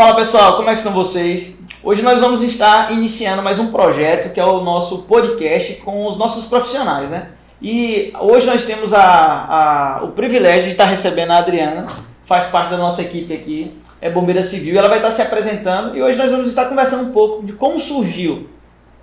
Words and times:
Fala 0.00 0.16
pessoal, 0.16 0.56
como 0.56 0.70
é 0.70 0.72
que 0.72 0.78
estão 0.78 0.94
vocês? 0.94 1.62
Hoje 1.82 2.00
nós 2.00 2.18
vamos 2.18 2.42
estar 2.42 2.90
iniciando 2.90 3.42
mais 3.42 3.58
um 3.58 3.70
projeto 3.70 4.32
que 4.32 4.40
é 4.40 4.44
o 4.46 4.62
nosso 4.62 5.02
podcast 5.02 5.74
com 5.74 6.06
os 6.06 6.16
nossos 6.16 6.46
profissionais, 6.46 7.10
né? 7.10 7.32
E 7.60 8.10
hoje 8.18 8.46
nós 8.46 8.64
temos 8.64 8.94
a, 8.94 9.02
a, 9.02 10.04
o 10.04 10.12
privilégio 10.12 10.64
de 10.64 10.70
estar 10.70 10.86
recebendo 10.86 11.32
a 11.32 11.36
Adriana, 11.36 11.86
faz 12.24 12.46
parte 12.46 12.70
da 12.70 12.78
nossa 12.78 13.02
equipe 13.02 13.34
aqui, 13.34 13.70
é 14.00 14.08
bombeira 14.08 14.42
civil, 14.42 14.78
ela 14.78 14.88
vai 14.88 15.00
estar 15.00 15.10
se 15.10 15.20
apresentando 15.20 15.94
e 15.94 16.02
hoje 16.02 16.16
nós 16.16 16.30
vamos 16.30 16.48
estar 16.48 16.64
conversando 16.64 17.10
um 17.10 17.12
pouco 17.12 17.44
de 17.44 17.52
como 17.52 17.78
surgiu, 17.78 18.48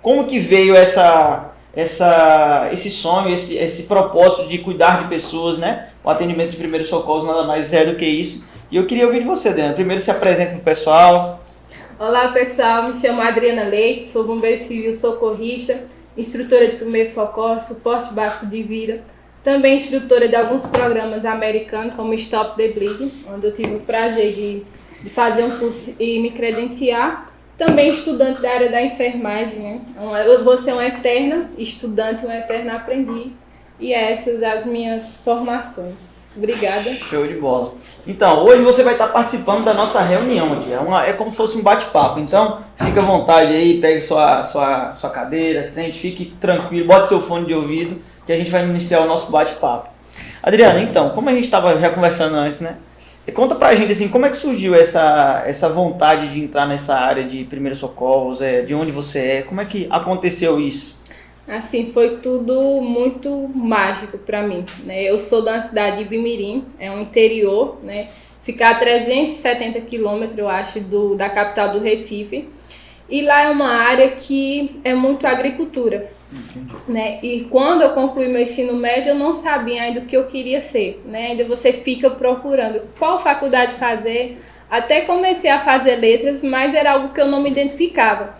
como 0.02 0.24
que 0.24 0.40
veio 0.40 0.74
essa, 0.74 1.52
essa, 1.76 2.70
esse 2.72 2.90
sonho, 2.90 3.32
esse, 3.32 3.54
esse 3.54 3.84
propósito 3.84 4.48
de 4.48 4.58
cuidar 4.58 5.02
de 5.02 5.08
pessoas, 5.08 5.58
né? 5.58 5.90
O 6.02 6.10
atendimento 6.10 6.50
de 6.50 6.56
primeiros 6.56 6.88
socorros 6.88 7.24
nada 7.24 7.44
mais 7.44 7.72
é 7.72 7.84
do 7.84 7.94
que 7.94 8.04
isso. 8.04 8.48
E 8.70 8.76
eu 8.76 8.86
queria 8.86 9.06
ouvir 9.06 9.20
de 9.20 9.26
você, 9.26 9.48
Adriana. 9.48 9.72
Primeiro 9.72 10.02
se 10.02 10.10
apresenta 10.10 10.50
para 10.50 10.58
o 10.58 10.62
pessoal. 10.62 11.42
Olá 11.98 12.32
pessoal, 12.32 12.82
me 12.82 12.96
chamo 12.96 13.22
Adriana 13.22 13.64
Leite, 13.64 14.06
sou 14.06 14.24
bombeiro 14.24 14.58
civil 14.58 14.92
socorrista, 14.92 15.84
instrutora 16.16 16.68
de 16.68 16.76
primeiro 16.76 17.08
socorro, 17.08 17.58
suporte 17.58 18.12
básico 18.12 18.46
de 18.46 18.62
vida, 18.62 19.02
também 19.42 19.78
instrutora 19.78 20.28
de 20.28 20.36
alguns 20.36 20.66
programas 20.66 21.24
americanos 21.24 21.94
como 21.94 22.12
Stop 22.12 22.56
the 22.56 22.68
Bleeding, 22.68 23.10
onde 23.32 23.46
eu 23.46 23.54
tive 23.54 23.76
o 23.76 23.80
prazer 23.80 24.34
de, 24.34 24.62
de 25.02 25.10
fazer 25.10 25.44
um 25.44 25.58
curso 25.58 25.96
e 25.98 26.20
me 26.20 26.30
credenciar. 26.30 27.26
Também 27.56 27.88
estudante 27.90 28.42
da 28.42 28.50
área 28.50 28.68
da 28.68 28.82
enfermagem, 28.82 29.58
né? 29.58 29.80
Eu 30.26 30.44
vou 30.44 30.56
ser 30.58 30.74
uma 30.74 30.86
eterna 30.86 31.50
estudante, 31.58 32.24
uma 32.24 32.36
eterna 32.36 32.74
aprendiz, 32.74 33.32
e 33.80 33.92
essas 33.92 34.42
as 34.42 34.64
minhas 34.64 35.16
formações. 35.24 36.17
Obrigada. 36.36 36.94
Show 36.94 37.26
de 37.26 37.34
bola. 37.34 37.74
Então, 38.06 38.44
hoje 38.44 38.62
você 38.62 38.82
vai 38.82 38.94
estar 38.94 39.08
participando 39.08 39.64
da 39.64 39.74
nossa 39.74 40.00
reunião 40.02 40.52
aqui. 40.52 40.72
É, 40.72 40.78
uma, 40.78 41.04
é 41.04 41.12
como 41.12 41.30
se 41.30 41.36
fosse 41.36 41.58
um 41.58 41.62
bate-papo. 41.62 42.20
Então, 42.20 42.60
fique 42.76 42.98
à 42.98 43.02
vontade 43.02 43.52
aí, 43.52 43.80
pegue 43.80 44.00
sua, 44.00 44.42
sua, 44.42 44.94
sua 44.94 45.10
cadeira, 45.10 45.64
sente, 45.64 45.98
fique 45.98 46.34
tranquilo, 46.40 46.86
bote 46.86 47.08
seu 47.08 47.20
fone 47.20 47.46
de 47.46 47.54
ouvido, 47.54 48.00
que 48.24 48.32
a 48.32 48.36
gente 48.36 48.50
vai 48.50 48.64
iniciar 48.64 49.00
o 49.00 49.06
nosso 49.06 49.30
bate-papo. 49.30 49.90
Adriana, 50.42 50.80
então, 50.80 51.10
como 51.10 51.28
a 51.28 51.32
gente 51.32 51.44
estava 51.44 51.78
já 51.78 51.90
conversando 51.90 52.36
antes, 52.36 52.60
né? 52.60 52.76
Conta 53.34 53.54
pra 53.54 53.74
gente 53.74 53.92
assim, 53.92 54.08
como 54.08 54.24
é 54.24 54.30
que 54.30 54.36
surgiu 54.36 54.74
essa, 54.74 55.42
essa 55.46 55.68
vontade 55.68 56.32
de 56.32 56.40
entrar 56.40 56.66
nessa 56.66 56.94
área 56.94 57.24
de 57.24 57.44
primeiros 57.44 57.78
socorros, 57.78 58.40
é, 58.40 58.62
de 58.62 58.74
onde 58.74 58.90
você 58.90 59.18
é, 59.18 59.42
como 59.42 59.60
é 59.60 59.66
que 59.66 59.86
aconteceu 59.90 60.58
isso? 60.58 60.97
Assim, 61.48 61.90
foi 61.92 62.18
tudo 62.18 62.78
muito 62.82 63.48
mágico 63.54 64.18
para 64.18 64.42
mim, 64.42 64.66
né? 64.84 65.02
Eu 65.02 65.18
sou 65.18 65.40
da 65.40 65.58
cidade 65.62 65.98
de 65.98 66.04
Bimirim, 66.04 66.66
é 66.78 66.90
um 66.90 67.00
interior, 67.00 67.78
né? 67.82 68.08
Fica 68.42 68.68
a 68.68 68.74
370 68.74 69.80
quilômetros, 69.80 70.38
eu 70.38 70.46
acho, 70.46 70.78
do, 70.80 71.14
da 71.14 71.30
capital 71.30 71.72
do 71.72 71.80
Recife. 71.80 72.46
E 73.08 73.22
lá 73.22 73.44
é 73.44 73.48
uma 73.48 73.68
área 73.68 74.10
que 74.10 74.78
é 74.84 74.94
muito 74.94 75.26
agricultura, 75.26 76.10
né? 76.86 77.18
E 77.22 77.46
quando 77.50 77.80
eu 77.80 77.90
concluí 77.90 78.28
meu 78.28 78.42
ensino 78.42 78.74
médio, 78.74 79.10
eu 79.10 79.14
não 79.14 79.32
sabia 79.32 79.84
ainda 79.84 80.00
o 80.00 80.04
que 80.04 80.14
eu 80.14 80.26
queria 80.26 80.60
ser, 80.60 81.02
né? 81.06 81.28
Ainda 81.28 81.44
você 81.44 81.72
fica 81.72 82.10
procurando 82.10 82.82
qual 82.98 83.18
faculdade 83.18 83.72
fazer. 83.76 84.38
Até 84.70 85.00
comecei 85.00 85.48
a 85.48 85.60
fazer 85.60 85.96
letras, 85.96 86.44
mas 86.44 86.74
era 86.74 86.92
algo 86.92 87.14
que 87.14 87.20
eu 87.22 87.26
não 87.26 87.40
me 87.40 87.50
identificava 87.50 88.37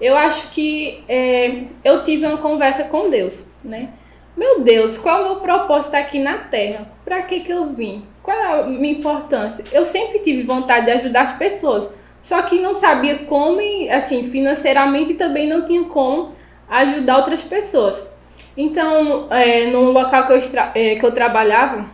eu 0.00 0.16
acho 0.16 0.50
que 0.50 1.04
é, 1.08 1.64
eu 1.84 2.02
tive 2.02 2.26
uma 2.26 2.38
conversa 2.38 2.84
com 2.84 3.10
Deus, 3.10 3.50
né? 3.62 3.90
Meu 4.36 4.60
Deus, 4.60 4.96
qual 4.96 5.18
é 5.18 5.22
o 5.22 5.24
meu 5.26 5.36
propósito 5.36 5.94
aqui 5.96 6.18
na 6.18 6.38
Terra? 6.38 6.90
Para 7.04 7.22
que 7.22 7.40
que 7.40 7.52
eu 7.52 7.66
vim? 7.66 8.04
Qual 8.22 8.36
é 8.36 8.60
a 8.60 8.62
minha 8.62 8.92
importância? 8.92 9.64
Eu 9.72 9.84
sempre 9.84 10.20
tive 10.20 10.44
vontade 10.44 10.86
de 10.86 10.92
ajudar 10.92 11.22
as 11.22 11.32
pessoas, 11.32 11.92
só 12.22 12.40
que 12.42 12.60
não 12.60 12.74
sabia 12.74 13.24
como, 13.24 13.60
assim, 13.90 14.30
financeiramente 14.30 15.14
também 15.14 15.48
não 15.48 15.64
tinha 15.64 15.84
como 15.84 16.32
ajudar 16.68 17.18
outras 17.18 17.42
pessoas. 17.42 18.12
Então, 18.56 19.26
é, 19.30 19.66
no 19.66 19.90
local 19.90 20.26
que 20.26 20.32
eu, 20.32 20.40
é, 20.74 20.94
que 20.94 21.04
eu 21.04 21.12
trabalhava, 21.12 21.86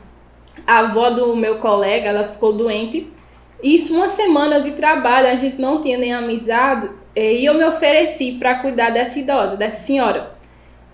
a 0.66 0.78
avó 0.78 1.10
do 1.10 1.34
meu 1.36 1.58
colega, 1.58 2.08
ela 2.08 2.24
ficou 2.24 2.52
doente. 2.52 3.10
Isso 3.62 3.94
uma 3.94 4.08
semana 4.08 4.60
de 4.60 4.72
trabalho, 4.72 5.28
a 5.28 5.36
gente 5.36 5.60
não 5.60 5.80
tinha 5.80 5.96
nem 5.96 6.12
amizade, 6.12 6.90
e 7.16 7.44
eu 7.44 7.54
me 7.54 7.64
ofereci 7.64 8.32
para 8.32 8.56
cuidar 8.56 8.90
dessa 8.90 9.18
idosa, 9.18 9.56
dessa 9.56 9.78
senhora. 9.78 10.32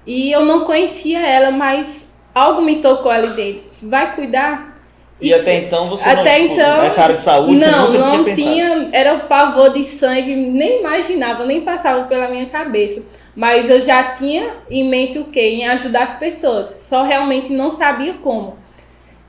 E 0.06 0.30
eu 0.30 0.44
não 0.44 0.64
conhecia 0.64 1.20
ela, 1.20 1.50
mas 1.50 2.20
algo 2.34 2.62
me 2.62 2.80
tocou 2.80 3.10
ali 3.10 3.28
dentro. 3.28 3.64
Disse, 3.64 3.88
vai 3.88 4.14
cuidar? 4.14 4.76
E, 5.20 5.28
e 5.28 5.34
até 5.34 5.58
então 5.58 5.88
você 5.88 6.08
até 6.08 6.38
não, 6.38 6.48
tipo, 6.48 6.54
então, 6.54 6.82
nessa 6.82 7.02
área 7.02 7.14
de 7.14 7.22
saúde, 7.22 7.64
não, 7.64 7.86
você 7.86 7.98
não 7.98 8.24
tinha, 8.24 8.34
tinha 8.34 8.88
Era 8.92 9.14
o 9.14 9.20
pavor 9.20 9.72
de 9.72 9.84
sangue, 9.84 10.34
nem 10.34 10.80
imaginava, 10.80 11.44
nem 11.44 11.60
passava 11.60 12.04
pela 12.04 12.28
minha 12.28 12.46
cabeça. 12.46 13.04
Mas 13.34 13.70
eu 13.70 13.80
já 13.80 14.14
tinha 14.14 14.44
em 14.70 14.88
mente 14.88 15.18
o 15.18 15.24
quê? 15.24 15.40
Em 15.40 15.68
ajudar 15.68 16.02
as 16.02 16.12
pessoas. 16.14 16.78
Só 16.82 17.02
realmente 17.02 17.52
não 17.52 17.70
sabia 17.70 18.14
como. 18.14 18.58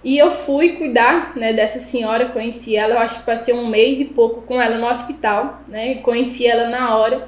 E 0.04 0.18
eu 0.18 0.30
fui 0.30 0.74
cuidar 0.74 1.36
né, 1.36 1.54
dessa 1.54 1.80
senhora, 1.80 2.26
conheci 2.26 2.76
ela, 2.76 2.96
eu 2.96 3.00
acho 3.00 3.20
que 3.20 3.26
passei 3.26 3.54
um 3.54 3.68
mês 3.68 4.02
e 4.02 4.06
pouco 4.06 4.42
com 4.42 4.62
ela 4.62 4.78
no 4.78 4.88
hospital, 4.88 5.62
né? 5.68 5.96
Conheci 5.96 6.46
ela 6.46 6.68
na 6.68 6.96
hora. 6.98 7.26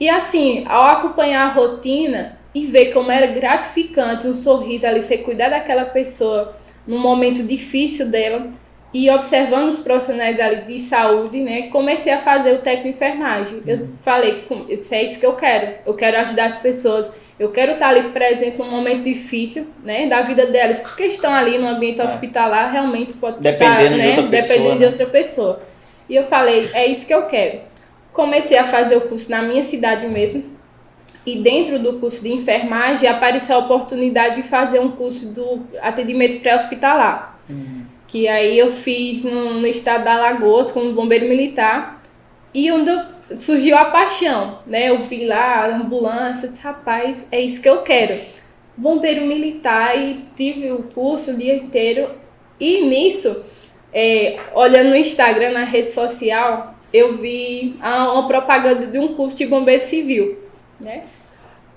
E 0.00 0.08
assim, 0.08 0.64
ao 0.66 0.84
acompanhar 0.84 1.46
a 1.46 1.52
rotina 1.52 2.38
e 2.54 2.66
ver 2.66 2.92
como 2.92 3.10
era 3.10 3.26
gratificante 3.26 4.26
um 4.26 4.34
sorriso 4.34 4.86
ali, 4.86 5.02
você 5.02 5.18
cuidar 5.18 5.50
daquela 5.50 5.84
pessoa 5.84 6.56
num 6.86 6.98
momento 6.98 7.42
difícil 7.42 8.10
dela 8.10 8.50
e 8.92 9.10
observando 9.10 9.68
os 9.68 9.78
profissionais 9.78 10.38
ali 10.38 10.62
de 10.62 10.78
saúde, 10.78 11.40
né? 11.40 11.62
Comecei 11.62 12.12
a 12.12 12.18
fazer 12.18 12.54
o 12.54 12.58
técnico 12.58 12.90
de 12.90 12.94
enfermagem. 12.94 13.62
Eu 13.66 13.78
uhum. 13.78 13.86
falei, 13.86 14.44
eu 14.50 14.78
disse, 14.78 14.94
é 14.94 15.04
isso 15.04 15.18
que 15.18 15.26
eu 15.26 15.34
quero. 15.34 15.74
Eu 15.84 15.94
quero 15.94 16.16
ajudar 16.18 16.46
as 16.46 16.54
pessoas 16.54 17.12
eu 17.38 17.50
quero 17.50 17.72
estar 17.72 17.88
ali 17.88 18.10
presente 18.10 18.58
num 18.58 18.70
momento 18.70 19.02
difícil, 19.02 19.68
né, 19.82 20.06
da 20.06 20.22
vida 20.22 20.46
delas, 20.46 20.78
porque 20.80 21.04
estão 21.04 21.34
ali 21.34 21.58
no 21.58 21.66
ambiente 21.66 22.00
é. 22.00 22.04
hospitalar, 22.04 22.70
realmente 22.70 23.14
pode 23.14 23.40
dependendo, 23.40 23.82
estar, 23.82 23.96
né, 23.96 24.12
de, 24.12 24.20
outra 24.20 24.22
dependendo 24.22 24.48
pessoa, 24.48 24.74
de 24.74 24.80
né? 24.80 24.86
outra 24.86 25.06
pessoa. 25.06 25.62
E 26.08 26.14
eu 26.14 26.24
falei, 26.24 26.70
é 26.72 26.86
isso 26.86 27.06
que 27.06 27.14
eu 27.14 27.26
quero. 27.26 27.60
Comecei 28.12 28.56
a 28.56 28.64
fazer 28.64 28.96
o 28.96 29.02
curso 29.02 29.30
na 29.30 29.42
minha 29.42 29.64
cidade 29.64 30.06
mesmo. 30.06 30.54
E 31.26 31.36
dentro 31.38 31.78
do 31.78 31.98
curso 31.98 32.22
de 32.22 32.30
enfermagem 32.32 33.08
apareceu 33.08 33.56
a 33.56 33.60
oportunidade 33.60 34.36
de 34.36 34.42
fazer 34.42 34.78
um 34.78 34.90
curso 34.90 35.32
do 35.32 35.62
atendimento 35.80 36.40
pré-hospitalar. 36.40 37.40
Uhum. 37.48 37.86
Que 38.06 38.28
aí 38.28 38.58
eu 38.58 38.70
fiz 38.70 39.24
no, 39.24 39.54
no 39.54 39.66
estado 39.66 40.04
da 40.04 40.14
Alagoas 40.14 40.70
como 40.70 40.92
bombeiro 40.92 41.26
militar. 41.26 42.00
E 42.52 42.70
onde 42.70 42.90
eu 42.90 43.13
surgiu 43.38 43.76
a 43.76 43.86
paixão, 43.86 44.58
né? 44.66 44.90
Eu 44.90 45.00
vi 45.00 45.26
lá 45.26 45.64
a 45.64 45.76
ambulância, 45.76 46.48
disse, 46.48 46.62
rapaz, 46.62 47.28
é 47.30 47.40
isso 47.40 47.62
que 47.62 47.68
eu 47.68 47.82
quero. 47.82 48.14
Bombeiro 48.76 49.24
militar 49.24 49.96
e 49.96 50.24
tive 50.36 50.72
o 50.72 50.82
curso 50.82 51.30
o 51.30 51.36
dia 51.36 51.54
inteiro. 51.54 52.10
E 52.58 52.84
nisso, 52.84 53.44
é, 53.92 54.38
olhando 54.54 54.90
no 54.90 54.96
Instagram, 54.96 55.52
na 55.52 55.64
rede 55.64 55.92
social, 55.92 56.74
eu 56.92 57.16
vi 57.16 57.76
uma 57.80 58.26
propaganda 58.26 58.86
de 58.86 58.98
um 58.98 59.14
curso 59.14 59.36
de 59.36 59.46
bombeiro 59.46 59.82
civil, 59.82 60.38
né? 60.80 61.04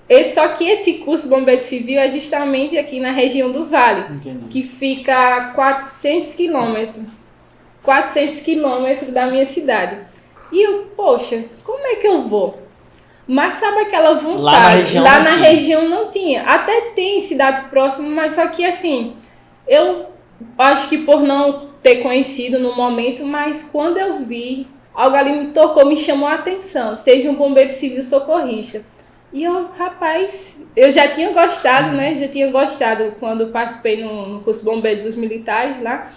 Esse, 0.08 0.36
só 0.36 0.48
que 0.48 0.66
esse 0.66 0.94
curso 0.94 1.28
bombeiro 1.28 1.60
civil 1.60 2.00
é 2.00 2.08
justamente 2.08 2.78
aqui 2.78 2.98
na 2.98 3.10
região 3.10 3.52
do 3.52 3.66
Vale, 3.66 4.14
Entendi. 4.14 4.46
que 4.48 4.62
fica 4.62 5.36
a 5.36 5.44
400 5.50 6.34
quilômetros. 6.34 7.12
400 7.82 8.40
quilômetros 8.40 9.12
da 9.12 9.26
minha 9.26 9.44
cidade. 9.44 9.98
E 10.52 10.62
eu, 10.62 10.86
poxa, 10.96 11.44
como 11.64 11.86
é 11.86 11.96
que 11.96 12.06
eu 12.06 12.22
vou? 12.22 12.58
Mas 13.26 13.56
sabe 13.56 13.80
aquela 13.80 14.14
vontade? 14.14 14.40
Lá 14.42 14.52
na 14.60 14.68
região, 14.70 15.04
Lá 15.04 15.18
não, 15.18 15.24
na 15.24 15.30
tinha. 15.32 15.48
região 15.50 15.88
não 15.88 16.10
tinha. 16.10 16.42
Até 16.44 16.80
tem 16.94 17.20
cidade 17.20 17.68
próxima, 17.68 18.08
mas 18.08 18.34
só 18.34 18.46
que 18.48 18.64
assim, 18.64 19.14
eu 19.66 20.06
acho 20.56 20.88
que 20.88 20.98
por 20.98 21.20
não 21.22 21.68
ter 21.82 21.96
conhecido 21.96 22.58
no 22.58 22.74
momento, 22.74 23.24
mas 23.26 23.62
quando 23.70 23.98
eu 23.98 24.24
vi, 24.24 24.66
algo 24.94 25.14
ali 25.14 25.32
me 25.32 25.52
tocou, 25.52 25.84
me 25.84 25.96
chamou 25.96 26.26
a 26.28 26.34
atenção. 26.34 26.96
Seja 26.96 27.30
um 27.30 27.34
bombeiro 27.34 27.70
civil 27.70 28.02
socorrista. 28.02 28.82
E 29.30 29.44
eu, 29.44 29.68
rapaz, 29.76 30.62
eu 30.74 30.90
já 30.90 31.06
tinha 31.08 31.30
gostado, 31.30 31.92
né? 31.92 32.14
Já 32.14 32.28
tinha 32.28 32.50
gostado 32.50 33.14
quando 33.20 33.48
participei 33.48 34.02
no, 34.02 34.26
no 34.26 34.40
curso 34.40 34.64
bombeiro 34.64 35.02
dos 35.02 35.16
militares 35.16 35.82
lá. 35.82 36.10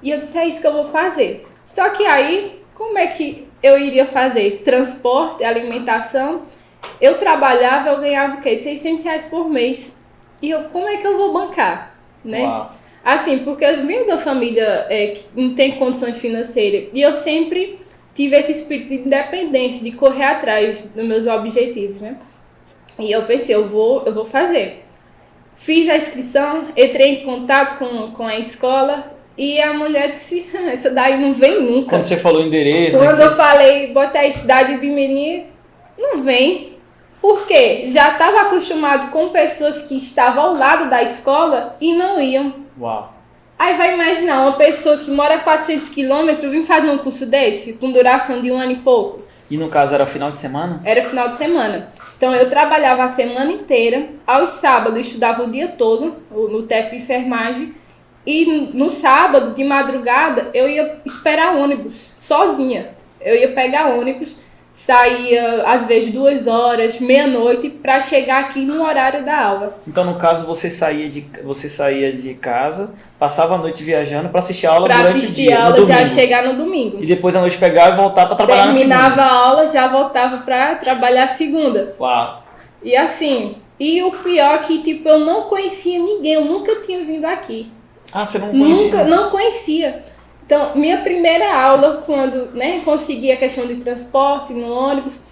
E 0.00 0.10
eu 0.10 0.20
disse, 0.20 0.38
é 0.38 0.46
isso 0.46 0.60
que 0.60 0.66
eu 0.68 0.72
vou 0.72 0.84
fazer. 0.84 1.44
Só 1.64 1.90
que 1.90 2.06
aí, 2.06 2.60
como 2.74 2.96
é 2.98 3.08
que 3.08 3.48
eu 3.62 3.78
iria 3.78 4.06
fazer 4.06 4.62
transporte, 4.64 5.44
alimentação. 5.44 6.42
Eu 7.00 7.18
trabalhava, 7.18 7.90
eu 7.90 8.00
ganhava 8.00 8.36
o 8.36 8.40
quê? 8.40 8.56
600 8.56 9.04
reais 9.04 9.24
por 9.24 9.48
mês. 9.48 9.96
E 10.40 10.50
eu, 10.50 10.64
como 10.64 10.88
é 10.88 10.96
que 10.96 11.06
eu 11.06 11.16
vou 11.16 11.32
bancar? 11.32 11.96
Né? 12.24 12.42
Uau. 12.42 12.70
Assim, 13.04 13.38
porque 13.38 13.64
eu 13.64 13.84
venho 13.84 14.06
da 14.06 14.16
família 14.16 14.86
é, 14.88 15.08
que 15.08 15.24
não 15.34 15.54
tem 15.54 15.72
condições 15.72 16.18
financeiras. 16.18 16.90
E 16.92 17.00
eu 17.00 17.12
sempre 17.12 17.78
tive 18.14 18.36
esse 18.36 18.52
espírito 18.52 18.88
de 18.88 18.94
independência, 19.06 19.82
de 19.82 19.92
correr 19.92 20.24
atrás 20.24 20.82
dos 20.84 21.04
meus 21.04 21.26
objetivos, 21.26 22.00
né? 22.00 22.16
E 22.98 23.10
eu 23.10 23.26
pensei, 23.26 23.54
eu 23.54 23.68
vou, 23.68 24.04
eu 24.04 24.12
vou 24.12 24.24
fazer. 24.24 24.84
Fiz 25.54 25.88
a 25.88 25.96
inscrição, 25.96 26.66
entrei 26.76 27.22
em 27.22 27.24
contato 27.24 27.78
com, 27.78 28.12
com 28.12 28.26
a 28.26 28.38
escola 28.38 29.11
E 29.36 29.60
a 29.60 29.72
mulher 29.72 30.10
disse, 30.10 30.46
essa 30.72 30.90
daí 30.90 31.18
não 31.18 31.34
vem 31.34 31.62
nunca. 31.62 31.90
Quando 31.90 32.02
você 32.02 32.16
falou 32.16 32.42
endereço. 32.42 32.98
Quando 32.98 33.16
né, 33.16 33.24
eu 33.24 33.34
falei, 33.34 33.92
bota 33.92 34.18
aí 34.18 34.32
cidade 34.32 34.78
de 34.78 34.86
Mirim, 34.86 35.46
não 35.98 36.22
vem. 36.22 36.72
Por 37.20 37.46
quê? 37.46 37.84
Já 37.86 38.12
estava 38.12 38.42
acostumado 38.42 39.10
com 39.10 39.28
pessoas 39.28 39.82
que 39.82 39.96
estavam 39.96 40.42
ao 40.42 40.54
lado 40.54 40.90
da 40.90 41.02
escola 41.02 41.76
e 41.80 41.94
não 41.94 42.20
iam. 42.20 42.54
Uau. 42.78 43.14
Aí 43.58 43.76
vai 43.76 43.94
imaginar 43.94 44.40
uma 44.42 44.54
pessoa 44.54 44.98
que 44.98 45.10
mora 45.10 45.36
a 45.36 45.38
400 45.38 45.88
quilômetros 45.90 46.50
vir 46.50 46.66
fazer 46.66 46.90
um 46.90 46.98
curso 46.98 47.26
desse, 47.26 47.74
com 47.74 47.92
duração 47.92 48.40
de 48.40 48.50
um 48.50 48.58
ano 48.58 48.72
e 48.72 48.76
pouco. 48.76 49.22
E 49.48 49.56
no 49.56 49.68
caso 49.68 49.94
era 49.94 50.04
final 50.04 50.32
de 50.32 50.40
semana? 50.40 50.80
Era 50.82 51.04
final 51.04 51.28
de 51.28 51.36
semana. 51.36 51.88
Então 52.16 52.34
eu 52.34 52.50
trabalhava 52.50 53.04
a 53.04 53.08
semana 53.08 53.52
inteira, 53.52 54.08
aos 54.26 54.50
sábados 54.50 55.06
estudava 55.06 55.44
o 55.44 55.50
dia 55.50 55.68
todo 55.68 56.16
no 56.30 56.62
técnico 56.62 56.96
de 56.96 57.02
enfermagem 57.02 57.74
e 58.26 58.70
no 58.72 58.88
sábado 58.88 59.54
de 59.54 59.64
madrugada 59.64 60.50
eu 60.54 60.68
ia 60.68 61.00
esperar 61.04 61.56
ônibus 61.56 61.94
sozinha. 62.14 62.90
Eu 63.20 63.36
ia 63.36 63.52
pegar 63.52 63.88
ônibus 63.88 64.36
saía 64.72 65.64
às 65.66 65.84
vezes 65.84 66.12
duas 66.12 66.46
horas, 66.46 66.98
meia-noite, 66.98 67.68
para 67.68 68.00
chegar 68.00 68.40
aqui 68.40 68.64
no 68.64 68.82
horário 68.82 69.24
da 69.24 69.38
aula. 69.38 69.78
Então, 69.86 70.04
no 70.04 70.14
caso, 70.14 70.46
você 70.46 70.70
saía 70.70 71.08
de, 71.08 71.26
você 71.44 71.68
saía 71.68 72.12
de 72.12 72.34
casa, 72.34 72.94
passava 73.18 73.54
a 73.54 73.58
noite 73.58 73.84
viajando 73.84 74.30
para 74.30 74.38
assistir 74.38 74.66
a 74.66 74.72
aula 74.72 74.86
pra 74.86 74.98
durante 74.98 75.18
assistir 75.18 75.32
o 75.32 75.44
dia, 75.44 75.58
a 75.58 75.68
no 75.68 75.76
aula 75.76 75.86
já 75.86 76.06
chegar 76.06 76.44
no 76.44 76.56
domingo. 76.56 76.98
E 77.00 77.06
depois 77.06 77.36
à 77.36 77.40
noite 77.40 77.58
pegar 77.58 77.92
e 77.92 77.96
voltar 77.96 78.26
para 78.26 78.36
trabalhar 78.36 78.66
na 78.66 78.72
Terminava 78.72 79.14
segunda. 79.14 79.22
a 79.22 79.34
aula, 79.34 79.68
já 79.68 79.88
voltava 79.88 80.38
para 80.38 80.74
trabalhar 80.76 81.24
a 81.24 81.28
segunda. 81.28 81.94
Uau. 82.00 82.42
E 82.82 82.96
assim, 82.96 83.56
e 83.78 84.02
o 84.02 84.10
pior 84.10 84.54
é 84.54 84.58
que 84.58 84.82
tipo 84.82 85.08
eu 85.08 85.20
não 85.20 85.42
conhecia 85.42 85.98
ninguém, 85.98 86.32
eu 86.32 86.44
nunca 86.46 86.76
tinha 86.76 87.04
vindo 87.04 87.26
aqui. 87.26 87.70
Ah, 88.12 88.24
você 88.24 88.38
não 88.38 88.50
conhecia? 88.50 88.84
Nunca, 88.84 89.04
não 89.04 89.30
conhecia. 89.30 90.02
Então, 90.44 90.72
minha 90.74 90.98
primeira 90.98 91.54
aula, 91.54 92.02
quando 92.04 92.50
né, 92.54 92.80
consegui 92.84 93.32
a 93.32 93.36
questão 93.36 93.66
de 93.66 93.76
transporte 93.76 94.52
no 94.52 94.70
ônibus, 94.70 95.22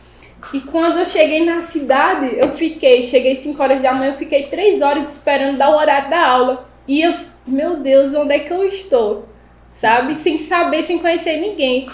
e 0.55 0.61
quando 0.61 0.99
eu 0.99 1.07
cheguei 1.07 1.45
na 1.45 1.61
cidade, 1.61 2.31
eu 2.37 2.51
fiquei, 2.51 3.03
cheguei 3.03 3.37
5 3.37 3.63
horas 3.63 3.83
da 3.83 3.93
manhã, 3.93 4.13
eu 4.13 4.17
fiquei 4.17 4.45
3 4.45 4.81
horas 4.81 5.13
esperando 5.13 5.59
dar 5.59 5.71
o 5.71 5.77
horário 5.77 6.09
da 6.09 6.27
aula. 6.27 6.69
E 6.89 7.03
eu, 7.03 7.15
meu 7.47 7.77
Deus, 7.77 8.15
onde 8.15 8.35
é 8.35 8.39
que 8.39 8.53
eu 8.53 8.65
estou? 8.65 9.27
Sabe? 9.75 10.15
Sem 10.15 10.39
saber, 10.39 10.83
sem 10.83 10.99
conhecer 10.99 11.37
ninguém. 11.37 11.87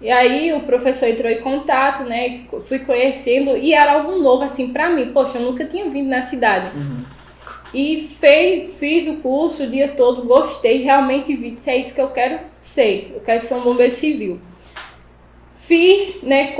E 0.00 0.10
aí 0.10 0.52
o 0.52 0.60
professor 0.60 1.08
entrou 1.08 1.30
em 1.30 1.40
contato, 1.40 2.04
né? 2.04 2.42
Fui 2.64 2.78
conhecendo 2.78 3.56
e 3.56 3.74
era 3.74 3.94
algo 3.94 4.18
novo 4.18 4.44
assim 4.44 4.72
para 4.72 4.88
mim. 4.88 5.10
Poxa, 5.12 5.38
eu 5.38 5.42
nunca 5.42 5.64
tinha 5.64 5.90
vindo 5.90 6.08
na 6.08 6.22
cidade. 6.22 6.68
Uhum. 6.74 7.02
E 7.72 8.00
fei, 8.00 8.66
fiz 8.68 9.06
o 9.06 9.16
curso 9.16 9.64
o 9.64 9.66
dia 9.66 9.88
todo, 9.88 10.22
gostei, 10.22 10.82
realmente 10.82 11.36
vi 11.36 11.50
que 11.50 11.70
é 11.70 11.76
isso 11.76 11.94
que 11.94 12.00
eu 12.00 12.08
quero 12.08 12.40
ser. 12.60 13.12
Eu 13.14 13.20
quero 13.20 13.40
ser 13.42 13.54
um 13.54 13.60
bombeiro 13.60 13.94
civil. 13.94 14.40
Fiz, 15.52 16.22
né, 16.22 16.54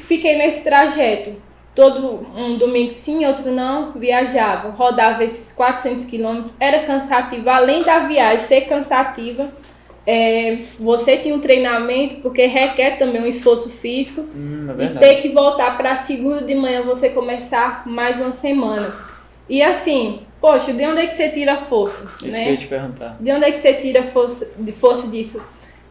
fiquei 0.00 0.36
nesse 0.36 0.64
trajeto. 0.64 1.34
Todo 1.74 2.26
um 2.36 2.58
domingo 2.58 2.90
sim, 2.90 3.24
outro 3.24 3.50
não, 3.50 3.92
viajava, 3.92 4.70
rodava 4.70 5.24
esses 5.24 5.54
400 5.54 6.04
quilômetros, 6.04 6.52
era 6.60 6.80
cansativo, 6.80 7.48
além 7.48 7.82
da 7.82 8.00
viagem 8.00 8.44
ser 8.44 8.62
cansativa, 8.62 9.50
é, 10.06 10.58
você 10.78 11.16
tinha 11.16 11.34
um 11.34 11.40
treinamento, 11.40 12.16
porque 12.16 12.46
requer 12.46 12.98
também 12.98 13.22
um 13.22 13.26
esforço 13.26 13.70
físico, 13.70 14.22
Hum, 14.34 14.74
é 14.78 14.84
e 14.84 14.88
ter 14.98 15.22
que 15.22 15.28
voltar 15.28 15.78
para 15.78 15.96
segunda 15.96 16.44
de 16.44 16.54
manhã 16.54 16.82
você 16.82 17.08
começar 17.08 17.86
mais 17.86 18.18
uma 18.18 18.32
semana. 18.32 18.92
E 19.48 19.62
assim, 19.62 20.22
poxa, 20.40 20.72
de 20.72 20.84
onde 20.84 21.00
é 21.00 21.06
que 21.06 21.14
você 21.14 21.28
tira 21.28 21.54
a 21.54 21.58
força? 21.58 22.04
Isso 22.04 22.18
que 22.18 22.26
eu 22.26 22.32
né? 22.32 22.50
ia 22.50 22.56
te 22.56 22.66
perguntar. 22.66 23.16
De 23.20 23.32
onde 23.32 23.44
é 23.44 23.52
que 23.52 23.60
você 23.60 23.74
tira 23.74 24.00
a 24.00 24.04
força, 24.04 24.54
força 24.74 25.08
disso? 25.08 25.44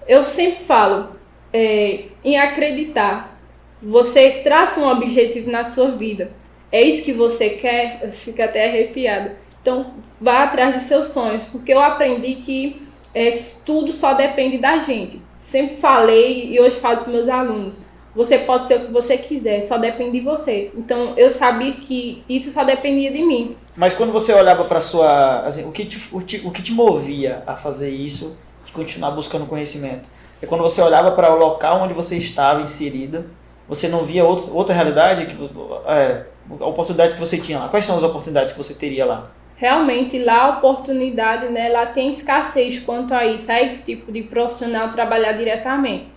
Eu 0.07 0.25
sempre 0.25 0.63
falo 0.63 1.15
é, 1.53 2.05
em 2.23 2.39
acreditar. 2.39 3.39
Você 3.81 4.41
traça 4.43 4.79
um 4.79 4.89
objetivo 4.89 5.49
na 5.49 5.63
sua 5.63 5.91
vida. 5.91 6.31
É 6.71 6.81
isso 6.81 7.03
que 7.03 7.13
você 7.13 7.49
quer? 7.49 7.99
Eu 8.03 8.11
fico 8.11 8.41
até 8.41 8.67
arrepiada. 8.67 9.37
Então, 9.61 9.93
vá 10.19 10.43
atrás 10.43 10.73
dos 10.73 10.83
seus 10.83 11.07
sonhos, 11.07 11.43
porque 11.43 11.73
eu 11.73 11.79
aprendi 11.79 12.35
que 12.35 12.81
é, 13.13 13.29
tudo 13.65 13.91
só 13.91 14.13
depende 14.13 14.57
da 14.57 14.79
gente. 14.79 15.21
Sempre 15.39 15.77
falei 15.77 16.51
e 16.51 16.59
hoje 16.59 16.77
falo 16.77 17.03
com 17.03 17.11
meus 17.11 17.27
alunos. 17.27 17.81
Você 18.15 18.39
pode 18.39 18.65
ser 18.65 18.75
o 18.75 18.79
que 18.87 18.91
você 18.91 19.17
quiser, 19.17 19.61
só 19.61 19.77
depende 19.77 20.19
de 20.19 20.25
você. 20.25 20.71
Então, 20.75 21.13
eu 21.17 21.29
sabia 21.29 21.73
que 21.73 22.23
isso 22.27 22.51
só 22.51 22.63
dependia 22.63 23.11
de 23.11 23.23
mim. 23.23 23.55
Mas 23.75 23.93
quando 23.93 24.11
você 24.11 24.33
olhava 24.33 24.65
para 24.65 24.81
sua, 24.81 25.41
assim, 25.41 25.67
o 25.67 25.71
que 25.71 25.85
te, 25.85 25.99
o, 26.11 26.21
te, 26.21 26.41
o 26.45 26.51
que 26.51 26.61
te 26.61 26.73
movia 26.73 27.41
a 27.47 27.55
fazer 27.55 27.89
isso, 27.89 28.37
de 28.65 28.71
continuar 28.71 29.11
buscando 29.11 29.45
conhecimento? 29.45 30.09
É 30.41 30.45
quando 30.45 30.61
você 30.61 30.81
olhava 30.81 31.11
para 31.11 31.33
o 31.33 31.37
local 31.37 31.81
onde 31.81 31.93
você 31.93 32.17
estava 32.17 32.59
inserida, 32.61 33.27
você 33.67 33.87
não 33.87 34.03
via 34.03 34.25
outra, 34.25 34.51
outra 34.51 34.75
realidade, 34.75 35.25
que, 35.27 35.49
é, 35.85 36.25
a 36.59 36.67
oportunidade 36.67 37.13
que 37.13 37.19
você 37.19 37.37
tinha 37.37 37.59
lá. 37.59 37.69
Quais 37.69 37.85
são 37.85 37.95
as 37.95 38.03
oportunidades 38.03 38.51
que 38.51 38.57
você 38.57 38.73
teria 38.73 39.05
lá? 39.05 39.23
realmente 39.61 40.17
lá 40.17 40.45
a 40.45 40.49
oportunidade, 40.57 41.47
né, 41.49 41.69
lá 41.69 41.85
tem 41.85 42.09
escassez 42.09 42.79
quanto 42.79 43.13
a 43.13 43.23
isso, 43.27 43.51
a 43.51 43.61
esse 43.61 43.85
tipo 43.85 44.11
de 44.11 44.23
profissional 44.23 44.89
trabalhar 44.89 45.33
diretamente. 45.33 46.10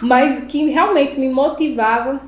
Mas 0.00 0.42
o 0.42 0.46
que 0.46 0.70
realmente 0.70 1.18
me 1.18 1.28
motivava 1.28 2.20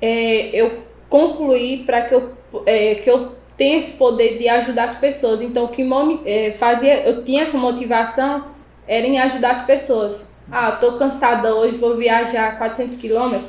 é 0.00 0.50
eu 0.52 0.84
concluir 1.08 1.84
para 1.84 2.02
que 2.02 2.14
eu, 2.14 2.32
é, 2.66 2.96
que 2.96 3.10
eu 3.10 3.32
tenha 3.56 3.78
esse 3.78 3.92
poder 3.92 4.38
de 4.38 4.48
ajudar 4.48 4.84
as 4.84 4.94
pessoas. 4.94 5.40
Então, 5.40 5.64
o 5.64 5.68
que 5.68 5.86
é, 6.24 6.52
fazia, 6.52 7.06
eu 7.06 7.24
tinha 7.24 7.42
essa 7.42 7.56
motivação 7.56 8.46
era 8.86 9.06
em 9.06 9.18
ajudar 9.18 9.52
as 9.52 9.62
pessoas. 9.62 10.32
Ah, 10.50 10.72
tô 10.72 10.98
cansada 10.98 11.54
hoje, 11.54 11.76
vou 11.76 11.96
viajar 11.96 12.58
400 12.58 12.96
quilômetros, 12.96 13.48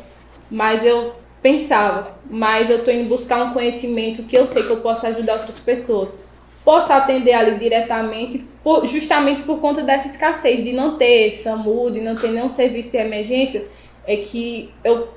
mas 0.50 0.86
eu 0.86 1.14
pensava, 1.42 2.18
mas 2.30 2.70
eu 2.70 2.84
tô 2.84 2.92
indo 2.92 3.10
buscar 3.10 3.44
um 3.44 3.54
conhecimento 3.54 4.24
que 4.24 4.38
eu 4.38 4.48
sei 4.48 4.64
que 4.64 4.70
eu 4.70 4.78
posso 4.78 5.06
ajudar 5.08 5.34
outras 5.34 5.60
pessoas 5.60 6.24
posso 6.66 6.92
atender 6.92 7.34
ali 7.34 7.58
diretamente, 7.60 8.44
por- 8.64 8.86
justamente 8.88 9.44
por 9.44 9.60
conta 9.60 9.84
dessa 9.84 10.08
escassez, 10.08 10.64
de 10.64 10.74
não 10.74 10.98
ter 10.98 11.30
SAMU, 11.30 11.92
de 11.92 12.02
não 12.02 12.16
ter 12.16 12.32
nenhum 12.32 12.50
serviço 12.50 12.92
de 12.92 12.98
emergência, 12.98 13.68
é 14.06 14.18
que 14.18 14.74
eu 14.84 15.08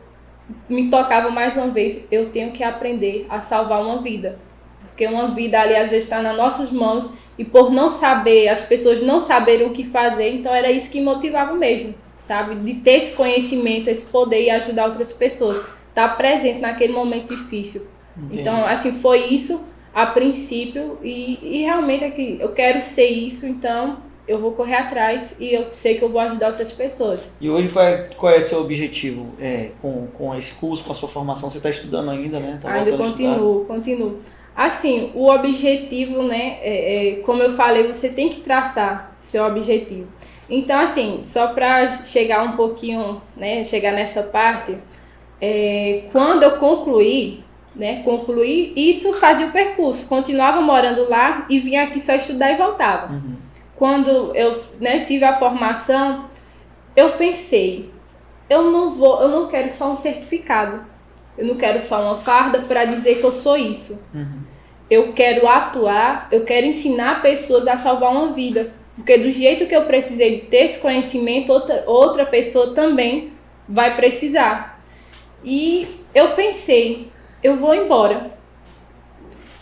me 0.68 0.90
tocava 0.90 1.30
mais 1.30 1.56
uma 1.56 1.68
vez, 1.68 2.06
eu 2.12 2.28
tenho 2.28 2.52
que 2.52 2.62
aprender 2.62 3.26
a 3.30 3.40
salvar 3.40 3.82
uma 3.82 4.02
vida. 4.02 4.38
Porque 4.86 5.06
uma 5.06 5.28
vida 5.28 5.58
ali 5.60 5.74
às 5.74 5.88
vezes 5.88 6.04
está 6.04 6.20
nas 6.20 6.36
nossas 6.36 6.70
mãos 6.70 7.12
e 7.38 7.44
por 7.44 7.70
não 7.70 7.88
saber, 7.88 8.48
as 8.48 8.60
pessoas 8.60 9.02
não 9.02 9.18
saberem 9.18 9.66
o 9.66 9.72
que 9.72 9.84
fazer, 9.84 10.34
então 10.34 10.54
era 10.54 10.70
isso 10.70 10.90
que 10.90 11.00
motivava 11.00 11.54
mesmo, 11.54 11.94
sabe? 12.18 12.56
De 12.56 12.74
ter 12.74 12.98
esse 12.98 13.14
conhecimento, 13.14 13.88
esse 13.88 14.06
poder 14.06 14.42
e 14.42 14.50
ajudar 14.50 14.86
outras 14.86 15.12
pessoas, 15.12 15.64
estar 15.88 16.08
presente 16.16 16.60
naquele 16.60 16.92
momento 16.92 17.28
difícil. 17.28 17.88
Entendi. 18.16 18.40
Então, 18.40 18.66
assim, 18.66 18.92
foi 18.92 19.26
isso 19.26 19.64
a 19.98 20.06
princípio 20.06 20.96
e, 21.02 21.40
e 21.42 21.62
realmente 21.64 22.04
é 22.04 22.10
que 22.10 22.38
eu 22.40 22.52
quero 22.52 22.80
ser 22.80 23.08
isso, 23.08 23.44
então 23.48 23.96
eu 24.28 24.38
vou 24.38 24.52
correr 24.52 24.76
atrás 24.76 25.34
e 25.40 25.52
eu 25.52 25.72
sei 25.72 25.96
que 25.96 26.04
eu 26.04 26.08
vou 26.08 26.20
ajudar 26.20 26.50
outras 26.50 26.70
pessoas. 26.70 27.32
E 27.40 27.50
hoje 27.50 27.70
qual 27.70 27.84
é, 27.84 28.10
qual 28.16 28.32
é 28.32 28.40
seu 28.40 28.60
objetivo 28.60 29.34
é, 29.40 29.72
com, 29.82 30.06
com 30.16 30.32
esse 30.36 30.54
curso, 30.54 30.84
com 30.84 30.92
a 30.92 30.94
sua 30.94 31.08
formação? 31.08 31.50
Você 31.50 31.56
está 31.56 31.68
estudando 31.68 32.12
ainda, 32.12 32.38
né? 32.38 32.60
Tá 32.62 32.72
Ainda 32.74 32.96
continuo, 32.96 33.64
continuo. 33.64 34.20
Assim, 34.54 35.10
o 35.16 35.28
objetivo, 35.28 36.22
né, 36.22 36.58
é, 36.62 37.08
é, 37.08 37.14
como 37.22 37.42
eu 37.42 37.54
falei, 37.54 37.88
você 37.88 38.08
tem 38.10 38.28
que 38.28 38.40
traçar 38.40 39.16
seu 39.18 39.44
objetivo. 39.46 40.06
Então, 40.48 40.78
assim, 40.78 41.22
só 41.24 41.48
para 41.48 42.04
chegar 42.04 42.44
um 42.44 42.52
pouquinho, 42.52 43.20
né, 43.36 43.64
chegar 43.64 43.92
nessa 43.92 44.22
parte, 44.22 44.76
é, 45.40 46.04
quando 46.12 46.44
eu 46.44 46.52
concluí, 46.58 47.47
né, 47.78 48.02
concluí, 48.02 48.72
isso 48.76 49.14
fazia 49.14 49.46
o 49.46 49.52
percurso, 49.52 50.08
continuava 50.08 50.60
morando 50.60 51.08
lá 51.08 51.46
e 51.48 51.60
vinha 51.60 51.84
aqui 51.84 52.00
só 52.00 52.14
estudar 52.14 52.50
e 52.50 52.56
voltava. 52.56 53.12
Uhum. 53.12 53.36
Quando 53.76 54.34
eu 54.34 54.60
né, 54.80 55.00
tive 55.00 55.24
a 55.24 55.38
formação, 55.38 56.28
eu 56.96 57.12
pensei, 57.12 57.90
eu 58.50 58.72
não 58.72 58.90
vou, 58.90 59.22
eu 59.22 59.28
não 59.28 59.46
quero 59.46 59.70
só 59.70 59.92
um 59.92 59.96
certificado. 59.96 60.84
Eu 61.36 61.46
não 61.46 61.54
quero 61.54 61.80
só 61.80 62.02
uma 62.02 62.18
farda 62.18 62.62
para 62.62 62.84
dizer 62.84 63.20
que 63.20 63.24
eu 63.24 63.30
sou 63.30 63.56
isso. 63.56 64.02
Uhum. 64.12 64.40
Eu 64.90 65.12
quero 65.12 65.46
atuar, 65.46 66.26
eu 66.32 66.44
quero 66.44 66.66
ensinar 66.66 67.22
pessoas 67.22 67.68
a 67.68 67.76
salvar 67.76 68.10
uma 68.10 68.32
vida. 68.32 68.72
Porque 68.96 69.16
do 69.16 69.30
jeito 69.30 69.66
que 69.66 69.76
eu 69.76 69.84
precisei 69.84 70.40
ter 70.40 70.64
esse 70.64 70.80
conhecimento, 70.80 71.52
outra, 71.52 71.84
outra 71.86 72.26
pessoa 72.26 72.74
também 72.74 73.30
vai 73.68 73.94
precisar. 73.94 74.82
E 75.44 75.86
eu 76.12 76.30
pensei, 76.30 77.12
eu 77.42 77.56
vou 77.56 77.74
embora. 77.74 78.36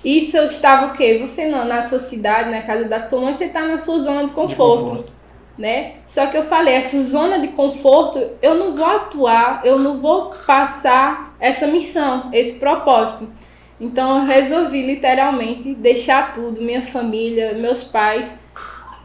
Isso 0.04 0.36
eu 0.36 0.46
estava 0.46 0.86
o 0.86 0.92
quê? 0.96 1.18
Você 1.20 1.46
não, 1.46 1.64
na 1.64 1.82
sua 1.82 1.98
cidade, 1.98 2.50
na 2.50 2.62
casa 2.62 2.84
da 2.84 3.00
sua 3.00 3.20
mãe, 3.20 3.34
você 3.34 3.46
está 3.46 3.62
na 3.62 3.76
sua 3.76 3.98
zona 3.98 4.20
de 4.22 4.28
De 4.28 4.34
conforto 4.34 4.84
conforto. 4.84 5.12
né? 5.58 5.94
Só 6.06 6.26
que 6.26 6.36
eu 6.36 6.44
falei, 6.44 6.74
essa 6.74 7.00
zona 7.02 7.40
de 7.40 7.48
conforto, 7.48 8.24
eu 8.40 8.54
não 8.54 8.76
vou 8.76 8.86
atuar, 8.86 9.62
eu 9.64 9.78
não 9.78 9.98
vou 9.98 10.30
passar 10.46 11.34
essa 11.40 11.66
missão, 11.66 12.30
esse 12.32 12.60
propósito. 12.60 13.32
Então 13.80 14.20
eu 14.20 14.26
resolvi 14.26 14.86
literalmente 14.86 15.74
deixar 15.74 16.32
tudo, 16.32 16.60
minha 16.62 16.82
família, 16.82 17.54
meus 17.54 17.82
pais, 17.84 18.46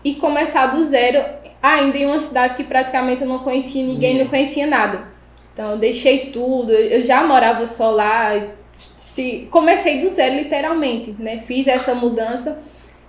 e 0.04 0.16
começar 0.16 0.68
do 0.68 0.84
zero 0.84 1.24
ainda 1.62 1.98
em 1.98 2.06
uma 2.06 2.20
cidade 2.20 2.56
que 2.56 2.64
praticamente 2.64 3.22
eu 3.22 3.28
não 3.28 3.40
conhecia 3.40 3.84
ninguém, 3.84 4.20
não 4.20 4.28
conhecia 4.28 4.68
nada. 4.68 5.04
Então 5.54 5.72
eu 5.72 5.78
deixei 5.78 6.32
tudo, 6.32 6.72
eu 6.72 7.04
já 7.04 7.24
morava 7.24 7.66
só 7.68 7.92
lá, 7.92 8.32
se, 8.98 9.48
comecei 9.52 10.02
do 10.02 10.10
zero 10.10 10.36
literalmente, 10.36 11.16
né? 11.20 11.40
Fiz 11.40 11.68
essa 11.68 11.96
mudança 11.96 12.64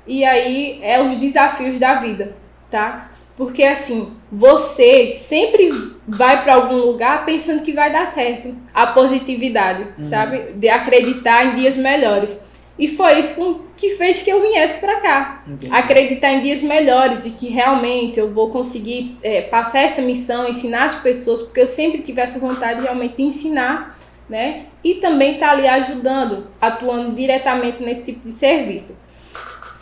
e 0.07 0.25
aí 0.25 0.79
é 0.83 1.03
os 1.03 1.17
desafios 1.17 1.79
da 1.79 1.95
vida, 1.95 2.37
tá? 2.71 3.11
Porque 3.37 3.63
assim, 3.65 4.17
você 4.31 5.11
sempre 5.11 5.71
vai 6.07 6.43
para 6.43 6.55
algum 6.55 6.77
lugar 6.77 7.25
pensando 7.25 7.63
que 7.63 7.73
vai 7.73 7.91
dar 7.91 8.07
certo. 8.07 8.55
A 8.75 8.89
positividade, 8.89 9.87
uhum. 9.99 10.05
sabe? 10.05 10.53
De 10.55 10.69
acreditar 10.69 11.47
em 11.47 11.55
dias 11.55 11.77
melhores. 11.77 12.43
E 12.79 12.89
foi 12.89 13.19
isso 13.19 13.67
que 13.77 13.91
fez 13.91 14.23
que 14.23 14.31
eu 14.31 14.41
viesse 14.41 14.79
para 14.79 15.01
cá. 15.01 15.43
Entendi. 15.47 15.73
Acreditar 15.73 16.33
em 16.33 16.41
dias 16.41 16.63
melhores, 16.63 17.23
de 17.23 17.31
que 17.31 17.49
realmente 17.49 18.19
eu 18.19 18.33
vou 18.33 18.49
conseguir 18.49 19.19
é, 19.23 19.43
passar 19.43 19.81
essa 19.81 20.01
missão, 20.03 20.49
ensinar 20.49 20.85
as 20.85 20.95
pessoas, 20.97 21.43
porque 21.43 21.61
eu 21.61 21.67
sempre 21.67 22.01
tive 22.01 22.21
essa 22.21 22.39
vontade 22.39 22.83
realmente 22.83 23.17
de 23.17 23.23
ensinar, 23.23 23.99
né? 24.33 24.65
E 24.83 24.95
também 24.95 25.35
estar 25.35 25.49
tá 25.49 25.53
ali 25.53 25.69
ajudando, 25.69 26.51
atuando 26.59 27.15
diretamente 27.15 27.83
nesse 27.83 28.07
tipo 28.07 28.27
de 28.27 28.33
serviço. 28.33 29.03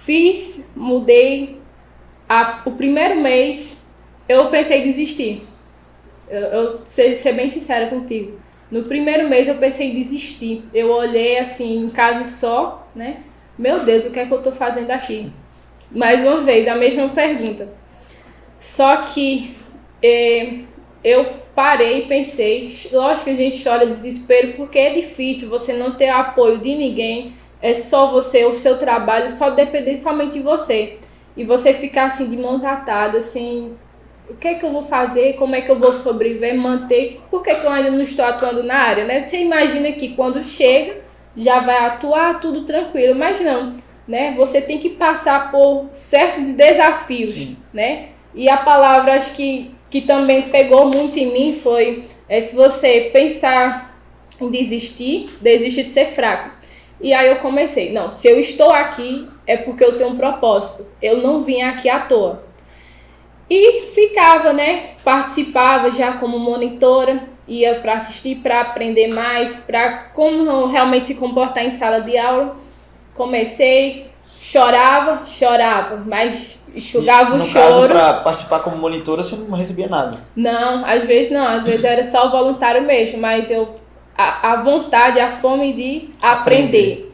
Fiz, 0.00 0.72
mudei. 0.74 1.60
A, 2.28 2.62
o 2.66 2.72
primeiro 2.72 3.20
mês 3.20 3.84
eu 4.28 4.48
pensei 4.48 4.80
em 4.80 4.82
desistir. 4.82 5.42
Eu, 6.28 6.40
eu 6.40 6.80
ser, 6.84 7.16
ser 7.16 7.32
bem 7.34 7.48
sincera 7.48 7.86
contigo. 7.86 8.40
No 8.72 8.84
primeiro 8.84 9.28
mês 9.28 9.46
eu 9.46 9.54
pensei 9.54 9.92
em 9.92 9.94
desistir. 9.94 10.64
Eu 10.74 10.90
olhei 10.90 11.38
assim 11.38 11.84
em 11.84 11.88
casa 11.88 12.24
só, 12.24 12.88
né? 12.92 13.18
Meu 13.56 13.84
Deus, 13.84 14.04
o 14.04 14.10
que 14.10 14.18
é 14.18 14.26
que 14.26 14.34
eu 14.34 14.42
tô 14.42 14.50
fazendo 14.50 14.90
aqui? 14.90 15.30
Mais 15.92 16.22
uma 16.22 16.40
vez, 16.40 16.66
a 16.66 16.74
mesma 16.74 17.08
pergunta. 17.10 17.72
Só 18.58 18.96
que 18.96 19.56
eh, 20.02 20.64
eu 21.04 21.40
parei 21.60 21.98
e 21.98 22.06
pensei, 22.06 22.74
lógico 22.90 23.24
que 23.24 23.30
a 23.32 23.36
gente 23.36 23.62
chora 23.62 23.84
desespero 23.84 24.54
porque 24.54 24.78
é 24.78 24.94
difícil 24.94 25.50
você 25.50 25.74
não 25.74 25.92
ter 25.92 26.08
apoio 26.08 26.56
de 26.56 26.74
ninguém, 26.74 27.34
é 27.60 27.74
só 27.74 28.10
você, 28.10 28.46
o 28.46 28.54
seu 28.54 28.78
trabalho, 28.78 29.28
só 29.28 29.50
depender 29.50 29.98
somente 29.98 30.38
de 30.38 30.40
você. 30.40 30.96
E 31.36 31.44
você 31.44 31.74
ficar 31.74 32.06
assim 32.06 32.30
de 32.30 32.36
mãos 32.38 32.64
atadas, 32.64 33.26
sem 33.26 33.76
o 34.26 34.34
que 34.36 34.48
é 34.48 34.54
que 34.54 34.64
eu 34.64 34.72
vou 34.72 34.80
fazer, 34.80 35.34
como 35.34 35.54
é 35.54 35.60
que 35.60 35.70
eu 35.70 35.78
vou 35.78 35.92
sobreviver, 35.92 36.56
manter, 36.56 37.20
por 37.30 37.42
que, 37.42 37.54
que 37.54 37.66
eu 37.66 37.70
ainda 37.70 37.90
não 37.90 38.00
estou 38.00 38.24
atuando 38.24 38.62
na 38.62 38.76
área, 38.76 39.04
né? 39.04 39.20
Você 39.20 39.42
imagina 39.42 39.92
que 39.92 40.14
quando 40.14 40.42
chega, 40.42 40.96
já 41.36 41.60
vai 41.60 41.84
atuar 41.84 42.40
tudo 42.40 42.64
tranquilo, 42.64 43.14
mas 43.14 43.38
não, 43.42 43.74
né? 44.08 44.32
Você 44.38 44.62
tem 44.62 44.78
que 44.78 44.88
passar 44.88 45.50
por 45.50 45.88
certos 45.90 46.54
desafios, 46.54 47.34
Sim. 47.34 47.58
né? 47.70 48.08
E 48.34 48.48
a 48.48 48.56
palavra 48.56 49.16
acho 49.16 49.34
que, 49.34 49.74
que 49.90 50.00
também 50.00 50.42
pegou 50.42 50.86
muito 50.86 51.18
em 51.18 51.32
mim 51.32 51.60
foi 51.60 52.04
é, 52.28 52.40
se 52.40 52.54
você 52.54 53.10
pensar 53.12 53.98
em 54.40 54.50
desistir, 54.50 55.26
desiste 55.40 55.82
de 55.82 55.90
ser 55.90 56.06
fraco. 56.06 56.50
E 57.00 57.12
aí 57.12 57.28
eu 57.28 57.36
comecei, 57.36 57.92
não, 57.92 58.12
se 58.12 58.28
eu 58.28 58.38
estou 58.38 58.70
aqui 58.70 59.28
é 59.46 59.56
porque 59.56 59.82
eu 59.82 59.98
tenho 59.98 60.10
um 60.10 60.16
propósito. 60.16 60.86
Eu 61.02 61.18
não 61.18 61.42
vim 61.42 61.62
aqui 61.62 61.88
à 61.88 62.00
toa. 62.00 62.44
E 63.48 63.80
ficava, 63.92 64.52
né? 64.52 64.90
Participava 65.02 65.90
já 65.90 66.12
como 66.12 66.38
monitora, 66.38 67.28
ia 67.48 67.80
para 67.80 67.94
assistir, 67.94 68.36
para 68.36 68.60
aprender 68.60 69.08
mais, 69.08 69.56
para 69.56 70.04
como 70.14 70.66
realmente 70.66 71.08
se 71.08 71.14
comportar 71.16 71.64
em 71.64 71.72
sala 71.72 72.00
de 72.00 72.16
aula. 72.16 72.56
Comecei, 73.12 74.06
chorava, 74.38 75.24
chorava, 75.24 75.96
mas 76.06 76.59
enxugava 76.74 77.36
no 77.36 77.44
o 77.44 77.46
choro. 77.46 77.88
para 77.88 78.14
participar 78.14 78.60
como 78.60 78.76
monitora, 78.76 79.22
você 79.22 79.36
não 79.48 79.56
recebia 79.56 79.88
nada? 79.88 80.18
Não, 80.34 80.84
às 80.84 81.04
vezes 81.04 81.32
não, 81.32 81.46
às 81.46 81.64
vezes 81.64 81.84
era 81.84 82.04
só 82.04 82.28
voluntário 82.28 82.82
mesmo, 82.82 83.18
mas 83.18 83.50
eu 83.50 83.80
a, 84.16 84.52
a 84.52 84.56
vontade, 84.56 85.18
a 85.18 85.30
fome 85.30 85.72
de 85.72 86.10
aprender. 86.20 87.06
aprender. 87.06 87.10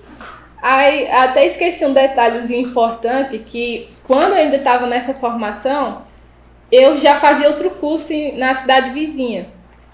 Aí 0.63 1.09
até 1.11 1.47
esqueci 1.47 1.85
um 1.85 1.93
detalhezinho 1.93 2.67
importante 2.67 3.39
que 3.39 3.89
quando 4.03 4.33
eu 4.33 4.39
ainda 4.39 4.57
estava 4.57 4.87
nessa 4.87 5.15
formação, 5.15 6.03
eu 6.71 6.97
já 6.97 7.17
fazia 7.17 7.49
outro 7.49 7.71
curso 7.71 8.13
na 8.35 8.55
cidade 8.55 8.91
vizinha. 8.91 9.49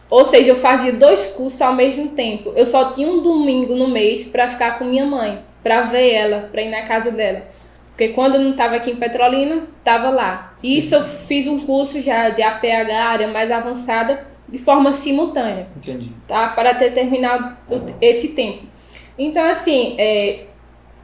Ou 0.09 0.25
seja, 0.25 0.51
eu 0.51 0.57
fazia 0.57 0.93
dois 0.93 1.29
cursos 1.29 1.61
ao 1.61 1.75
mesmo 1.75 2.11
tempo. 2.11 2.53
Eu 2.55 2.67
só 2.67 2.93
tinha 2.93 3.09
um 3.09 3.23
domingo 3.23 3.75
no 3.75 3.89
mês 3.89 4.25
para 4.25 4.49
ficar 4.49 4.79
com 4.79 4.85
minha 4.85 5.07
mãe, 5.07 5.41
para 5.63 5.83
ver 5.83 6.13
ela, 6.13 6.49
para 6.53 6.63
ir 6.63 6.71
na 6.71 6.83
casa 6.83 7.11
dela. 7.11 7.43
Porque 7.93 8.09
quando 8.09 8.37
eu 8.37 8.41
não 8.41 8.53
estava 8.53 8.77
aqui 8.77 8.91
em 8.91 8.97
Petrolina, 8.97 9.65
estava 9.79 10.11
lá. 10.11 10.55
Isso 10.63 10.95
eu 10.95 11.03
fiz 11.03 11.47
um 11.47 11.59
curso 11.61 12.01
já 12.01 12.31
de 12.31 12.43
APH, 12.43 12.91
área 12.91 13.29
mais 13.29 13.51
avançada, 13.51 14.27
de 14.49 14.59
forma 14.59 14.93
simultânea. 14.93 15.69
Entendi. 15.77 16.11
Tá? 16.27 16.49
Para 16.49 16.75
ter 16.75 16.93
terminado 16.93 17.57
esse 18.01 18.29
tempo. 18.29 18.65
Então, 19.19 19.45
assim, 19.45 19.95
é, 19.99 20.47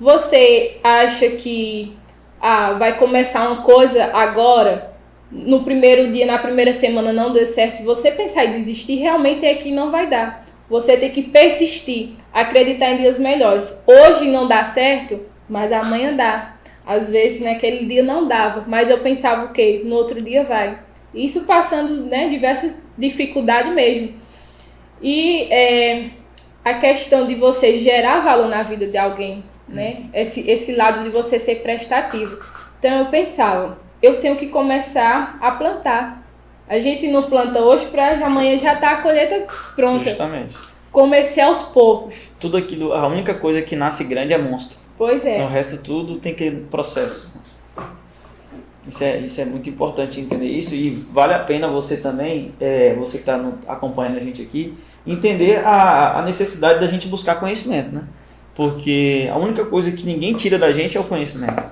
você 0.00 0.78
acha 0.82 1.28
que 1.30 1.96
ah, 2.40 2.72
vai 2.72 2.96
começar 2.96 3.48
uma 3.48 3.62
coisa 3.62 4.10
agora 4.14 4.96
no 5.30 5.62
primeiro 5.62 6.10
dia, 6.10 6.24
na 6.24 6.38
primeira 6.38 6.72
semana 6.72 7.12
não 7.12 7.32
deu 7.32 7.44
certo, 7.44 7.84
você 7.84 8.10
pensar 8.10 8.46
em 8.46 8.52
desistir, 8.52 8.96
realmente 8.96 9.44
é 9.44 9.54
que 9.54 9.70
não 9.70 9.90
vai 9.90 10.06
dar. 10.06 10.44
Você 10.70 10.96
tem 10.96 11.10
que 11.10 11.22
persistir, 11.22 12.10
acreditar 12.32 12.90
em 12.90 12.96
dias 12.98 13.18
melhores. 13.18 13.74
Hoje 13.86 14.30
não 14.30 14.46
dá 14.46 14.64
certo, 14.64 15.20
mas 15.48 15.72
amanhã 15.72 16.14
dá. 16.14 16.56
Às 16.88 17.10
vezes 17.10 17.42
naquele 17.42 17.84
dia 17.84 18.02
não 18.02 18.24
dava, 18.26 18.64
mas 18.66 18.88
eu 18.88 18.96
pensava 19.00 19.44
o 19.44 19.52
quê? 19.52 19.82
No 19.84 19.94
outro 19.94 20.22
dia 20.22 20.42
vai. 20.42 20.78
Isso 21.12 21.44
passando 21.44 22.06
né, 22.06 22.30
diversas 22.30 22.82
dificuldades 22.96 23.74
mesmo. 23.74 24.14
E 25.02 25.42
é, 25.52 26.06
a 26.64 26.72
questão 26.72 27.26
de 27.26 27.34
você 27.34 27.78
gerar 27.78 28.20
valor 28.20 28.48
na 28.48 28.62
vida 28.62 28.86
de 28.86 28.96
alguém, 28.96 29.44
né? 29.68 30.04
Esse, 30.14 30.50
esse 30.50 30.76
lado 30.76 31.04
de 31.04 31.10
você 31.10 31.38
ser 31.38 31.56
prestativo. 31.56 32.38
Então 32.78 33.00
eu 33.00 33.06
pensava, 33.10 33.78
eu 34.02 34.18
tenho 34.18 34.36
que 34.36 34.46
começar 34.46 35.36
a 35.42 35.50
plantar. 35.50 36.26
A 36.66 36.80
gente 36.80 37.06
não 37.08 37.24
planta 37.24 37.60
hoje 37.60 37.84
para 37.88 38.24
amanhã 38.24 38.56
já 38.56 38.74
tá 38.74 38.92
a 38.92 39.02
colheita 39.02 39.46
pronta. 39.76 40.04
Justamente. 40.04 40.56
Comecei 40.90 41.42
aos 41.42 41.64
poucos. 41.64 42.14
Tudo 42.40 42.56
aquilo, 42.56 42.94
a 42.94 43.06
única 43.06 43.34
coisa 43.34 43.60
que 43.60 43.76
nasce 43.76 44.04
grande 44.04 44.32
é 44.32 44.38
monstro. 44.38 44.87
Pois 44.98 45.24
é. 45.24 45.44
O 45.44 45.46
resto 45.46 45.82
tudo 45.82 46.16
tem 46.16 46.34
que 46.34 46.50
processo. 46.50 47.40
Isso 48.86 49.04
é, 49.04 49.18
isso 49.18 49.40
é 49.40 49.44
muito 49.44 49.68
importante 49.68 50.18
entender 50.18 50.46
isso 50.46 50.74
e 50.74 50.90
vale 50.90 51.34
a 51.34 51.40
pena 51.40 51.68
você 51.68 51.98
também, 51.98 52.52
é, 52.58 52.94
você 52.94 53.18
que 53.18 53.22
está 53.22 53.38
acompanhando 53.68 54.16
a 54.16 54.20
gente 54.20 54.42
aqui, 54.42 54.74
entender 55.06 55.58
a, 55.64 56.18
a 56.18 56.22
necessidade 56.22 56.80
da 56.80 56.86
gente 56.86 57.06
buscar 57.06 57.36
conhecimento, 57.36 57.94
né? 57.94 58.04
Porque 58.54 59.28
a 59.30 59.38
única 59.38 59.64
coisa 59.66 59.92
que 59.92 60.04
ninguém 60.04 60.34
tira 60.34 60.58
da 60.58 60.72
gente 60.72 60.96
é 60.96 61.00
o 61.00 61.04
conhecimento. 61.04 61.62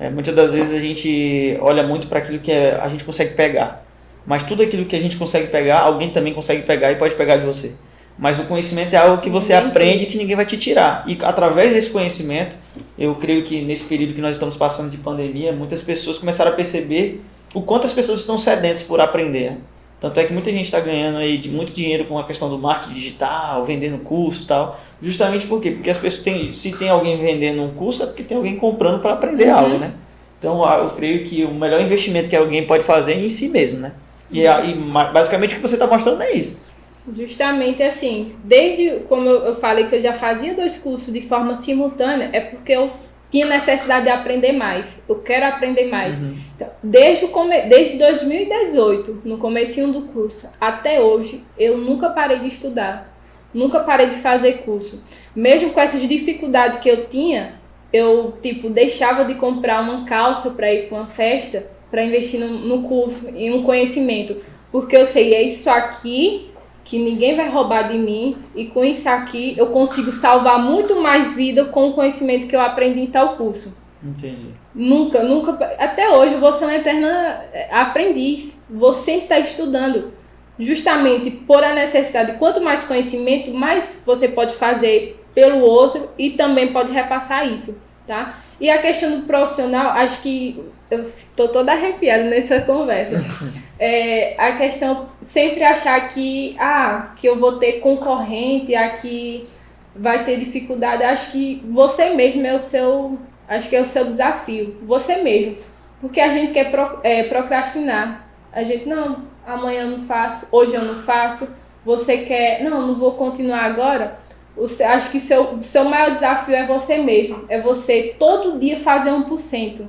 É, 0.00 0.10
muitas 0.10 0.34
das 0.34 0.52
vezes 0.52 0.74
a 0.74 0.80
gente 0.80 1.56
olha 1.60 1.82
muito 1.82 2.08
para 2.08 2.18
aquilo 2.18 2.40
que 2.40 2.50
é, 2.50 2.80
a 2.80 2.88
gente 2.88 3.04
consegue 3.04 3.34
pegar. 3.34 3.84
Mas 4.26 4.42
tudo 4.42 4.62
aquilo 4.62 4.86
que 4.86 4.96
a 4.96 5.00
gente 5.00 5.16
consegue 5.16 5.48
pegar, 5.48 5.80
alguém 5.80 6.10
também 6.10 6.32
consegue 6.32 6.62
pegar 6.62 6.90
e 6.90 6.96
pode 6.96 7.14
pegar 7.14 7.36
de 7.36 7.44
você. 7.44 7.76
Mas 8.18 8.38
o 8.38 8.44
conhecimento 8.44 8.94
é 8.94 8.96
algo 8.96 9.20
que 9.20 9.28
você 9.28 9.52
aprende 9.52 10.06
que 10.06 10.16
ninguém 10.16 10.36
vai 10.36 10.46
te 10.46 10.56
tirar. 10.56 11.04
E 11.06 11.18
através 11.22 11.72
desse 11.72 11.90
conhecimento, 11.90 12.56
eu 12.98 13.14
creio 13.16 13.44
que 13.44 13.62
nesse 13.62 13.88
período 13.88 14.14
que 14.14 14.20
nós 14.20 14.36
estamos 14.36 14.56
passando 14.56 14.90
de 14.90 14.98
pandemia, 14.98 15.52
muitas 15.52 15.82
pessoas 15.82 16.18
começaram 16.18 16.52
a 16.52 16.54
perceber 16.54 17.22
o 17.52 17.62
quanto 17.62 17.86
as 17.86 17.92
pessoas 17.92 18.20
estão 18.20 18.38
sedentas 18.38 18.82
por 18.82 19.00
aprender. 19.00 19.58
Tanto 20.00 20.20
é 20.20 20.24
que 20.24 20.32
muita 20.32 20.52
gente 20.52 20.66
está 20.66 20.80
ganhando 20.80 21.18
aí 21.18 21.38
de 21.38 21.48
muito 21.48 21.72
dinheiro 21.72 22.04
com 22.04 22.18
a 22.18 22.24
questão 22.24 22.50
do 22.50 22.58
marketing 22.58 22.94
digital, 22.94 23.64
vendendo 23.64 23.98
curso 23.98 24.42
e 24.42 24.46
tal. 24.46 24.78
Justamente 25.00 25.46
por 25.46 25.60
quê? 25.60 25.70
Porque 25.70 25.88
as 25.88 25.96
pessoas 25.96 26.22
têm, 26.22 26.52
se 26.52 26.72
tem 26.72 26.90
alguém 26.90 27.16
vendendo 27.16 27.62
um 27.62 27.70
curso, 27.70 28.02
é 28.02 28.06
porque 28.06 28.22
tem 28.22 28.36
alguém 28.36 28.56
comprando 28.56 29.00
para 29.00 29.14
aprender 29.14 29.46
uhum. 29.46 29.56
algo, 29.56 29.78
né? 29.78 29.94
Então 30.38 30.62
eu 30.78 30.90
creio 30.90 31.24
que 31.24 31.44
o 31.44 31.54
melhor 31.54 31.80
investimento 31.80 32.28
que 32.28 32.36
alguém 32.36 32.66
pode 32.66 32.84
fazer 32.84 33.14
é 33.14 33.20
em 33.20 33.30
si 33.30 33.48
mesmo, 33.48 33.80
né? 33.80 33.92
E, 34.30 34.42
e 34.42 34.74
basicamente 35.12 35.52
o 35.52 35.56
que 35.56 35.62
você 35.62 35.74
está 35.74 35.86
mostrando 35.86 36.22
é 36.22 36.32
isso. 36.32 36.63
Justamente 37.12 37.82
assim, 37.82 38.34
desde 38.42 39.00
como 39.08 39.28
eu 39.28 39.56
falei 39.56 39.86
que 39.86 39.94
eu 39.94 40.00
já 40.00 40.14
fazia 40.14 40.54
dois 40.54 40.78
cursos 40.78 41.12
de 41.12 41.20
forma 41.20 41.54
simultânea, 41.54 42.30
é 42.32 42.40
porque 42.40 42.72
eu 42.72 42.90
tinha 43.30 43.46
necessidade 43.46 44.06
de 44.06 44.10
aprender 44.10 44.52
mais. 44.52 45.04
Eu 45.08 45.16
quero 45.16 45.44
aprender 45.46 45.88
mais. 45.90 46.18
Uhum. 46.18 46.36
Então, 46.54 46.68
desde, 46.82 47.24
o 47.24 47.28
come... 47.28 47.62
desde 47.62 47.98
2018, 47.98 49.22
no 49.24 49.38
começo 49.38 49.86
do 49.88 50.02
curso, 50.02 50.50
até 50.60 51.00
hoje, 51.00 51.44
eu 51.58 51.76
nunca 51.76 52.08
parei 52.10 52.38
de 52.38 52.48
estudar. 52.48 53.12
Nunca 53.52 53.80
parei 53.80 54.08
de 54.08 54.16
fazer 54.16 54.62
curso. 54.64 55.02
Mesmo 55.34 55.70
com 55.70 55.80
essas 55.80 56.08
dificuldades 56.08 56.80
que 56.80 56.88
eu 56.88 57.06
tinha, 57.06 57.56
eu, 57.92 58.34
tipo, 58.40 58.70
deixava 58.70 59.24
de 59.24 59.34
comprar 59.34 59.82
uma 59.82 60.04
calça 60.04 60.52
para 60.52 60.72
ir 60.72 60.88
para 60.88 60.98
uma 60.98 61.06
festa, 61.06 61.66
para 61.90 62.04
investir 62.04 62.40
no, 62.40 62.48
no 62.48 62.82
curso, 62.82 63.36
em 63.36 63.52
um 63.52 63.62
conhecimento. 63.62 64.36
Porque 64.72 64.96
eu 64.96 65.04
sei, 65.04 65.34
é 65.34 65.42
isso 65.42 65.68
aqui 65.68 66.53
que 66.84 66.98
ninguém 66.98 67.34
vai 67.34 67.48
roubar 67.48 67.88
de 67.88 67.96
mim 67.96 68.36
e 68.54 68.66
com 68.66 68.84
isso 68.84 69.08
aqui 69.08 69.54
eu 69.56 69.68
consigo 69.68 70.12
salvar 70.12 70.58
muito 70.58 71.00
mais 71.00 71.34
vida 71.34 71.64
com 71.64 71.88
o 71.88 71.94
conhecimento 71.94 72.46
que 72.46 72.54
eu 72.54 72.60
aprendi 72.60 73.00
em 73.00 73.06
tal 73.06 73.36
curso. 73.36 73.76
Entendi. 74.02 74.48
Nunca, 74.74 75.22
nunca. 75.22 75.52
Até 75.78 76.10
hoje, 76.10 76.34
você 76.36 76.64
é 76.64 76.66
uma 76.66 76.74
eterna 76.74 77.44
é, 77.52 77.74
aprendiz. 77.74 78.62
Você 78.68 79.12
sempre 79.12 79.22
está 79.22 79.38
estudando. 79.38 80.12
Justamente 80.58 81.30
por 81.30 81.64
a 81.64 81.74
necessidade. 81.74 82.38
Quanto 82.38 82.60
mais 82.60 82.84
conhecimento, 82.84 83.52
mais 83.52 84.02
você 84.04 84.28
pode 84.28 84.54
fazer 84.54 85.24
pelo 85.34 85.60
outro 85.60 86.10
e 86.18 86.30
também 86.30 86.72
pode 86.72 86.92
repassar 86.92 87.50
isso, 87.52 87.82
tá? 88.06 88.38
E 88.60 88.70
a 88.70 88.78
questão 88.78 89.18
do 89.18 89.26
profissional, 89.26 89.90
acho 89.92 90.22
que 90.22 90.62
eu 90.94 91.12
tô 91.36 91.48
toda 91.48 91.72
arrepiada 91.72 92.24
nessa 92.24 92.60
conversa. 92.60 93.16
É, 93.76 94.36
a 94.38 94.52
questão 94.52 95.08
sempre 95.20 95.64
achar 95.64 96.08
que 96.08 96.56
ah, 96.60 97.12
que 97.16 97.26
eu 97.26 97.36
vou 97.36 97.58
ter 97.58 97.80
concorrente, 97.80 98.72
aqui 98.72 99.48
vai 99.94 100.24
ter 100.24 100.38
dificuldade. 100.38 101.02
Acho 101.02 101.32
que 101.32 101.60
você 101.68 102.10
mesmo 102.10 102.46
é 102.46 102.54
o 102.54 102.58
seu 102.58 103.18
Acho 103.46 103.68
que 103.68 103.76
é 103.76 103.80
o 103.80 103.86
seu 103.86 104.06
desafio, 104.06 104.78
você 104.82 105.16
mesmo. 105.16 105.56
Porque 106.00 106.20
a 106.20 106.28
gente 106.32 106.52
quer 106.52 106.70
pro, 106.70 107.00
é, 107.02 107.24
procrastinar. 107.24 108.28
A 108.52 108.62
gente, 108.62 108.88
não, 108.88 109.24
amanhã 109.46 109.82
eu 109.82 109.98
não 109.98 110.06
faço, 110.06 110.48
hoje 110.50 110.74
eu 110.74 110.82
não 110.82 110.96
faço. 111.02 111.48
Você 111.84 112.18
quer, 112.18 112.62
não, 112.62 112.86
não 112.86 112.94
vou 112.94 113.12
continuar 113.12 113.64
agora. 113.64 114.18
O, 114.56 114.64
acho 114.64 115.10
que 115.10 115.20
seu, 115.20 115.58
seu 115.62 115.84
maior 115.84 116.12
desafio 116.12 116.54
é 116.54 116.66
você 116.66 116.98
mesmo. 116.98 117.44
É 117.48 117.60
você 117.60 118.14
todo 118.18 118.58
dia 118.58 118.80
fazer 118.80 119.10
1%. 119.10 119.86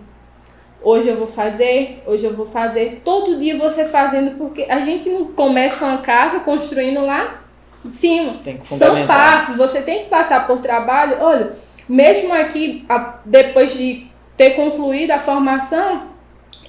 Hoje 0.86 1.10
eu 1.10 1.18
vou 1.18 1.26
fazer, 1.26 2.04
hoje 2.06 2.26
eu 2.26 2.36
vou 2.36 2.46
fazer. 2.46 3.02
Todo 3.04 3.40
dia 3.40 3.58
você 3.58 3.86
fazendo, 3.86 4.38
porque 4.38 4.68
a 4.70 4.82
gente 4.82 5.10
não 5.10 5.26
começa 5.34 5.84
uma 5.84 5.98
casa 5.98 6.42
construindo 6.42 7.04
lá 7.04 7.42
de 7.84 7.96
cima. 7.96 8.40
São 8.62 9.08
passos, 9.08 9.58
você 9.58 9.82
tem 9.82 10.04
que 10.04 10.10
passar 10.12 10.46
por 10.46 10.60
trabalho. 10.60 11.18
Olha, 11.22 11.54
mesmo 11.90 12.32
aqui, 12.32 12.86
depois 13.26 13.76
de 13.76 14.06
ter 14.38 14.52
concluído 14.52 15.10
a 15.10 15.18
formação, 15.18 16.04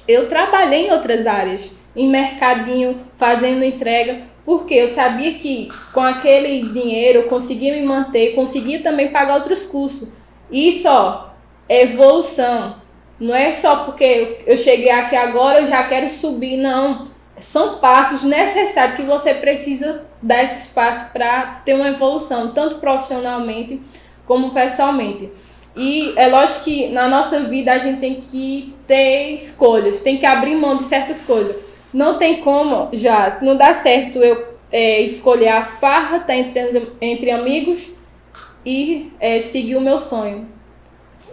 eu 0.09 0.31
trabalhei 0.31 0.89
em 0.89 0.93
outras 0.93 1.27
áreas, 1.27 1.71
em 1.95 2.09
mercadinho, 2.09 2.99
fazendo 3.19 3.63
entrega, 3.63 4.23
porque 4.47 4.73
eu 4.73 4.89
sabia 4.89 5.35
que 5.35 5.69
com 5.93 6.01
aquele 6.01 6.63
dinheiro 6.71 7.19
eu 7.19 7.29
conseguia 7.29 7.75
me 7.75 7.83
manter, 7.83 8.35
conseguia 8.35 8.83
também 8.83 9.09
pagar 9.09 9.35
outros 9.35 9.67
cursos. 9.67 10.11
Isso, 10.51 10.89
ó, 10.89 11.27
é 11.69 11.83
evolução. 11.83 12.86
Não 13.19 13.35
é 13.35 13.53
só 13.53 13.85
porque 13.85 14.39
eu 14.47 14.57
cheguei 14.57 14.91
aqui 14.91 15.17
agora, 15.17 15.61
eu 15.61 15.67
já 15.67 15.83
quero 15.85 16.09
subir, 16.09 16.57
não. 16.57 17.09
São 17.39 17.79
passos 17.79 18.23
necessários 18.23 18.97
que 18.97 19.03
você 19.03 19.35
precisa 19.35 20.05
dar 20.23 20.43
esse 20.43 20.69
espaço 20.69 21.13
para 21.13 21.63
ter 21.65 21.75
uma 21.75 21.89
evolução, 21.89 22.53
tanto 22.53 22.77
profissionalmente 22.77 23.81
como 24.27 24.53
pessoalmente. 24.53 25.31
E 25.77 26.15
é 26.17 26.27
lógico 26.29 26.65
que 26.65 26.89
na 26.89 27.07
nossa 27.07 27.41
vida 27.41 27.73
a 27.73 27.79
gente 27.79 28.01
tem 28.01 28.21
que 28.21 28.75
ter 28.87 29.35
escolhas, 29.35 30.03
tem 30.03 30.17
que 30.17 30.25
abrir 30.25 30.57
mão 30.57 30.77
de 30.77 30.85
certas 30.85 31.23
coisas. 31.23 31.55
Não 31.93 32.19
tem 32.19 32.39
como, 32.39 32.89
já, 32.93 33.31
se 33.31 33.45
não 33.45 33.57
dá 33.57 33.75
certo 33.75 34.19
eu 34.19 34.57
é, 34.73 35.01
escolher 35.03 35.49
a 35.49 35.65
farra, 35.65 36.21
tá 36.21 36.35
entre, 36.35 36.91
entre 37.01 37.31
amigos 37.31 37.95
e 38.65 39.13
é, 39.21 39.41
seguir 39.41 39.77
o 39.77 39.81
meu 39.81 39.99
sonho. 39.99 40.49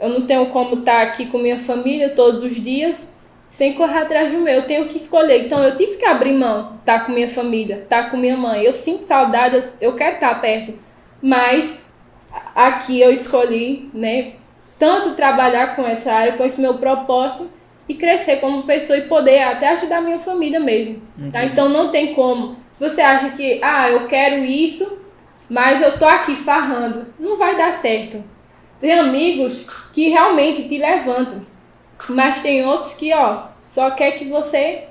Eu 0.04 0.10
não 0.10 0.28
tenho 0.28 0.48
como 0.48 0.80
estar 0.80 0.98
tá 0.98 1.02
aqui 1.04 1.28
com 1.28 1.38
minha 1.38 1.58
família 1.58 2.10
todos 2.10 2.44
os 2.44 2.56
dias 2.56 3.24
sem 3.48 3.72
correr 3.74 4.00
atrás 4.00 4.32
do 4.34 4.40
meu. 4.40 4.56
Eu 4.56 4.68
tenho 4.68 4.88
que 4.88 4.98
escolher. 4.98 5.46
Então 5.46 5.64
eu 5.64 5.78
tive 5.78 5.96
que 5.96 6.04
abrir 6.04 6.34
mão, 6.34 6.76
estar 6.80 7.00
tá 7.00 7.06
com 7.06 7.14
minha 7.14 7.30
família, 7.30 7.76
estar 7.84 8.04
tá 8.04 8.10
com 8.10 8.18
minha 8.18 8.36
mãe. 8.36 8.64
Eu 8.64 8.74
sinto 8.74 9.06
saudade, 9.06 9.64
eu 9.80 9.96
quero 9.96 10.16
estar 10.16 10.42
perto. 10.42 10.78
Mas 11.22 11.86
aqui 12.54 13.00
eu 13.00 13.14
escolhi, 13.14 13.90
né, 13.94 14.34
tanto 14.78 15.16
trabalhar 15.16 15.74
com 15.74 15.88
essa 15.88 16.12
área, 16.12 16.34
com 16.34 16.44
esse 16.44 16.60
meu 16.60 16.74
propósito 16.74 17.50
e 17.88 17.94
crescer 17.94 18.38
como 18.42 18.64
pessoa 18.64 18.98
e 18.98 19.04
poder 19.04 19.42
até 19.44 19.70
ajudar 19.70 20.00
a 20.00 20.02
minha 20.02 20.20
família 20.20 20.60
mesmo, 20.60 21.02
tá? 21.32 21.46
Então 21.46 21.70
não 21.70 21.90
tem 21.90 22.14
como. 22.14 22.58
Se 22.74 22.90
você 22.90 23.00
acha 23.02 23.30
que, 23.30 23.60
ah, 23.64 23.90
eu 23.90 24.08
quero 24.08 24.44
isso, 24.44 25.02
mas 25.50 25.82
eu 25.82 25.98
tô 25.98 26.06
aqui 26.06 26.36
farrando, 26.36 27.08
não 27.18 27.38
vai 27.38 27.56
dar 27.56 27.72
certo. 27.72 28.33
Tem 28.84 29.00
amigos 29.00 29.66
que 29.94 30.10
realmente 30.10 30.68
te 30.68 30.78
levantam, 30.78 31.46
mas 32.10 32.42
tem 32.42 32.66
outros 32.66 32.94
que, 32.94 33.14
ó, 33.14 33.44
só 33.62 33.92
quer 33.92 34.12
que 34.12 34.26
você 34.26 34.84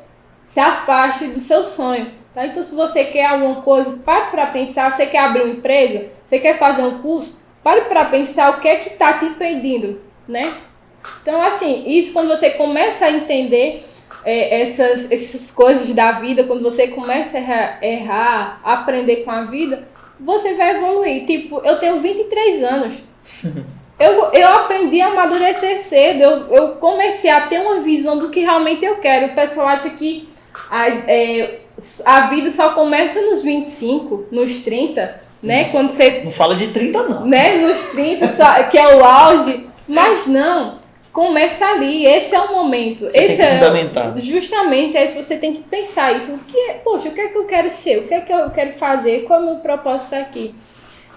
se 0.46 0.58
afaste 0.58 1.26
do 1.26 1.38
seu 1.38 1.62
sonho. 1.62 2.10
Tá? 2.32 2.46
Então, 2.46 2.62
se 2.62 2.74
você 2.74 3.04
quer 3.04 3.26
alguma 3.26 3.60
coisa, 3.60 3.98
pare 4.02 4.30
para 4.30 4.46
pensar. 4.46 4.90
Você 4.90 5.04
quer 5.04 5.18
abrir 5.18 5.42
uma 5.42 5.52
empresa? 5.52 6.06
Você 6.24 6.38
quer 6.38 6.58
fazer 6.58 6.84
um 6.84 7.02
curso? 7.02 7.42
Pare 7.62 7.82
para 7.82 8.06
pensar 8.06 8.52
o 8.52 8.60
que 8.60 8.68
é 8.68 8.76
que 8.76 8.88
está 8.88 9.18
te 9.18 9.26
impedindo, 9.26 10.00
né? 10.26 10.50
Então, 11.20 11.42
assim, 11.42 11.84
isso 11.86 12.14
quando 12.14 12.28
você 12.28 12.48
começa 12.48 13.04
a 13.04 13.10
entender 13.10 13.84
é, 14.24 14.62
essas, 14.62 15.12
essas 15.12 15.50
coisas 15.50 15.92
da 15.92 16.12
vida, 16.12 16.44
quando 16.44 16.62
você 16.62 16.88
começa 16.88 17.36
a 17.36 17.40
errar, 17.42 17.84
errar, 17.84 18.60
aprender 18.64 19.16
com 19.16 19.30
a 19.30 19.42
vida, 19.42 19.86
você 20.18 20.54
vai 20.54 20.78
evoluir. 20.78 21.26
Tipo, 21.26 21.60
eu 21.62 21.78
tenho 21.78 22.00
23 22.00 22.62
anos. 22.62 22.94
eu, 23.98 24.32
eu 24.32 24.48
aprendi 24.48 25.00
a 25.00 25.08
amadurecer 25.08 25.78
cedo. 25.80 26.22
Eu, 26.22 26.54
eu 26.54 26.68
comecei 26.76 27.30
a 27.30 27.42
ter 27.42 27.60
uma 27.60 27.80
visão 27.80 28.18
do 28.18 28.30
que 28.30 28.40
realmente 28.40 28.84
eu 28.84 28.96
quero. 28.96 29.26
O 29.26 29.34
pessoal 29.34 29.68
acha 29.68 29.90
que 29.90 30.28
a, 30.70 30.88
é, 30.88 31.60
a 32.04 32.22
vida 32.22 32.50
só 32.50 32.70
começa 32.70 33.20
nos 33.20 33.42
25, 33.42 34.26
nos 34.30 34.64
30, 34.64 35.20
né? 35.42 35.64
Quando 35.64 35.90
você. 35.90 36.22
Não 36.24 36.30
fala 36.30 36.56
de 36.56 36.68
30, 36.68 37.02
não. 37.04 37.26
Né? 37.26 37.58
Nos 37.58 37.90
30, 37.90 38.28
só, 38.34 38.62
que 38.64 38.78
é 38.78 38.96
o 38.96 39.04
auge. 39.04 39.66
Mas 39.86 40.26
não. 40.26 40.80
Começa 41.12 41.66
ali, 41.66 42.06
esse 42.06 42.34
é 42.34 42.40
o 42.40 42.52
momento. 42.52 43.00
Você 43.00 43.18
esse 43.18 43.36
tem 43.36 43.36
que 43.36 43.42
é 43.42 43.54
fundamentar. 43.58 44.18
Justamente, 44.18 44.96
é 44.96 45.04
isso 45.04 45.22
você 45.22 45.36
tem 45.36 45.52
que 45.52 45.62
pensar 45.62 46.16
isso. 46.16 46.32
O 46.32 46.38
que 46.38 46.56
é, 46.56 46.74
poxa, 46.74 47.10
o 47.10 47.12
que 47.12 47.20
é 47.20 47.28
que 47.28 47.36
eu 47.36 47.44
quero 47.44 47.70
ser? 47.70 47.98
O 47.98 48.08
que 48.08 48.14
é 48.14 48.20
que 48.22 48.32
eu 48.32 48.48
quero 48.48 48.72
fazer? 48.72 49.24
Qual 49.24 49.38
é 49.38 49.42
o 49.42 49.46
meu 49.46 49.56
propósito 49.56 50.14
aqui? 50.14 50.54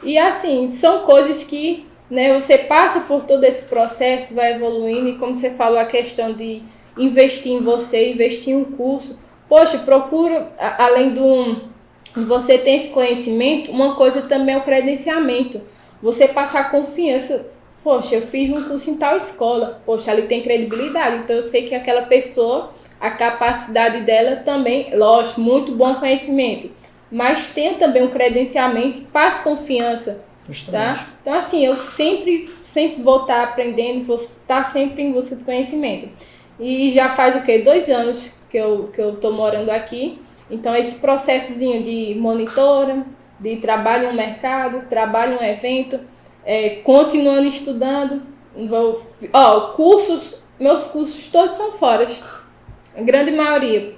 E 0.03 0.17
assim, 0.17 0.69
são 0.69 0.99
coisas 1.03 1.45
que 1.45 1.87
né, 2.09 2.39
você 2.39 2.57
passa 2.57 3.01
por 3.01 3.23
todo 3.23 3.43
esse 3.43 3.65
processo, 3.65 4.33
vai 4.33 4.53
evoluindo, 4.53 5.09
e 5.09 5.17
como 5.17 5.35
você 5.35 5.51
falou, 5.51 5.79
a 5.79 5.85
questão 5.85 6.33
de 6.33 6.61
investir 6.97 7.51
em 7.53 7.59
você, 7.59 8.11
investir 8.11 8.53
em 8.53 8.57
um 8.57 8.65
curso. 8.65 9.19
Poxa, 9.47 9.79
procura, 9.79 10.51
além 10.77 11.11
do 11.11 11.75
você 12.23 12.57
ter 12.57 12.71
esse 12.71 12.89
conhecimento, 12.89 13.71
uma 13.71 13.95
coisa 13.95 14.21
também 14.21 14.55
é 14.55 14.57
o 14.57 14.63
credenciamento. 14.63 15.61
Você 16.01 16.27
passar 16.27 16.71
confiança. 16.71 17.51
Poxa, 17.83 18.15
eu 18.15 18.21
fiz 18.21 18.49
um 18.49 18.63
curso 18.63 18.89
em 18.89 18.97
tal 18.97 19.17
escola. 19.17 19.81
Poxa, 19.85 20.11
ali 20.11 20.23
tem 20.23 20.41
credibilidade. 20.41 21.17
Então 21.17 21.35
eu 21.35 21.43
sei 21.43 21.67
que 21.67 21.75
aquela 21.75 22.03
pessoa, 22.03 22.71
a 22.99 23.11
capacidade 23.11 24.01
dela 24.01 24.37
também, 24.37 24.95
lógico, 24.95 25.41
muito 25.41 25.73
bom 25.73 25.95
conhecimento. 25.95 26.69
Mas 27.11 27.49
tenha 27.49 27.75
também 27.75 28.03
um 28.03 28.09
credenciamento, 28.09 29.01
passe 29.11 29.43
confiança. 29.43 30.23
Tá? 30.71 31.07
Então, 31.21 31.33
assim, 31.33 31.65
eu 31.65 31.75
sempre, 31.75 32.47
sempre 32.63 33.01
vou 33.01 33.21
estar 33.21 33.43
aprendendo, 33.43 34.05
vou 34.05 34.15
estar 34.15 34.63
sempre 34.65 35.01
em 35.01 35.11
busca 35.11 35.35
de 35.35 35.43
conhecimento. 35.43 36.07
E 36.59 36.89
já 36.91 37.09
faz 37.09 37.35
o 37.35 37.41
quê? 37.41 37.59
Dois 37.59 37.89
anos 37.89 38.33
que 38.49 38.57
eu, 38.57 38.89
que 38.93 39.01
eu 39.01 39.15
tô 39.15 39.31
morando 39.31 39.69
aqui. 39.69 40.21
Então, 40.49 40.75
esse 40.75 40.99
processozinho 40.99 41.83
de 41.83 42.15
monitora, 42.19 43.05
de 43.39 43.57
trabalho 43.57 44.09
no 44.09 44.13
mercado, 44.13 44.87
trabalho 44.87 45.35
no 45.35 45.43
evento, 45.43 45.99
é, 46.45 46.81
continuando 46.83 47.47
estudando. 47.47 48.21
Vou, 48.69 49.01
ó, 49.33 49.71
cursos, 49.73 50.43
meus 50.59 50.87
cursos 50.87 51.27
todos 51.29 51.55
são 51.55 51.71
fora. 51.71 52.07
A 52.95 53.01
grande 53.01 53.31
maioria. 53.31 53.95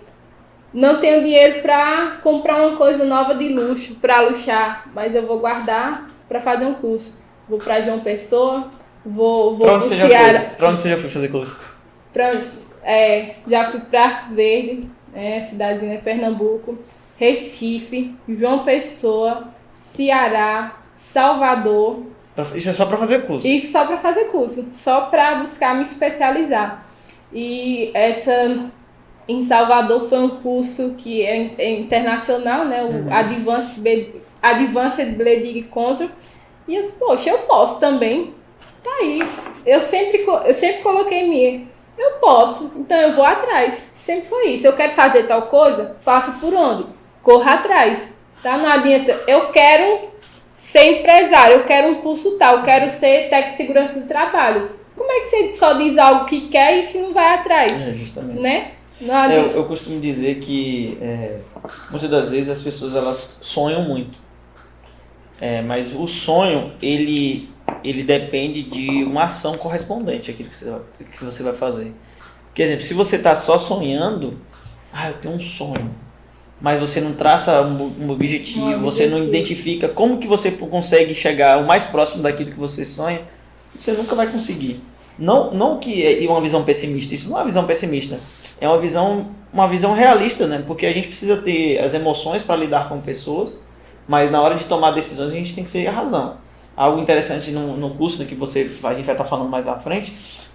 Não 0.74 1.00
tenho 1.00 1.22
dinheiro 1.22 1.62
para 1.62 2.20
comprar 2.24 2.66
uma 2.66 2.78
coisa 2.78 3.04
nova 3.04 3.36
de 3.36 3.50
luxo, 3.50 3.96
para 3.96 4.22
luxar, 4.22 4.90
mas 4.94 5.14
eu 5.14 5.26
vou 5.26 5.40
guardar 5.40 6.08
para 6.28 6.40
fazer 6.40 6.66
um 6.66 6.76
curso. 6.76 7.22
Vou 7.48 7.60
para 7.60 7.82
João 7.82 8.00
Pessoa, 8.02 8.70
vou, 9.06 9.56
vou 9.56 9.66
pra 9.66 9.76
onde, 9.76 9.86
você 9.86 9.96
já 9.96 10.08
foi? 10.08 10.56
pra 10.58 10.70
onde 10.70 10.80
você 10.80 10.90
já 10.90 10.98
foi 10.98 11.10
fazer 11.10 11.28
curso? 11.30 11.60
Pra? 12.12 12.32
É, 12.84 13.36
já 13.48 13.70
fui 13.70 13.80
para 13.82 14.04
Arco 14.04 14.34
Verde, 14.34 14.90
é, 15.14 15.40
cidadezinha 15.40 15.98
de 15.98 16.04
Pernambuco, 16.04 16.78
Recife, 17.18 18.16
João 18.28 18.64
Pessoa, 18.64 19.48
Ceará, 19.80 20.78
Salvador. 20.96 22.04
Isso 22.56 22.70
é 22.70 22.74
só 22.74 22.86
para 22.86 22.98
fazer 22.98 23.26
curso? 23.26 23.48
Isso 23.48 23.72
só 23.72 23.86
para 23.86 23.98
fazer 23.98 24.26
curso, 24.26 24.68
só 24.72 25.02
para 25.02 25.36
buscar 25.36 25.76
me 25.76 25.84
especializar. 25.84 26.86
E 27.34 27.92
essa 27.94 28.70
em 29.28 29.44
Salvador 29.44 30.08
foi 30.08 30.20
um 30.20 30.30
curso 30.30 30.96
que 30.98 31.22
é, 31.24 31.52
é 31.58 31.80
internacional, 31.80 32.66
né? 32.66 32.84
O 32.84 32.88
uhum. 32.88 33.14
Advanced, 33.14 34.16
Advanced 34.50 35.16
Bleeding 35.16 35.64
Control. 35.64 36.10
E 36.68 36.76
eu 36.76 36.84
disse, 36.84 36.96
poxa, 36.96 37.30
eu 37.30 37.40
posso 37.40 37.80
também. 37.80 38.34
Tá 38.84 38.92
aí. 39.00 39.22
Eu 39.66 39.82
sempre, 39.82 40.26
eu 40.46 40.54
sempre 40.54 40.82
coloquei 40.82 41.28
minha 41.28 41.68
eu 41.98 42.12
posso, 42.20 42.74
então 42.78 42.96
eu 42.98 43.14
vou 43.14 43.26
atrás. 43.26 43.90
Sempre 43.94 44.30
foi 44.30 44.50
isso. 44.50 44.68
Eu 44.68 44.74
quero 44.74 44.94
fazer 44.94 45.24
tal 45.24 45.44
coisa, 45.44 45.98
faço 46.02 46.40
por 46.40 46.54
onde? 46.54 46.86
Corra 47.24 47.56
atrás. 47.56 48.18
Tá? 48.44 48.58
Não 48.58 48.72
adianta. 48.72 49.12
Eu 49.28 49.52
quero 49.52 50.08
ser 50.60 51.00
empresário, 51.00 51.58
eu 51.58 51.64
quero 51.64 51.90
um 51.90 51.96
curso 51.96 52.38
tal, 52.38 52.58
eu 52.58 52.64
quero 52.64 52.90
ser 52.90 53.30
técnico 53.30 53.52
de 53.52 53.58
segurança 53.58 54.00
do 54.00 54.08
trabalho. 54.08 54.68
como 54.96 55.12
é 55.12 55.20
que 55.20 55.26
você 55.26 55.56
só 55.56 55.74
diz 55.74 55.98
algo 55.98 56.26
que 56.26 56.50
quer 56.50 56.78
e 56.78 56.84
se 56.84 57.00
não 57.00 57.14
vai 57.14 57.36
atrás? 57.36 57.88
É, 57.88 57.94
justamente. 57.94 58.40
Né? 58.40 58.72
É, 59.00 59.38
eu, 59.38 59.52
eu, 59.52 59.66
costumo 59.66 60.00
dizer 60.00 60.40
que 60.40 60.98
é, 61.00 61.38
muitas 61.92 62.10
das 62.10 62.30
vezes 62.30 62.50
as 62.50 62.62
pessoas 62.62 62.96
elas 62.96 63.42
sonham 63.44 63.84
muito. 63.84 64.18
É, 65.40 65.62
mas 65.62 65.94
o 65.94 66.08
sonho, 66.08 66.74
ele, 66.82 67.50
ele 67.84 68.04
depende 68.04 68.64
de 68.64 69.04
uma 69.04 69.26
ação 69.26 69.58
correspondente 69.58 70.32
àquilo 70.32 70.50
que 70.50 70.56
você, 70.56 70.74
que 71.12 71.24
você 71.24 71.44
vai 71.44 71.54
fazer. 71.54 71.94
Por 72.54 72.62
exemplo, 72.62 72.82
se 72.82 72.94
você 72.94 73.18
está 73.18 73.36
só 73.36 73.58
sonhando, 73.58 74.40
ah, 74.92 75.10
eu 75.10 75.14
tenho 75.16 75.36
um 75.36 75.40
sonho, 75.40 75.92
mas 76.60 76.80
você 76.80 77.00
não 77.00 77.14
traça 77.14 77.62
um, 77.62 78.06
um 78.06 78.10
objetivo, 78.10 78.66
um 78.66 78.80
você 78.80 79.04
objetivo. 79.04 79.18
não 79.20 79.28
identifica 79.28 79.88
como 79.88 80.18
que 80.18 80.28
você 80.28 80.52
consegue 80.52 81.14
chegar 81.14 81.60
o 81.60 81.68
mais 81.68 81.86
próximo 81.86 82.24
daquilo 82.24 82.52
que 82.52 82.60
você 82.60 82.84
sonha, 82.84 83.22
você 83.76 83.92
nunca 83.92 84.16
vai 84.16 84.28
conseguir. 84.28 84.82
Não, 85.20 85.54
não 85.54 85.80
que 85.80 86.04
é 86.04 86.28
uma 86.28 86.42
visão 86.42 86.64
pessimista, 86.64 87.14
isso 87.14 87.30
não 87.30 87.38
é 87.38 87.42
uma 87.42 87.46
visão 87.46 87.66
pessimista, 87.66 88.20
é 88.60 88.68
uma 88.68 88.80
visão, 88.80 89.30
uma 89.54 89.68
visão 89.68 89.94
realista, 89.94 90.48
né? 90.48 90.64
Porque 90.66 90.86
a 90.86 90.92
gente 90.92 91.08
precisa 91.08 91.38
ter 91.38 91.80
as 91.80 91.94
emoções 91.94 92.44
para 92.44 92.56
lidar 92.56 92.90
com 92.90 93.00
pessoas, 93.02 93.62
mas 94.08 94.32
na 94.32 94.42
hora 94.42 94.56
de 94.56 94.66
tomar 94.66 94.92
decisões 94.92 95.32
a 95.32 95.36
gente 95.36 95.54
tem 95.54 95.64
que 95.64 95.70
ser 95.70 95.88
a 95.88 95.92
razão. 95.92 96.36
Algo 96.76 97.02
interessante 97.02 97.52
no, 97.52 97.76
no 97.76 97.92
curso 97.92 98.20
né, 98.20 98.26
que 98.26 98.36
você, 98.36 98.70
a 98.84 98.94
gente 98.94 99.06
vai 99.06 99.16
estar 99.16 99.26
falando 99.26 99.50
mais 99.50 99.66
na 99.66 99.80
frente, 99.80 100.14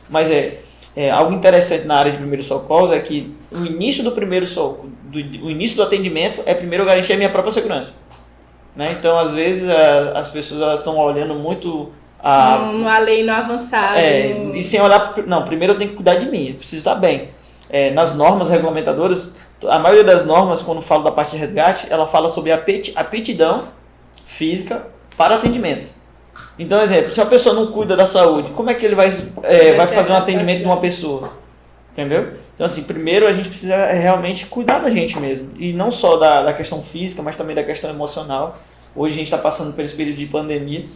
mas 0.09 0.31
é, 0.31 0.61
é 0.95 1.11
algo 1.11 1.33
interessante 1.33 1.87
na 1.87 1.97
área 1.97 2.12
de 2.12 2.19
primeiros 2.19 2.47
socorros 2.47 2.93
é 2.93 3.01
que 3.01 3.35
o 3.51 3.65
início 3.65 4.05
do 4.05 4.12
primeiro 4.12 4.47
socorro, 4.47 4.91
do, 5.05 5.19
o 5.19 5.51
início 5.51 5.77
do 5.77 5.83
atendimento 5.83 6.43
é 6.47 6.55
primeiro 6.55 6.85
garantir 6.85 7.12
a 7.12 7.17
minha 7.17 7.31
própria 7.31 7.53
segurança. 7.53 8.03
Né? 8.75 8.95
Então, 8.99 9.19
às 9.19 9.35
vezes, 9.35 9.69
a, 9.69 10.19
as 10.19 10.31
pessoas 10.31 10.79
estão 10.79 10.97
olhando 10.97 11.35
muito 11.35 11.91
a, 12.23 12.71
no 12.73 12.88
além, 12.88 13.27
no 13.27 13.33
avançado. 13.33 13.99
É, 13.99 14.31
e 14.57 14.62
sem 14.62 14.81
olhar. 14.81 15.15
Não, 15.27 15.45
primeiro 15.45 15.73
eu 15.73 15.79
tenho 15.79 15.91
que 15.91 15.97
cuidar 15.97 16.15
de 16.15 16.31
mim, 16.31 16.51
eu 16.51 16.55
preciso 16.55 16.79
estar 16.79 16.95
bem. 16.95 17.31
É, 17.69 17.91
nas 17.91 18.17
normas 18.17 18.49
regulamentadoras, 18.49 19.38
a 19.68 19.79
maioria 19.79 20.05
das 20.05 20.27
normas, 20.27 20.62
quando 20.62 20.83
falo 20.83 21.05
da 21.05 21.11
parte 21.11 21.33
de 21.33 21.37
resgate, 21.37 21.87
ela 21.90 22.07
fala 22.07 22.29
sobre 22.29 22.53
a 22.53 22.57
aptidão 22.96 23.62
física 24.25 24.87
para 25.16 25.37
atendimento. 25.37 25.92
Então, 26.59 26.81
exemplo, 26.81 27.11
se 27.12 27.20
a 27.20 27.27
pessoa 27.27 27.55
não 27.55 27.72
cuida 27.72 27.96
da 27.96 28.07
saúde, 28.07 28.51
como 28.51 28.70
é 28.70 28.75
que 28.75 28.85
ele 28.85 28.94
vai, 28.94 29.12
é, 29.42 29.75
vai 29.75 29.88
fazer 29.88 30.12
um 30.12 30.16
atendimento 30.16 30.61
de 30.61 30.64
uma 30.64 30.79
pessoa? 30.79 31.33
Entendeu? 31.92 32.33
Então, 32.55 32.64
assim, 32.64 32.85
primeiro 32.85 33.27
a 33.27 33.33
gente 33.33 33.48
precisa 33.48 33.87
realmente 33.87 34.46
cuidar 34.46 34.79
da 34.79 34.88
gente 34.88 35.18
mesmo. 35.18 35.51
E 35.59 35.72
não 35.72 35.90
só 35.90 36.16
da, 36.16 36.42
da 36.42 36.53
questão 36.53 36.83
física, 36.83 37.22
mas 37.22 37.37
também 37.37 37.55
da 37.55 37.62
questão 37.62 37.90
emocional. 37.90 38.57
Hoje 38.94 39.14
a 39.14 39.18
gente 39.18 39.27
está 39.27 39.38
passando 39.38 39.75
por 39.75 39.85
esse 39.85 39.94
período 39.94 40.16
de 40.18 40.27
pandemia 40.27 40.87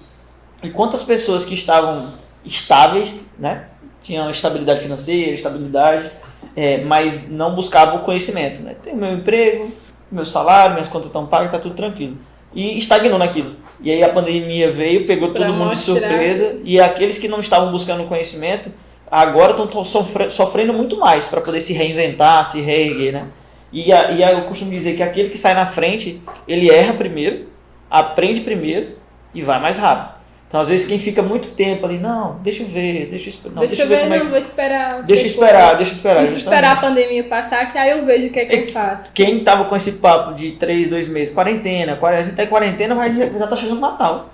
e 0.62 0.70
quantas 0.70 1.02
pessoas 1.02 1.44
que 1.44 1.54
estavam 1.54 2.08
estáveis, 2.44 3.36
né? 3.38 3.68
Tinham 4.02 4.30
estabilidade 4.30 4.80
financeira, 4.80 5.32
estabilidade, 5.32 6.10
é, 6.56 6.78
mas 6.78 7.30
não 7.30 7.54
buscavam 7.54 7.96
o 7.96 8.00
conhecimento. 8.00 8.62
Né? 8.62 8.74
Tem 8.82 8.96
meu 8.96 9.12
emprego, 9.12 9.70
meu 10.10 10.24
salário, 10.24 10.74
minhas 10.74 10.88
contas 10.88 11.08
estão 11.08 11.26
pagas, 11.26 11.48
está 11.48 11.58
tudo 11.58 11.74
tranquilo. 11.74 12.16
E 12.54 12.78
estagnou 12.78 13.18
naquilo. 13.18 13.54
E 13.80 13.92
aí 13.92 14.02
a 14.02 14.08
pandemia 14.08 14.70
veio, 14.72 15.06
pegou 15.06 15.30
pra 15.30 15.44
todo 15.44 15.54
mundo 15.54 15.68
mostrar. 15.68 15.94
de 15.94 16.00
surpresa, 16.00 16.56
e 16.64 16.80
aqueles 16.80 17.18
que 17.18 17.28
não 17.28 17.40
estavam 17.40 17.70
buscando 17.70 18.04
conhecimento, 18.04 18.70
agora 19.10 19.52
estão 19.52 19.84
sofre, 19.84 20.30
sofrendo 20.30 20.72
muito 20.72 20.98
mais 20.98 21.28
para 21.28 21.42
poder 21.42 21.60
se 21.60 21.74
reinventar, 21.74 22.44
se 22.46 22.62
reerguer, 22.62 23.12
né? 23.12 23.26
E, 23.70 23.92
a, 23.92 24.10
e 24.10 24.24
a, 24.24 24.32
eu 24.32 24.42
costumo 24.42 24.70
dizer 24.70 24.96
que 24.96 25.02
aquele 25.02 25.28
que 25.28 25.36
sai 25.36 25.52
na 25.52 25.66
frente, 25.66 26.22
ele 26.48 26.70
erra 26.70 26.94
primeiro, 26.94 27.46
aprende 27.90 28.40
primeiro 28.40 28.96
e 29.34 29.42
vai 29.42 29.60
mais 29.60 29.76
rápido. 29.76 30.15
Então, 30.48 30.60
às 30.60 30.68
vezes, 30.68 30.86
quem 30.86 30.98
fica 30.98 31.22
muito 31.22 31.48
tempo 31.50 31.84
ali, 31.86 31.98
não, 31.98 32.38
deixa 32.40 32.62
eu 32.62 32.68
ver, 32.68 33.06
deixa 33.10 33.26
eu 33.26 33.30
esperar. 33.30 33.60
Deixa, 33.60 33.68
deixa 33.68 33.82
eu 33.82 33.88
ver, 33.88 34.08
ver 34.08 34.08
não, 34.08 34.26
é... 34.26 34.30
vou 34.30 34.38
esperar. 34.38 35.02
Deixa 35.02 35.22
eu 35.24 35.26
esperar, 35.26 35.76
deixa 35.76 35.92
eu 35.92 35.96
esperar. 35.96 36.20
Deixa 36.22 36.36
esperar 36.36 36.76
a 36.76 36.80
pandemia 36.80 37.24
passar, 37.24 37.66
que 37.66 37.76
aí 37.76 37.90
eu 37.90 38.04
vejo 38.04 38.28
o 38.28 38.30
que 38.30 38.38
é 38.38 38.44
que 38.44 38.54
é, 38.54 38.62
eu 38.62 38.72
faço. 38.72 39.12
Quem 39.12 39.42
tava 39.42 39.64
com 39.64 39.74
esse 39.74 39.92
papo 39.92 40.34
de 40.34 40.52
3, 40.52 40.88
2 40.88 41.08
meses, 41.08 41.34
quarentena, 41.34 41.98
a 42.00 42.22
gente 42.22 42.36
tá 42.36 42.44
em 42.44 42.46
quarentena, 42.46 42.94
vai, 42.94 43.12
já 43.14 43.46
tá 43.46 43.56
chegando 43.56 43.78
o 43.78 43.80
Natal. 43.80 44.30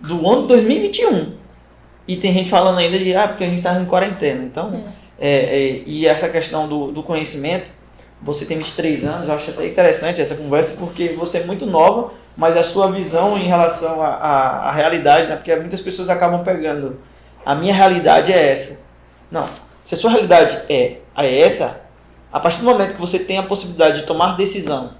Do 0.00 0.28
ano 0.28 0.48
2021. 0.48 1.34
E 2.08 2.16
tem 2.16 2.32
gente 2.32 2.50
falando 2.50 2.78
ainda 2.78 2.98
de, 2.98 3.14
ah, 3.14 3.28
porque 3.28 3.44
a 3.44 3.48
gente 3.48 3.62
tava 3.62 3.80
em 3.80 3.84
quarentena. 3.84 4.42
Então, 4.42 4.68
hum. 4.70 4.84
é, 5.20 5.28
é, 5.28 5.82
e 5.86 6.08
essa 6.08 6.28
questão 6.28 6.66
do, 6.66 6.90
do 6.90 7.04
conhecimento, 7.04 7.70
você 8.20 8.44
tem 8.44 8.58
23 8.58 9.04
anos, 9.04 9.28
eu 9.28 9.34
acho 9.34 9.50
até 9.50 9.66
interessante 9.68 10.20
essa 10.20 10.34
conversa, 10.34 10.76
porque 10.76 11.10
você 11.10 11.38
é 11.38 11.44
muito 11.44 11.66
nova 11.66 12.10
mas 12.36 12.56
a 12.56 12.62
sua 12.62 12.90
visão 12.90 13.36
em 13.36 13.44
relação 13.44 14.02
à 14.02 14.72
realidade, 14.72 15.28
né? 15.28 15.36
porque 15.36 15.54
muitas 15.56 15.80
pessoas 15.80 16.08
acabam 16.08 16.42
pegando 16.42 16.98
a 17.44 17.54
minha 17.54 17.74
realidade 17.74 18.32
é 18.32 18.52
essa. 18.52 18.84
Não, 19.30 19.48
se 19.82 19.94
a 19.94 19.98
sua 19.98 20.10
realidade 20.10 20.56
é, 20.68 20.98
é 21.16 21.40
essa, 21.40 21.88
a 22.32 22.38
partir 22.38 22.60
do 22.60 22.64
momento 22.64 22.94
que 22.94 23.00
você 23.00 23.18
tem 23.18 23.38
a 23.38 23.42
possibilidade 23.42 24.00
de 24.00 24.06
tomar 24.06 24.36
decisão 24.36 24.94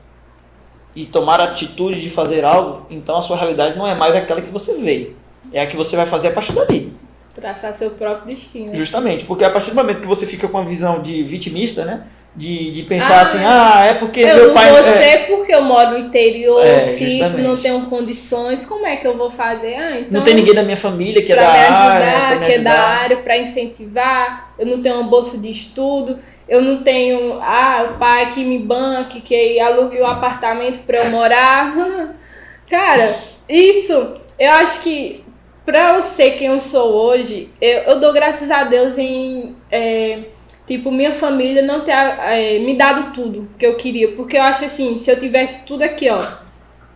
e 0.95 1.07
tomar 1.07 1.41
atitude 1.41 2.01
de 2.01 2.11
fazer 2.11 2.45
algo, 2.45 2.87
então 2.91 3.17
a 3.17 3.23
sua 3.23 3.37
realidade 3.37 3.79
não 3.79 3.87
é 3.87 3.95
mais 3.95 4.15
aquela 4.15 4.41
que 4.41 4.51
você 4.51 4.79
veio, 4.79 5.17
é 5.53 5.61
a 5.63 5.67
que 5.67 5.77
você 5.77 5.97
vai 5.97 6.07
fazer 6.07 6.29
a 6.29 6.33
partir 6.33 6.53
dali. 6.53 6.93
Traçar 7.35 7.73
seu 7.73 7.91
próprio 7.93 8.35
destino. 8.35 8.75
Justamente, 8.75 9.25
porque 9.25 9.45
a 9.45 9.51
partir 9.51 9.71
do 9.71 9.77
momento 9.77 10.03
que 10.03 10.07
você 10.07 10.27
fica 10.27 10.49
com 10.49 10.59
a 10.59 10.65
visão 10.65 11.01
de 11.01 11.23
vitimista, 11.23 11.85
né? 11.85 12.07
De, 12.35 12.71
de 12.71 12.83
pensar 12.85 13.19
ah, 13.19 13.23
assim, 13.23 13.39
ah, 13.45 13.85
é 13.87 13.95
porque 13.95 14.21
eu 14.21 14.37
meu 14.37 14.55
pai... 14.55 14.71
Eu 14.71 14.75
não 14.75 14.83
vou 14.83 14.93
ser 14.93 15.27
porque 15.27 15.55
eu 15.55 15.63
moro 15.63 15.91
no 15.91 15.99
interior, 15.99 16.65
é, 16.65 16.81
sítio, 16.81 17.29
não 17.39 17.55
tenho 17.55 17.83
condições, 17.87 18.65
como 18.65 18.87
é 18.87 18.97
que 18.97 19.07
eu 19.07 19.17
vou 19.17 19.29
fazer? 19.29 19.75
Ah, 19.75 19.91
então... 19.91 20.07
Não 20.11 20.23
tem 20.23 20.35
ninguém 20.35 20.55
da 20.55 20.63
minha 20.63 20.77
família 20.77 21.23
que 21.23 21.31
é 21.31 21.37
da 21.37 21.53
ajudar, 21.53 22.23
área, 22.23 22.41
que 22.41 22.53
é 22.53 22.59
da 22.59 22.73
área, 22.73 23.17
para 23.19 23.37
incentivar, 23.37 24.55
eu 24.59 24.67
não 24.67 24.81
tenho 24.81 24.97
uma 24.97 25.11
bolsa 25.11 25.37
de 25.37 25.51
estudo, 25.51 26.19
eu 26.49 26.63
não 26.63 26.83
tenho, 26.83 27.39
ah, 27.43 27.91
o 27.91 27.99
pai 27.99 28.31
que 28.31 28.43
me 28.43 28.59
banque, 28.59 29.21
que 29.21 29.61
alugue 29.61 29.99
o 29.99 30.05
um 30.05 30.07
apartamento 30.07 30.85
para 30.85 30.99
eu 30.99 31.11
morar. 31.11 31.75
Cara, 32.69 33.15
isso, 33.47 34.17
eu 34.39 34.51
acho 34.53 34.83
que 34.83 35.23
para 35.67 35.97
eu 35.97 36.03
ser 36.03 36.33
quem 36.33 36.49
eu 36.49 36.61
sou 36.61 36.95
hoje, 36.95 37.51
eu, 37.61 37.81
eu 37.81 38.01
dou 38.01 38.13
graças 38.13 38.51
a 38.51 38.65
Deus 38.65 38.97
em... 38.97 39.55
É, 39.71 40.32
tipo, 40.77 40.91
minha 40.91 41.13
família 41.13 41.63
não 41.63 41.81
ter 41.81 41.93
é, 41.93 42.59
me 42.59 42.75
dado 42.75 43.13
tudo 43.13 43.49
que 43.59 43.67
eu 43.67 43.75
queria. 43.75 44.13
Porque 44.13 44.37
eu 44.37 44.43
acho 44.43 44.65
assim, 44.65 44.97
se 44.97 45.11
eu 45.11 45.19
tivesse 45.19 45.67
tudo 45.67 45.83
aqui, 45.83 46.09
ó, 46.09 46.23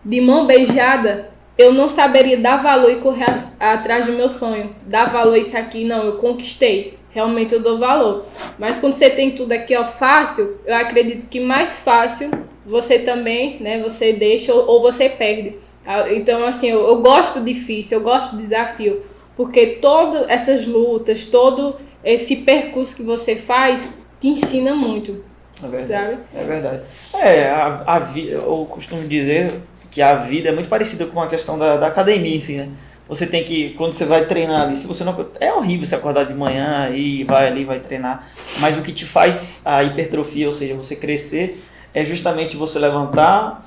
de 0.03 0.19
mão 0.19 0.47
beijada, 0.47 1.29
eu 1.57 1.73
não 1.73 1.87
saberia 1.87 2.37
dar 2.37 2.57
valor 2.57 2.91
e 2.91 2.97
correr 2.97 3.35
atrás 3.59 4.05
do 4.05 4.13
meu 4.13 4.29
sonho. 4.29 4.75
Dar 4.85 5.09
valor 5.09 5.33
a 5.33 5.37
isso 5.37 5.57
aqui, 5.57 5.83
não, 5.83 6.03
eu 6.03 6.17
conquistei. 6.17 6.97
Realmente 7.11 7.53
eu 7.53 7.59
dou 7.59 7.77
valor. 7.77 8.25
Mas 8.59 8.79
quando 8.79 8.93
você 8.93 9.09
tem 9.09 9.31
tudo 9.31 9.51
aqui, 9.51 9.75
ó, 9.75 9.85
fácil, 9.85 10.59
eu 10.65 10.75
acredito 10.75 11.29
que 11.29 11.39
mais 11.39 11.79
fácil 11.79 12.29
você 12.65 12.99
também, 12.99 13.57
né, 13.59 13.81
você 13.81 14.13
deixa 14.13 14.53
ou, 14.53 14.67
ou 14.67 14.81
você 14.81 15.07
perde. 15.09 15.55
Ah, 15.85 16.13
então, 16.13 16.45
assim, 16.45 16.69
eu, 16.69 16.85
eu 16.87 17.01
gosto 17.01 17.39
difícil, 17.39 17.97
eu 17.97 18.03
gosto 18.03 18.35
de 18.35 18.43
desafio. 18.43 19.01
Porque 19.35 19.77
todas 19.81 20.29
essas 20.29 20.65
lutas, 20.65 21.27
todo 21.27 21.77
esse 22.03 22.37
percurso 22.37 22.95
que 22.95 23.03
você 23.03 23.35
faz 23.35 23.97
te 24.19 24.27
ensina 24.27 24.75
muito. 24.75 25.23
É 25.63 25.67
verdade. 25.67 26.11
Sabe? 26.11 26.23
É 26.35 26.43
verdade. 26.43 26.83
É, 27.13 27.49
a, 27.49 27.83
a 27.87 28.17
eu 28.17 28.67
costumo 28.69 29.07
dizer 29.07 29.51
que 29.89 30.01
a 30.01 30.15
vida 30.15 30.49
é 30.49 30.51
muito 30.51 30.69
parecida 30.69 31.05
com 31.07 31.21
a 31.21 31.27
questão 31.27 31.57
da, 31.57 31.77
da 31.77 31.87
academia, 31.87 32.37
assim, 32.37 32.57
né? 32.57 32.69
Você 33.07 33.25
tem 33.25 33.43
que, 33.43 33.69
quando 33.71 33.93
você 33.93 34.03
vai 34.03 34.25
treinar 34.25 34.63
ali, 34.63 34.75
se 34.75 34.85
você 34.85 35.03
não. 35.03 35.27
É 35.39 35.51
horrível 35.53 35.85
você 35.85 35.95
acordar 35.95 36.25
de 36.25 36.33
manhã 36.33 36.89
e 36.93 37.23
vai 37.23 37.47
ali, 37.47 37.63
vai 37.63 37.79
treinar. 37.79 38.29
Mas 38.59 38.77
o 38.77 38.81
que 38.81 38.91
te 38.91 39.05
faz 39.05 39.61
a 39.65 39.81
hipertrofia, 39.83 40.45
ou 40.45 40.53
seja, 40.53 40.75
você 40.75 40.95
crescer, 40.95 41.63
é 41.93 42.03
justamente 42.03 42.57
você 42.57 42.77
levantar 42.77 43.65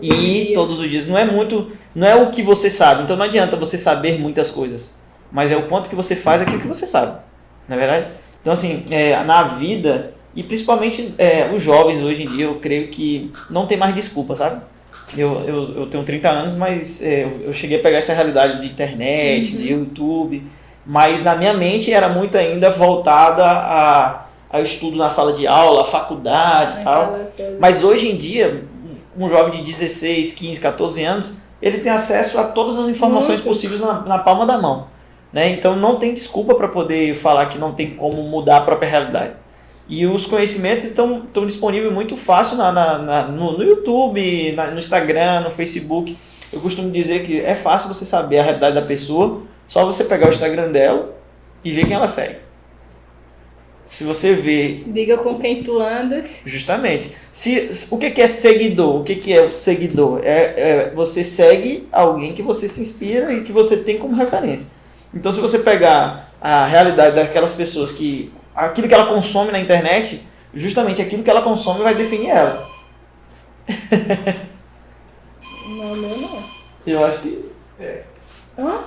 e 0.00 0.52
todos 0.54 0.80
os 0.80 0.88
dias. 0.88 1.06
Não 1.06 1.18
é 1.18 1.26
muito. 1.26 1.70
Não 1.94 2.06
é 2.06 2.16
o 2.16 2.30
que 2.30 2.42
você 2.42 2.70
sabe. 2.70 3.02
Então 3.02 3.14
não 3.14 3.26
adianta 3.26 3.56
você 3.56 3.76
saber 3.76 4.18
muitas 4.18 4.50
coisas. 4.50 4.94
Mas 5.30 5.52
é 5.52 5.56
o 5.56 5.64
quanto 5.64 5.90
que 5.90 5.94
você 5.94 6.16
faz 6.16 6.40
aquilo 6.40 6.60
que 6.60 6.66
você 6.66 6.86
sabe 6.86 7.27
na 7.68 7.76
é 7.76 7.78
verdade? 7.78 8.08
Então, 8.40 8.52
assim, 8.52 8.84
é, 8.90 9.22
na 9.24 9.42
vida, 9.42 10.14
e 10.34 10.42
principalmente 10.42 11.14
é, 11.18 11.50
os 11.52 11.62
jovens 11.62 12.02
hoje 12.02 12.22
em 12.22 12.26
dia, 12.26 12.46
eu 12.46 12.56
creio 12.56 12.88
que 12.88 13.30
não 13.50 13.66
tem 13.66 13.76
mais 13.76 13.94
desculpa, 13.94 14.34
sabe? 14.34 14.60
Eu, 15.16 15.40
eu, 15.40 15.80
eu 15.80 15.86
tenho 15.86 16.04
30 16.04 16.28
anos, 16.28 16.56
mas 16.56 17.02
é, 17.02 17.24
eu, 17.24 17.46
eu, 17.46 17.52
cheguei 17.52 17.78
a 17.78 17.82
pegar 17.82 17.98
essa 17.98 18.12
realidade 18.12 18.60
de 18.60 18.66
internet, 18.66 19.52
uhum. 19.52 19.62
de 19.62 19.68
YouTube, 19.72 20.42
mas 20.84 21.24
na 21.24 21.34
minha 21.34 21.54
mente 21.54 21.92
era 21.92 22.08
muito 22.08 22.36
ainda 22.36 22.70
voltada 22.70 23.44
a, 23.44 24.26
ao 24.50 24.62
estudo 24.62 24.96
na 24.96 25.10
sala 25.10 25.32
de 25.32 25.46
aula, 25.46 25.82
a 25.82 25.84
faculdade 25.84 26.80
e 26.80 26.84
tal. 26.84 27.18
Mas 27.58 27.82
hoje 27.82 28.10
em 28.10 28.16
dia, 28.16 28.64
um 29.16 29.28
jovem 29.28 29.52
de 29.52 29.62
16, 29.62 30.32
15, 30.32 30.60
14 30.60 31.04
anos, 31.04 31.38
ele 31.60 31.78
tem 31.78 31.90
acesso 31.90 32.38
a 32.38 32.44
todas 32.44 32.78
as 32.78 32.88
informações 32.88 33.40
muito. 33.40 33.48
possíveis 33.48 33.80
na, 33.80 34.00
na 34.02 34.18
palma 34.18 34.46
da 34.46 34.58
mão. 34.58 34.86
Né? 35.32 35.50
Então 35.50 35.76
não 35.76 35.96
tem 35.96 36.14
desculpa 36.14 36.54
para 36.54 36.68
poder 36.68 37.14
falar 37.14 37.46
que 37.46 37.58
não 37.58 37.74
tem 37.74 37.90
como 37.90 38.22
mudar 38.22 38.58
a 38.58 38.60
própria 38.62 38.88
realidade. 38.88 39.34
E 39.88 40.06
os 40.06 40.26
conhecimentos 40.26 40.84
estão, 40.84 41.24
estão 41.24 41.46
disponíveis 41.46 41.92
muito 41.92 42.16
fácil 42.16 42.58
na, 42.58 42.70
na, 42.70 42.98
na 42.98 43.22
no, 43.28 43.56
no, 43.56 43.64
YouTube, 43.64 44.52
na, 44.52 44.70
no 44.70 44.78
Instagram, 44.78 45.40
no 45.40 45.50
Facebook. 45.50 46.16
Eu 46.52 46.60
costumo 46.60 46.90
dizer 46.90 47.24
que 47.26 47.40
é 47.40 47.54
fácil 47.54 47.92
você 47.92 48.04
saber 48.04 48.38
a 48.38 48.42
realidade 48.42 48.74
da 48.74 48.82
pessoa, 48.82 49.42
só 49.66 49.84
você 49.86 50.04
pegar 50.04 50.26
o 50.26 50.30
Instagram 50.30 50.70
dela 50.70 51.14
e 51.64 51.72
vê 51.72 51.84
quem 51.84 51.94
ela 51.94 52.08
segue. 52.08 52.36
Se 53.86 54.04
você 54.04 54.34
vê. 54.34 54.82
Diga 54.86 55.16
com 55.16 55.38
quem 55.38 55.62
tu 55.62 55.80
andas. 55.80 56.42
Justamente. 56.44 57.10
Se, 57.32 57.70
o 57.90 57.96
que, 57.96 58.20
é 58.20 58.26
seguidor? 58.26 59.00
O 59.00 59.04
que, 59.04 59.14
que 59.14 59.32
é 59.32 59.40
o 59.40 59.50
seguidor? 59.50 60.20
É, 60.22 60.30
é, 60.30 60.92
você 60.94 61.24
segue 61.24 61.88
alguém 61.90 62.34
que 62.34 62.42
você 62.42 62.68
se 62.68 62.82
inspira 62.82 63.32
e 63.32 63.44
que 63.44 63.52
você 63.52 63.78
tem 63.78 63.96
como 63.96 64.14
referência. 64.14 64.72
Então, 65.14 65.32
se 65.32 65.40
você 65.40 65.60
pegar 65.60 66.28
a 66.40 66.66
realidade 66.66 67.16
daquelas 67.16 67.54
pessoas 67.54 67.92
que. 67.92 68.32
aquilo 68.54 68.88
que 68.88 68.94
ela 68.94 69.06
consome 69.06 69.50
na 69.50 69.58
internet, 69.58 70.26
justamente 70.54 71.00
aquilo 71.00 71.22
que 71.22 71.30
ela 71.30 71.42
consome 71.42 71.82
vai 71.82 71.94
definir 71.94 72.30
ela. 72.30 72.66
Não, 75.68 75.94
meu 75.96 76.16
não. 76.16 76.42
Eu 76.86 77.04
acho 77.06 77.20
que. 77.20 77.40
É. 77.80 78.02
Hã? 78.58 78.80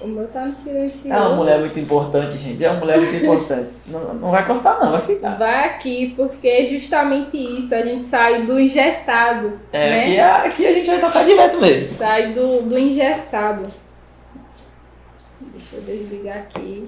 O 0.00 0.06
meu 0.06 0.28
tá 0.28 0.44
no 0.44 0.54
silencioso. 0.54 1.12
É 1.12 1.18
uma 1.18 1.34
mulher 1.34 1.58
muito 1.58 1.80
importante, 1.80 2.38
gente. 2.38 2.64
É 2.64 2.70
uma 2.70 2.78
mulher 2.78 2.98
muito 2.98 3.16
importante. 3.16 3.70
Não, 3.88 4.14
não 4.14 4.30
vai 4.30 4.46
cortar, 4.46 4.78
não, 4.78 4.92
vai 4.92 5.00
ficar. 5.00 5.30
Vai 5.38 5.64
aqui, 5.64 6.12
porque 6.14 6.46
é 6.46 6.66
justamente 6.66 7.36
isso. 7.36 7.74
A 7.74 7.80
gente 7.80 8.06
sai 8.06 8.42
do 8.42 8.60
engessado. 8.60 9.58
É, 9.72 9.90
né? 9.90 10.00
aqui, 10.02 10.16
é- 10.16 10.46
aqui 10.46 10.66
a 10.66 10.72
gente 10.74 10.86
vai 10.90 11.00
tocar 11.00 11.24
direto 11.24 11.58
mesmo. 11.58 11.96
Sai 11.96 12.32
do, 12.32 12.62
do 12.62 12.78
engessado. 12.78 13.62
Deixa 15.40 15.76
eu 15.76 15.82
desligar 15.82 16.38
aqui. 16.38 16.86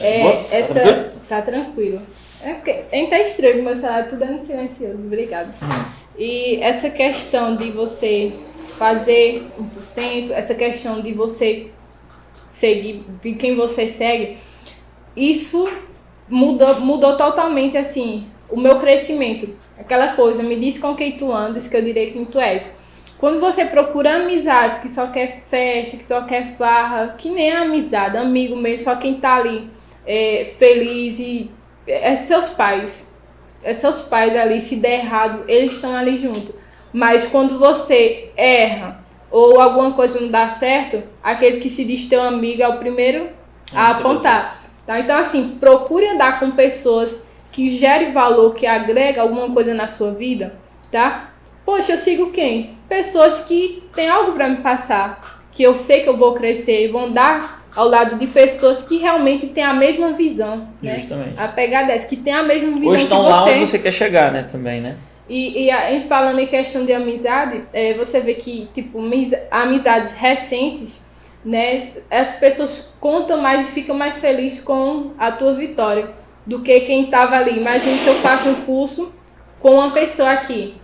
É, 0.00 0.22
Boa, 0.22 0.44
tá 0.44 0.56
essa. 0.56 0.74
tranquilo? 0.74 1.10
Tá 1.28 1.42
tranquilo. 1.42 2.02
É 2.42 2.54
porque 2.54 2.84
ainda 2.92 3.10
tá 3.10 3.20
estranho, 3.20 3.62
meu 3.62 3.76
celular 3.76 4.08
tudo 4.08 4.24
é 4.24 4.26
no 4.28 4.44
silencioso. 4.44 4.98
Obrigada. 4.98 5.54
Hum. 5.62 5.84
E 6.18 6.56
essa 6.62 6.90
questão 6.90 7.56
de 7.56 7.70
você 7.70 8.32
fazer 8.78 9.42
1%, 9.58 10.30
essa 10.30 10.54
questão 10.54 11.00
de 11.02 11.12
você 11.12 11.70
seguir, 12.50 13.04
de 13.20 13.34
quem 13.34 13.56
você 13.56 13.86
segue, 13.88 14.38
isso 15.14 15.70
mudou, 16.28 16.80
mudou 16.80 17.16
totalmente 17.16 17.76
assim 17.76 18.26
o 18.48 18.58
meu 18.58 18.78
crescimento. 18.78 19.48
Aquela 19.78 20.14
coisa, 20.14 20.42
me 20.42 20.56
diz 20.56 20.78
com 20.78 20.94
quem 20.94 21.16
tu 21.16 21.32
andas, 21.32 21.68
que 21.68 21.76
eu 21.76 21.82
direi 21.82 22.10
quem 22.10 22.24
tu 22.24 22.38
és. 22.38 22.79
Quando 23.20 23.38
você 23.38 23.66
procura 23.66 24.16
amizades 24.16 24.80
que 24.80 24.88
só 24.88 25.08
quer 25.08 25.42
festa, 25.46 25.98
que 25.98 26.06
só 26.06 26.22
quer 26.22 26.56
farra, 26.56 27.16
que 27.18 27.28
nem 27.28 27.52
a 27.52 27.60
amizade, 27.60 28.16
amigo 28.16 28.56
mesmo, 28.56 28.84
só 28.84 28.96
quem 28.96 29.20
tá 29.20 29.36
ali 29.36 29.68
é, 30.06 30.50
feliz 30.58 31.18
e 31.18 31.50
é 31.86 32.16
seus 32.16 32.48
pais. 32.48 33.12
É 33.62 33.74
seus 33.74 34.00
pais 34.00 34.34
ali, 34.34 34.58
se 34.58 34.76
der 34.76 35.00
errado, 35.00 35.44
eles 35.46 35.74
estão 35.74 35.94
ali 35.94 36.18
junto. 36.18 36.54
Mas 36.94 37.26
quando 37.26 37.58
você 37.58 38.32
erra 38.34 39.04
ou 39.30 39.60
alguma 39.60 39.92
coisa 39.92 40.18
não 40.18 40.28
dá 40.28 40.48
certo, 40.48 41.02
aquele 41.22 41.60
que 41.60 41.68
se 41.68 41.84
diz 41.84 42.06
teu 42.06 42.22
amigo 42.22 42.62
é 42.62 42.68
o 42.68 42.78
primeiro 42.78 43.28
a 43.74 43.88
Muitas 43.88 44.00
apontar. 44.00 44.62
Tá? 44.86 44.98
Então, 44.98 45.18
assim, 45.18 45.58
procure 45.60 46.08
andar 46.08 46.40
com 46.40 46.52
pessoas 46.52 47.28
que 47.52 47.68
gerem 47.68 48.12
valor, 48.12 48.54
que 48.54 48.66
agrega 48.66 49.20
alguma 49.20 49.52
coisa 49.52 49.74
na 49.74 49.86
sua 49.86 50.12
vida, 50.12 50.54
tá? 50.90 51.29
Poxa, 51.70 51.92
eu 51.92 51.98
sigo 51.98 52.32
quem? 52.32 52.70
Pessoas 52.88 53.44
que 53.44 53.84
têm 53.94 54.08
algo 54.08 54.32
para 54.32 54.48
me 54.48 54.56
passar, 54.56 55.20
que 55.52 55.62
eu 55.62 55.76
sei 55.76 56.00
que 56.00 56.08
eu 56.08 56.16
vou 56.16 56.34
crescer 56.34 56.84
e 56.84 56.88
vou 56.88 57.04
andar 57.04 57.64
ao 57.76 57.86
lado 57.86 58.18
de 58.18 58.26
pessoas 58.26 58.82
que 58.82 58.98
realmente 58.98 59.46
têm 59.46 59.62
a 59.62 59.72
mesma 59.72 60.12
visão, 60.12 60.68
né? 60.82 60.96
Justamente. 60.96 61.34
A 61.40 61.46
pegada 61.46 61.92
é 61.92 61.94
essa, 61.94 62.08
que 62.08 62.16
tem 62.16 62.32
a 62.32 62.42
mesma 62.42 62.72
visão 62.72 62.88
Hoje 62.88 63.04
estão 63.04 63.22
que 63.22 63.30
lá 63.30 63.44
onde 63.44 63.66
você 63.68 63.78
quer 63.78 63.92
chegar, 63.92 64.32
né? 64.32 64.42
Também, 64.50 64.80
né? 64.80 64.96
E, 65.28 65.68
e 65.68 65.70
em 65.70 66.02
falando 66.02 66.40
em 66.40 66.46
questão 66.48 66.84
de 66.84 66.92
amizade, 66.92 67.62
é, 67.72 67.94
você 67.94 68.18
vê 68.18 68.34
que, 68.34 68.68
tipo, 68.74 68.98
amizades 69.48 70.14
recentes, 70.14 71.06
né, 71.44 71.78
as 72.10 72.34
pessoas 72.34 72.92
contam 72.98 73.40
mais 73.40 73.68
e 73.68 73.70
ficam 73.70 73.96
mais 73.96 74.18
felizes 74.18 74.60
com 74.60 75.12
a 75.16 75.30
tua 75.30 75.54
vitória 75.54 76.10
do 76.44 76.62
que 76.62 76.80
quem 76.80 77.04
estava 77.04 77.36
ali. 77.36 77.60
Imagina 77.60 77.96
que 77.96 78.08
eu 78.08 78.16
faço 78.16 78.48
um 78.48 78.54
curso 78.56 79.14
com 79.60 79.76
uma 79.76 79.92
pessoa 79.92 80.32
aqui. 80.32 80.79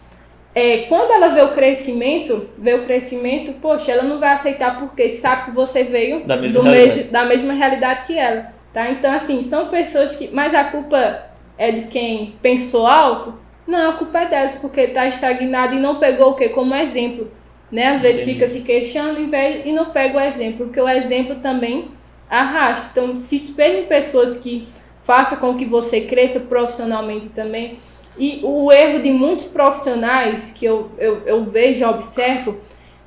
É, 0.59 0.87
quando 0.89 1.11
ela 1.11 1.29
vê 1.29 1.43
o 1.43 1.53
crescimento, 1.53 2.49
vê 2.57 2.73
o 2.73 2.87
crescimento, 2.87 3.53
poxa, 3.61 3.93
ela 3.93 4.05
não 4.05 4.19
vai 4.19 4.31
aceitar 4.31 4.79
porque 4.79 5.07
sabe 5.11 5.45
que 5.45 5.51
você 5.51 5.85
veio 5.85 6.21
Da 6.25 6.35
mesma 6.39 6.63
realidade. 6.63 6.97
mesmo- 6.97 7.13
da 7.13 7.25
mesma 7.27 7.53
realidade 7.53 8.05
que 8.07 8.19
ela, 8.19 8.47
tá? 8.73 8.91
Então, 8.91 9.13
assim, 9.13 9.43
são 9.43 9.67
pessoas 9.69 10.17
que... 10.17 10.29
Mas 10.33 10.55
a 10.55 10.65
culpa 10.65 11.27
é 11.59 11.71
de 11.73 11.83
quem 11.89 12.37
pensou 12.41 12.87
alto? 12.87 13.39
Não, 13.67 13.91
a 13.91 13.93
culpa 13.95 14.21
é 14.21 14.27
delas, 14.29 14.55
porque 14.55 14.87
tá 14.87 15.07
estagnado 15.07 15.75
e 15.75 15.79
não 15.79 15.97
pegou 15.97 16.31
o 16.31 16.35
quê? 16.35 16.49
Como 16.49 16.75
exemplo, 16.75 17.31
né? 17.71 17.89
Às 17.89 18.01
vezes 18.01 18.23
Entendi. 18.23 18.35
fica 18.39 18.49
se 18.49 18.61
queixando 18.63 19.21
em 19.21 19.29
vez- 19.29 19.61
e 19.67 19.73
não 19.73 19.91
pega 19.91 20.17
o 20.17 20.21
exemplo, 20.23 20.65
porque 20.65 20.81
o 20.81 20.89
exemplo 20.89 21.35
também 21.43 21.89
arrasta. 22.31 22.99
Então, 22.99 23.15
se 23.15 23.37
espelhe 23.37 23.81
em 23.81 23.85
pessoas 23.85 24.39
que 24.39 24.67
façam 25.03 25.37
com 25.39 25.55
que 25.55 25.67
você 25.67 26.01
cresça 26.01 26.41
profissionalmente 26.41 27.29
também. 27.29 27.77
E 28.19 28.41
o 28.43 28.73
erro 28.73 29.03
de 29.03 29.11
muitos 29.11 29.47
profissionais 29.47 30.53
que 30.53 30.65
eu, 30.65 30.91
eu, 30.99 31.23
eu 31.27 31.45
vejo, 31.45 31.87
observo, 31.87 32.59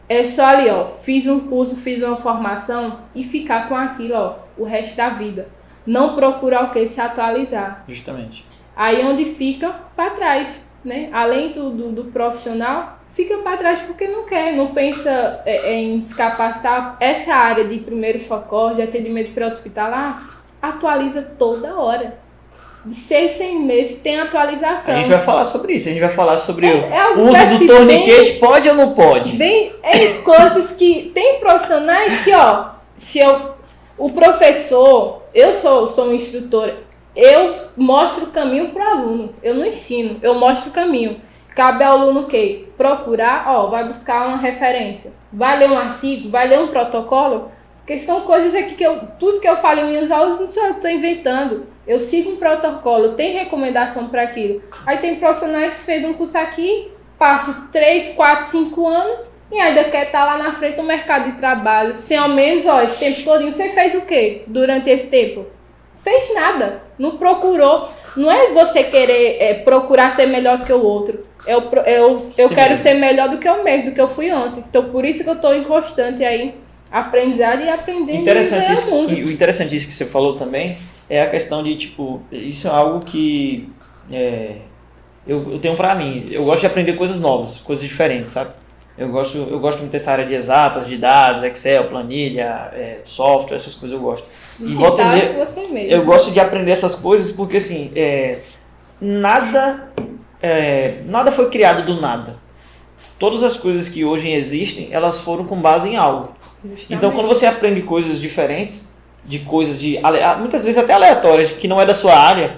é 0.08 0.24
só 0.24 0.46
ali, 0.46 0.70
ó, 0.70 0.86
fiz 0.86 1.28
um 1.28 1.40
curso, 1.40 1.76
fiz 1.76 2.02
uma 2.02 2.16
formação 2.16 3.02
e 3.14 3.24
ficar 3.24 3.68
com 3.68 3.76
aquilo, 3.76 4.16
ó, 4.16 4.36
o 4.58 4.64
resto 4.64 4.98
da 4.98 5.10
vida. 5.10 5.50
Não 5.86 6.16
procurar 6.16 6.66
o 6.66 6.72
que? 6.72 6.86
Se 6.86 7.02
atualizar. 7.02 7.84
Justamente. 7.88 8.46
Aí 8.76 9.04
onde 9.06 9.26
fica 9.26 9.74
para 9.96 10.12
trás, 10.12 10.70
né? 10.84 11.10
Além 11.12 11.52
do, 11.52 11.70
do, 11.72 11.92
do 11.92 12.04
profissional, 12.06 13.00
fica 13.14 13.38
para 13.40 13.58
trás 13.58 13.80
porque 13.82 14.08
não 14.08 14.26
quer, 14.26 14.56
não 14.56 14.74
pensa 14.74 15.42
é, 15.46 15.74
em 15.74 16.02
se 16.02 16.16
capacitar. 16.16 16.98
Essa 17.00 17.34
área 17.34 17.66
de 17.66 17.80
primeiro 17.80 18.20
socorro, 18.20 18.76
de 18.76 18.82
atendimento 18.82 19.34
pré-hospitalar, 19.34 20.44
atualiza 20.62 21.22
toda 21.22 21.76
hora. 21.76 22.18
De 22.90 22.96
seis, 22.96 23.34
seis 23.34 23.60
meses 23.62 24.02
tem 24.02 24.20
atualização. 24.20 24.96
A 24.96 24.98
gente 24.98 25.10
vai 25.10 25.20
falar 25.20 25.44
sobre 25.44 25.74
isso. 25.74 25.88
A 25.88 25.92
gente 25.92 26.00
vai 26.02 26.10
falar 26.10 26.38
sobre 26.38 26.66
É- 26.66 26.74
o 26.74 26.86
é 26.86 27.00
algo 27.00 27.22
uso 27.30 27.60
do 27.60 27.68
torniquete. 27.68 28.32
Pode 28.40 28.68
ou 28.68 28.76
não 28.76 28.94
pode? 28.94 29.34
Bem, 29.34 29.72
é 29.84 30.08
coisas 30.24 30.76
que 30.76 31.12
tem 31.14 31.40
profissionais 31.40 32.24
que, 32.24 32.34
ó, 32.34 32.70
se 32.96 33.20
eu 33.20 33.52
o 33.98 34.10
professor, 34.10 35.22
eu 35.34 35.54
sou 35.54 35.86
sou 35.86 36.06
uma 36.06 36.16
instrutora, 36.16 36.78
eu 37.16 37.54
mostro 37.78 38.26
o 38.26 38.32
caminho 38.32 38.70
para 38.70 38.84
o 38.84 38.92
aluno. 39.00 39.36
Eu 39.44 39.54
não 39.54 39.66
ensino, 39.66 40.18
eu 40.24 40.34
mostro 40.34 40.70
o 40.72 40.74
caminho. 40.74 41.22
Cabe 41.56 41.84
ao 41.84 42.00
aluno 42.00 42.22
o 42.22 42.28
quê? 42.28 42.66
Procurar, 42.78 43.44
ó, 43.48 43.68
vai 43.68 43.84
buscar 43.86 44.28
uma 44.28 44.38
referência, 44.38 45.14
vai 45.32 45.60
ler 45.60 45.70
um 45.70 45.78
artigo, 45.78 46.30
vai 46.30 46.48
ler 46.48 46.60
um 46.60 46.68
protocolo, 46.70 47.52
porque 47.90 47.98
são 47.98 48.22
coisas 48.22 48.54
aqui 48.54 48.76
que 48.76 48.84
eu, 48.84 49.00
tudo 49.18 49.40
que 49.40 49.50
eu 49.50 49.58
falo 49.58 49.80
em 49.80 49.86
minhas 49.86 50.12
aulas 50.12 50.40
não 50.40 50.48
sou 50.48 50.62
eu 50.64 50.70
que 50.74 50.76
estou 50.76 50.92
inventando. 50.92 51.66
Eu 51.88 52.00
sigo 52.00 52.34
um 52.34 52.36
protocolo, 52.36 53.14
tem 53.14 53.32
recomendação 53.34 54.10
para 54.10 54.22
aquilo. 54.22 54.62
Aí 54.86 55.00
tem 55.00 55.16
profissionais 55.16 55.80
que 55.80 55.86
fez 55.88 56.06
um 56.06 56.14
curso 56.14 56.38
aqui, 56.38 56.92
passa 57.18 57.68
3, 57.72 58.10
4, 58.10 58.46
5 58.52 58.88
anos 58.88 59.18
e 59.52 59.60
ainda 59.60 59.86
quer 59.86 60.06
estar 60.06 60.24
lá 60.24 60.38
na 60.38 60.54
frente 60.54 60.76
do 60.76 60.84
mercado 60.84 61.32
de 61.32 61.40
trabalho. 61.40 61.98
Sem 61.98 62.16
ao 62.16 62.30
menos, 62.30 62.68
ó, 62.68 62.80
esse 62.80 63.00
tempo 63.00 63.24
todo, 63.24 63.44
você 63.52 63.70
fez 63.70 63.96
o 63.96 64.02
quê 64.02 64.44
durante 64.46 64.88
esse 64.88 65.08
tempo? 65.10 65.48
Fez 65.96 66.32
nada, 66.36 66.84
não 67.00 67.18
procurou. 67.18 67.90
Não 68.16 68.30
é 68.32 68.50
você 68.52 68.84
querer 68.84 69.38
é, 69.42 69.54
procurar 69.56 70.12
ser 70.12 70.28
melhor 70.28 70.60
do 70.60 70.66
que 70.66 70.74
o 70.74 70.84
outro. 70.86 71.26
Eu, 71.48 71.64
pro- 71.64 71.82
eu, 71.82 72.20
eu 72.38 72.48
Sim. 72.50 72.54
quero 72.54 72.78
ser 72.78 72.94
melhor 72.94 73.30
do 73.30 73.40
que 73.40 73.50
eu 73.50 73.64
mesmo, 73.64 73.86
do 73.86 73.92
que 73.94 74.02
eu 74.02 74.08
fui 74.08 74.32
ontem. 74.32 74.64
Então 74.70 74.92
por 74.92 75.04
isso 75.06 75.24
que 75.24 75.30
eu 75.32 75.34
estou 75.34 75.56
em 75.56 75.64
constante 75.64 76.24
aí, 76.24 76.54
aprendizado 76.92 77.62
e 77.62 77.70
aprendendo 77.70 78.20
Interessante 78.22 78.72
isso, 78.74 78.90
mundo. 78.92 79.14
e 79.14 79.24
o 79.24 79.32
interessante 79.32 79.76
isso 79.76 79.88
que 79.88 79.94
você 79.94 80.06
falou 80.06 80.36
também 80.38 80.78
é 81.10 81.22
a 81.22 81.30
questão 81.30 81.62
de, 81.64 81.76
tipo, 81.76 82.22
isso 82.32 82.68
é 82.68 82.72
algo 82.72 83.00
que 83.06 83.70
é, 84.12 84.56
eu, 85.28 85.54
eu 85.54 85.60
tenho 85.60 85.76
pra 85.76 85.96
mim. 85.96 86.28
Eu 86.32 86.44
gosto 86.46 86.62
de 86.62 86.68
aprender 86.68 86.94
coisas 86.94 87.20
novas, 87.20 87.58
coisas 87.60 87.84
diferentes, 87.84 88.32
sabe? 88.32 88.52
Eu 88.98 89.08
gosto, 89.10 89.38
eu 89.38 89.60
gosto 89.60 89.80
muito 89.80 89.92
dessa 89.92 90.12
área 90.12 90.26
de 90.26 90.34
exatas, 90.36 90.86
de 90.86 90.98
dados, 90.98 91.42
Excel, 91.44 91.86
planilha, 91.86 92.70
é, 92.74 92.98
software, 93.06 93.56
essas 93.56 93.74
coisas 93.76 93.98
eu 93.98 94.04
gosto. 94.04 94.28
E 94.60 94.74
meia- 94.76 95.34
com 95.34 95.46
você 95.46 95.62
mesmo. 95.62 95.78
Eu 95.92 96.04
gosto 96.04 96.32
de 96.32 96.40
aprender 96.42 96.72
essas 96.72 96.96
coisas 96.96 97.32
porque, 97.32 97.58
assim, 97.58 97.92
é, 97.96 98.40
nada, 99.00 99.90
é, 100.42 101.00
nada 101.06 101.32
foi 101.32 101.50
criado 101.50 101.86
do 101.86 102.02
nada. 102.02 102.38
Todas 103.18 103.42
as 103.44 103.58
coisas 103.58 103.90
que 103.90 104.04
hoje 104.04 104.30
existem, 104.32 104.90
elas 104.92 105.20
foram 105.22 105.46
com 105.46 105.62
base 105.62 105.90
em 105.90 105.96
algo. 105.96 106.34
Justamente. 106.64 106.94
Então, 106.94 107.12
quando 107.12 107.28
você 107.28 107.46
aprende 107.46 107.82
coisas 107.82 108.20
diferentes, 108.20 109.02
de 109.26 109.40
coisas 109.40 109.80
de 109.80 110.00
muitas 110.40 110.64
vezes 110.64 110.78
até 110.78 110.94
aleatórias, 110.94 111.52
que 111.52 111.68
não 111.68 111.80
é 111.80 111.86
da 111.86 111.94
sua 111.94 112.16
área, 112.16 112.58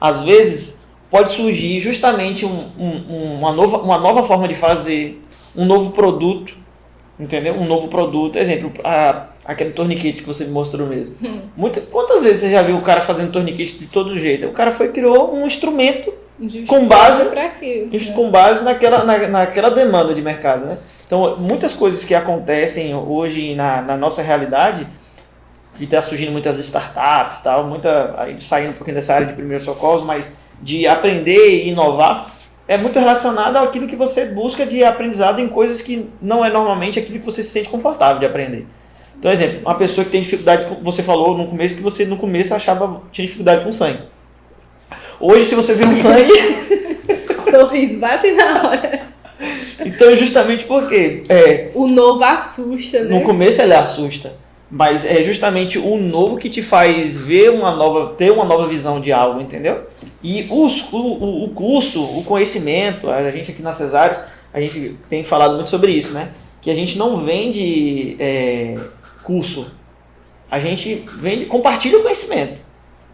às 0.00 0.22
vezes 0.22 0.86
pode 1.10 1.30
surgir 1.32 1.80
justamente 1.80 2.44
um- 2.44 2.68
um- 2.78 3.34
uma, 3.38 3.52
nova, 3.52 3.78
uma 3.78 3.98
nova 3.98 4.22
forma 4.22 4.46
de 4.48 4.54
fazer, 4.54 5.22
um 5.56 5.64
novo 5.64 5.92
produto, 5.92 6.54
entendeu? 7.18 7.54
Um 7.54 7.64
novo 7.66 7.88
produto. 7.88 8.36
Exemplo, 8.36 8.70
a- 8.84 9.26
aquele 9.44 9.70
torniquete 9.70 10.20
que 10.22 10.26
você 10.26 10.44
me 10.44 10.50
mostrou 10.50 10.86
mesmo. 10.86 11.16
Muita, 11.56 11.80
quantas 11.80 12.22
vezes 12.22 12.40
você 12.40 12.50
já 12.50 12.62
viu 12.62 12.76
o 12.76 12.82
cara 12.82 13.00
fazendo 13.00 13.32
torniquete 13.32 13.78
de 13.78 13.86
todo 13.86 14.18
jeito? 14.18 14.46
O 14.46 14.52
cara 14.52 14.70
foi 14.70 14.88
criou 14.88 15.34
um 15.34 15.46
instrumento 15.46 16.12
com 16.66 16.86
base- 16.86 17.22
aquilo. 17.46 17.88
né? 18.10 18.14
com 18.14 18.30
base 18.30 18.62
naquela, 18.62 19.04
na, 19.04 19.18
naquela 19.28 19.70
demanda 19.70 20.12
de 20.14 20.20
mercado, 20.22 20.66
né? 20.66 20.76
Então, 21.08 21.38
muitas 21.38 21.72
coisas 21.72 22.04
que 22.04 22.14
acontecem 22.14 22.94
hoje 22.94 23.54
na, 23.54 23.80
na 23.80 23.96
nossa 23.96 24.20
realidade 24.20 24.86
que 25.74 25.84
está 25.84 26.02
surgindo 26.02 26.30
muitas 26.30 26.58
startups, 26.58 27.40
tal, 27.40 27.64
muita, 27.64 28.14
aí 28.18 28.38
saindo 28.38 28.70
um 28.70 28.72
pouquinho 28.74 28.96
dessa 28.96 29.14
área 29.14 29.26
de 29.26 29.32
primeiros 29.32 29.64
socorros, 29.64 30.04
mas 30.04 30.40
de 30.60 30.86
aprender 30.86 31.64
e 31.64 31.68
inovar, 31.70 32.30
é 32.66 32.76
muito 32.76 32.98
relacionado 32.98 33.56
àquilo 33.56 33.86
que 33.86 33.96
você 33.96 34.26
busca 34.26 34.66
de 34.66 34.84
aprendizado 34.84 35.40
em 35.40 35.48
coisas 35.48 35.80
que 35.80 36.10
não 36.20 36.44
é 36.44 36.50
normalmente 36.50 36.98
aquilo 36.98 37.18
que 37.18 37.24
você 37.24 37.42
se 37.42 37.50
sente 37.50 37.70
confortável 37.70 38.18
de 38.18 38.26
aprender. 38.26 38.66
Então, 39.18 39.32
exemplo, 39.32 39.60
uma 39.62 39.76
pessoa 39.76 40.04
que 40.04 40.10
tem 40.10 40.20
dificuldade, 40.20 40.76
você 40.82 41.02
falou 41.02 41.38
no 41.38 41.46
começo 41.46 41.74
que 41.74 41.82
você 41.82 42.04
no 42.04 42.18
começo 42.18 42.54
achava 42.54 43.00
tinha 43.10 43.24
dificuldade 43.24 43.64
com 43.64 43.72
sangue. 43.72 44.00
Hoje, 45.18 45.44
se 45.44 45.54
você 45.54 45.72
vê 45.72 45.86
um 45.86 45.94
sangue. 45.96 46.32
Sorriso 47.50 47.98
bate 47.98 48.30
na 48.32 48.68
hora. 48.68 49.07
Então, 49.84 50.14
justamente 50.14 50.64
porque. 50.64 51.22
É, 51.28 51.70
o 51.74 51.86
novo 51.86 52.22
assusta, 52.24 53.04
né? 53.04 53.18
No 53.18 53.24
começo 53.24 53.62
ele 53.62 53.74
assusta. 53.74 54.32
Mas 54.70 55.04
é 55.04 55.22
justamente 55.22 55.78
o 55.78 55.96
novo 55.96 56.36
que 56.36 56.50
te 56.50 56.60
faz 56.60 57.16
ver 57.16 57.50
uma 57.50 57.74
nova, 57.74 58.14
ter 58.14 58.30
uma 58.30 58.44
nova 58.44 58.66
visão 58.66 59.00
de 59.00 59.10
algo, 59.10 59.40
entendeu? 59.40 59.86
E 60.22 60.46
os, 60.50 60.92
o, 60.92 61.44
o 61.44 61.48
curso, 61.50 62.02
o 62.02 62.22
conhecimento, 62.22 63.08
a 63.08 63.30
gente 63.30 63.50
aqui 63.50 63.62
na 63.62 63.72
Cesários, 63.72 64.20
a 64.52 64.60
gente 64.60 64.96
tem 65.08 65.24
falado 65.24 65.54
muito 65.54 65.70
sobre 65.70 65.92
isso, 65.92 66.12
né? 66.12 66.32
Que 66.60 66.70
a 66.70 66.74
gente 66.74 66.98
não 66.98 67.16
vende 67.16 68.16
é, 68.18 68.76
curso, 69.22 69.72
a 70.50 70.58
gente 70.58 71.02
vende, 71.18 71.46
compartilha 71.46 71.98
o 71.98 72.02
conhecimento, 72.02 72.58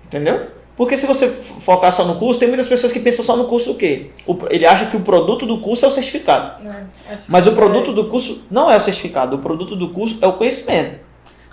entendeu? 0.05 0.49
Porque 0.77 0.97
se 0.97 1.07
você 1.07 1.29
focar 1.29 1.93
só 1.93 2.05
no 2.05 2.17
curso, 2.17 2.41
tem 2.41 2.49
muitas 2.49 2.67
pessoas 2.67 2.93
que 2.93 2.99
pensam 2.99 3.25
só 3.25 3.37
no 3.37 3.45
curso 3.45 3.73
o 3.73 3.75
quê? 3.77 4.11
O, 4.27 4.37
ele 4.51 4.67
acha 4.67 4.87
que 4.87 4.97
o 4.97 5.01
produto 5.01 5.47
do 5.47 5.59
curso 5.59 5.85
é 5.85 5.89
o 5.89 5.91
certificado. 5.91 6.69
É, 7.09 7.17
Mas 7.29 7.47
o 7.47 7.53
produto 7.53 7.93
é. 7.93 7.95
do 7.95 8.09
curso 8.09 8.45
não 8.51 8.71
é 8.71 8.77
o 8.77 8.81
certificado, 8.81 9.37
o 9.37 9.39
produto 9.39 9.77
do 9.77 9.91
curso 9.91 10.19
é 10.21 10.27
o 10.27 10.33
conhecimento. 10.33 10.99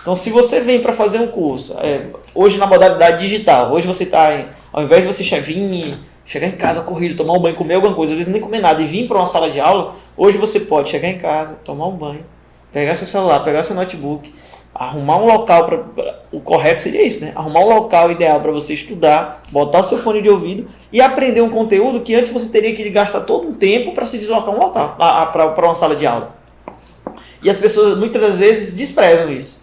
Então, 0.02 0.16
se 0.16 0.32
você 0.32 0.62
vem 0.62 0.82
para 0.82 0.92
fazer 0.94 1.20
um 1.20 1.28
curso, 1.28 1.78
é, 1.80 2.08
hoje 2.34 2.58
na 2.58 2.66
modalidade 2.66 3.24
digital, 3.24 3.72
hoje 3.72 3.86
você 3.86 4.04
está, 4.04 4.46
ao 4.74 4.84
invés 4.84 5.02
de 5.04 5.14
você 5.14 5.40
vir, 5.40 6.00
chegar 6.26 6.48
em 6.48 6.54
casa 6.54 6.82
corrido, 6.82 7.16
tomar 7.16 7.34
um 7.34 7.40
banho, 7.40 7.56
comer 7.56 7.76
alguma 7.76 7.94
coisa, 7.94 8.14
às 8.14 8.18
vezes 8.18 8.34
nem 8.34 8.42
comer 8.42 8.60
nada 8.60 8.82
e 8.82 8.86
vir 8.86 9.08
para 9.08 9.18
uma 9.18 9.28
sala 9.28 9.52
de 9.52 9.60
aula, 9.60 9.96
hoje 10.18 10.40
você 10.40 10.62
pode 10.62 10.90
chegar 10.90 11.08
em 11.08 11.20
casa, 11.20 11.60
tomar 11.64 11.88
um 11.88 11.96
banho, 11.96 12.26
pegar 12.72 12.96
seu 12.96 13.06
celular, 13.06 13.42
pegar 13.42 13.62
seu 13.62 13.76
notebook, 13.76 14.34
arrumar 14.74 15.18
um 15.18 15.26
local 15.26 15.66
para 15.66 15.86
o 16.32 16.40
correto 16.40 16.82
seria 16.82 17.06
isso, 17.06 17.24
né? 17.24 17.34
Arrumar 17.36 17.60
um 17.62 17.70
local 17.70 18.12
ideal 18.12 18.40
para 18.40 18.52
você 18.52 18.74
estudar, 18.74 19.42
botar 19.52 19.84
seu 19.84 19.98
fone 19.98 20.22
de 20.22 20.30
ouvido 20.30 20.68
e 20.92 21.02
aprender 21.02 21.42
um 21.42 21.50
conteúdo 21.50 22.02
que 22.02 22.16
antes 22.16 22.32
você 22.32 22.50
teria 22.50 22.74
que 22.74 22.90
gastar 22.90 23.22
todo 23.22 23.48
um 23.48 23.54
tempo 23.54 23.94
para 23.94 24.06
se 24.06 24.18
deslocar 24.18 24.54
um 24.54 24.60
local, 24.60 24.96
para 24.98 25.66
uma 25.66 25.76
sala 25.76 25.96
de 25.96 26.06
aula. 26.06 26.36
E 27.44 27.50
as 27.50 27.58
pessoas 27.58 27.98
muitas 27.98 28.22
das 28.22 28.38
vezes 28.38 28.74
desprezam 28.74 29.32
isso. 29.32 29.62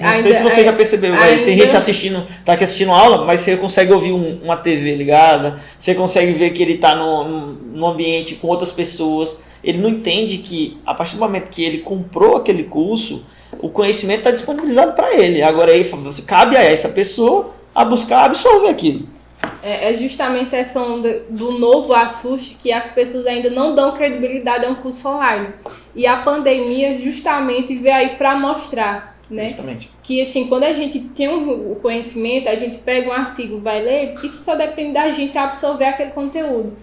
Não 0.00 0.22
sei 0.22 0.32
se 0.32 0.42
você 0.42 0.62
já 0.62 0.72
percebeu, 0.72 1.12
ainda... 1.14 1.44
tem 1.44 1.58
gente 1.58 1.76
assistindo, 1.76 2.24
tá 2.44 2.52
aqui 2.52 2.62
assistindo 2.62 2.92
aula, 2.92 3.24
mas 3.24 3.40
você 3.40 3.56
consegue 3.56 3.92
ouvir 3.92 4.12
um, 4.12 4.40
uma 4.42 4.56
TV 4.56 4.94
ligada, 4.94 5.58
você 5.76 5.96
consegue 5.96 6.32
ver 6.32 6.50
que 6.50 6.62
ele 6.62 6.74
está 6.74 6.94
no, 6.94 7.54
no 7.54 7.86
ambiente 7.86 8.36
com 8.36 8.46
outras 8.46 8.70
pessoas. 8.70 9.38
Ele 9.64 9.78
não 9.78 9.88
entende 9.88 10.38
que 10.38 10.78
a 10.86 10.94
partir 10.94 11.16
do 11.16 11.20
momento 11.20 11.50
que 11.50 11.64
ele 11.64 11.78
comprou 11.78 12.36
aquele 12.36 12.62
curso, 12.64 13.26
o 13.64 13.70
conhecimento 13.70 14.18
está 14.18 14.30
disponibilizado 14.30 14.92
para 14.92 15.14
ele. 15.14 15.42
Agora 15.42 15.72
aí 15.72 15.82
cabe 16.26 16.54
a 16.54 16.62
essa 16.62 16.90
pessoa 16.90 17.54
a 17.74 17.82
buscar 17.82 18.24
absorver 18.24 18.68
aquilo. 18.68 19.08
É, 19.62 19.90
é 19.90 19.96
justamente 19.96 20.54
essa 20.54 20.82
onda 20.82 21.22
do 21.30 21.58
novo 21.58 21.94
assuste 21.94 22.58
que 22.60 22.70
as 22.70 22.88
pessoas 22.88 23.26
ainda 23.26 23.48
não 23.48 23.74
dão 23.74 23.92
credibilidade 23.92 24.66
a 24.66 24.68
um 24.68 24.74
curso 24.74 25.08
online. 25.08 25.48
E 25.96 26.06
a 26.06 26.18
pandemia 26.18 27.00
justamente 27.00 27.74
veio 27.74 27.94
aí 27.94 28.08
para 28.16 28.38
mostrar 28.38 29.14
né? 29.30 29.48
Justamente. 29.48 29.90
Que 30.02 30.20
assim, 30.20 30.46
quando 30.46 30.64
a 30.64 30.74
gente 30.74 31.00
tem 31.00 31.28
o 31.28 31.76
conhecimento, 31.76 32.46
a 32.46 32.54
gente 32.54 32.76
pega 32.76 33.08
um 33.08 33.12
artigo, 33.12 33.58
vai 33.58 33.80
ler, 33.80 34.14
isso 34.22 34.44
só 34.44 34.54
depende 34.54 34.92
da 34.92 35.10
gente 35.10 35.36
absorver 35.38 35.86
aquele 35.86 36.10
conteúdo. 36.10 36.76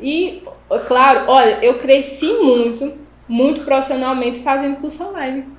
E, 0.00 0.44
claro, 0.86 1.24
olha, 1.26 1.58
eu 1.60 1.76
cresci 1.78 2.32
muito, 2.34 2.92
muito 3.28 3.62
profissionalmente 3.62 4.38
fazendo 4.38 4.76
curso 4.76 5.02
online. 5.02 5.57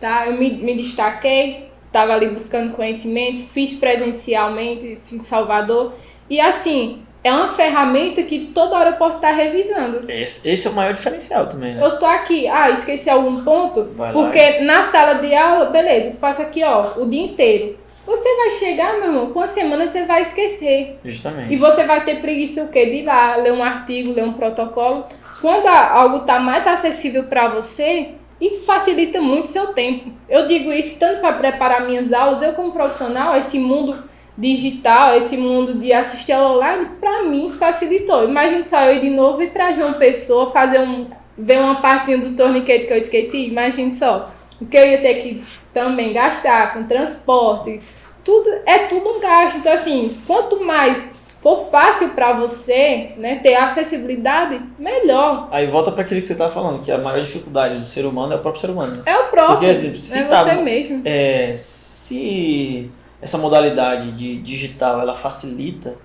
Tá? 0.00 0.26
Eu 0.26 0.34
me, 0.34 0.50
me 0.50 0.76
destaquei, 0.76 1.68
estava 1.86 2.14
ali 2.14 2.28
buscando 2.28 2.74
conhecimento, 2.74 3.42
fiz 3.42 3.74
presencialmente, 3.74 4.98
fiz 5.02 5.12
em 5.12 5.20
Salvador. 5.20 5.92
E 6.30 6.40
assim, 6.40 7.02
é 7.24 7.32
uma 7.32 7.48
ferramenta 7.48 8.22
que 8.22 8.50
toda 8.54 8.76
hora 8.76 8.90
eu 8.90 8.96
posso 8.96 9.16
estar 9.16 9.32
revisando. 9.32 10.10
Esse, 10.10 10.48
esse 10.48 10.66
é 10.66 10.70
o 10.70 10.74
maior 10.74 10.94
diferencial 10.94 11.48
também, 11.48 11.74
né? 11.74 11.84
Eu 11.84 11.98
tô 11.98 12.06
aqui, 12.06 12.46
ah, 12.46 12.70
esqueci 12.70 13.10
algum 13.10 13.42
ponto, 13.42 13.90
vai 13.94 14.12
porque 14.12 14.58
lá. 14.58 14.64
na 14.64 14.82
sala 14.84 15.14
de 15.14 15.34
aula, 15.34 15.66
beleza, 15.66 16.12
tu 16.12 16.16
passa 16.18 16.42
aqui, 16.42 16.62
ó, 16.62 16.98
o 16.98 17.08
dia 17.08 17.22
inteiro. 17.22 17.78
Você 18.06 18.36
vai 18.36 18.50
chegar, 18.52 18.94
meu 18.94 19.08
irmão, 19.08 19.32
com 19.32 19.40
a 19.40 19.46
semana 19.46 19.86
você 19.86 20.04
vai 20.04 20.22
esquecer. 20.22 20.98
Justamente. 21.04 21.52
E 21.52 21.56
você 21.56 21.84
vai 21.84 22.02
ter 22.04 22.22
preguiça 22.22 22.64
o 22.64 22.68
quê? 22.68 22.86
De 22.86 22.96
ir 22.96 23.04
lá, 23.04 23.36
ler 23.36 23.52
um 23.52 23.62
artigo, 23.62 24.14
ler 24.14 24.24
um 24.24 24.32
protocolo. 24.32 25.04
Quando 25.42 25.66
algo 25.66 26.20
tá 26.20 26.40
mais 26.40 26.66
acessível 26.66 27.24
para 27.24 27.48
você, 27.48 28.12
isso 28.40 28.64
facilita 28.64 29.20
muito 29.20 29.48
seu 29.48 29.68
tempo. 29.68 30.12
Eu 30.28 30.46
digo 30.46 30.72
isso 30.72 30.98
tanto 30.98 31.20
para 31.20 31.32
preparar 31.34 31.86
minhas 31.86 32.12
aulas, 32.12 32.42
eu 32.42 32.52
como 32.52 32.72
profissional, 32.72 33.36
esse 33.36 33.58
mundo 33.58 33.96
digital, 34.36 35.16
esse 35.16 35.36
mundo 35.36 35.74
de 35.74 35.92
assistir 35.92 36.32
ao 36.32 36.56
online, 36.56 36.90
para 37.00 37.24
mim 37.24 37.50
facilitou. 37.50 38.24
Imagina 38.24 38.64
só 38.64 38.82
eu 38.82 38.94
ir 38.94 39.00
de 39.00 39.10
novo 39.10 39.42
e 39.42 39.50
trazer 39.50 39.82
uma 39.82 39.94
pessoa, 39.94 40.52
fazer 40.52 40.80
um. 40.80 41.06
ver 41.36 41.58
uma 41.58 41.76
partezinha 41.76 42.18
do 42.18 42.36
torniquete 42.36 42.86
que 42.86 42.92
eu 42.92 42.98
esqueci, 42.98 43.48
imagine 43.48 43.92
só. 43.92 44.30
O 44.60 44.66
que 44.66 44.76
eu 44.76 44.86
ia 44.86 44.98
ter 44.98 45.14
que 45.14 45.44
também 45.72 46.12
gastar 46.12 46.72
com 46.74 46.84
transporte, 46.84 47.80
tudo 48.24 48.48
é 48.66 48.86
tudo 48.86 49.08
um 49.08 49.20
gasto. 49.20 49.58
Então, 49.58 49.72
assim, 49.72 50.16
quanto 50.26 50.64
mais 50.64 51.17
for 51.40 51.68
fácil 51.70 52.10
para 52.10 52.32
você, 52.32 53.12
né, 53.16 53.36
ter 53.36 53.54
acessibilidade, 53.54 54.60
melhor. 54.78 55.48
Aí 55.50 55.66
volta 55.66 55.92
para 55.92 56.02
aquilo 56.02 56.20
que 56.20 56.28
você 56.28 56.34
tá 56.34 56.48
falando, 56.50 56.82
que 56.82 56.90
a 56.90 56.98
maior 56.98 57.20
dificuldade 57.20 57.78
do 57.78 57.86
ser 57.86 58.04
humano 58.04 58.32
é 58.32 58.36
o 58.36 58.40
próprio 58.40 58.60
ser 58.60 58.70
humano. 58.70 58.96
Né? 58.96 59.02
É 59.06 59.16
o 59.16 59.24
próprio. 59.24 59.58
Porque, 59.58 59.66
exemplo, 59.66 59.98
se 59.98 60.18
é 60.18 60.24
tá, 60.24 60.44
você 60.44 60.54
mesmo. 60.54 61.02
É, 61.04 61.54
se 61.56 62.90
essa 63.22 63.38
modalidade 63.38 64.12
de 64.12 64.38
digital 64.38 65.00
ela 65.00 65.14
facilita, 65.14 65.96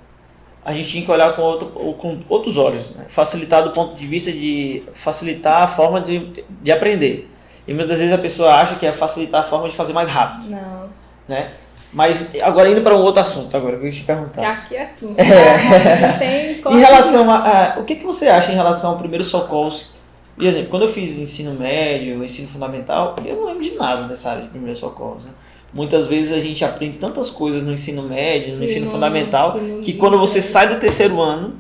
a 0.66 0.72
gente 0.72 0.90
tinha 0.90 1.06
que 1.06 1.12
olhar 1.12 1.36
com, 1.36 1.42
outro, 1.42 1.68
com 1.68 2.20
outros 2.30 2.58
olhos. 2.58 2.92
Né? 2.92 3.06
Facilitar 3.10 3.64
do 3.64 3.72
ponto 3.72 3.96
de 3.96 4.08
vista 4.08 4.32
de 4.32 4.84
facilitar 4.94 5.64
a 5.64 5.68
forma 5.68 6.00
de, 6.00 6.44
de 6.62 6.72
aprender. 6.72 7.30
E 7.68 7.74
muitas 7.74 7.98
vezes 7.98 8.14
a 8.14 8.18
pessoa 8.18 8.54
acha 8.54 8.76
que 8.76 8.86
é 8.86 8.92
facilitar 8.92 9.42
a 9.42 9.44
forma 9.44 9.70
de 9.70 9.76
fazer 9.76 9.94
mais 9.94 10.08
rápido. 10.08 10.50
Não. 10.50 10.90
Né? 11.28 11.52
Mas 11.94 12.36
agora 12.42 12.70
indo 12.70 12.82
para 12.82 12.96
um 12.96 13.02
outro 13.02 13.22
assunto 13.22 13.56
agora 13.56 13.78
que 13.78 13.84
eu 13.84 13.88
ia 13.88 13.92
te 13.92 14.04
perguntar. 14.04 14.42
Que 14.42 14.46
aqui 14.46 14.76
é 14.76 14.84
assim. 14.84 15.16
É. 15.20 16.18
tem 16.18 16.62
em 16.74 16.80
relação 16.80 17.30
a, 17.30 17.76
a, 17.76 17.80
o 17.80 17.84
que, 17.84 17.96
que 17.96 18.06
você 18.06 18.28
acha 18.28 18.52
em 18.52 18.56
relação 18.56 18.92
ao 18.92 18.98
primeiro 18.98 19.24
socorros? 19.24 19.94
Por 20.36 20.44
exemplo, 20.46 20.70
quando 20.70 20.84
eu 20.84 20.90
fiz 20.90 21.16
ensino 21.18 21.54
médio, 21.54 22.24
ensino 22.24 22.48
fundamental, 22.48 23.16
eu 23.24 23.36
não 23.36 23.46
lembro 23.46 23.62
de 23.62 23.76
nada 23.76 24.08
dessa 24.08 24.32
área 24.32 24.42
de 24.42 24.50
primeiros 24.50 24.80
socorros. 24.80 25.26
Né? 25.26 25.32
Muitas 25.72 26.08
vezes 26.08 26.34
a 26.34 26.40
gente 26.40 26.66
aprende 26.66 26.98
tantas 26.98 27.30
coisas 27.30 27.64
no 27.64 27.72
ensino 27.72 28.02
médio, 28.02 28.54
no 28.54 28.60
que 28.60 28.66
ensino 28.66 28.86
não, 28.86 28.92
fundamental, 28.92 29.54
que, 29.54 29.82
que 29.82 29.94
quando 29.94 30.18
você 30.18 30.42
sai 30.42 30.70
do 30.70 30.80
terceiro 30.80 31.22
ano, 31.22 31.56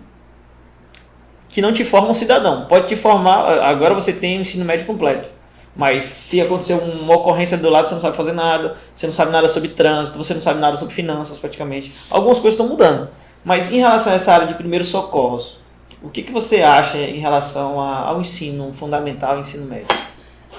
que 1.50 1.62
não 1.62 1.72
te 1.72 1.84
forma 1.84 2.10
um 2.10 2.14
cidadão. 2.16 2.66
Pode 2.66 2.88
te 2.88 2.96
formar, 2.96 3.60
agora 3.64 3.94
você 3.94 4.12
tem 4.12 4.40
o 4.40 4.42
ensino 4.42 4.66
médio 4.66 4.88
completo. 4.88 5.30
Mas 5.76 6.04
se 6.04 6.40
acontecer 6.40 6.74
uma 6.74 7.16
ocorrência 7.16 7.58
do 7.58 7.70
lado, 7.70 7.88
você 7.88 7.96
não 7.96 8.02
sabe 8.02 8.16
fazer 8.16 8.34
nada, 8.34 8.78
você 8.94 9.08
não 9.08 9.14
sabe 9.14 9.32
nada 9.32 9.50
sobre 9.50 9.70
trânsito, 9.70 10.18
você 10.18 10.34
não 10.34 10.42
sabe 10.42 10.60
nada 10.60 10.78
sobre 10.78 10.94
finanças 10.94 11.40
praticamente. 11.40 11.92
Algumas 12.10 12.38
coisas 12.38 12.54
estão 12.54 12.68
mudando. 12.68 13.10
Mas 13.44 13.72
em 13.72 13.78
relação 13.78 14.14
a 14.14 14.16
essa 14.16 14.34
área 14.34 14.48
de 14.48 14.54
primeiros 14.54 14.88
socorros, 14.88 15.58
o 16.02 16.10
que, 16.10 16.22
que 16.22 16.32
você 16.32 16.62
acha 16.62 16.98
em 16.98 17.20
relação 17.20 17.80
ao 17.80 18.20
ensino 18.20 18.72
fundamental 18.74 19.40
ensino 19.40 19.66
médio? 19.66 19.88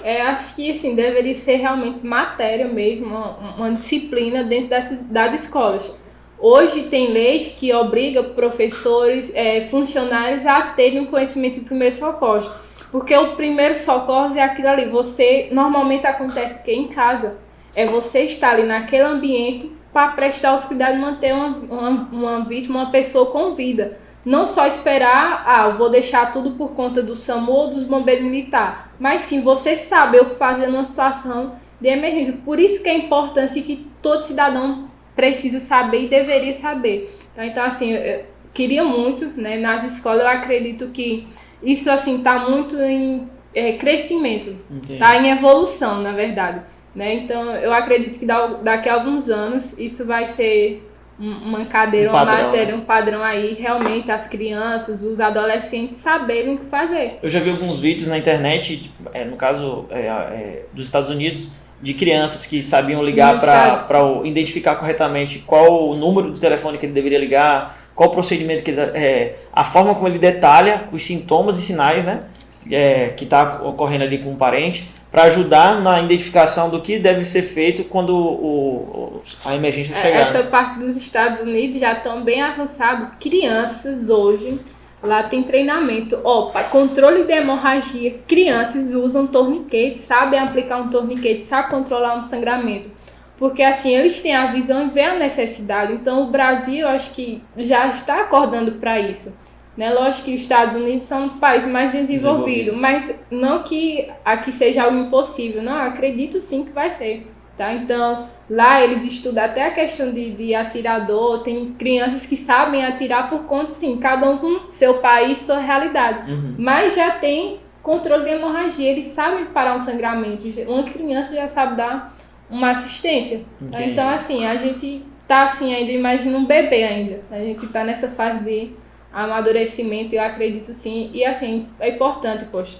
É, 0.02 0.20
acho 0.22 0.56
que 0.56 0.70
assim, 0.70 0.94
deveria 0.94 1.34
ser 1.34 1.56
realmente 1.56 2.04
matéria 2.04 2.66
mesmo, 2.66 3.06
uma, 3.06 3.56
uma 3.56 3.72
disciplina 3.72 4.44
dentro 4.44 4.68
dessas, 4.68 5.06
das 5.08 5.32
escolas. 5.32 5.90
Hoje 6.38 6.84
tem 6.84 7.10
leis 7.10 7.56
que 7.58 7.72
obrigam 7.72 8.34
professores, 8.34 9.32
é, 9.34 9.62
funcionários 9.62 10.44
a 10.44 10.60
terem 10.60 11.00
um 11.00 11.06
conhecimento 11.06 11.54
de 11.54 11.60
primeiro 11.60 11.94
socorro. 11.94 12.50
Porque 12.94 13.16
o 13.16 13.34
primeiro 13.34 13.74
socorro 13.74 14.38
é 14.38 14.40
aquilo 14.40 14.68
ali. 14.68 14.84
Você 14.84 15.48
normalmente 15.50 16.06
acontece 16.06 16.62
que 16.62 16.70
em 16.70 16.86
casa 16.86 17.38
é 17.74 17.84
você 17.88 18.20
estar 18.20 18.50
ali 18.50 18.62
naquele 18.62 19.02
ambiente 19.02 19.72
para 19.92 20.12
prestar 20.12 20.54
os 20.54 20.64
cuidados 20.64 20.96
e 20.96 21.00
manter 21.00 21.34
uma, 21.34 21.48
uma, 21.48 21.88
uma 22.12 22.44
vítima, 22.44 22.82
uma 22.82 22.92
pessoa 22.92 23.32
com 23.32 23.52
vida. 23.52 23.98
Não 24.24 24.46
só 24.46 24.68
esperar, 24.68 25.42
ah, 25.44 25.70
vou 25.70 25.90
deixar 25.90 26.32
tudo 26.32 26.52
por 26.52 26.68
conta 26.68 27.02
do 27.02 27.16
SAMU 27.16 27.50
ou 27.50 27.70
dos 27.70 27.82
bombeiros 27.82 28.22
militares, 28.26 28.78
mas 29.00 29.22
sim 29.22 29.42
você 29.42 29.76
saber 29.76 30.22
o 30.22 30.26
que 30.26 30.36
fazer 30.36 30.68
numa 30.68 30.84
situação 30.84 31.56
de 31.80 31.88
emergência. 31.88 32.38
Por 32.44 32.60
isso 32.60 32.80
que 32.80 32.88
é 32.88 32.96
importante 32.96 33.60
que 33.62 33.90
todo 34.00 34.22
cidadão 34.22 34.88
precisa 35.16 35.58
saber 35.58 36.04
e 36.04 36.08
deveria 36.08 36.54
saber. 36.54 37.12
Tá? 37.34 37.44
Então, 37.44 37.64
assim, 37.64 37.90
eu 37.90 38.24
queria 38.52 38.84
muito, 38.84 39.32
né, 39.36 39.56
nas 39.56 39.82
escolas, 39.82 40.22
eu 40.22 40.28
acredito 40.28 40.90
que 40.90 41.26
isso, 41.64 41.90
assim, 41.90 42.18
está 42.18 42.38
muito 42.38 42.80
em 42.80 43.28
é, 43.54 43.72
crescimento, 43.72 44.56
está 44.88 45.16
em 45.16 45.30
evolução, 45.30 46.02
na 46.02 46.12
verdade. 46.12 46.62
Né? 46.94 47.14
Então, 47.14 47.50
eu 47.56 47.72
acredito 47.72 48.18
que 48.18 48.26
daqui 48.62 48.88
a 48.88 48.94
alguns 48.94 49.28
anos 49.28 49.78
isso 49.78 50.04
vai 50.04 50.26
ser 50.26 50.88
uma 51.18 51.64
cadeira, 51.64 52.10
um 52.10 52.12
uma 52.12 52.24
matéria, 52.24 52.74
né? 52.74 52.82
um 52.82 52.84
padrão 52.84 53.22
aí, 53.22 53.54
realmente 53.54 54.10
as 54.10 54.28
crianças, 54.28 55.02
os 55.02 55.20
adolescentes 55.20 55.98
saberem 55.98 56.54
o 56.54 56.58
que 56.58 56.64
fazer. 56.64 57.18
Eu 57.22 57.28
já 57.28 57.40
vi 57.40 57.50
alguns 57.50 57.78
vídeos 57.78 58.08
na 58.08 58.18
internet, 58.18 58.92
é, 59.12 59.24
no 59.24 59.36
caso 59.36 59.86
é, 59.90 60.06
é, 60.06 60.62
dos 60.72 60.84
Estados 60.84 61.10
Unidos, 61.10 61.52
de 61.80 61.94
crianças 61.94 62.46
que 62.46 62.62
sabiam 62.62 63.04
ligar 63.04 63.38
para 63.38 63.86
identificar 64.24 64.76
corretamente 64.76 65.40
qual 65.40 65.90
o 65.90 65.96
número 65.96 66.32
de 66.32 66.40
telefone 66.40 66.78
que 66.78 66.86
ele 66.86 66.92
deveria 66.92 67.18
ligar, 67.18 67.76
qual 67.94 68.08
o 68.08 68.12
procedimento 68.12 68.62
que 68.62 68.72
é, 68.72 69.36
a 69.52 69.62
forma 69.62 69.94
como 69.94 70.08
ele 70.08 70.18
detalha 70.18 70.88
os 70.92 71.04
sintomas 71.04 71.58
e 71.58 71.62
sinais, 71.62 72.04
né, 72.04 72.24
é, 72.70 73.08
que 73.10 73.24
está 73.24 73.62
ocorrendo 73.62 74.04
ali 74.04 74.18
com 74.18 74.32
o 74.32 74.36
parente 74.36 74.88
para 75.14 75.24
ajudar 75.24 75.80
na 75.80 76.00
identificação 76.00 76.70
do 76.70 76.82
que 76.82 76.98
deve 76.98 77.24
ser 77.24 77.42
feito 77.42 77.84
quando 77.84 78.10
o, 78.16 79.20
o 79.20 79.22
a 79.44 79.54
emergência 79.54 79.94
chegar. 79.94 80.22
Essa 80.22 80.42
parte 80.42 80.80
dos 80.80 80.96
Estados 80.96 81.40
Unidos 81.40 81.80
já 81.80 81.92
estão 81.92 82.24
bem 82.24 82.42
avançados. 82.42 83.10
Crianças 83.20 84.10
hoje, 84.10 84.58
lá 85.00 85.22
tem 85.22 85.44
treinamento. 85.44 86.18
Opa, 86.24 86.64
controle 86.64 87.22
de 87.22 87.32
hemorragia. 87.32 88.16
Crianças 88.26 88.92
usam 88.92 89.24
torniquete, 89.24 90.00
sabem 90.00 90.40
aplicar 90.40 90.78
um 90.78 90.88
torniquete, 90.88 91.44
sabem 91.44 91.70
controlar 91.70 92.16
um 92.18 92.22
sangramento. 92.22 92.90
Porque 93.36 93.62
assim, 93.62 93.94
eles 93.94 94.20
têm 94.20 94.34
a 94.34 94.46
visão 94.46 94.86
e 94.86 94.90
vê 94.90 95.02
a 95.02 95.14
necessidade. 95.14 95.92
Então 95.92 96.22
o 96.22 96.30
Brasil, 96.30 96.86
acho 96.88 97.12
que 97.12 97.42
já 97.56 97.88
está 97.88 98.20
acordando 98.20 98.72
para 98.72 98.98
isso. 99.00 99.36
Né? 99.76 99.92
Lógico 99.92 100.26
que 100.26 100.34
os 100.34 100.42
Estados 100.42 100.74
Unidos 100.74 101.06
são 101.06 101.24
um 101.24 101.28
país 101.40 101.66
mais 101.66 101.90
desenvolvido, 101.90 102.76
mas 102.76 103.24
não 103.30 103.64
que 103.64 104.08
aqui 104.24 104.52
seja 104.52 104.84
algo 104.84 104.96
impossível. 104.96 105.62
Não, 105.62 105.76
acredito 105.76 106.40
sim 106.40 106.64
que 106.64 106.70
vai 106.70 106.90
ser. 106.90 107.26
Tá? 107.56 107.72
Então, 107.72 108.28
lá 108.50 108.82
eles 108.82 109.04
estudam 109.04 109.44
até 109.44 109.66
a 109.66 109.70
questão 109.70 110.12
de, 110.12 110.32
de 110.32 110.54
atirador, 110.56 111.40
tem 111.42 111.72
crianças 111.72 112.26
que 112.26 112.36
sabem 112.36 112.84
atirar 112.84 113.30
por 113.30 113.44
conta, 113.44 113.72
assim, 113.72 113.96
cada 113.96 114.28
um 114.28 114.38
com 114.38 114.66
seu 114.66 114.94
país, 114.94 115.38
sua 115.38 115.58
realidade. 115.58 116.32
Uhum. 116.32 116.56
Mas 116.58 116.96
já 116.96 117.12
tem 117.12 117.60
controle 117.80 118.24
de 118.24 118.30
hemorragia, 118.30 118.90
eles 118.90 119.08
sabem 119.08 119.44
parar 119.46 119.76
um 119.76 119.80
sangramento. 119.80 120.44
Uma 120.66 120.82
criança 120.82 121.32
já 121.34 121.46
sabe 121.46 121.76
dar 121.76 122.12
uma 122.54 122.70
assistência. 122.70 123.44
Tá? 123.70 123.82
Então, 123.82 124.08
assim, 124.08 124.46
a 124.46 124.54
gente 124.54 125.04
tá 125.26 125.42
assim 125.42 125.74
ainda, 125.74 125.90
imagina 125.90 126.38
um 126.38 126.46
bebê 126.46 126.84
ainda. 126.84 127.22
A 127.30 127.38
gente 127.38 127.66
tá 127.66 127.82
nessa 127.82 128.08
fase 128.08 128.44
de 128.44 128.70
amadurecimento, 129.12 130.14
eu 130.14 130.22
acredito 130.22 130.72
sim. 130.72 131.10
E 131.12 131.24
assim, 131.24 131.68
é 131.80 131.88
importante, 131.88 132.44
poxa. 132.46 132.78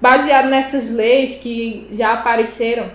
Baseado 0.00 0.48
nessas 0.48 0.90
leis 0.90 1.36
que 1.36 1.86
já 1.92 2.12
apareceram, 2.14 2.90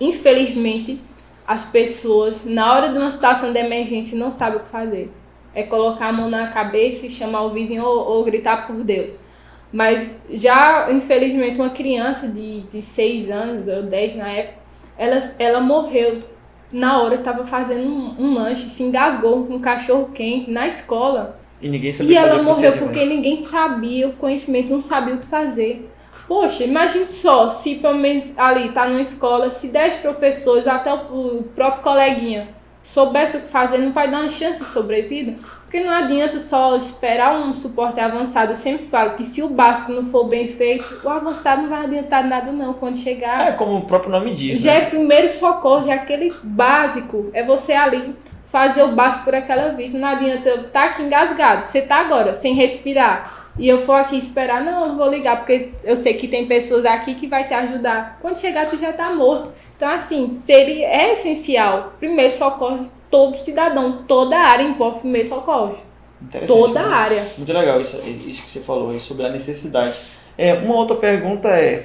infelizmente, 0.00 1.00
as 1.46 1.64
pessoas, 1.64 2.44
na 2.44 2.74
hora 2.74 2.88
de 2.90 2.98
uma 2.98 3.10
situação 3.10 3.52
de 3.52 3.58
emergência, 3.60 4.18
não 4.18 4.30
sabem 4.30 4.58
o 4.58 4.62
que 4.62 4.68
fazer. 4.68 5.10
É 5.54 5.62
colocar 5.62 6.08
a 6.08 6.12
mão 6.12 6.28
na 6.28 6.48
cabeça 6.48 7.06
e 7.06 7.10
chamar 7.10 7.42
o 7.42 7.50
vizinho 7.50 7.84
ou, 7.84 8.06
ou 8.06 8.24
gritar 8.24 8.66
por 8.66 8.82
Deus. 8.82 9.20
Mas 9.72 10.26
já, 10.30 10.90
infelizmente, 10.90 11.54
uma 11.54 11.70
criança 11.70 12.28
de, 12.28 12.62
de 12.62 12.82
6 12.82 13.30
anos, 13.30 13.68
ou 13.68 13.82
10 13.82 14.16
na 14.16 14.30
época, 14.30 14.67
ela, 14.98 15.34
ela 15.38 15.60
morreu 15.60 16.18
na 16.72 17.00
hora, 17.00 17.14
estava 17.14 17.46
fazendo 17.46 17.88
um, 17.88 18.14
um 18.18 18.34
lanche, 18.34 18.68
se 18.68 18.82
engasgou 18.82 19.46
com 19.46 19.54
um 19.54 19.60
cachorro 19.60 20.10
quente 20.12 20.50
na 20.50 20.66
escola. 20.66 21.40
E 21.62 21.68
ninguém 21.68 21.92
sabia 21.92 22.12
E 22.12 22.16
ela 22.16 22.42
morreu 22.42 22.76
porque 22.78 23.04
ninguém 23.04 23.36
sabia, 23.38 24.08
o 24.08 24.12
conhecimento 24.14 24.68
não 24.68 24.80
sabia 24.80 25.14
o 25.14 25.18
que 25.18 25.26
fazer. 25.26 25.90
Poxa, 26.26 26.64
imagine 26.64 27.08
só, 27.08 27.48
se 27.48 27.76
pelo 27.76 27.96
menos 27.96 28.38
ali 28.38 28.68
tá 28.70 28.86
numa 28.86 29.00
escola, 29.00 29.48
se 29.50 29.68
10 29.68 29.96
professores, 29.96 30.66
até 30.66 30.92
o, 30.92 31.42
próprio 31.54 31.82
coleguinha, 31.82 32.48
soubesse 32.82 33.38
o 33.38 33.40
que 33.40 33.48
fazer, 33.48 33.78
não 33.78 33.92
vai 33.92 34.10
dar 34.10 34.20
uma 34.20 34.28
chance 34.28 34.58
de 34.58 34.64
sobrevida. 34.64 35.36
Porque 35.68 35.80
não 35.80 35.92
adianta 35.92 36.38
só 36.38 36.74
esperar 36.78 37.38
um 37.42 37.52
suporte 37.52 38.00
avançado. 38.00 38.52
Eu 38.52 38.56
sempre 38.56 38.86
falo 38.86 39.16
que 39.16 39.22
se 39.22 39.42
o 39.42 39.50
básico 39.50 39.92
não 39.92 40.06
for 40.06 40.24
bem 40.24 40.48
feito, 40.48 41.02
o 41.04 41.08
avançado 41.10 41.60
não 41.60 41.68
vai 41.68 41.84
adiantar 41.84 42.24
nada 42.24 42.50
não 42.50 42.72
quando 42.72 42.96
chegar. 42.96 43.48
É 43.48 43.52
como 43.52 43.76
o 43.76 43.84
próprio 43.84 44.10
nome 44.10 44.32
diz. 44.32 44.62
Já 44.62 44.72
né? 44.72 44.78
é 44.78 44.86
primeiro 44.86 45.28
socorro, 45.28 45.84
já 45.84 45.92
é 45.92 45.96
aquele 45.96 46.32
básico. 46.42 47.28
É 47.34 47.44
você 47.44 47.74
ali 47.74 48.16
fazer 48.46 48.82
o 48.82 48.92
básico 48.92 49.24
por 49.24 49.34
aquela 49.34 49.74
vítima. 49.74 49.98
Não 49.98 50.08
adianta 50.08 50.48
eu 50.48 50.56
estar 50.62 50.70
tá 50.70 50.84
aqui 50.86 51.02
engasgado. 51.02 51.66
Você 51.66 51.82
tá 51.82 51.96
agora 51.96 52.34
sem 52.34 52.54
respirar. 52.54 53.37
E 53.58 53.68
eu 53.68 53.84
for 53.84 53.94
aqui 53.94 54.16
esperar, 54.16 54.64
não, 54.64 54.88
eu 54.88 54.96
vou 54.96 55.10
ligar, 55.10 55.38
porque 55.38 55.72
eu 55.84 55.96
sei 55.96 56.14
que 56.14 56.28
tem 56.28 56.46
pessoas 56.46 56.86
aqui 56.86 57.14
que 57.14 57.26
vai 57.26 57.46
te 57.48 57.54
ajudar. 57.54 58.18
Quando 58.20 58.38
chegar, 58.38 58.68
tu 58.68 58.78
já 58.78 58.92
tá 58.92 59.10
morto. 59.14 59.52
Então, 59.76 59.88
assim, 59.90 60.40
seria, 60.46 60.86
é 60.86 61.12
essencial. 61.12 61.94
Primeiro 61.98 62.32
socorro, 62.32 62.84
todo 63.10 63.36
cidadão, 63.36 64.04
toda 64.06 64.36
área 64.36 64.62
envolve 64.62 65.00
primeiro 65.00 65.28
socorro. 65.28 65.76
Toda 66.46 66.80
a 66.80 66.94
área. 66.94 67.26
Muito 67.36 67.52
legal 67.52 67.80
isso, 67.80 68.00
isso 68.26 68.42
que 68.42 68.50
você 68.50 68.60
falou 68.60 68.90
aí 68.90 69.00
sobre 69.00 69.26
a 69.26 69.28
necessidade. 69.28 69.96
É, 70.36 70.54
uma 70.54 70.76
outra 70.76 70.96
pergunta 70.96 71.48
é 71.48 71.84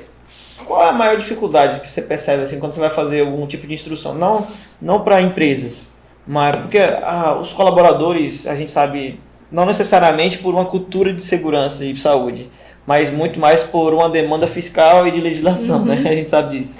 qual 0.66 0.84
é 0.84 0.90
a 0.90 0.94
maior 0.94 1.18
dificuldade 1.18 1.80
que 1.80 1.92
você 1.92 2.04
percebe 2.04 2.44
assim 2.44 2.60
quando 2.60 2.74
você 2.74 2.80
vai 2.80 2.90
fazer 2.90 3.22
algum 3.22 3.46
tipo 3.48 3.68
de 3.68 3.74
instrução? 3.74 4.16
Não, 4.16 4.46
não 4.82 5.04
para 5.04 5.22
empresas, 5.22 5.90
mas 6.26 6.56
porque 6.58 6.78
ah, 6.78 7.38
os 7.40 7.54
colaboradores, 7.54 8.48
a 8.48 8.56
gente 8.56 8.72
sabe, 8.72 9.20
não 9.54 9.68
necessariamente 9.68 10.40
por 10.40 10.56
uma 10.56 10.66
cultura 10.66 11.14
de 11.14 11.22
segurança 11.22 11.86
e 11.86 11.96
saúde, 11.96 12.50
mas 12.88 13.12
muito 13.12 13.40
mais 13.40 13.64
por 13.64 13.94
uma 13.94 14.10
demanda 14.10 14.48
fiscal 14.48 15.08
e 15.08 15.12
de 15.12 15.22
legislação, 15.22 15.86
né? 15.86 15.96
uhum. 15.96 16.02
né? 16.02 16.10
A 16.10 16.16
gente 16.16 16.28
sabe 16.28 16.58
disso. 16.58 16.76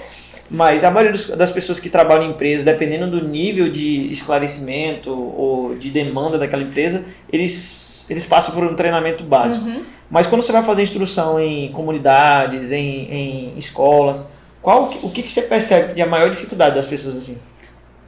Mas 0.50 0.84
a 0.84 0.90
maioria 0.90 1.36
das 1.36 1.50
pessoas 1.52 1.80
que 1.80 1.88
trabalham 1.88 2.26
em 2.26 2.30
empresas, 2.30 2.64
dependendo 2.64 3.08
do 3.08 3.26
nível 3.26 3.70
de 3.70 4.10
esclarecimento 4.10 5.10
ou 5.10 5.76
de 5.76 5.88
demanda 5.88 6.36
daquela 6.36 6.62
empresa, 6.62 7.04
eles, 7.32 8.04
eles 8.10 8.26
passam 8.26 8.52
por 8.52 8.64
um 8.64 8.74
treinamento 8.74 9.24
básico. 9.24 9.64
Uhum. 9.64 9.82
Mas 10.10 10.26
quando 10.26 10.42
você 10.42 10.52
vai 10.52 10.62
fazer 10.62 10.82
instrução 10.82 11.40
em 11.40 11.72
comunidades, 11.72 12.72
em, 12.72 13.08
em 13.10 13.54
escolas, 13.56 14.32
qual 14.60 14.92
o 15.02 15.10
que, 15.10 15.22
que 15.22 15.30
você 15.30 15.42
percebe 15.42 15.94
que 15.94 16.00
é 16.00 16.04
a 16.04 16.08
maior 16.08 16.28
dificuldade 16.28 16.74
das 16.74 16.86
pessoas 16.86 17.16
assim? 17.16 17.38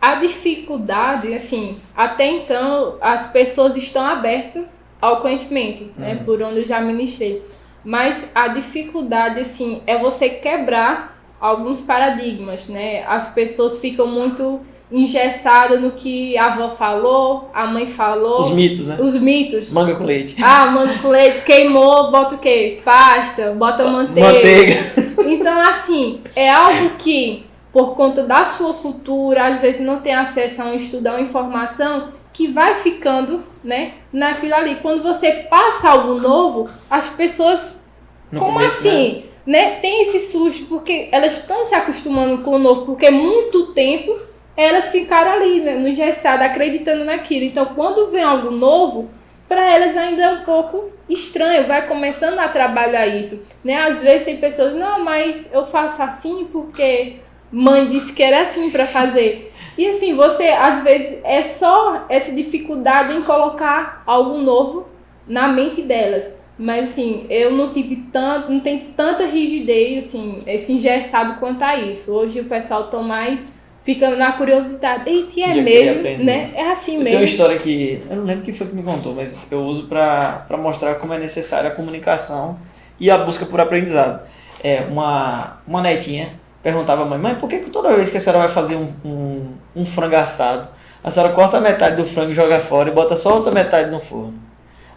A 0.06 0.14
dificuldade, 0.14 1.34
assim, 1.34 1.76
até 1.96 2.28
então 2.28 2.94
as 3.00 3.32
pessoas 3.32 3.76
estão 3.76 4.06
abertas 4.06 4.62
ao 5.00 5.20
conhecimento, 5.20 5.82
né, 5.96 6.10
uhum. 6.10 6.14
né, 6.14 6.22
por 6.24 6.40
onde 6.42 6.60
eu 6.60 6.68
já 6.68 6.80
ministrei. 6.80 7.42
Mas 7.84 8.30
a 8.32 8.46
dificuldade, 8.46 9.40
assim, 9.40 9.82
é 9.84 9.98
você 9.98 10.28
quebrar 10.28 11.20
alguns 11.40 11.80
paradigmas, 11.80 12.68
né? 12.68 13.04
As 13.06 13.30
pessoas 13.30 13.80
ficam 13.80 14.06
muito 14.06 14.60
engessadas 14.92 15.80
no 15.80 15.90
que 15.90 16.38
a 16.38 16.46
avó 16.46 16.68
falou, 16.68 17.50
a 17.52 17.66
mãe 17.66 17.86
falou. 17.86 18.38
Os 18.38 18.50
mitos, 18.52 18.86
né? 18.86 18.98
Os 19.00 19.20
mitos. 19.20 19.72
Manga 19.72 19.96
com 19.96 20.04
leite. 20.04 20.36
Ah, 20.40 20.66
manga 20.66 20.94
com 21.00 21.08
leite. 21.08 21.44
Queimou, 21.44 22.12
bota 22.12 22.36
o 22.36 22.38
quê? 22.38 22.80
Pasta, 22.84 23.50
bota 23.52 23.84
manteiga. 23.84 24.28
Manteiga. 24.32 25.06
Então, 25.28 25.60
assim, 25.68 26.20
é 26.36 26.48
algo 26.48 26.90
que 26.98 27.45
por 27.76 27.94
conta 27.94 28.22
da 28.22 28.42
sua 28.42 28.72
cultura, 28.72 29.48
às 29.48 29.60
vezes 29.60 29.84
não 29.84 30.00
tem 30.00 30.14
acesso 30.14 30.62
a 30.62 30.64
um 30.64 30.76
estudo, 30.76 31.08
a 31.08 31.10
uma 31.10 31.20
informação, 31.20 32.08
que 32.32 32.46
vai 32.46 32.74
ficando, 32.74 33.44
né, 33.62 33.92
naquilo 34.10 34.54
ali. 34.54 34.76
Quando 34.76 35.02
você 35.02 35.30
passa 35.50 35.90
algo 35.90 36.14
novo, 36.14 36.70
as 36.88 37.06
pessoas, 37.08 37.86
no 38.32 38.40
como 38.40 38.54
começo, 38.54 38.78
assim, 38.78 39.24
né? 39.44 39.60
né, 39.60 39.70
tem 39.80 40.00
esse 40.00 40.20
susto, 40.20 40.64
porque 40.70 41.10
elas 41.12 41.34
estão 41.34 41.66
se 41.66 41.74
acostumando 41.74 42.38
com 42.38 42.52
o 42.52 42.58
novo, 42.58 42.86
porque 42.86 43.10
muito 43.10 43.74
tempo 43.74 44.20
elas 44.56 44.88
ficaram 44.88 45.32
ali, 45.32 45.60
né, 45.60 45.74
no 45.74 45.92
gessado, 45.92 46.44
acreditando 46.44 47.04
naquilo. 47.04 47.44
Então, 47.44 47.66
quando 47.66 48.10
vem 48.10 48.22
algo 48.22 48.52
novo, 48.52 49.10
para 49.46 49.70
elas 49.70 49.94
ainda 49.98 50.22
é 50.22 50.32
um 50.32 50.44
pouco 50.44 50.92
estranho, 51.10 51.66
vai 51.66 51.86
começando 51.86 52.38
a 52.38 52.48
trabalhar 52.48 53.06
isso, 53.06 53.46
né? 53.62 53.82
Às 53.82 54.00
vezes 54.00 54.24
tem 54.24 54.38
pessoas, 54.38 54.74
não, 54.74 55.04
mas 55.04 55.52
eu 55.52 55.66
faço 55.66 56.02
assim 56.02 56.48
porque 56.50 57.20
mãe 57.50 57.86
disse 57.86 58.12
que 58.12 58.22
era 58.22 58.42
assim 58.42 58.70
para 58.70 58.86
fazer. 58.86 59.52
E 59.78 59.86
assim, 59.86 60.14
você 60.14 60.48
às 60.48 60.82
vezes 60.82 61.20
é 61.24 61.42
só 61.44 62.06
essa 62.08 62.34
dificuldade 62.34 63.14
em 63.14 63.22
colocar 63.22 64.02
algo 64.06 64.38
novo 64.38 64.88
na 65.28 65.48
mente 65.48 65.82
delas. 65.82 66.38
Mas 66.58 66.90
assim, 66.90 67.26
eu 67.28 67.50
não 67.50 67.72
tive 67.72 67.96
tanto, 68.10 68.50
não 68.50 68.60
tem 68.60 68.78
tanta 68.96 69.26
rigidez, 69.26 70.06
assim, 70.06 70.42
esse 70.46 70.72
engessado 70.72 71.38
quanto 71.38 71.62
a 71.62 71.76
isso. 71.76 72.10
Hoje 72.12 72.40
o 72.40 72.44
pessoal 72.44 72.84
tá 72.84 72.98
mais 72.98 73.56
fica 73.86 74.10
na 74.16 74.32
curiosidade. 74.32 75.08
Eita, 75.08 75.40
é 75.40 75.60
mesmo, 75.60 76.24
né? 76.24 76.50
É 76.54 76.70
assim 76.72 76.96
eu 76.96 77.02
mesmo. 77.02 77.10
Tem 77.10 77.18
uma 77.18 77.24
história 77.24 77.58
que 77.58 78.02
eu 78.10 78.16
não 78.16 78.24
lembro 78.24 78.44
quem 78.44 78.52
foi 78.52 78.66
que 78.66 78.74
me 78.74 78.82
contou, 78.82 79.14
mas 79.14 79.46
eu 79.52 79.60
uso 79.60 79.86
para 79.86 80.44
mostrar 80.58 80.96
como 80.96 81.14
é 81.14 81.18
necessária 81.18 81.70
a 81.70 81.72
comunicação 81.72 82.58
e 82.98 83.08
a 83.08 83.16
busca 83.18 83.46
por 83.46 83.60
aprendizado. 83.60 84.26
É 84.64 84.80
uma 84.80 85.58
uma 85.68 85.80
netinha 85.82 86.32
perguntava 86.66 87.02
à 87.02 87.04
mãe, 87.04 87.16
mãe, 87.16 87.34
por 87.36 87.48
que, 87.48 87.60
que 87.60 87.70
toda 87.70 87.94
vez 87.94 88.10
que 88.10 88.16
a 88.16 88.20
senhora 88.20 88.40
vai 88.40 88.48
fazer 88.48 88.74
um, 88.74 88.88
um, 89.04 89.52
um 89.76 89.84
frango 89.84 90.16
assado, 90.16 90.66
a 91.04 91.12
senhora 91.12 91.32
corta 91.32 91.60
metade 91.60 91.94
do 91.94 92.04
frango 92.04 92.32
e 92.32 92.34
joga 92.34 92.58
fora 92.58 92.90
e 92.90 92.92
bota 92.92 93.14
só 93.14 93.36
outra 93.36 93.52
metade 93.52 93.88
no 93.88 94.00
forno? 94.00 94.34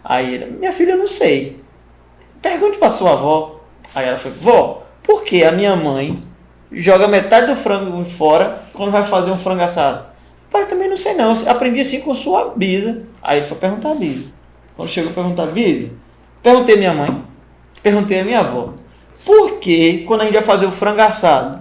Aí 0.02 0.34
ele, 0.34 0.46
minha 0.46 0.72
filha, 0.72 0.94
eu 0.94 0.98
não 0.98 1.06
sei. 1.06 1.62
Pergunte 2.42 2.76
para 2.76 2.90
sua 2.90 3.12
avó. 3.12 3.60
Aí 3.94 4.08
ela 4.08 4.16
foi, 4.16 4.32
vó, 4.32 4.82
por 5.00 5.22
que 5.22 5.44
a 5.44 5.52
minha 5.52 5.76
mãe 5.76 6.20
joga 6.72 7.06
metade 7.06 7.46
do 7.46 7.54
frango 7.54 8.04
fora 8.04 8.62
quando 8.72 8.90
vai 8.90 9.04
fazer 9.04 9.30
um 9.30 9.38
frango 9.38 9.62
assado? 9.62 10.08
Pai, 10.50 10.66
também 10.66 10.88
não 10.88 10.96
sei 10.96 11.14
não. 11.14 11.32
Aprendi 11.46 11.78
assim 11.78 12.00
com 12.00 12.12
sua 12.12 12.52
bisa. 12.56 13.04
Aí 13.22 13.38
ele 13.38 13.46
foi 13.46 13.56
perguntar 13.56 13.92
a 13.92 13.94
bisa. 13.94 14.32
Quando 14.76 14.88
chegou 14.88 15.12
a 15.12 15.14
perguntar 15.14 15.44
a 15.44 15.46
bisa, 15.46 15.92
perguntei 16.42 16.74
a 16.74 16.78
minha 16.78 16.94
mãe, 16.94 17.24
perguntei 17.80 18.18
a 18.18 18.24
minha 18.24 18.40
avó. 18.40 18.74
Por 19.24 19.58
que 19.58 20.04
quando 20.06 20.22
a 20.22 20.24
gente 20.24 20.34
vai 20.34 20.42
fazer 20.42 20.66
o 20.66 20.72
frango 20.72 21.02
assado, 21.02 21.60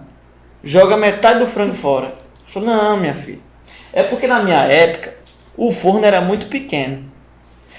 joga 0.63 0.97
metade 0.97 1.39
do 1.39 1.47
frango 1.47 1.73
fora? 1.73 2.13
Falou, 2.47 2.69
não, 2.69 2.97
minha 2.97 3.13
filha. 3.13 3.39
É 3.91 4.03
porque 4.03 4.27
na 4.27 4.41
minha 4.41 4.63
época 4.63 5.13
o 5.57 5.71
forno 5.71 6.05
era 6.05 6.21
muito 6.21 6.47
pequeno. 6.47 7.03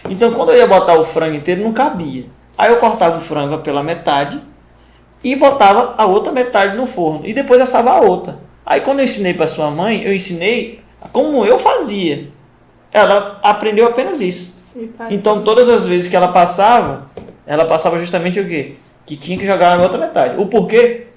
Então 0.09 0.33
quando 0.33 0.51
eu 0.51 0.57
ia 0.57 0.67
botar 0.67 0.95
o 0.95 1.05
frango 1.05 1.37
inteiro 1.37 1.63
não 1.63 1.73
cabia. 1.73 2.27
Aí 2.57 2.71
eu 2.71 2.77
cortava 2.77 3.19
o 3.19 3.21
frango 3.21 3.59
pela 3.59 3.83
metade 3.83 4.41
e 5.25 5.35
botava 5.37 5.95
a 5.97 6.07
outra 6.07 6.33
metade 6.33 6.77
no 6.77 6.87
forno 6.87 7.27
e 7.27 7.33
depois 7.33 7.61
assava 7.61 7.91
a 7.91 8.01
outra. 8.01 8.39
Aí 8.65 8.81
quando 8.81 8.99
eu 8.99 9.05
ensinei 9.05 9.35
para 9.35 9.49
sua 9.49 9.71
mãe, 9.71 10.03
eu 10.03 10.15
ensinei 10.15 10.81
como 11.13 11.45
eu 11.45 11.59
fazia. 11.59 12.29
Ela 12.93 13.41
aprendeu 13.43 13.87
apenas 13.87 14.21
isso. 14.21 14.63
Então 15.11 15.43
todas 15.43 15.69
as 15.69 15.87
vezes 15.87 16.09
que 16.09 16.17
ela 16.17 16.29
passava, 16.29 17.11
ela 17.47 17.65
passava 17.65 17.99
justamente 17.99 18.39
o 18.39 18.47
quê? 18.47 18.77
Que 19.11 19.17
tinha 19.17 19.37
que 19.37 19.45
jogar 19.45 19.77
na 19.77 19.83
outra 19.83 19.99
metade. 19.99 20.41
O 20.41 20.47
porquê? 20.47 21.09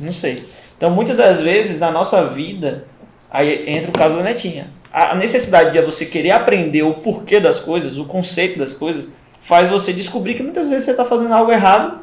Não 0.00 0.10
sei. 0.10 0.42
Então 0.74 0.90
muitas 0.90 1.18
das 1.18 1.38
vezes 1.38 1.78
na 1.78 1.90
nossa 1.90 2.28
vida, 2.28 2.86
aí 3.30 3.68
entra 3.68 3.90
o 3.90 3.92
caso 3.92 4.16
da 4.16 4.22
netinha. 4.22 4.70
A 4.90 5.14
necessidade 5.14 5.70
de 5.70 5.82
você 5.82 6.06
querer 6.06 6.30
aprender 6.30 6.82
o 6.84 6.94
porquê 6.94 7.40
das 7.40 7.60
coisas, 7.60 7.98
o 7.98 8.06
conceito 8.06 8.58
das 8.58 8.72
coisas, 8.72 9.14
faz 9.42 9.68
você 9.68 9.92
descobrir 9.92 10.32
que 10.34 10.42
muitas 10.42 10.66
vezes 10.66 10.84
você 10.84 10.92
está 10.92 11.04
fazendo 11.04 11.34
algo 11.34 11.52
errado 11.52 11.98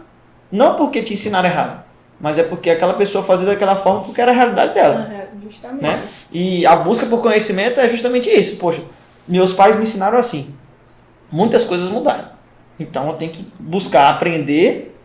não 0.51 0.75
porque 0.75 1.01
te 1.01 1.15
ensinaram 1.15 1.49
errado, 1.49 1.83
mas 2.21 2.38
é 2.38 2.43
porque 2.43 2.69
aquela 2.69 2.93
pessoa 2.93 3.23
fazia 3.23 3.47
daquela 3.47 3.75
forma 3.75 4.01
porque 4.01 4.21
era 4.21 4.31
a 4.31 4.36
realidade 4.36 4.75
dela. 4.75 5.11
É, 5.11 5.27
justamente. 5.43 5.81
Né? 5.81 5.99
E 6.31 6.63
a 6.63 6.75
busca 6.75 7.07
por 7.07 7.23
conhecimento 7.23 7.79
é 7.79 7.89
justamente 7.89 8.29
isso. 8.29 8.57
Poxa, 8.57 8.83
meus 9.27 9.51
pais 9.51 9.77
me 9.77 9.81
ensinaram 9.81 10.19
assim. 10.19 10.55
Muitas 11.31 11.63
coisas 11.63 11.89
mudaram. 11.89 12.34
Então 12.80 13.07
eu 13.07 13.13
tenho 13.13 13.32
que 13.32 13.45
buscar 13.59 14.09
aprender 14.09 14.95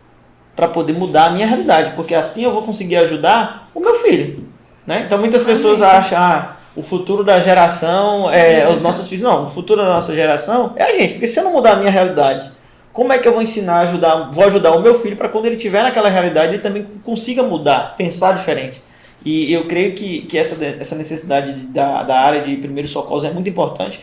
para 0.55 0.67
poder 0.67 0.93
mudar 0.93 1.27
a 1.27 1.29
minha 1.31 1.47
realidade, 1.47 1.91
porque 1.95 2.13
assim 2.13 2.43
eu 2.43 2.51
vou 2.51 2.63
conseguir 2.63 2.97
ajudar 2.97 3.69
o 3.73 3.79
meu 3.79 3.95
filho. 3.95 4.45
Né? 4.85 5.03
Então 5.05 5.17
muitas 5.17 5.43
pessoas 5.43 5.81
acham, 5.81 6.17
ah, 6.17 6.57
o 6.75 6.81
futuro 6.81 7.23
da 7.23 7.39
geração 7.39 8.29
é 8.31 8.69
os 8.69 8.81
nossos 8.81 9.07
filhos. 9.07 9.23
Não, 9.23 9.45
o 9.45 9.49
futuro 9.49 9.81
da 9.81 9.89
nossa 9.89 10.13
geração 10.13 10.73
é 10.75 10.83
a 10.83 10.93
gente, 10.93 11.13
porque 11.13 11.27
se 11.27 11.39
eu 11.39 11.43
não 11.43 11.53
mudar 11.53 11.73
a 11.73 11.75
minha 11.77 11.91
realidade, 11.91 12.51
como 12.93 13.13
é 13.13 13.17
que 13.17 13.27
eu 13.27 13.33
vou 13.33 13.41
ensinar, 13.41 13.79
ajudar, 13.81 14.31
vou 14.31 14.45
ajudar 14.45 14.71
o 14.71 14.81
meu 14.81 14.93
filho 14.93 15.15
para 15.15 15.29
quando 15.29 15.45
ele 15.45 15.55
estiver 15.55 15.83
naquela 15.83 16.09
realidade 16.09 16.53
ele 16.53 16.61
também 16.61 16.85
consiga 17.03 17.43
mudar, 17.43 17.95
pensar 17.97 18.33
diferente. 18.33 18.81
E 19.23 19.53
eu 19.53 19.65
creio 19.65 19.93
que, 19.93 20.23
que 20.23 20.37
essa, 20.37 20.63
essa 20.65 20.95
necessidade 20.95 21.53
da, 21.67 22.03
da 22.03 22.19
área 22.19 22.41
de 22.41 22.55
primeiros 22.57 22.91
socorros 22.91 23.23
é 23.23 23.31
muito 23.31 23.49
importante, 23.49 24.01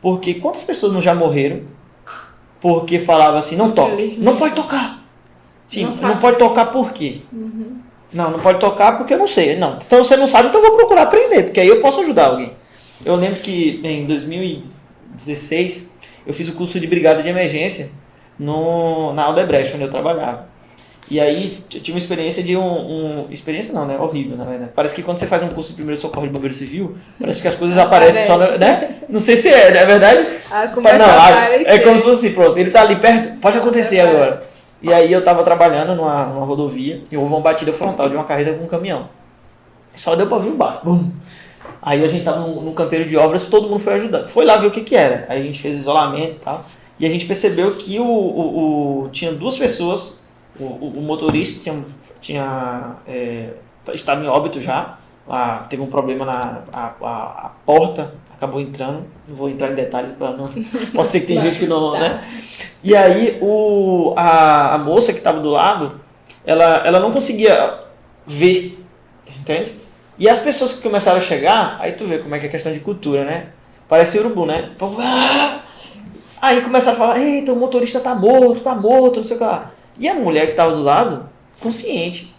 porque 0.00 0.34
quantas 0.34 0.62
pessoas 0.62 0.92
não 0.92 1.02
já 1.02 1.14
morreram 1.14 1.62
porque 2.62 3.00
falava 3.00 3.38
assim, 3.38 3.56
não 3.56 3.72
toca, 3.72 3.96
não 4.18 4.36
pode 4.36 4.54
tocar. 4.54 5.04
Sim, 5.66 5.86
não, 5.86 5.96
não 5.96 6.16
pode 6.18 6.38
tocar 6.38 6.66
por 6.66 6.92
quê? 6.92 7.22
Uhum. 7.32 7.78
Não, 8.12 8.30
não 8.30 8.38
pode 8.38 8.60
tocar 8.60 8.96
porque 8.98 9.12
eu 9.12 9.18
não 9.18 9.26
sei. 9.26 9.56
Não, 9.56 9.78
então 9.84 10.04
você 10.04 10.16
não 10.16 10.28
sabe, 10.28 10.48
então 10.48 10.62
eu 10.62 10.68
vou 10.68 10.76
procurar 10.76 11.02
aprender, 11.02 11.42
porque 11.44 11.58
aí 11.58 11.66
eu 11.66 11.80
posso 11.80 12.00
ajudar 12.02 12.26
alguém. 12.26 12.52
Eu 13.04 13.16
lembro 13.16 13.40
que 13.40 13.80
em 13.82 14.06
2016 14.06 15.98
eu 16.24 16.32
fiz 16.32 16.48
o 16.48 16.52
curso 16.52 16.78
de 16.78 16.86
brigada 16.86 17.20
de 17.20 17.28
emergência 17.28 17.90
no, 18.38 19.12
na 19.12 19.24
Aldebrecht, 19.24 19.74
onde 19.74 19.84
eu 19.84 19.90
trabalhava. 19.90 20.46
E 21.12 21.20
aí 21.20 21.62
eu 21.70 21.78
tive 21.78 21.92
uma 21.92 21.98
experiência 21.98 22.42
de 22.42 22.56
um, 22.56 22.62
um, 22.64 23.26
Experiência 23.30 23.74
não, 23.74 23.84
né? 23.84 23.98
Horrível, 23.98 24.34
na 24.34 24.46
verdade. 24.46 24.72
Parece 24.74 24.94
que 24.94 25.02
quando 25.02 25.18
você 25.18 25.26
faz 25.26 25.42
um 25.42 25.48
curso 25.48 25.68
de 25.68 25.74
primeiro 25.74 26.00
socorro 26.00 26.26
de 26.26 26.32
bombeiro 26.32 26.54
civil, 26.54 26.96
parece 27.20 27.42
que 27.42 27.48
as 27.48 27.54
coisas 27.54 27.76
aparecem 27.76 28.24
só, 28.24 28.38
né? 28.38 28.96
Não 29.10 29.20
sei 29.20 29.36
se 29.36 29.50
é, 29.50 29.76
é 29.76 29.84
verdade? 29.84 30.26
Ah, 30.50 30.64
não, 30.74 31.04
a 31.04 31.28
aparecer. 31.28 31.70
É 31.70 31.78
como 31.80 31.98
se 31.98 32.04
fosse 32.04 32.26
assim, 32.26 32.34
pronto, 32.34 32.56
ele 32.56 32.70
tá 32.70 32.80
ali 32.80 32.96
perto, 32.96 33.38
pode 33.40 33.58
acontecer 33.58 34.00
agora. 34.00 34.42
E 34.80 34.90
aí 34.90 35.12
eu 35.12 35.22
tava 35.22 35.44
trabalhando 35.44 35.94
numa, 35.94 36.28
numa 36.28 36.46
rodovia 36.46 37.02
e 37.12 37.16
houve 37.18 37.30
uma 37.30 37.42
batida 37.42 37.74
frontal 37.74 38.08
de 38.08 38.14
uma 38.14 38.24
carreta 38.24 38.54
com 38.54 38.64
um 38.64 38.68
caminhão. 38.68 39.10
Só 39.94 40.16
deu 40.16 40.26
pra 40.26 40.38
ver 40.38 40.48
o 40.48 40.56
barco. 40.56 40.98
Aí 41.82 42.02
a 42.02 42.08
gente 42.08 42.24
tava 42.24 42.40
no, 42.40 42.62
no 42.62 42.72
canteiro 42.72 43.04
de 43.04 43.18
obras, 43.18 43.48
todo 43.48 43.68
mundo 43.68 43.80
foi 43.80 43.92
ajudando. 43.92 44.30
Foi 44.30 44.46
lá 44.46 44.56
ver 44.56 44.68
o 44.68 44.70
que 44.70 44.80
que 44.80 44.96
era. 44.96 45.26
Aí 45.28 45.42
a 45.42 45.44
gente 45.44 45.60
fez 45.60 45.74
isolamento 45.74 46.38
e 46.38 46.40
tal. 46.40 46.64
E 46.98 47.04
a 47.04 47.10
gente 47.10 47.26
percebeu 47.26 47.72
que 47.72 47.98
o, 47.98 48.06
o, 48.06 49.04
o 49.04 49.08
tinha 49.10 49.30
duas 49.30 49.58
pessoas, 49.58 50.21
o, 50.58 50.64
o 50.64 51.02
motorista 51.02 51.62
tinha, 51.62 51.84
tinha 52.20 52.96
é, 53.06 53.50
estava 53.94 54.24
em 54.24 54.28
óbito 54.28 54.60
já, 54.60 54.98
ah, 55.28 55.66
teve 55.68 55.82
um 55.82 55.86
problema 55.86 56.24
na 56.24 56.62
a, 56.72 56.92
a, 57.00 57.46
a, 57.46 57.50
porta, 57.64 58.14
acabou 58.34 58.60
entrando, 58.60 59.04
não 59.26 59.34
vou 59.34 59.48
entrar 59.48 59.70
em 59.70 59.74
detalhes 59.74 60.12
para 60.12 60.32
não. 60.32 60.46
Pode 60.94 61.06
ser 61.06 61.20
que 61.20 61.26
tem 61.26 61.40
gente 61.40 61.58
que 61.58 61.66
não. 61.66 61.92
Né? 61.92 62.22
E 62.82 62.94
aí 62.94 63.38
o, 63.40 64.12
a, 64.16 64.74
a 64.74 64.78
moça 64.78 65.12
que 65.12 65.18
estava 65.18 65.40
do 65.40 65.50
lado, 65.50 66.00
ela, 66.44 66.86
ela 66.86 67.00
não 67.00 67.12
conseguia 67.12 67.80
ver, 68.26 68.84
entende? 69.38 69.74
E 70.18 70.28
as 70.28 70.40
pessoas 70.40 70.74
que 70.74 70.82
começaram 70.82 71.18
a 71.18 71.22
chegar, 71.22 71.78
aí 71.80 71.92
tu 71.92 72.04
vê 72.04 72.18
como 72.18 72.34
é 72.34 72.38
que 72.38 72.46
é 72.46 72.48
questão 72.48 72.72
de 72.72 72.80
cultura, 72.80 73.24
né? 73.24 73.48
Parece 73.88 74.18
urubu, 74.18 74.46
né? 74.46 74.70
Ah! 74.98 75.60
Aí 76.40 76.60
começaram 76.60 76.96
a 76.96 76.98
falar, 76.98 77.20
eita, 77.20 77.52
o 77.52 77.56
motorista 77.56 78.00
tá 78.00 78.14
morto, 78.14 78.60
tá 78.60 78.74
morto, 78.74 79.16
não 79.16 79.24
sei 79.24 79.36
o 79.36 79.38
que 79.38 79.44
lá. 79.44 79.70
E 79.98 80.08
a 80.08 80.14
mulher 80.14 80.46
que 80.46 80.52
estava 80.52 80.72
do 80.72 80.82
lado, 80.82 81.28
consciente. 81.60 82.34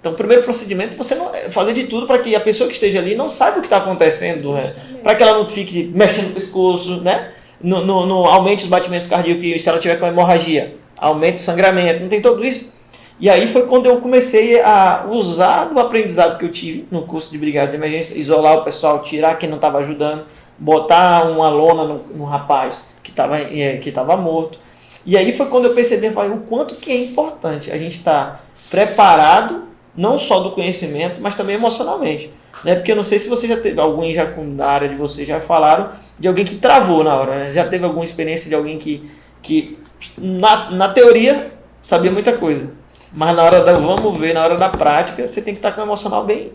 Então, 0.00 0.12
o 0.12 0.16
primeiro 0.16 0.42
procedimento 0.42 0.94
é 0.94 0.96
você 0.96 1.14
não, 1.14 1.34
é 1.34 1.50
fazer 1.50 1.72
de 1.72 1.84
tudo 1.84 2.06
para 2.06 2.18
que 2.18 2.34
a 2.34 2.40
pessoa 2.40 2.68
que 2.68 2.74
esteja 2.74 2.98
ali 2.98 3.14
não 3.14 3.28
saiba 3.28 3.58
o 3.58 3.60
que 3.60 3.66
está 3.66 3.78
acontecendo, 3.78 4.52
né? 4.52 4.74
para 5.02 5.14
que 5.14 5.22
ela 5.22 5.38
não 5.38 5.48
fique 5.48 5.90
mexendo 5.94 6.28
no 6.28 6.34
pescoço, 6.34 7.00
né? 7.00 7.30
No, 7.60 7.84
no, 7.84 8.06
no, 8.06 8.24
aumente 8.24 8.64
os 8.64 8.68
batimentos 8.68 9.08
cardíacos, 9.08 9.62
se 9.62 9.68
ela 9.68 9.78
tiver 9.78 9.96
com 9.96 10.06
hemorragia, 10.06 10.76
aumente 10.96 11.36
o 11.36 11.40
sangramento, 11.40 12.00
não 12.00 12.08
tem 12.08 12.20
tudo 12.20 12.44
isso. 12.44 12.84
E 13.18 13.30
aí 13.30 13.48
foi 13.48 13.66
quando 13.66 13.86
eu 13.86 14.00
comecei 14.00 14.60
a 14.60 15.06
usar 15.08 15.66
do 15.66 15.80
aprendizado 15.80 16.38
que 16.38 16.44
eu 16.44 16.50
tive 16.50 16.86
no 16.90 17.02
curso 17.02 17.30
de 17.30 17.38
brigada 17.38 17.70
de 17.70 17.76
emergência, 17.76 18.18
isolar 18.18 18.58
o 18.58 18.62
pessoal, 18.62 19.00
tirar 19.00 19.38
quem 19.38 19.48
não 19.48 19.56
estava 19.56 19.78
ajudando, 19.78 20.24
botar 20.58 21.24
uma 21.30 21.48
lona 21.48 21.84
no, 21.84 21.98
no 22.14 22.24
rapaz 22.24 22.88
que 23.02 23.10
estava 23.10 23.38
é, 23.38 23.78
que 23.78 23.90
tava 23.90 24.16
morto. 24.16 24.58
E 25.06 25.16
aí 25.16 25.32
foi 25.32 25.46
quando 25.46 25.66
eu 25.66 25.74
percebi 25.74 26.10
falei, 26.10 26.32
o 26.32 26.40
quanto 26.40 26.74
que 26.74 26.90
é 26.90 26.96
importante 27.04 27.70
a 27.70 27.78
gente 27.78 27.94
estar 27.94 28.32
tá 28.32 28.40
preparado, 28.68 29.62
não 29.96 30.18
só 30.18 30.40
do 30.40 30.50
conhecimento, 30.50 31.22
mas 31.22 31.36
também 31.36 31.54
emocionalmente. 31.54 32.30
Né? 32.64 32.74
Porque 32.74 32.90
eu 32.92 32.96
não 32.96 33.04
sei 33.04 33.18
se 33.18 33.28
você 33.28 33.46
já 33.46 33.56
teve, 33.56 33.80
alguém 33.80 34.12
já 34.12 34.24
da 34.24 34.66
área 34.66 34.88
de 34.88 34.96
vocês 34.96 35.26
já 35.26 35.40
falaram 35.40 35.90
de 36.18 36.26
alguém 36.26 36.44
que 36.44 36.56
travou 36.56 37.04
na 37.04 37.14
hora, 37.14 37.36
né? 37.36 37.52
Já 37.52 37.66
teve 37.68 37.84
alguma 37.84 38.04
experiência 38.04 38.48
de 38.48 38.54
alguém 38.54 38.78
que, 38.78 39.08
que 39.42 39.78
na, 40.18 40.70
na 40.70 40.88
teoria 40.88 41.52
sabia 41.80 42.10
muita 42.10 42.32
coisa. 42.32 42.74
Mas 43.12 43.36
na 43.36 43.44
hora 43.44 43.62
da 43.62 43.74
vamos 43.74 44.18
ver, 44.18 44.34
na 44.34 44.42
hora 44.42 44.56
da 44.56 44.68
prática, 44.68 45.26
você 45.26 45.40
tem 45.40 45.54
que 45.54 45.58
estar 45.58 45.70
tá 45.70 45.74
com 45.76 45.82
o 45.82 45.84
emocional 45.84 46.24
bem 46.24 46.50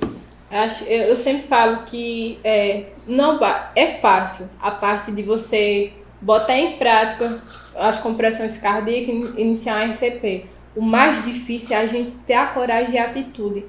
eu 0.86 1.16
sempre 1.16 1.48
falo 1.48 1.84
que 1.86 2.38
é, 2.44 2.88
não 3.08 3.40
é 3.74 3.88
fácil 3.88 4.50
a 4.62 4.70
parte 4.70 5.12
de 5.12 5.24
você 5.24 5.94
botar 6.22 6.58
em 6.58 6.78
prática 6.78 7.42
as 7.76 8.00
compressões 8.00 8.58
cardíacas 8.58 9.36
e 9.36 9.42
iniciar 9.42 9.82
um 9.86 9.92
RCP. 9.92 10.46
O 10.76 10.82
mais 10.82 11.24
difícil 11.24 11.76
é 11.76 11.80
a 11.80 11.88
gente 11.88 12.16
ter 12.26 12.36
a 12.36 12.48
coragem 12.48 12.94
e 12.94 12.98
a 12.98 13.06
atitude. 13.06 13.66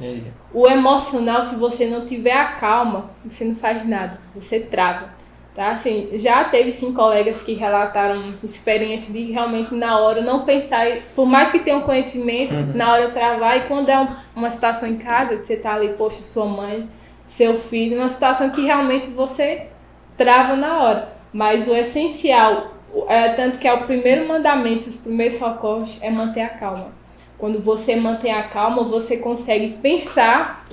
É. 0.00 0.18
O 0.52 0.68
emocional, 0.68 1.42
se 1.42 1.56
você 1.56 1.86
não 1.86 2.04
tiver 2.04 2.36
a 2.36 2.52
calma, 2.52 3.10
você 3.24 3.44
não 3.44 3.56
faz 3.56 3.86
nada, 3.86 4.20
você 4.34 4.60
trava. 4.60 5.16
Tá? 5.54 5.70
Assim, 5.70 6.10
já 6.12 6.44
teve 6.44 6.70
sim 6.70 6.92
colegas 6.92 7.40
que 7.40 7.54
relataram 7.54 8.34
experiência 8.44 9.10
de 9.10 9.32
realmente 9.32 9.74
na 9.74 9.98
hora 9.98 10.20
não 10.20 10.44
pensar, 10.44 10.86
por 11.14 11.24
mais 11.24 11.50
que 11.50 11.60
tenham 11.60 11.80
conhecimento, 11.80 12.54
uhum. 12.54 12.72
na 12.74 12.92
hora 12.92 13.10
travar, 13.10 13.56
e 13.56 13.60
quando 13.62 13.88
é 13.88 13.98
um, 13.98 14.06
uma 14.36 14.50
situação 14.50 14.86
em 14.86 14.98
casa, 14.98 15.38
que 15.38 15.46
você 15.46 15.56
tá 15.56 15.72
ali, 15.72 15.94
poxa, 15.94 16.22
sua 16.22 16.44
mãe, 16.44 16.86
seu 17.26 17.58
filho, 17.58 17.96
uma 17.96 18.10
situação 18.10 18.50
que 18.50 18.60
realmente 18.60 19.08
você 19.08 19.68
trava 20.14 20.56
na 20.56 20.82
hora. 20.82 21.15
Mas 21.36 21.68
o 21.68 21.76
essencial, 21.76 22.72
é, 23.08 23.28
tanto 23.34 23.58
que 23.58 23.68
é 23.68 23.74
o 23.74 23.84
primeiro 23.84 24.26
mandamento, 24.26 24.88
os 24.88 24.96
primeiros 24.96 25.36
socorros, 25.36 25.98
é 26.00 26.08
manter 26.08 26.40
a 26.40 26.48
calma. 26.48 26.92
Quando 27.36 27.60
você 27.60 27.94
mantém 27.94 28.32
a 28.32 28.44
calma, 28.44 28.82
você 28.84 29.18
consegue 29.18 29.76
pensar 29.82 30.66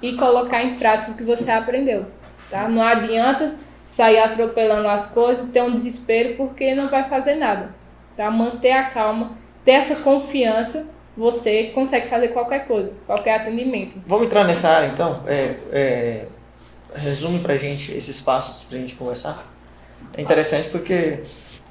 e 0.00 0.14
colocar 0.14 0.62
em 0.62 0.76
prática 0.76 1.12
o 1.12 1.14
que 1.14 1.22
você 1.22 1.50
aprendeu. 1.50 2.06
Tá? 2.50 2.66
Não 2.66 2.82
adianta 2.82 3.54
sair 3.86 4.18
atropelando 4.18 4.88
as 4.88 5.08
coisas, 5.08 5.50
ter 5.50 5.60
um 5.60 5.70
desespero, 5.70 6.34
porque 6.38 6.74
não 6.74 6.88
vai 6.88 7.04
fazer 7.04 7.34
nada. 7.34 7.74
Tá? 8.16 8.30
Manter 8.30 8.72
a 8.72 8.84
calma, 8.84 9.32
ter 9.66 9.72
essa 9.72 9.96
confiança, 9.96 10.88
você 11.14 11.64
consegue 11.74 12.08
fazer 12.08 12.28
qualquer 12.28 12.66
coisa, 12.66 12.90
qualquer 13.06 13.34
atendimento. 13.34 14.02
Vamos 14.06 14.24
entrar 14.24 14.44
nessa 14.44 14.70
área 14.70 14.86
então? 14.86 15.22
É, 15.26 15.56
é, 15.70 16.24
resume 16.94 17.40
pra 17.40 17.58
gente 17.58 17.92
esses 17.92 18.18
passos 18.22 18.62
pra 18.62 18.78
gente 18.78 18.94
conversar. 18.94 19.55
É 20.16 20.22
interessante 20.22 20.68
porque 20.68 21.20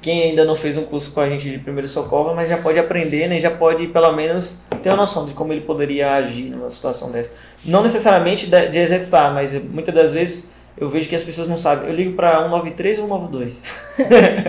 quem 0.00 0.22
ainda 0.22 0.44
não 0.44 0.54
fez 0.54 0.76
um 0.76 0.84
curso 0.84 1.12
com 1.12 1.20
a 1.20 1.28
gente 1.28 1.50
de 1.50 1.58
primeiro 1.58 1.88
socorro, 1.88 2.34
mas 2.34 2.48
já 2.48 2.58
pode 2.58 2.78
aprender, 2.78 3.28
né? 3.28 3.40
Já 3.40 3.50
pode 3.50 3.88
pelo 3.88 4.12
menos 4.12 4.66
ter 4.82 4.90
uma 4.90 4.98
noção 4.98 5.26
de 5.26 5.32
como 5.32 5.52
ele 5.52 5.62
poderia 5.62 6.14
agir 6.14 6.50
numa 6.50 6.70
situação 6.70 7.10
dessa. 7.10 7.34
Não 7.64 7.82
necessariamente 7.82 8.46
de, 8.46 8.68
de 8.68 8.78
executar, 8.78 9.34
mas 9.34 9.52
muitas 9.54 9.94
das 9.94 10.12
vezes 10.12 10.54
eu 10.78 10.90
vejo 10.90 11.08
que 11.08 11.16
as 11.16 11.24
pessoas 11.24 11.48
não 11.48 11.56
sabem. 11.56 11.88
Eu 11.88 11.94
ligo 11.94 12.12
para 12.14 12.36
193 12.36 12.98
ou 12.98 13.08
192. 13.08 13.62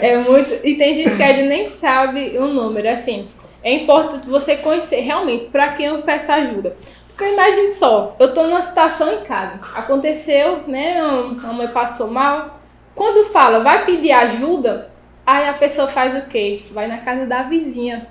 é 0.02 0.18
muito. 0.18 0.60
E 0.64 0.76
tem 0.76 0.94
gente 0.94 1.16
que 1.16 1.24
ainda 1.24 1.44
nem 1.44 1.70
sabe 1.70 2.38
o 2.38 2.48
número. 2.48 2.90
Assim, 2.90 3.28
é 3.64 3.74
importante 3.74 4.28
você 4.28 4.58
conhecer 4.58 5.00
realmente 5.00 5.46
para 5.46 5.70
quem 5.70 5.88
eu 5.88 6.02
peço 6.02 6.32
ajuda. 6.32 6.76
Porque 7.08 7.34
imagine 7.34 7.72
só, 7.72 8.16
eu 8.20 8.28
estou 8.28 8.46
numa 8.46 8.62
situação 8.62 9.12
em 9.12 9.22
casa. 9.22 9.60
Aconteceu, 9.76 10.64
né? 10.68 11.00
A 11.00 11.54
mãe 11.54 11.68
passou 11.70 12.12
mal. 12.12 12.57
Quando 12.98 13.30
fala, 13.32 13.60
vai 13.64 13.86
pedir 13.86 14.12
ajuda, 14.12 14.90
aí 15.24 15.48
a 15.48 15.54
pessoa 15.54 15.88
faz 15.88 16.18
o 16.18 16.28
quê? 16.28 16.64
Vai 16.72 16.88
na 16.88 16.98
casa 16.98 17.28
da 17.28 17.44
vizinha. 17.44 18.08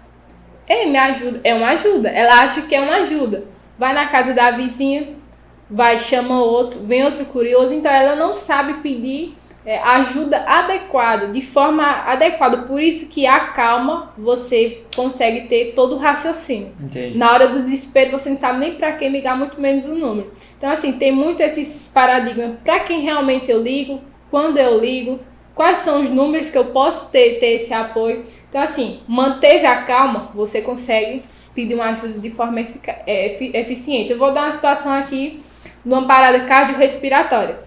Ei, 0.68 0.86
me 0.86 0.96
ajuda. 0.96 1.40
É 1.42 1.52
uma 1.52 1.70
ajuda. 1.70 2.08
Ela 2.08 2.40
acha 2.40 2.62
que 2.62 2.74
é 2.74 2.80
uma 2.80 2.98
ajuda. 2.98 3.44
Vai 3.76 3.92
na 3.92 4.06
casa 4.06 4.32
da 4.32 4.52
vizinha, 4.52 5.16
vai, 5.68 5.98
chama 5.98 6.40
outro, 6.40 6.80
vem 6.84 7.04
outro 7.04 7.24
curioso, 7.26 7.74
então 7.74 7.90
ela 7.90 8.14
não 8.14 8.32
sabe 8.32 8.74
pedir 8.74 9.34
é, 9.66 9.78
ajuda 9.78 10.44
adequada, 10.46 11.26
de 11.26 11.42
forma 11.42 11.84
adequada. 11.84 12.58
Por 12.58 12.80
isso 12.80 13.10
que 13.10 13.26
a 13.26 13.40
calma 13.40 14.14
você 14.16 14.84
consegue 14.94 15.48
ter 15.48 15.72
todo 15.74 15.96
o 15.96 15.98
raciocínio. 15.98 16.72
Entendi. 16.80 17.18
Na 17.18 17.32
hora 17.32 17.48
do 17.48 17.60
desespero 17.60 18.12
você 18.12 18.30
não 18.30 18.36
sabe 18.36 18.60
nem 18.60 18.76
para 18.76 18.92
quem 18.92 19.08
ligar, 19.08 19.36
muito 19.36 19.60
menos 19.60 19.84
o 19.84 19.96
número. 19.96 20.30
Então 20.56 20.70
assim, 20.70 20.92
tem 20.92 21.10
muito 21.10 21.40
esses 21.40 21.90
paradigmas 21.92 22.52
para 22.64 22.80
quem 22.80 23.00
realmente 23.00 23.50
eu 23.50 23.60
ligo, 23.60 24.00
quando 24.30 24.58
eu 24.58 24.80
ligo, 24.80 25.20
quais 25.54 25.78
são 25.78 26.02
os 26.02 26.10
números 26.10 26.50
que 26.50 26.58
eu 26.58 26.66
posso 26.66 27.10
ter, 27.10 27.38
ter 27.38 27.54
esse 27.54 27.72
apoio. 27.72 28.24
Então 28.48 28.60
assim, 28.60 29.00
manteve 29.08 29.66
a 29.66 29.82
calma, 29.82 30.30
você 30.34 30.60
consegue 30.60 31.22
pedir 31.54 31.74
uma 31.74 31.86
ajuda 31.86 32.18
de 32.18 32.30
forma 32.30 32.60
é, 33.06 33.58
eficiente. 33.58 34.12
Eu 34.12 34.18
vou 34.18 34.32
dar 34.32 34.42
uma 34.42 34.52
situação 34.52 34.92
aqui 34.92 35.42
numa 35.84 36.06
parada 36.06 36.40
cardiorrespiratória. 36.40 37.60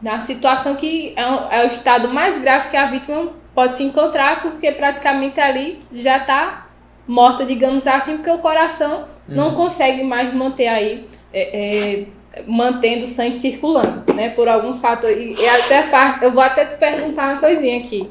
Na 0.00 0.18
situação 0.20 0.76
que 0.76 1.14
é, 1.14 1.60
é 1.60 1.66
o 1.66 1.70
estado 1.70 2.08
mais 2.08 2.40
grave 2.40 2.70
que 2.70 2.76
a 2.76 2.86
vítima 2.86 3.28
pode 3.54 3.76
se 3.76 3.82
encontrar, 3.82 4.40
porque 4.40 4.72
praticamente 4.72 5.38
ali 5.38 5.82
já 5.92 6.16
está 6.16 6.68
morta, 7.06 7.44
digamos 7.44 7.86
assim, 7.86 8.16
porque 8.16 8.30
o 8.30 8.38
coração 8.38 9.00
uhum. 9.00 9.06
não 9.28 9.54
consegue 9.54 10.04
mais 10.04 10.32
manter 10.32 10.68
aí, 10.68 11.06
é, 11.32 12.00
é, 12.00 12.06
mantendo 12.46 13.04
o 13.04 13.08
sangue 13.08 13.36
circulando, 13.36 14.12
né? 14.14 14.30
Por 14.30 14.48
algum 14.48 14.74
fator. 14.74 15.10
E, 15.10 15.34
e 15.34 15.48
até 15.48 15.82
parte, 15.84 16.24
eu 16.24 16.32
vou 16.32 16.42
até 16.42 16.64
te 16.64 16.76
perguntar 16.76 17.32
uma 17.32 17.40
coisinha 17.40 17.78
aqui. 17.78 18.08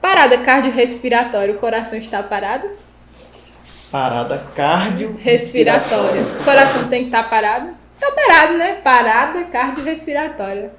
Parada 0.00 0.38
cardiorrespiratória, 0.38 1.54
o 1.54 1.58
coração 1.58 1.98
está 1.98 2.22
parado? 2.22 2.68
Parada 3.92 4.42
cardiorrespiratória. 4.54 6.22
O 6.40 6.44
coração 6.44 6.88
tem 6.88 7.00
que 7.00 7.06
estar 7.06 7.28
parado? 7.28 7.70
Tá 7.98 8.10
parado, 8.12 8.56
né? 8.56 8.78
Parada 8.82 9.44
cardiorrespiratória. 9.44 10.72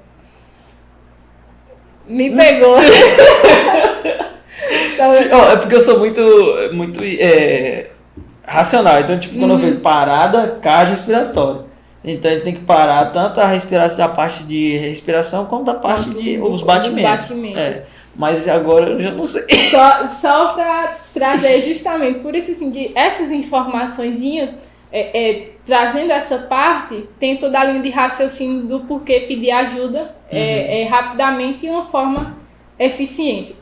Me 2.04 2.34
pegou. 2.34 2.74
então, 4.92 5.06
oh, 5.08 5.52
é 5.52 5.56
porque 5.56 5.76
eu 5.76 5.80
sou 5.80 6.00
muito, 6.00 6.20
muito 6.72 7.00
é, 7.04 7.90
racional. 8.44 9.00
Então, 9.00 9.20
tipo, 9.20 9.38
quando 9.38 9.52
uhum. 9.52 9.58
eu 9.58 9.66
vejo 9.66 9.80
parada 9.80 10.58
cardiorrespiratória. 10.60 11.71
Então 12.04 12.30
gente 12.30 12.44
tem 12.44 12.54
que 12.54 12.62
parar 12.62 13.12
tanto 13.12 13.40
a 13.40 13.46
respiração 13.46 14.08
da 14.08 14.12
parte 14.12 14.42
de 14.44 14.76
respiração 14.76 15.46
como 15.46 15.64
da 15.64 15.74
parte 15.74 16.10
de 16.10 16.38
os 16.38 16.62
batimentos. 16.62 17.22
Os 17.22 17.28
batimentos. 17.28 17.58
É. 17.58 17.86
Mas 18.14 18.46
agora 18.48 18.90
eu 18.90 19.00
já 19.00 19.10
não 19.12 19.24
sei. 19.24 19.42
Só, 19.70 20.06
só 20.06 20.52
para 20.52 20.96
trazer 21.14 21.62
justamente, 21.62 22.20
por 22.20 22.34
isso 22.36 22.50
assim, 22.50 22.70
de 22.70 22.90
essas 22.94 23.30
informações 23.30 24.20
é, 24.92 25.30
é, 25.30 25.48
trazendo 25.64 26.10
essa 26.10 26.38
parte, 26.38 27.08
tem 27.18 27.38
toda 27.38 27.58
a 27.58 27.64
linha 27.64 27.80
de 27.80 27.88
raciocínio 27.88 28.66
do 28.66 28.80
porquê 28.80 29.20
pedir 29.20 29.50
ajuda 29.50 30.14
é, 30.30 30.36
uhum. 30.36 30.42
é, 30.42 30.80
é, 30.82 30.84
rapidamente 30.84 31.64
e 31.64 31.70
uma 31.70 31.84
forma 31.84 32.36
eficiente. 32.78 33.56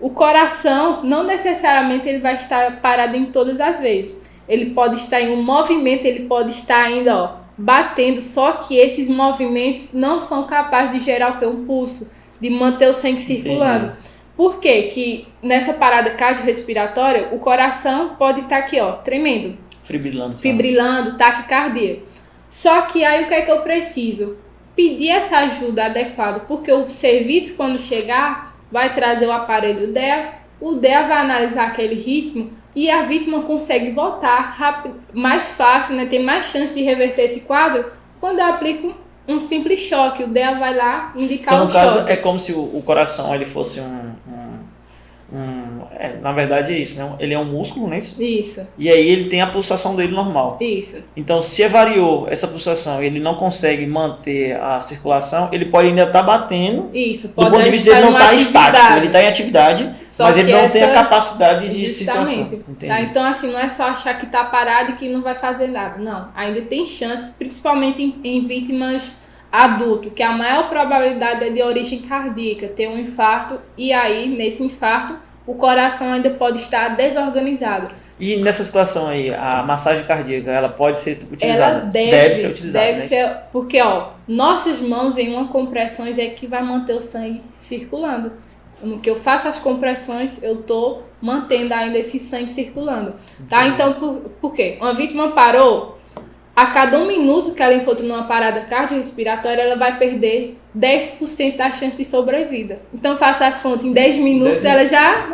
O 0.00 0.10
coração, 0.10 1.04
não 1.04 1.22
necessariamente 1.22 2.08
ele 2.08 2.18
vai 2.18 2.34
estar 2.34 2.80
parado 2.80 3.16
em 3.16 3.26
todas 3.26 3.60
as 3.60 3.78
vezes. 3.78 4.16
Ele 4.48 4.70
pode 4.70 4.96
estar 4.96 5.20
em 5.20 5.30
um 5.32 5.42
movimento, 5.42 6.04
ele 6.04 6.26
pode 6.26 6.50
estar 6.50 6.82
ainda 6.82 7.16
ó, 7.16 7.41
batendo, 7.62 8.20
só 8.20 8.54
que 8.54 8.76
esses 8.76 9.08
movimentos 9.08 9.94
não 9.94 10.18
são 10.18 10.44
capazes 10.44 10.98
de 10.98 11.04
gerar 11.04 11.36
o 11.36 11.38
que? 11.38 11.46
Um 11.46 11.64
pulso, 11.64 12.10
de 12.40 12.50
manter 12.50 12.90
o 12.90 12.94
sangue 12.94 13.20
circulando. 13.20 13.86
Entendi. 13.86 14.12
Por 14.36 14.58
quê? 14.58 14.90
que 14.92 15.28
nessa 15.40 15.74
parada 15.74 16.10
cardiorrespiratória, 16.10 17.28
o 17.32 17.38
coração 17.38 18.16
pode 18.16 18.40
estar 18.40 18.58
aqui, 18.58 18.80
ó, 18.80 18.92
tremendo 18.92 19.56
Fibrilando. 19.82 20.38
Fibrilando, 20.38 21.18
taquicardia. 21.18 22.02
Só 22.48 22.82
que 22.82 23.04
aí 23.04 23.24
o 23.24 23.28
que 23.28 23.34
é 23.34 23.42
que 23.42 23.50
eu 23.50 23.62
preciso? 23.62 24.38
Pedir 24.74 25.10
essa 25.10 25.38
ajuda 25.38 25.86
adequada, 25.86 26.40
porque 26.40 26.72
o 26.72 26.88
serviço, 26.88 27.54
quando 27.56 27.78
chegar, 27.78 28.56
vai 28.70 28.94
trazer 28.94 29.26
o 29.26 29.32
aparelho 29.32 29.92
dela, 29.92 30.32
o 30.60 30.74
dela 30.74 31.08
vai 31.08 31.18
analisar 31.18 31.66
aquele 31.66 31.94
ritmo 31.94 32.50
e 32.74 32.90
a 32.90 33.02
vítima 33.02 33.42
consegue 33.42 33.90
voltar 33.90 34.40
rápido, 34.56 34.96
mais 35.12 35.48
fácil, 35.52 35.94
né? 35.94 36.06
tem 36.06 36.22
mais 36.22 36.46
chance 36.46 36.74
de 36.74 36.82
reverter 36.82 37.22
esse 37.22 37.40
quadro 37.40 37.84
quando 38.18 38.38
eu 38.38 38.46
aplico 38.46 38.94
um 39.28 39.38
simples 39.38 39.80
choque. 39.80 40.24
O 40.24 40.28
dela 40.28 40.58
vai 40.58 40.74
lá 40.74 41.12
indicar 41.16 41.54
então, 41.54 41.66
um 41.66 41.70
choque. 41.70 41.78
Então, 41.78 41.90
no 41.90 41.96
caso, 42.00 42.10
é 42.10 42.16
como 42.16 42.38
se 42.38 42.52
o, 42.52 42.60
o 42.76 42.82
coração 42.82 43.34
ele 43.34 43.44
fosse 43.44 43.80
um, 43.80 44.12
um, 45.32 45.61
é, 46.02 46.16
na 46.20 46.32
verdade 46.32 46.74
é 46.74 46.78
isso, 46.78 46.98
né? 46.98 47.14
Ele 47.20 47.32
é 47.32 47.38
um 47.38 47.44
músculo, 47.44 47.86
não 47.86 47.94
é 47.94 47.98
isso? 47.98 48.20
Isso. 48.20 48.66
E 48.76 48.90
aí 48.90 49.08
ele 49.08 49.28
tem 49.28 49.40
a 49.40 49.46
pulsação 49.46 49.94
dele 49.94 50.12
normal. 50.12 50.58
Isso. 50.60 51.04
Então, 51.16 51.40
se 51.40 51.64
variou 51.68 52.26
essa 52.28 52.48
pulsação 52.48 53.00
ele 53.00 53.20
não 53.20 53.36
consegue 53.36 53.86
manter 53.86 54.60
a 54.60 54.80
circulação, 54.80 55.48
ele 55.52 55.66
pode 55.66 55.88
ainda 55.88 56.02
estar 56.02 56.18
tá 56.18 56.22
batendo. 56.22 56.90
Isso, 56.92 57.28
pode 57.28 57.50
Do 57.50 57.54
ponto 57.54 57.64
de 57.64 57.70
vista 57.70 57.94
dele 57.94 58.06
não 58.06 58.18
está 58.18 58.34
estático, 58.34 58.92
ele 58.96 59.06
está 59.06 59.22
em 59.22 59.28
atividade, 59.28 59.94
só 60.02 60.24
mas 60.24 60.36
ele 60.36 60.50
não 60.50 60.58
essa... 60.58 60.72
tem 60.72 60.82
a 60.82 60.92
capacidade 60.92 61.68
de 61.68 61.88
circulação. 61.88 62.62
Tá? 62.80 63.00
Então, 63.00 63.24
assim, 63.24 63.52
não 63.52 63.60
é 63.60 63.68
só 63.68 63.84
achar 63.84 64.18
que 64.18 64.26
está 64.26 64.44
parado 64.46 64.90
e 64.90 64.94
que 64.94 65.08
não 65.08 65.22
vai 65.22 65.36
fazer 65.36 65.68
nada. 65.68 65.98
Não, 65.98 66.30
ainda 66.34 66.62
tem 66.62 66.84
chance, 66.84 67.34
principalmente 67.38 68.02
em, 68.02 68.20
em 68.24 68.44
vítimas 68.44 69.12
adulto, 69.52 70.10
que 70.10 70.22
a 70.22 70.32
maior 70.32 70.68
probabilidade 70.68 71.44
é 71.44 71.50
de 71.50 71.62
origem 71.62 72.00
cardíaca, 72.00 72.66
ter 72.66 72.88
um 72.88 72.98
infarto, 72.98 73.60
e 73.76 73.92
aí, 73.92 74.28
nesse 74.28 74.64
infarto, 74.64 75.14
o 75.46 75.54
coração 75.54 76.12
ainda 76.12 76.30
pode 76.30 76.58
estar 76.58 76.96
desorganizado. 76.96 77.88
E 78.20 78.36
nessa 78.36 78.62
situação 78.62 79.08
aí, 79.08 79.34
a 79.34 79.64
massagem 79.64 80.04
cardíaca, 80.04 80.50
ela 80.50 80.68
pode 80.68 80.98
ser 80.98 81.18
utilizada? 81.30 81.78
Ela 81.78 81.84
deve, 81.86 82.10
deve 82.10 82.34
ser 82.36 82.46
utilizada. 82.48 82.86
Deve 82.86 82.98
né? 82.98 83.06
ser, 83.06 83.36
porque 83.50 83.80
ó, 83.80 84.10
nossas 84.28 84.78
mãos 84.78 85.16
em 85.16 85.34
uma 85.34 85.48
compressão 85.48 86.06
é 86.06 86.26
que 86.28 86.46
vai 86.46 86.62
manter 86.62 86.94
o 86.94 87.02
sangue 87.02 87.42
circulando. 87.52 88.32
No 88.80 89.00
que 89.00 89.10
eu 89.10 89.16
faço 89.16 89.48
as 89.48 89.58
compressões, 89.58 90.42
eu 90.42 90.56
tô 90.56 91.02
mantendo 91.20 91.72
ainda 91.72 91.98
esse 91.98 92.18
sangue 92.18 92.50
circulando. 92.50 93.14
Tá? 93.48 93.66
Então, 93.66 93.94
por, 93.94 94.14
por 94.40 94.52
quê? 94.52 94.76
Uma 94.80 94.92
vítima 94.92 95.32
parou, 95.32 95.98
a 96.62 96.66
cada 96.66 96.96
um 96.96 97.06
minuto 97.06 97.52
que 97.52 97.62
ela 97.62 97.74
encontra 97.74 98.06
numa 98.06 98.22
parada 98.22 98.60
cardiorrespiratória, 98.60 99.62
ela 99.62 99.74
vai 99.74 99.98
perder 99.98 100.56
10% 100.78 101.56
da 101.56 101.72
chance 101.72 101.96
de 101.96 102.04
sobrevida. 102.04 102.80
Então 102.94 103.16
faça 103.16 103.46
as 103.46 103.60
contas, 103.60 103.84
em 103.84 103.92
10 103.92 104.16
minutos 104.16 104.60
10 104.60 104.64
ela 104.64 104.86
já 104.86 105.28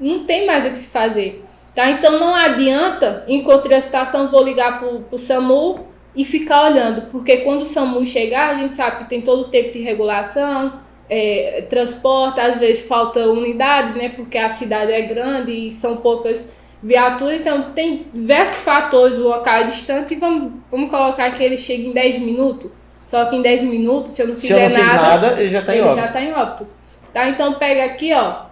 não 0.00 0.24
tem 0.24 0.46
mais 0.46 0.66
o 0.66 0.70
que 0.70 0.78
se 0.78 0.88
fazer. 0.88 1.44
Tá? 1.74 1.90
Então 1.90 2.18
não 2.18 2.34
adianta, 2.34 3.24
encontrei 3.28 3.76
a 3.76 3.80
situação, 3.80 4.30
vou 4.30 4.42
ligar 4.42 4.78
pro, 4.78 5.00
pro 5.00 5.18
SAMU 5.18 5.86
e 6.16 6.24
ficar 6.24 6.64
olhando, 6.64 7.02
porque 7.10 7.38
quando 7.38 7.60
o 7.60 7.66
SAMU 7.66 8.04
chegar, 8.06 8.50
a 8.50 8.58
gente 8.58 8.74
sabe 8.74 9.04
que 9.04 9.08
tem 9.08 9.20
todo 9.20 9.42
o 9.42 9.48
tempo 9.48 9.70
de 9.70 9.80
regulação, 9.80 10.80
é, 11.10 11.66
transporte, 11.68 12.40
às 12.40 12.58
vezes 12.58 12.86
falta 12.86 13.20
unidade, 13.28 13.98
né? 13.98 14.08
Porque 14.08 14.38
a 14.38 14.48
cidade 14.48 14.92
é 14.92 15.02
grande 15.02 15.52
e 15.52 15.72
são 15.72 15.98
poucas 15.98 16.57
viatura, 16.82 17.36
então 17.36 17.70
tem 17.72 18.06
diversos 18.12 18.60
fatores, 18.60 19.16
o 19.16 19.24
local 19.24 19.56
é 19.56 19.64
distante, 19.64 20.14
e 20.14 20.16
vamos, 20.16 20.52
vamos 20.70 20.90
colocar 20.90 21.30
que 21.30 21.42
ele 21.42 21.56
chega 21.56 21.82
em 21.82 21.92
10 21.92 22.20
minutos. 22.20 22.70
Só 23.04 23.24
que 23.24 23.36
em 23.36 23.42
10 23.42 23.62
minutos, 23.64 24.12
se 24.12 24.22
eu 24.22 24.28
não 24.28 24.36
fizer 24.36 24.68
se 24.68 24.74
eu 24.74 24.78
não 24.78 24.86
nada, 24.86 25.02
nada, 25.02 25.40
ele 25.40 25.50
já 25.50 25.60
está 25.60 25.74
em 25.74 25.80
óbito. 25.80 25.96
já 25.96 26.06
está 26.06 26.22
em 26.22 26.32
óbito. 26.32 26.68
Tá? 27.12 27.28
Então 27.28 27.54
pega 27.54 27.84
aqui, 27.86 28.12
ó, 28.12 28.42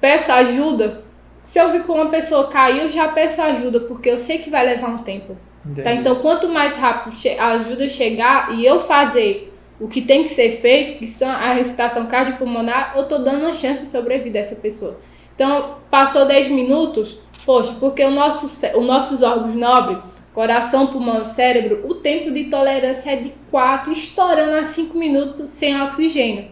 peça 0.00 0.34
ajuda. 0.34 1.04
Se 1.42 1.58
eu 1.58 1.70
vi 1.72 1.80
que 1.80 1.90
uma 1.90 2.08
pessoa 2.08 2.48
caiu, 2.48 2.84
eu 2.84 2.90
já 2.90 3.08
peço 3.08 3.42
ajuda, 3.42 3.80
porque 3.80 4.08
eu 4.08 4.18
sei 4.18 4.38
que 4.38 4.50
vai 4.50 4.64
levar 4.64 4.88
um 4.88 4.98
tempo. 4.98 5.36
Tá? 5.82 5.92
Então, 5.92 6.16
quanto 6.16 6.48
mais 6.48 6.76
rápido 6.76 7.16
a 7.38 7.46
ajuda 7.48 7.88
chegar 7.88 8.52
e 8.54 8.64
eu 8.64 8.78
fazer 8.78 9.52
o 9.80 9.88
que 9.88 10.00
tem 10.00 10.22
que 10.22 10.28
ser 10.28 10.60
feito, 10.60 10.98
que 10.98 11.06
são 11.06 11.28
a 11.28 11.52
recitação 11.52 12.06
cardiopulmonar, 12.06 12.94
eu 12.96 13.04
tô 13.04 13.18
dando 13.18 13.42
uma 13.42 13.52
chance 13.52 13.82
de 13.82 13.88
sobreviver 13.88 14.32
dessa 14.32 14.56
pessoa. 14.56 14.98
Então, 15.34 15.76
passou 15.90 16.24
10 16.24 16.48
minutos, 16.48 17.18
Poxa, 17.46 17.74
porque 17.78 18.04
o 18.04 18.10
nosso, 18.10 18.44
os 18.46 18.86
nossos 18.86 19.22
órgãos 19.22 19.54
nobres, 19.54 19.98
coração, 20.34 20.88
pulmão 20.88 21.22
e 21.22 21.24
cérebro, 21.24 21.86
o 21.88 21.94
tempo 21.94 22.32
de 22.32 22.50
tolerância 22.50 23.12
é 23.12 23.16
de 23.16 23.32
4, 23.50 23.92
estourando 23.92 24.56
a 24.56 24.64
5 24.64 24.98
minutos 24.98 25.48
sem 25.48 25.80
oxigênio. 25.80 26.48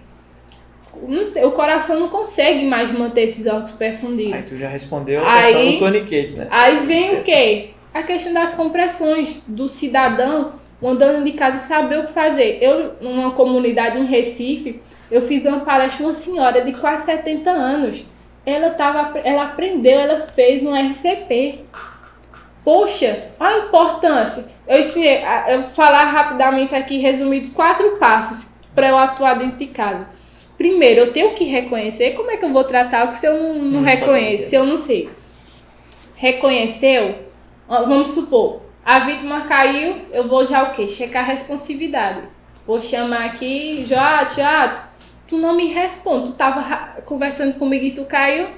o 1.44 1.50
coração 1.50 1.98
não 1.98 2.08
consegue 2.08 2.64
mais 2.64 2.92
manter 2.92 3.22
esses 3.22 3.44
órgãos 3.46 3.72
perfundidos. 3.72 4.34
Aí 4.34 4.42
tu 4.44 4.56
já 4.56 4.68
respondeu 4.68 5.26
a 5.26 5.42
questão 5.42 5.70
do 5.72 5.78
torniquete, 5.78 6.38
né? 6.38 6.46
Aí 6.48 6.86
vem 6.86 7.16
o 7.16 7.22
quê? 7.24 7.70
A 7.92 8.02
questão 8.02 8.32
das 8.32 8.54
compressões 8.54 9.42
do 9.46 9.68
cidadão 9.68 10.52
andando 10.82 11.24
de 11.24 11.32
casa 11.32 11.58
saber 11.58 11.98
o 11.98 12.04
que 12.04 12.12
fazer. 12.12 12.58
Eu, 12.60 12.94
numa 13.00 13.32
comunidade 13.32 13.98
em 13.98 14.04
Recife, 14.04 14.80
eu 15.10 15.20
fiz 15.22 15.44
uma 15.44 15.60
palestra 15.60 16.04
uma 16.04 16.14
senhora 16.14 16.60
de 16.60 16.72
quase 16.72 17.06
70 17.06 17.50
anos. 17.50 18.04
Ela, 18.46 18.70
tava, 18.70 19.18
ela 19.20 19.44
aprendeu, 19.44 19.98
ela 19.98 20.20
fez 20.20 20.62
um 20.64 20.74
RCP. 20.74 21.64
Poxa, 22.62 23.30
a 23.38 23.58
importância. 23.58 24.52
Eu 24.66 24.80
ensinei, 24.80 25.22
eu 25.48 25.62
vou 25.62 25.70
falar 25.70 26.04
rapidamente 26.04 26.74
aqui, 26.74 26.98
resumido, 26.98 27.52
quatro 27.52 27.96
passos 27.96 28.56
para 28.74 28.88
eu 28.88 28.98
atuar 28.98 29.34
dentro 29.34 29.58
de 29.58 29.66
casa. 29.66 30.08
Primeiro, 30.56 31.00
eu 31.00 31.12
tenho 31.12 31.34
que 31.34 31.44
reconhecer. 31.44 32.12
Como 32.12 32.30
é 32.30 32.36
que 32.36 32.44
eu 32.44 32.52
vou 32.52 32.64
tratar 32.64 33.04
o 33.04 33.08
que 33.08 33.16
se 33.16 33.26
eu 33.26 33.34
não, 33.34 33.54
não, 33.54 33.64
não 33.64 33.82
reconheço, 33.82 34.50
se 34.50 34.56
eu 34.56 34.64
não 34.64 34.78
sei? 34.78 35.10
Reconheceu? 36.16 37.24
Vamos 37.68 38.10
supor, 38.10 38.60
a 38.84 38.98
vítima 39.00 39.42
caiu, 39.42 40.02
eu 40.12 40.28
vou 40.28 40.46
já 40.46 40.62
o 40.64 40.72
quê? 40.72 40.86
Checar 40.88 41.24
a 41.24 41.32
responsividade. 41.32 42.20
Vou 42.66 42.80
chamar 42.80 43.24
aqui, 43.24 43.84
Joates, 43.88 44.36
Joates, 44.36 44.80
tu 45.34 45.38
não 45.38 45.56
me 45.56 45.66
responde. 45.66 46.28
Tu 46.28 46.32
tava 46.34 47.02
conversando 47.04 47.54
comigo 47.54 47.84
e 47.84 47.90
tu 47.90 48.04
caiu. 48.04 48.48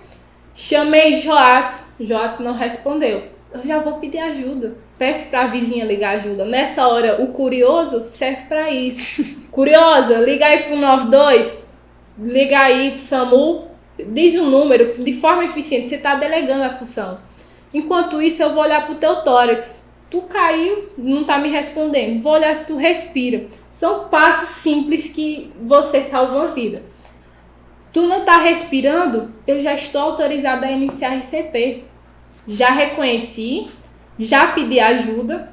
Chamei 0.55 1.14
Joates, 1.14 1.79
Joates 1.99 2.41
não 2.41 2.53
respondeu. 2.53 3.24
Eu 3.53 3.66
já 3.66 3.79
vou 3.79 3.95
pedir 3.95 4.18
ajuda. 4.18 4.77
Peço 4.99 5.27
pra 5.27 5.47
vizinha 5.47 5.85
ligar 5.85 6.16
ajuda. 6.16 6.45
Nessa 6.45 6.87
hora, 6.89 7.22
o 7.22 7.29
curioso 7.29 8.07
serve 8.09 8.43
para 8.43 8.70
isso. 8.70 9.49
Curiosa, 9.51 10.18
liga 10.18 10.47
aí 10.47 10.64
pro 10.64 10.77
92, 10.77 11.72
liga 12.18 12.59
aí 12.59 12.93
pro 12.93 13.03
SAMU, 13.03 13.68
diz 14.09 14.35
o 14.35 14.45
número 14.45 15.03
de 15.03 15.12
forma 15.14 15.45
eficiente. 15.45 15.89
Você 15.89 15.99
tá 15.99 16.14
delegando 16.14 16.64
a 16.64 16.70
função. 16.70 17.18
Enquanto 17.72 18.20
isso, 18.20 18.43
eu 18.43 18.53
vou 18.53 18.62
olhar 18.62 18.87
pro 18.87 18.97
teu 18.97 19.16
tórax 19.22 19.87
Tu 20.09 20.22
caiu, 20.22 20.91
não 20.97 21.24
tá 21.24 21.37
me 21.39 21.49
respondendo. 21.49 22.22
Vou 22.22 22.33
olhar 22.33 22.55
se 22.55 22.68
tu 22.68 22.77
respira. 22.77 23.47
São 23.77 24.09
passos 24.09 24.49
simples 24.49 25.11
que 25.11 25.53
você 25.61 26.01
salva 26.01 26.35
uma 26.35 26.47
vida. 26.55 26.83
Tu 27.93 28.07
não 28.09 28.24
tá 28.24 28.39
respirando? 28.39 29.35
Eu 29.47 29.61
já 29.61 29.74
estou 29.74 30.01
autorizada 30.01 30.64
a 30.64 30.72
iniciar 30.72 31.18
RCP. 31.18 31.85
Já 32.49 32.70
reconheci, 32.70 33.66
já 34.18 34.47
pedi 34.47 34.81
ajuda. 34.81 35.53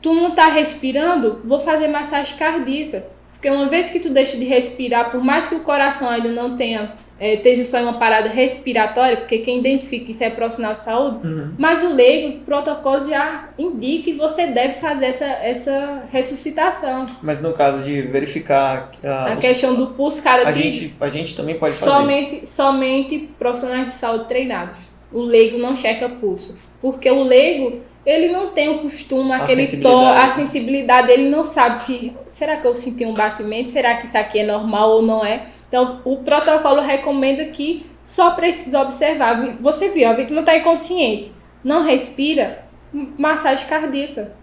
Tu 0.00 0.14
não 0.14 0.30
tá 0.30 0.46
respirando? 0.46 1.42
Vou 1.44 1.60
fazer 1.60 1.88
massagem 1.88 2.38
cardíaca. 2.38 3.04
Porque 3.40 3.48
uma 3.48 3.68
vez 3.68 3.88
que 3.88 4.00
tu 4.00 4.10
deixa 4.10 4.36
de 4.36 4.44
respirar, 4.44 5.10
por 5.10 5.24
mais 5.24 5.48
que 5.48 5.54
o 5.54 5.60
coração 5.60 6.10
ainda 6.10 6.28
não 6.28 6.58
tenha 6.58 6.92
é, 7.18 7.36
esteja 7.36 7.64
só 7.64 7.78
em 7.78 7.84
uma 7.84 7.98
parada 7.98 8.28
respiratória, 8.28 9.16
porque 9.16 9.38
quem 9.38 9.60
identifica 9.60 10.10
isso 10.10 10.22
é 10.22 10.28
profissional 10.28 10.74
de 10.74 10.80
saúde, 10.80 11.26
uhum. 11.26 11.54
mas 11.56 11.82
o 11.82 11.94
leigo, 11.94 12.36
o 12.36 12.40
protocolo 12.40 13.08
já 13.08 13.48
indica 13.58 14.04
que 14.04 14.12
você 14.12 14.48
deve 14.48 14.74
fazer 14.74 15.06
essa, 15.06 15.24
essa 15.24 16.02
ressuscitação. 16.12 17.06
Mas 17.22 17.40
no 17.40 17.54
caso 17.54 17.82
de 17.82 18.02
verificar 18.02 18.90
a, 19.02 19.32
a 19.32 19.34
os, 19.34 19.40
questão 19.40 19.74
do 19.74 19.86
pulso, 19.88 20.22
cara, 20.22 20.46
a, 20.46 20.52
gente, 20.52 20.94
a 21.00 21.08
gente 21.08 21.34
também 21.34 21.58
pode 21.58 21.74
fazer. 21.76 21.90
Somente, 21.90 22.46
somente 22.46 23.30
profissionais 23.38 23.88
de 23.88 23.94
saúde 23.94 24.28
treinados. 24.28 24.76
O 25.10 25.22
leigo 25.22 25.56
não 25.56 25.74
checa 25.74 26.10
pulso. 26.10 26.56
Porque 26.80 27.10
o 27.10 27.22
leigo, 27.22 27.80
ele 28.04 28.28
não 28.28 28.48
tem 28.48 28.68
o 28.68 28.78
costume, 28.78 29.32
aquele 29.32 29.66
to, 29.66 29.88
a 29.88 30.28
sensibilidade, 30.28 31.10
ele 31.10 31.28
não 31.28 31.44
sabe 31.44 31.82
se 31.82 32.16
será 32.26 32.56
que 32.56 32.66
eu 32.66 32.74
senti 32.74 33.04
um 33.04 33.14
batimento, 33.14 33.70
será 33.70 33.96
que 33.96 34.06
isso 34.06 34.16
aqui 34.16 34.38
é 34.38 34.46
normal 34.46 34.90
ou 34.90 35.02
não 35.02 35.24
é. 35.24 35.46
Então, 35.68 36.00
o 36.04 36.18
protocolo 36.18 36.80
recomenda 36.80 37.44
que 37.46 37.86
só 38.02 38.30
precisa 38.32 38.80
observar. 38.80 39.54
Você 39.60 39.90
viu, 39.90 40.08
a 40.08 40.14
vítima 40.14 40.40
está 40.40 40.56
inconsciente, 40.56 41.32
não 41.62 41.84
respira, 41.84 42.64
massagem 42.92 43.68
cardíaca, 43.68 44.34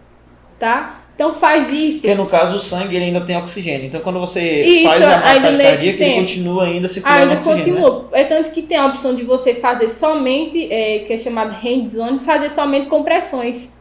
tá? 0.60 1.01
Então 1.18 1.34
faz 1.34 1.74
isso. 1.74 2.01
Porque 2.01 2.13
no 2.13 2.28
caso 2.28 2.57
o 2.57 2.59
sangue 2.59 2.95
ele 2.95 3.05
ainda 3.05 3.22
tem 3.22 3.36
oxigênio. 3.36 3.88
Então 3.88 3.99
quando 4.01 4.20
você 4.20 4.61
isso, 4.61 4.88
faz 4.88 5.01
a 5.01 5.18
massagem 5.18 5.57
cardíaca, 5.57 6.03
ele 6.03 6.20
continua 6.20 6.65
ainda 6.65 6.88
circulando 6.88 7.22
ainda 7.22 7.36
oxigênio. 7.39 7.65
Ainda 7.65 7.82
continua. 7.82 8.01
Né? 8.11 8.22
É 8.22 8.24
tanto 8.24 8.51
que 8.51 8.61
tem 8.61 8.78
a 8.78 8.86
opção 8.86 9.15
de 9.15 9.24
você 9.24 9.55
fazer 9.55 9.89
somente, 9.89 10.72
é, 10.72 10.99
que 10.99 11.11
é 11.11 11.18
chamado 11.18 11.53
hands-on, 11.53 12.20
fazer 12.20 12.51
somente 12.51 12.86
compressões. 12.86 13.76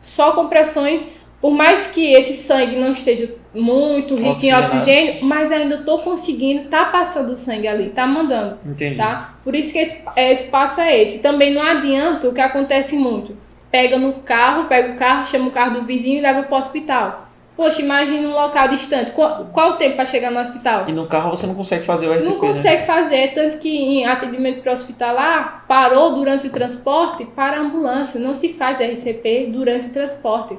Só 0.00 0.32
compressões 0.32 1.06
por 1.42 1.52
mais 1.52 1.88
que 1.88 2.12
esse 2.14 2.34
sangue 2.34 2.76
não 2.76 2.92
esteja 2.92 3.34
muito 3.54 4.16
rico 4.16 4.44
em 4.44 4.54
oxigênio, 4.54 5.16
mas 5.22 5.52
ainda 5.52 5.76
estou 5.76 5.98
conseguindo, 5.98 6.68
tá 6.68 6.86
passando 6.86 7.34
o 7.34 7.36
sangue 7.36 7.68
ali, 7.68 7.90
tá 7.90 8.06
mandando. 8.06 8.58
Entendi. 8.66 8.96
Tá? 8.96 9.34
Por 9.44 9.54
isso 9.54 9.72
que 9.72 9.78
esse, 9.78 10.04
esse 10.16 10.50
passo 10.50 10.80
é 10.80 11.00
esse. 11.00 11.18
Também 11.18 11.52
não 11.52 11.62
adianta 11.62 12.28
o 12.28 12.32
que 12.32 12.40
acontece 12.40 12.96
muito. 12.96 13.36
Pega 13.70 13.98
no 13.98 14.14
carro, 14.14 14.64
pega 14.64 14.94
o 14.94 14.96
carro, 14.96 15.26
chama 15.26 15.48
o 15.48 15.50
carro 15.50 15.80
do 15.80 15.86
vizinho 15.86 16.18
e 16.18 16.20
leva 16.20 16.42
para 16.42 16.54
o 16.54 16.58
hospital. 16.58 17.28
Poxa, 17.58 17.82
imagina 17.82 18.28
um 18.28 18.32
local 18.32 18.68
distante. 18.68 19.10
Qual, 19.10 19.46
qual 19.46 19.70
o 19.70 19.72
tempo 19.74 19.96
para 19.96 20.06
chegar 20.06 20.30
no 20.30 20.38
hospital? 20.38 20.84
E 20.86 20.92
no 20.92 21.08
carro 21.08 21.30
você 21.30 21.44
não 21.44 21.56
consegue 21.56 21.84
fazer 21.84 22.06
o 22.06 22.12
RCP, 22.12 22.24
Não 22.26 22.34
né? 22.34 22.38
consegue 22.38 22.80
né? 22.82 22.86
fazer, 22.86 23.34
tanto 23.34 23.58
que 23.58 23.68
em 23.68 24.06
atendimento 24.06 24.62
pré-hospitalar, 24.62 25.64
parou 25.66 26.14
durante 26.14 26.46
o 26.46 26.50
transporte 26.50 27.24
para 27.24 27.56
a 27.56 27.60
ambulância. 27.60 28.20
Não 28.20 28.32
se 28.32 28.52
faz 28.52 28.78
RCP 28.80 29.48
durante 29.50 29.88
o 29.88 29.90
transporte. 29.90 30.56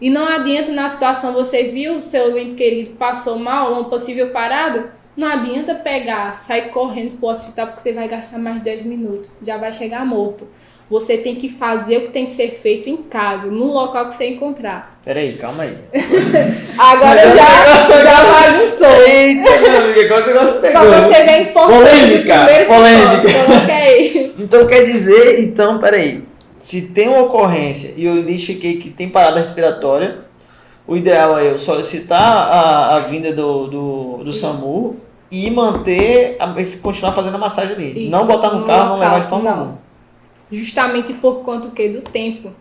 E 0.00 0.10
não 0.10 0.26
adianta 0.26 0.72
na 0.72 0.88
situação, 0.88 1.32
você 1.32 1.70
viu, 1.70 2.02
seu 2.02 2.36
ente 2.36 2.56
querido 2.56 2.96
passou 2.96 3.38
mal, 3.38 3.72
uma 3.72 3.84
possível 3.84 4.30
parada, 4.30 4.92
não 5.16 5.28
adianta 5.28 5.76
pegar, 5.76 6.36
sair 6.38 6.70
correndo 6.70 7.18
pro 7.18 7.28
hospital 7.28 7.68
porque 7.68 7.82
você 7.82 7.92
vai 7.92 8.08
gastar 8.08 8.38
mais 8.38 8.56
de 8.56 8.62
10 8.62 8.82
minutos, 8.82 9.30
já 9.40 9.56
vai 9.58 9.72
chegar 9.72 10.04
morto. 10.04 10.48
Você 10.92 11.18
tem 11.18 11.34
que 11.34 11.48
fazer 11.48 11.96
o 11.96 12.00
que 12.02 12.10
tem 12.10 12.26
que 12.26 12.30
ser 12.30 12.50
feito 12.50 12.88
em 12.88 12.98
casa, 12.98 13.48
no 13.48 13.72
local 13.72 14.06
que 14.06 14.14
você 14.14 14.28
encontrar. 14.28 15.00
Peraí, 15.04 15.32
calma 15.32 15.64
aí. 15.64 15.76
agora 16.78 17.22
já, 17.28 17.98
já 17.98 18.24
bagunçou. 18.24 19.06
Eita, 19.08 19.60
meu 19.60 19.84
amigo, 19.84 20.00
agora 20.00 20.22
o 20.22 20.26
negócio 20.26 20.60
pegou. 20.60 20.82
Pra 20.82 21.00
você 21.00 21.24
ver 21.24 21.40
importante. 21.42 21.78
Polêmica, 21.78 22.46
polêmica. 22.66 23.44
Coloca 23.46 23.72
aí. 23.74 24.34
Então 24.38 24.66
quer 24.68 24.84
dizer, 24.84 25.40
então, 25.40 25.78
peraí 25.78 26.30
se 26.62 26.92
tem 26.92 27.08
uma 27.08 27.22
ocorrência 27.22 27.94
e 27.96 28.04
eu 28.04 28.18
identifiquei 28.18 28.78
que 28.78 28.88
tem 28.88 29.08
parada 29.08 29.40
respiratória, 29.40 30.20
o 30.86 30.96
ideal 30.96 31.36
é 31.36 31.50
eu 31.50 31.58
solicitar 31.58 32.22
a, 32.22 32.94
a 32.94 32.98
vinda 33.00 33.32
do, 33.32 33.66
do, 33.66 34.24
do 34.24 34.32
SAMU 34.32 34.96
e 35.28 35.50
manter, 35.50 36.36
a, 36.38 36.54
continuar 36.80 37.12
fazendo 37.12 37.34
a 37.34 37.38
massagem 37.38 37.74
ali. 37.74 38.04
Isso, 38.04 38.10
não 38.12 38.28
botar 38.28 38.50
no, 38.50 38.60
no 38.60 38.66
carro, 38.66 38.94
local, 38.94 38.98
não 38.98 39.00
levar 39.00 39.20
de 39.22 39.28
forma 39.28 39.50
alguma. 39.50 39.78
Justamente 40.52 41.12
por 41.14 41.42
conta 41.42 41.70
que 41.70 41.88
do 41.88 42.02
tempo. 42.02 42.52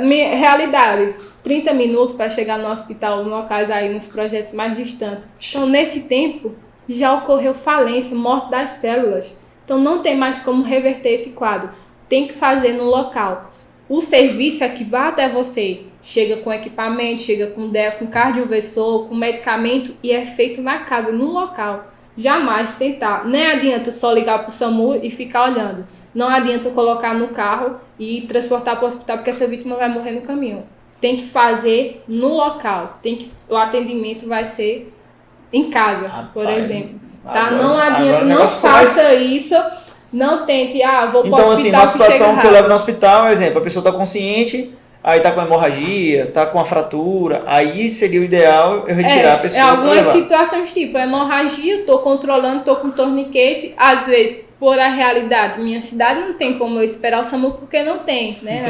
Minha 0.00 0.36
realidade, 0.36 1.16
30 1.42 1.72
minutos 1.72 2.14
para 2.14 2.28
chegar 2.28 2.58
no 2.58 2.70
hospital, 2.70 3.24
no 3.24 3.30
locais 3.30 3.70
aí, 3.70 3.92
nos 3.92 4.06
projetos 4.06 4.54
mais 4.54 4.76
distantes. 4.76 5.26
Então, 5.50 5.66
nesse 5.66 6.02
tempo, 6.02 6.54
já 6.88 7.14
ocorreu 7.14 7.54
falência, 7.54 8.16
morte 8.16 8.50
das 8.50 8.70
células. 8.70 9.36
Então, 9.64 9.80
não 9.80 10.02
tem 10.02 10.16
mais 10.16 10.38
como 10.38 10.62
reverter 10.62 11.14
esse 11.14 11.30
quadro 11.30 11.70
tem 12.08 12.26
que 12.26 12.34
fazer 12.34 12.72
no 12.72 12.84
local. 12.84 13.50
O 13.88 14.00
serviço 14.00 14.64
é 14.64 14.68
que 14.68 14.82
vai 14.82 15.08
até 15.08 15.28
você, 15.28 15.82
chega 16.02 16.38
com 16.38 16.52
equipamento, 16.52 17.22
chega 17.22 17.48
com 17.48 17.70
com 17.98 18.06
cardioversor, 18.06 19.08
com 19.08 19.14
medicamento 19.14 19.94
e 20.02 20.10
é 20.10 20.24
feito 20.24 20.60
na 20.60 20.78
casa, 20.78 21.12
no 21.12 21.32
local. 21.32 21.92
Jamais 22.16 22.76
tentar. 22.76 23.26
Nem 23.26 23.46
adianta 23.46 23.90
só 23.90 24.12
ligar 24.12 24.38
para 24.40 24.48
o 24.48 24.52
SAMU 24.52 25.00
e 25.02 25.10
ficar 25.10 25.50
olhando. 25.50 25.86
Não 26.14 26.28
adianta 26.28 26.70
colocar 26.70 27.14
no 27.14 27.28
carro 27.28 27.76
e 27.98 28.22
transportar 28.22 28.76
para 28.76 28.84
o 28.84 28.88
hospital 28.88 29.18
porque 29.18 29.30
essa 29.30 29.46
vítima 29.46 29.76
vai 29.76 29.88
morrer 29.88 30.12
no 30.12 30.22
caminho. 30.22 30.64
Tem 31.00 31.16
que 31.16 31.26
fazer 31.26 32.02
no 32.08 32.28
local. 32.28 32.98
Tem 33.02 33.16
que 33.16 33.30
o 33.50 33.56
atendimento 33.56 34.26
vai 34.26 34.46
ser 34.46 34.92
em 35.52 35.70
casa, 35.70 36.08
Rapaz, 36.08 36.28
por 36.32 36.48
exemplo. 36.48 37.00
Tá? 37.24 37.46
Agora, 37.46 37.62
não 37.62 37.78
adianta, 37.78 38.24
não 38.24 38.48
faça 38.48 39.14
isso 39.14 39.54
não 40.12 40.46
tente, 40.46 40.82
ah, 40.82 41.06
vou 41.06 41.26
Então, 41.26 41.50
assim, 41.50 41.70
na 41.70 41.84
situação 41.84 42.36
que, 42.36 42.40
que 42.40 42.46
eu 42.46 42.52
levo 42.52 42.68
no 42.68 42.74
hospital, 42.74 43.28
exemplo, 43.28 43.58
a 43.58 43.60
pessoa 43.62 43.80
está 43.86 43.92
consciente, 43.92 44.72
aí 45.06 45.20
tá 45.20 45.30
com 45.30 45.40
hemorragia, 45.40 46.26
tá 46.32 46.44
com 46.46 46.58
a 46.58 46.64
fratura, 46.64 47.44
aí 47.46 47.88
seria 47.88 48.20
o 48.20 48.24
ideal 48.24 48.88
eu 48.88 48.94
retirar 48.96 49.28
é, 49.28 49.32
a 49.34 49.38
pessoa. 49.38 49.64
É 49.64 49.70
algumas 49.70 50.06
situações 50.08 50.74
tipo 50.74 50.98
hemorragia, 50.98 51.84
tô 51.86 52.00
controlando, 52.00 52.64
tô 52.64 52.74
com 52.74 52.90
torniquete, 52.90 53.72
às 53.76 54.06
vezes, 54.06 54.52
por 54.58 54.76
a 54.76 54.88
realidade, 54.88 55.60
minha 55.60 55.80
cidade 55.80 56.20
não 56.20 56.34
tem 56.34 56.58
como 56.58 56.80
eu 56.80 56.82
esperar 56.82 57.20
o 57.20 57.24
SAMU 57.24 57.52
porque 57.52 57.84
não 57.84 58.00
tem, 58.00 58.36
né? 58.42 58.62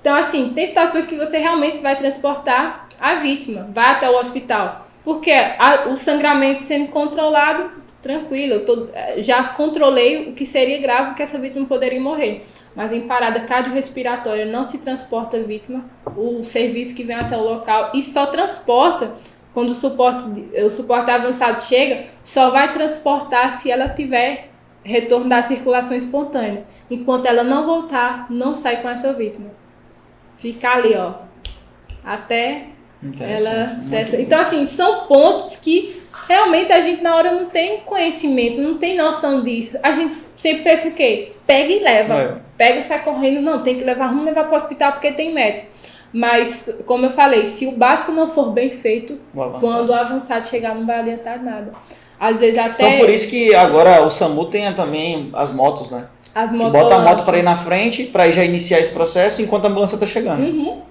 Então, 0.00 0.16
assim, 0.16 0.50
tem 0.52 0.66
situações 0.66 1.06
que 1.06 1.14
você 1.14 1.38
realmente 1.38 1.80
vai 1.80 1.94
transportar 1.94 2.88
a 3.00 3.14
vítima, 3.14 3.68
vai 3.72 3.92
até 3.92 4.10
o 4.10 4.18
hospital. 4.18 4.88
Porque 5.04 5.30
a, 5.30 5.88
o 5.88 5.96
sangramento 5.96 6.64
sendo 6.64 6.88
controlado, 6.88 7.70
tranquilo, 8.02 8.54
eu 8.54 8.66
tô, 8.66 8.88
eh, 8.92 9.22
já 9.22 9.44
controlei 9.44 10.28
o 10.28 10.32
que 10.32 10.44
seria 10.44 10.80
grave, 10.80 11.14
que 11.14 11.22
essa 11.22 11.38
vítima 11.38 11.66
poderia 11.66 12.00
morrer. 12.00 12.44
Mas 12.74 12.92
em 12.92 13.06
parada 13.06 13.40
cardiorrespiratória 13.40 14.46
não 14.46 14.64
se 14.64 14.78
transporta 14.78 15.36
a 15.36 15.42
vítima, 15.42 15.84
o 16.16 16.42
serviço 16.42 16.94
que 16.94 17.04
vem 17.04 17.16
até 17.16 17.36
o 17.36 17.42
local 17.42 17.92
e 17.94 18.00
só 18.00 18.26
transporta 18.26 19.12
quando 19.52 19.70
o 19.70 19.74
suporte, 19.74 20.24
o 20.64 20.70
suporte 20.70 21.10
avançado 21.10 21.62
chega, 21.62 22.06
só 22.24 22.50
vai 22.50 22.72
transportar 22.72 23.50
se 23.50 23.70
ela 23.70 23.88
tiver 23.90 24.48
retorno 24.82 25.28
da 25.28 25.42
circulação 25.42 25.96
espontânea. 25.96 26.64
Enquanto 26.90 27.26
ela 27.26 27.44
não 27.44 27.66
voltar, 27.66 28.26
não 28.30 28.54
sai 28.54 28.80
com 28.80 28.88
essa 28.88 29.12
vítima. 29.12 29.50
Fica 30.36 30.70
ali, 30.70 30.94
ó. 30.94 31.14
Até 32.04 32.68
ela. 33.20 33.76
Dessa... 33.82 34.20
Então, 34.20 34.40
assim, 34.40 34.66
são 34.66 35.06
pontos 35.06 35.56
que 35.56 36.00
realmente 36.26 36.72
a 36.72 36.80
gente 36.80 37.02
na 37.02 37.14
hora 37.14 37.32
não 37.32 37.50
tem 37.50 37.80
conhecimento, 37.80 38.60
não 38.60 38.78
tem 38.78 38.96
noção 38.96 39.44
disso. 39.44 39.78
A 39.82 39.92
gente 39.92 40.16
sempre 40.36 40.64
pensa 40.64 40.88
o 40.88 40.94
quê? 40.94 41.32
Pega 41.46 41.72
e 41.72 41.78
leva. 41.80 42.14
É. 42.14 42.36
Pega 42.62 42.78
e 42.78 42.82
sai 42.84 43.00
correndo. 43.02 43.40
Não, 43.40 43.60
tem 43.60 43.74
que 43.74 43.82
levar, 43.82 44.06
vamos 44.06 44.24
levar 44.24 44.44
para 44.44 44.52
o 44.52 44.56
hospital 44.56 44.92
porque 44.92 45.10
tem 45.10 45.34
médico. 45.34 45.66
Mas, 46.12 46.80
como 46.86 47.06
eu 47.06 47.10
falei, 47.10 47.44
se 47.44 47.66
o 47.66 47.72
básico 47.72 48.12
não 48.12 48.28
for 48.28 48.52
bem 48.52 48.70
feito, 48.70 49.18
o 49.34 49.58
quando 49.58 49.90
o 49.90 49.92
avançado 49.92 50.46
chegar 50.46 50.72
não 50.72 50.86
vai 50.86 51.00
adiantar 51.00 51.42
nada. 51.42 51.72
Às 52.20 52.38
vezes 52.38 52.56
até. 52.60 52.86
Então 52.86 53.04
por 53.04 53.12
isso 53.12 53.28
que 53.28 53.52
agora 53.52 54.04
o 54.04 54.08
SAMU 54.08 54.44
tem 54.44 54.72
também 54.74 55.28
as 55.34 55.50
motos, 55.50 55.90
né? 55.90 56.06
As 56.32 56.52
motos. 56.52 56.72
Bota 56.72 56.94
a 56.94 56.98
moto 57.00 57.24
para 57.24 57.36
ir 57.38 57.42
na 57.42 57.56
frente, 57.56 58.04
para 58.04 58.30
já 58.30 58.44
iniciar 58.44 58.78
esse 58.78 58.94
processo 58.94 59.42
enquanto 59.42 59.64
a 59.64 59.68
ambulância 59.68 59.96
está 59.96 60.06
chegando. 60.06 60.44
Uhum. 60.44 60.82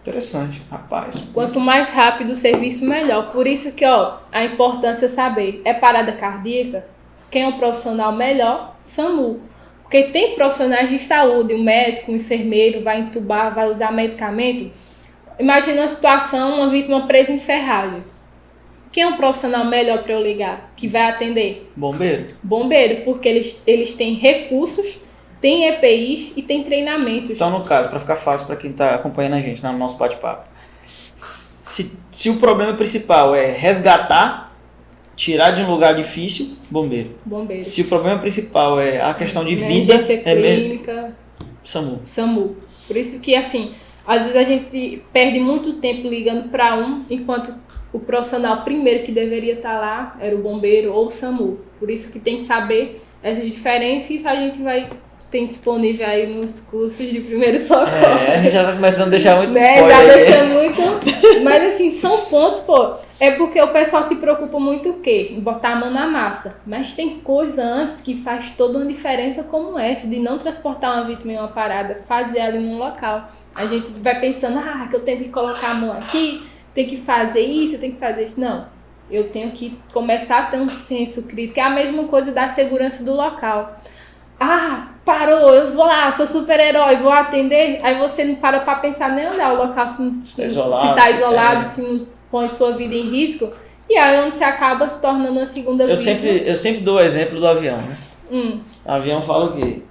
Interessante, 0.00 0.62
rapaz. 0.70 1.22
Quanto 1.34 1.60
mais 1.60 1.90
rápido 1.90 2.30
o 2.30 2.36
serviço, 2.36 2.86
melhor. 2.86 3.30
Por 3.30 3.46
isso 3.46 3.72
que, 3.72 3.84
ó, 3.84 4.14
a 4.32 4.42
importância 4.42 5.04
é 5.04 5.08
saber, 5.10 5.60
é 5.66 5.74
parada 5.74 6.12
cardíaca? 6.12 6.86
Quem 7.30 7.42
é 7.42 7.48
o 7.48 7.58
profissional 7.58 8.10
melhor? 8.10 8.74
SAMU. 8.82 9.52
Porque 9.84 10.04
tem 10.04 10.34
profissionais 10.34 10.90
de 10.90 10.98
saúde, 10.98 11.54
um 11.54 11.62
médico, 11.62 12.10
um 12.10 12.16
enfermeiro, 12.16 12.82
vai 12.82 13.00
entubar, 13.00 13.54
vai 13.54 13.70
usar 13.70 13.92
medicamento. 13.92 14.70
Imagina 15.38 15.84
a 15.84 15.88
situação, 15.88 16.56
uma 16.56 16.68
vítima 16.68 17.06
presa 17.06 17.32
em 17.32 17.38
ferragem. 17.38 18.04
Quem 18.90 19.02
é 19.02 19.06
um 19.06 19.16
profissional 19.16 19.64
melhor 19.64 20.02
para 20.02 20.12
eu 20.12 20.22
ligar? 20.22 20.72
Que 20.76 20.88
vai 20.88 21.10
atender? 21.10 21.70
Bombeiro. 21.76 22.28
Bombeiro, 22.42 23.04
porque 23.04 23.28
eles, 23.28 23.62
eles 23.66 23.94
têm 23.94 24.14
recursos 24.14 25.04
tem 25.44 25.66
EPIs 25.66 26.38
e 26.38 26.42
tem 26.42 26.64
treinamentos. 26.64 27.28
Então, 27.32 27.50
no 27.50 27.62
caso, 27.64 27.90
para 27.90 28.00
ficar 28.00 28.16
fácil 28.16 28.46
para 28.46 28.56
quem 28.56 28.70
está 28.70 28.94
acompanhando 28.94 29.34
a 29.34 29.42
gente 29.42 29.62
no 29.62 29.76
nosso 29.76 29.98
bate-papo, 29.98 30.48
se, 31.18 31.98
se 32.10 32.30
o 32.30 32.36
problema 32.36 32.72
principal 32.72 33.34
é 33.34 33.50
resgatar, 33.50 34.53
tirar 35.16 35.52
de 35.52 35.62
um 35.62 35.70
lugar 35.70 35.94
difícil, 35.94 36.56
bombeiro. 36.70 37.10
Bombeiro. 37.24 37.64
Se 37.64 37.82
o 37.82 37.84
problema 37.86 38.18
principal 38.18 38.80
é 38.80 39.00
a 39.00 39.14
questão 39.14 39.44
de 39.44 39.54
vida, 39.54 39.94
é 39.94 40.34
clínica, 40.34 41.16
SAMU. 41.62 42.00
SAMU. 42.04 42.56
Por 42.86 42.96
isso 42.96 43.20
que, 43.20 43.34
assim, 43.34 43.72
às 44.06 44.22
vezes 44.22 44.36
a 44.36 44.44
gente 44.44 45.02
perde 45.12 45.40
muito 45.40 45.74
tempo 45.74 46.08
ligando 46.08 46.50
para 46.50 46.76
um, 46.76 47.02
enquanto 47.08 47.54
o 47.92 47.98
profissional 47.98 48.62
primeiro 48.62 49.04
que 49.04 49.12
deveria 49.12 49.54
estar 49.54 49.74
tá 49.74 49.80
lá 49.80 50.16
era 50.20 50.34
o 50.34 50.38
bombeiro 50.38 50.92
ou 50.92 51.06
o 51.06 51.10
SAMU. 51.10 51.60
Por 51.78 51.88
isso 51.90 52.12
que 52.12 52.18
tem 52.18 52.36
que 52.36 52.42
saber 52.42 53.00
essas 53.22 53.46
diferenças 53.46 54.10
e 54.10 54.26
a 54.26 54.34
gente 54.34 54.60
vai 54.60 54.88
tem 55.34 55.46
disponível 55.46 56.06
aí 56.06 56.32
nos 56.32 56.60
cursos 56.60 57.10
de 57.10 57.18
primeiro 57.18 57.58
socorro. 57.58 57.90
É, 57.90 58.36
a 58.36 58.40
gente 58.40 58.52
já 58.52 58.64
tá 58.64 58.72
começando 58.72 59.08
a 59.08 59.10
deixar 59.10 59.36
muito 59.38 59.52
né? 59.52 59.78
Já 59.78 60.04
deixa 60.04 60.44
muito. 60.44 60.80
Mas 61.42 61.74
assim, 61.74 61.90
são 61.90 62.26
pontos, 62.26 62.60
pô. 62.60 62.94
É 63.18 63.32
porque 63.32 63.60
o 63.60 63.72
pessoal 63.72 64.04
se 64.04 64.14
preocupa 64.14 64.60
muito 64.60 64.90
o 64.90 65.00
quê? 65.00 65.32
Em 65.32 65.40
botar 65.40 65.72
a 65.72 65.76
mão 65.76 65.90
na 65.90 66.06
massa. 66.06 66.60
Mas 66.64 66.94
tem 66.94 67.18
coisa 67.18 67.64
antes 67.64 68.00
que 68.00 68.14
faz 68.14 68.50
toda 68.50 68.78
uma 68.78 68.86
diferença 68.86 69.42
como 69.42 69.76
essa, 69.76 70.06
de 70.06 70.20
não 70.20 70.38
transportar 70.38 70.98
uma 70.98 71.04
vítima 71.04 71.32
em 71.32 71.36
uma 71.36 71.48
parada, 71.48 71.96
fazer 71.96 72.38
ali 72.38 72.60
num 72.60 72.78
local. 72.78 73.28
A 73.56 73.66
gente 73.66 73.90
vai 73.90 74.20
pensando, 74.20 74.60
ah, 74.60 74.86
que 74.88 74.94
eu 74.94 75.00
tenho 75.00 75.24
que 75.24 75.30
colocar 75.30 75.72
a 75.72 75.74
mão 75.74 75.94
aqui, 75.94 76.46
tem 76.72 76.86
que 76.86 76.96
fazer 76.96 77.40
isso, 77.40 77.80
tem 77.80 77.90
que 77.90 77.98
fazer 77.98 78.22
isso. 78.22 78.40
Não. 78.40 78.68
Eu 79.10 79.30
tenho 79.30 79.50
que 79.50 79.76
começar 79.92 80.38
a 80.38 80.42
ter 80.44 80.58
um 80.58 80.68
senso 80.68 81.24
crítico. 81.24 81.58
É 81.58 81.64
a 81.64 81.70
mesma 81.70 82.04
coisa 82.04 82.30
da 82.30 82.46
segurança 82.46 83.02
do 83.02 83.12
local. 83.12 83.76
Ah, 84.38 84.93
parou, 85.04 85.54
eu 85.54 85.66
vou 85.68 85.84
lá, 85.84 86.10
sou 86.10 86.26
super-herói, 86.26 86.96
vou 86.96 87.12
atender. 87.12 87.80
Aí 87.82 87.98
você 87.98 88.24
não 88.24 88.36
para 88.36 88.60
pra 88.60 88.76
pensar 88.76 89.10
nem 89.10 89.28
onde 89.28 89.40
é 89.40 89.48
o 89.48 89.56
local, 89.56 89.88
se, 89.88 90.02
não, 90.02 90.24
se, 90.24 90.36
tá 90.36 90.44
isolado, 90.44 90.88
se 90.88 90.94
tá 90.94 91.10
isolado, 91.10 91.64
se 91.66 91.82
não 91.82 92.06
põe 92.30 92.48
sua 92.48 92.72
vida 92.76 92.94
em 92.94 93.10
risco. 93.10 93.52
E 93.88 93.96
aí 93.96 94.24
onde 94.24 94.34
você 94.34 94.44
acaba 94.44 94.88
se 94.88 95.00
tornando 95.00 95.32
uma 95.32 95.46
segunda 95.46 95.84
eu 95.84 95.88
vida. 95.88 96.00
Sempre, 96.00 96.42
eu 96.46 96.56
sempre 96.56 96.80
dou 96.80 96.96
o 96.96 97.00
exemplo 97.00 97.38
do 97.38 97.46
avião, 97.46 97.76
né? 97.76 97.96
Hum. 98.30 98.60
O 98.84 98.90
avião 98.90 99.20
fala 99.20 99.46
o 99.46 99.52
quê? 99.56 99.82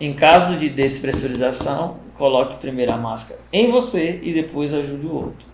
Em 0.00 0.14
caso 0.14 0.56
de 0.56 0.70
despressurização, 0.70 1.98
coloque 2.16 2.56
primeiro 2.56 2.92
a 2.92 2.96
máscara 2.96 3.40
em 3.52 3.70
você 3.70 4.18
e 4.22 4.32
depois 4.32 4.72
ajude 4.72 5.06
o 5.06 5.14
outro. 5.14 5.50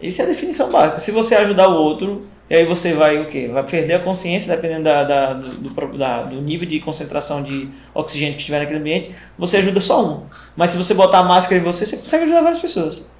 Isso 0.00 0.20
é 0.22 0.24
a 0.24 0.28
definição 0.28 0.72
básica. 0.72 0.98
Se 0.98 1.12
você 1.12 1.34
ajudar 1.36 1.68
o 1.68 1.74
outro, 1.74 2.22
e 2.50 2.54
aí 2.54 2.66
você 2.66 2.92
vai 2.92 3.18
o 3.18 3.26
quê? 3.28 3.48
Vai 3.52 3.62
perder 3.62 3.94
a 3.94 3.98
consciência, 4.00 4.54
dependendo 4.54 4.84
da, 4.84 5.04
da, 5.04 5.32
do, 5.32 5.48
do, 5.48 5.98
da, 5.98 6.22
do 6.24 6.40
nível 6.40 6.68
de 6.68 6.80
concentração 6.80 7.42
de 7.42 7.68
oxigênio 7.94 8.34
que 8.34 8.40
estiver 8.40 8.58
naquele 8.58 8.78
ambiente, 8.78 9.14
você 9.38 9.56
ajuda 9.58 9.80
só 9.80 10.04
um. 10.04 10.24
Mas 10.54 10.72
se 10.72 10.76
você 10.76 10.92
botar 10.92 11.20
a 11.20 11.24
máscara 11.24 11.60
em 11.60 11.64
você, 11.64 11.86
você 11.86 11.96
consegue 11.96 12.24
ajudar 12.24 12.42
várias 12.42 12.58
pessoas. 12.58 13.10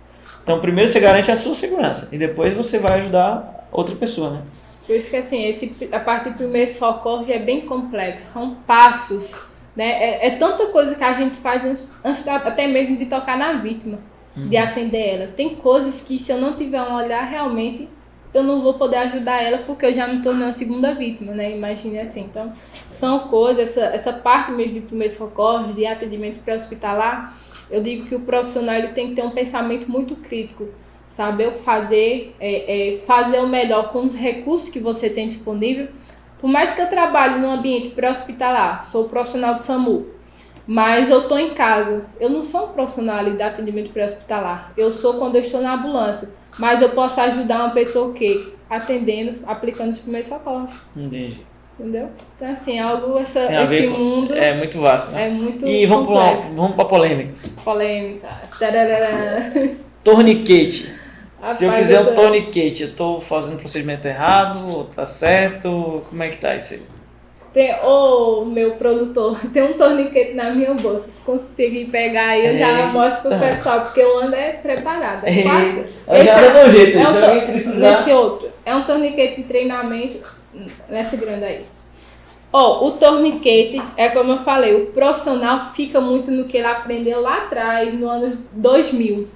Então 0.42 0.60
primeiro 0.60 0.90
você 0.90 1.00
garante 1.00 1.30
a 1.30 1.36
sua 1.36 1.54
segurança 1.54 2.08
e 2.12 2.18
depois 2.18 2.52
você 2.52 2.78
vai 2.78 2.98
ajudar 2.98 3.68
outra 3.70 3.94
pessoa, 3.94 4.30
né? 4.30 4.42
Por 4.86 4.96
isso 4.96 5.08
que 5.08 5.16
assim, 5.16 5.46
esse, 5.46 5.88
a 5.92 6.00
parte 6.00 6.30
do 6.30 6.36
primeiro 6.36 6.70
socorro 6.70 7.24
é 7.28 7.38
bem 7.38 7.62
complexo, 7.62 8.32
são 8.32 8.56
passos, 8.66 9.34
né? 9.74 9.86
É, 9.86 10.26
é 10.26 10.30
tanta 10.36 10.66
coisa 10.66 10.96
que 10.96 11.04
a 11.04 11.12
gente 11.12 11.38
faz 11.38 11.64
antes, 11.64 11.94
antes 12.04 12.26
até 12.28 12.66
mesmo 12.66 12.96
de 12.96 13.06
tocar 13.06 13.38
na 13.38 13.54
vítima, 13.54 13.98
uhum. 14.36 14.48
de 14.48 14.56
atender 14.56 15.14
ela. 15.14 15.26
Tem 15.28 15.54
coisas 15.54 16.02
que 16.02 16.18
se 16.18 16.32
eu 16.32 16.38
não 16.38 16.54
tiver 16.54 16.82
um 16.82 16.94
olhar 16.96 17.22
realmente 17.22 17.88
eu 18.34 18.42
não 18.42 18.62
vou 18.62 18.74
poder 18.74 18.96
ajudar 18.96 19.42
ela 19.42 19.58
porque 19.58 19.86
eu 19.86 19.92
já 19.92 20.06
me 20.06 20.22
tornei 20.22 20.44
uma 20.44 20.52
segunda 20.52 20.94
vítima, 20.94 21.32
né? 21.32 21.54
Imagine 21.54 22.00
assim. 22.00 22.22
Então, 22.22 22.52
são 22.88 23.20
coisas, 23.28 23.70
essa, 23.70 23.84
essa 23.94 24.12
parte 24.12 24.50
mesmo 24.52 24.74
de 24.74 24.80
primeiros 24.80 25.16
socorros, 25.16 25.74
de 25.74 25.86
atendimento 25.86 26.40
pré-hospitalar, 26.40 27.36
eu 27.70 27.82
digo 27.82 28.06
que 28.06 28.14
o 28.14 28.20
profissional 28.20 28.76
ele 28.76 28.88
tem 28.88 29.08
que 29.08 29.14
ter 29.14 29.22
um 29.22 29.30
pensamento 29.30 29.90
muito 29.90 30.16
crítico, 30.16 30.68
saber 31.06 31.48
o 31.48 31.52
que 31.52 31.60
fazer, 31.60 32.34
é, 32.40 32.94
é, 32.94 32.98
fazer 32.98 33.40
o 33.40 33.46
melhor 33.46 33.90
com 33.90 34.06
os 34.06 34.14
recursos 34.14 34.68
que 34.68 34.78
você 34.78 35.10
tem 35.10 35.26
disponível. 35.26 35.88
Por 36.38 36.48
mais 36.48 36.74
que 36.74 36.80
eu 36.80 36.88
trabalhe 36.88 37.38
no 37.38 37.50
ambiente 37.50 37.90
pré-hospitalar, 37.90 38.84
sou 38.84 39.08
profissional 39.08 39.54
de 39.54 39.62
SAMU, 39.62 40.06
mas 40.66 41.10
eu 41.10 41.22
estou 41.22 41.38
em 41.38 41.50
casa. 41.50 42.04
Eu 42.20 42.30
não 42.30 42.42
sou 42.42 42.66
um 42.66 42.72
profissional 42.72 43.18
ali 43.18 43.32
de 43.32 43.42
atendimento 43.42 43.92
pré-hospitalar. 43.92 44.72
Eu 44.76 44.90
sou 44.92 45.14
quando 45.14 45.36
eu 45.36 45.40
estou 45.40 45.60
na 45.60 45.74
ambulância 45.74 46.42
mas 46.58 46.82
eu 46.82 46.90
posso 46.90 47.20
ajudar 47.20 47.64
uma 47.64 47.70
pessoa 47.70 48.08
o 48.08 48.12
quê? 48.12 48.52
Atendendo, 48.68 49.40
aplicando 49.46 49.90
os 49.90 49.98
primeiros 49.98 50.28
socorros. 50.28 50.72
Entendi. 50.96 51.38
Entendeu? 51.78 52.10
Então, 52.36 52.50
assim, 52.50 52.78
algo, 52.78 53.18
essa, 53.18 53.40
esse 53.40 53.88
com, 53.88 53.98
mundo. 53.98 54.34
É 54.34 54.54
muito 54.54 54.78
vasto. 54.78 55.12
Né? 55.12 55.26
É 55.26 55.30
muito. 55.30 55.66
E 55.66 55.86
vamos 55.86 56.06
para 56.06 56.40
vamos 56.40 56.76
para 56.76 56.84
polêmicas. 56.84 57.60
Polêmicas. 57.64 58.30
Torniquete. 60.04 60.94
Rapaz, 61.40 61.56
Se 61.56 61.64
eu 61.64 61.72
fizer 61.72 61.98
eu 61.98 62.04
tô... 62.04 62.10
um 62.10 62.14
torniquete, 62.14 62.82
eu 62.82 62.88
estou 62.90 63.20
fazendo 63.20 63.54
o 63.54 63.58
procedimento 63.58 64.06
errado? 64.06 64.84
Tá 64.94 65.06
certo? 65.06 66.02
Como 66.08 66.22
é 66.22 66.28
que 66.28 66.36
tá 66.36 66.54
isso 66.54 66.74
aí? 66.74 66.82
Tem, 67.52 67.74
ô, 67.84 68.40
oh, 68.40 68.44
meu 68.46 68.72
produtor, 68.72 69.38
tem 69.52 69.62
um 69.62 69.74
torniquete 69.74 70.32
na 70.32 70.50
minha 70.50 70.72
bolsa. 70.72 71.10
Se 71.10 71.22
conseguir 71.22 71.86
pegar 71.86 72.28
aí, 72.28 72.46
eu 72.46 72.58
já 72.58 72.86
mostro 72.86 73.28
pro 73.28 73.38
pessoal, 73.38 73.82
porque 73.82 74.02
o 74.02 74.18
ando 74.20 74.34
é 74.34 74.52
preparado. 74.54 75.24
É 75.24 75.42
fácil. 75.42 75.86
Esse 76.08 76.24
já 76.24 76.58
é, 76.58 76.70
jeito, 76.70 76.98
é 76.98 77.08
um 77.08 77.12
se 77.12 77.24
alguém 77.24 77.46
precisar. 77.46 78.00
Esse 78.00 78.10
outro. 78.10 78.48
É 78.64 78.74
um 78.74 78.84
torniquete 78.84 79.42
de 79.42 79.48
treinamento 79.48 80.26
nessa 80.88 81.16
grande 81.18 81.44
aí. 81.44 81.64
Ó, 82.50 82.84
oh, 82.84 82.88
o 82.88 82.90
torniquete, 82.92 83.82
é 83.98 84.08
como 84.08 84.32
eu 84.32 84.38
falei, 84.38 84.74
o 84.74 84.86
profissional 84.86 85.72
fica 85.74 86.00
muito 86.00 86.30
no 86.30 86.44
que 86.44 86.56
ele 86.56 86.66
aprendeu 86.66 87.20
lá 87.20 87.44
atrás, 87.44 87.92
no 87.92 88.08
ano 88.08 88.36
2000. 88.52 89.28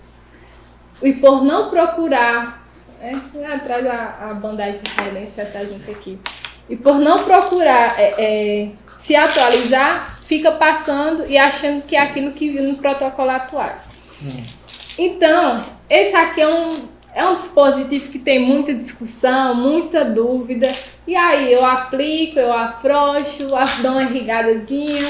E 1.02 1.12
por 1.14 1.44
não 1.44 1.68
procurar, 1.68 2.66
é, 3.00 3.12
atrás 3.46 3.86
a, 3.86 4.30
a 4.30 4.34
bandagem 4.34 4.82
de 4.82 5.26
já 5.26 5.44
tá 5.44 5.62
junto 5.64 5.90
aqui 5.90 6.18
e 6.68 6.76
por 6.76 6.98
não 6.98 7.22
procurar 7.24 7.98
é, 7.98 8.14
é, 8.18 8.68
se 8.96 9.14
atualizar, 9.14 10.18
fica 10.26 10.50
passando 10.52 11.24
e 11.28 11.38
achando 11.38 11.82
que 11.82 11.94
é 11.94 12.00
aquilo 12.00 12.32
que 12.32 12.50
viu 12.50 12.64
no 12.64 12.74
protocolo 12.76 13.30
atual. 13.30 13.76
Hum. 14.22 14.42
Então, 14.98 15.64
esse 15.88 16.16
aqui 16.16 16.40
é 16.40 16.48
um, 16.48 16.88
é 17.14 17.24
um 17.24 17.34
dispositivo 17.34 18.10
que 18.10 18.18
tem 18.18 18.38
muita 18.38 18.74
discussão, 18.74 19.54
muita 19.54 20.04
dúvida. 20.04 20.68
E 21.06 21.14
aí 21.14 21.52
eu 21.52 21.64
aplico, 21.64 22.40
eu 22.40 22.52
afrouxo, 22.52 23.48
dou 23.82 23.92
uma 23.92 24.02
irrigadazinha. 24.02 25.06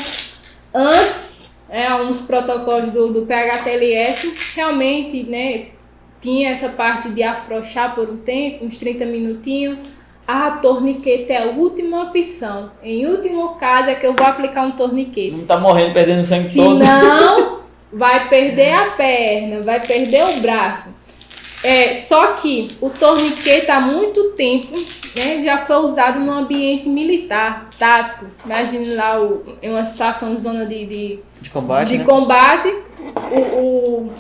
Antes, 0.75 1.55
é, 1.71 1.93
uns 1.95 2.21
protocolos 2.23 2.91
do, 2.91 3.13
do 3.13 3.27
PHTLS, 3.27 4.35
realmente, 4.55 5.23
né, 5.23 5.69
tinha 6.21 6.51
essa 6.51 6.69
parte 6.69 7.09
de 7.09 7.23
afrouxar 7.23 7.95
por 7.95 8.11
um 8.11 8.19
tempo, 8.19 8.67
uns 8.67 8.79
30 8.79 9.07
minutinhos 9.07 9.96
a 10.27 10.51
torniquete 10.53 11.33
é 11.33 11.45
a 11.45 11.47
última 11.47 12.05
opção. 12.05 12.71
Em 12.83 13.07
último 13.07 13.55
caso 13.57 13.91
é 13.91 13.95
que 13.95 14.07
eu 14.07 14.15
vou 14.15 14.27
aplicar 14.27 14.63
um 14.67 14.73
torniquete. 14.73 15.37
Não 15.37 15.47
tá 15.47 15.59
morrendo, 15.59 15.93
perdendo 15.93 16.25
sangue 16.25 16.49
Se 16.49 16.57
todo. 16.57 16.79
não, 16.79 17.61
vai 17.93 18.29
perder 18.29 18.73
a 18.73 18.91
perna, 18.91 19.63
vai 19.63 19.81
perder 19.81 20.25
o 20.25 20.41
braço. 20.41 20.95
É, 21.63 21.95
só 21.95 22.29
que 22.35 22.69
o 22.81 22.91
torniquete 22.91 23.71
há 23.71 23.81
muito 23.81 24.33
tempo 24.33 24.77
né, 25.17 25.43
já 25.43 25.59
foi 25.59 25.77
usado 25.77 26.21
no 26.21 26.31
ambiente 26.31 26.89
militar, 26.89 27.71
tático. 27.79 28.27
Imagine 28.45 28.95
lá 28.95 29.21
o, 29.21 29.43
em 29.63 29.71
uma 29.71 29.85
situação 29.85 30.35
de 30.35 30.41
zona 30.41 30.67
de, 30.67 30.87
de, 30.87 31.19
De 31.41 31.51
combate, 31.51 31.89
de 31.89 31.99
né? 31.99 32.05
combate, 32.05 32.69
o, 33.33 33.39
o, 33.39 34.13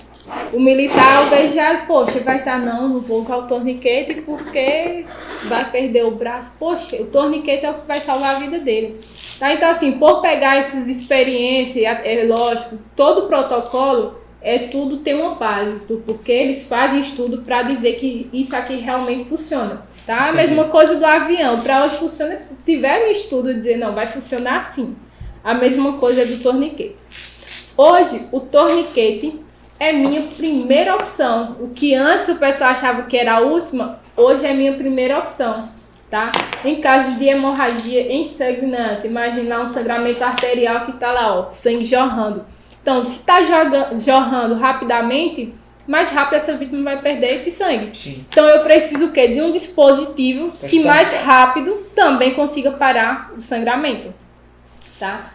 o 0.52 0.60
militar 0.60 1.28
de, 1.48 1.58
ah, 1.58 1.84
poxa, 1.86 2.20
vai 2.20 2.38
estar 2.38 2.58
não, 2.58 2.88
não 2.88 3.00
vou 3.00 3.20
usar 3.20 3.36
o 3.36 3.46
torniquete 3.46 4.22
porque 4.22 5.04
vai 5.44 5.70
perder 5.70 6.04
o 6.04 6.10
braço. 6.10 6.56
Poxa, 6.58 7.00
o 7.00 7.06
torniquete 7.06 7.64
é 7.64 7.70
o 7.70 7.74
que 7.74 7.86
vai 7.86 8.00
salvar 8.00 8.36
a 8.36 8.38
vida 8.38 8.58
dele. 8.58 8.96
Tá? 9.38 9.52
Então, 9.52 9.70
assim, 9.70 9.92
por 9.92 10.20
pegar 10.20 10.56
essas 10.56 10.88
experiências, 10.88 11.84
é 11.84 12.24
lógico, 12.24 12.78
todo 12.96 13.28
protocolo 13.28 14.20
é 14.40 14.58
tudo 14.68 14.98
tem 14.98 15.14
uma 15.14 15.34
base, 15.34 15.80
porque 16.04 16.30
eles 16.30 16.68
fazem 16.68 17.00
estudo 17.00 17.42
para 17.42 17.62
dizer 17.62 17.94
que 17.94 18.30
isso 18.32 18.54
aqui 18.54 18.76
realmente 18.76 19.28
funciona. 19.28 19.86
Tá? 20.06 20.26
A 20.26 20.32
Entendi. 20.32 20.48
mesma 20.48 20.64
coisa 20.66 20.96
do 20.96 21.04
avião, 21.04 21.60
para 21.60 21.84
hoje 21.84 21.96
funciona, 21.96 22.40
tiveram 22.64 23.08
um 23.08 23.10
estudo 23.10 23.52
dizer 23.52 23.76
não, 23.76 23.94
vai 23.94 24.06
funcionar 24.06 24.60
assim. 24.60 24.96
A 25.42 25.54
mesma 25.54 25.94
coisa 25.94 26.24
do 26.24 26.42
torniquete. 26.42 26.96
Hoje, 27.76 28.26
o 28.32 28.40
torniquete 28.40 29.45
é 29.78 29.92
minha 29.92 30.22
primeira 30.22 30.94
opção. 30.94 31.56
O 31.60 31.68
que 31.68 31.94
antes 31.94 32.28
o 32.28 32.36
pessoal 32.36 32.70
achava 32.70 33.02
que 33.02 33.16
era 33.16 33.36
a 33.36 33.40
última, 33.40 34.00
hoje 34.16 34.46
é 34.46 34.52
minha 34.52 34.72
primeira 34.72 35.18
opção. 35.18 35.68
Tá? 36.10 36.30
Em 36.64 36.80
casos 36.80 37.18
de 37.18 37.24
hemorragia 37.24 38.12
ensanguinante, 38.12 39.06
imagina 39.06 39.60
um 39.60 39.66
sangramento 39.66 40.22
arterial 40.22 40.84
que 40.84 40.92
está 40.92 41.10
lá, 41.10 41.34
ó, 41.34 41.50
sangue 41.50 41.84
jorrando. 41.84 42.44
Então, 42.80 43.04
se 43.04 43.18
está 43.18 43.40
jorrando 43.42 44.54
rapidamente, 44.54 45.52
mais 45.86 46.10
rápido 46.10 46.34
essa 46.34 46.56
vítima 46.56 46.82
vai 46.82 47.00
perder 47.00 47.34
esse 47.34 47.50
sangue. 47.50 47.96
Sim. 47.96 48.24
Então 48.30 48.44
eu 48.46 48.62
preciso 48.62 49.06
o 49.06 49.12
quê? 49.12 49.28
De 49.28 49.40
um 49.40 49.52
dispositivo 49.52 50.52
que 50.52 50.80
Bastante. 50.80 50.84
mais 50.84 51.12
rápido 51.24 51.72
também 51.94 52.34
consiga 52.34 52.72
parar 52.72 53.32
o 53.36 53.40
sangramento. 53.40 54.12
Tá? 54.98 55.32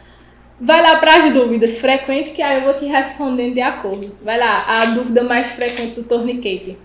Vai 0.64 0.80
lá 0.82 0.98
para 0.98 1.26
as 1.26 1.34
dúvidas 1.34 1.80
frequentes 1.80 2.34
que 2.34 2.42
aí 2.42 2.60
eu 2.60 2.66
vou 2.66 2.76
te 2.76 2.86
respondendo 2.86 3.56
de 3.56 3.62
acordo. 3.62 4.16
Vai 4.24 4.38
lá, 4.38 4.64
a 4.68 4.86
dúvida 4.86 5.24
mais 5.24 5.48
frequente 5.52 5.96
do 5.96 6.04
torniquete. 6.04 6.78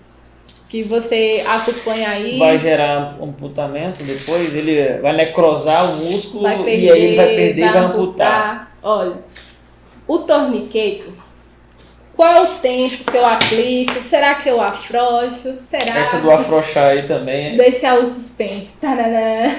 Que 0.69 0.83
você 0.83 1.45
acompanha 1.47 2.09
aí. 2.09 2.39
Vai 2.39 2.59
gerar 2.59 3.17
amputamento 3.23 4.03
depois, 4.03 4.55
ele 4.55 4.99
vai 4.99 5.15
necrosar 5.15 5.85
o 5.91 5.97
músculo 5.97 6.43
vai 6.43 6.57
perder, 6.57 6.81
e 6.87 6.91
aí 6.91 7.05
ele 7.05 7.17
vai 7.17 7.27
perder 7.27 7.63
e 7.67 7.69
vai 7.69 7.79
amputar. 7.85 8.73
Olha, 8.83 9.13
o 10.09 10.19
torniquete, 10.21 11.05
qual 12.17 12.29
é 12.33 12.41
o 12.43 12.47
tempo 12.59 13.05
que 13.11 13.17
eu 13.17 13.27
aplico? 13.27 14.03
Será 14.03 14.37
que 14.37 14.49
eu 14.49 14.61
afrouxo? 14.61 15.59
Será? 15.61 15.99
Essa 16.01 16.19
do 16.19 16.31
afrouxar 16.31 16.87
aí 16.93 17.03
também. 17.03 17.55
é- 17.55 17.57
Deixar 17.59 17.99
o 17.99 18.07
suspense. 18.07 18.81
Tarará. 18.81 19.55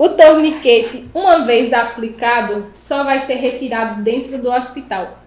O 0.00 0.08
torniquete, 0.08 1.04
uma 1.12 1.40
vez 1.44 1.74
aplicado, 1.74 2.68
só 2.72 3.04
vai 3.04 3.20
ser 3.26 3.34
retirado 3.34 4.00
dentro 4.00 4.38
do 4.38 4.50
hospital. 4.50 5.18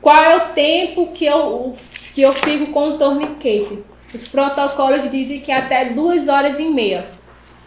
Qual 0.00 0.22
é 0.22 0.36
o 0.36 0.40
tempo 0.54 1.08
que 1.12 1.26
eu, 1.26 1.74
que 2.14 2.22
eu 2.22 2.32
fico 2.32 2.70
com 2.70 2.90
o 2.90 2.96
torniquete? 2.96 3.80
Os 4.14 4.28
protocolos 4.28 5.10
dizem 5.10 5.40
que 5.40 5.50
é 5.50 5.56
até 5.56 5.86
duas 5.86 6.28
horas 6.28 6.60
e 6.60 6.66
meia. 6.66 7.04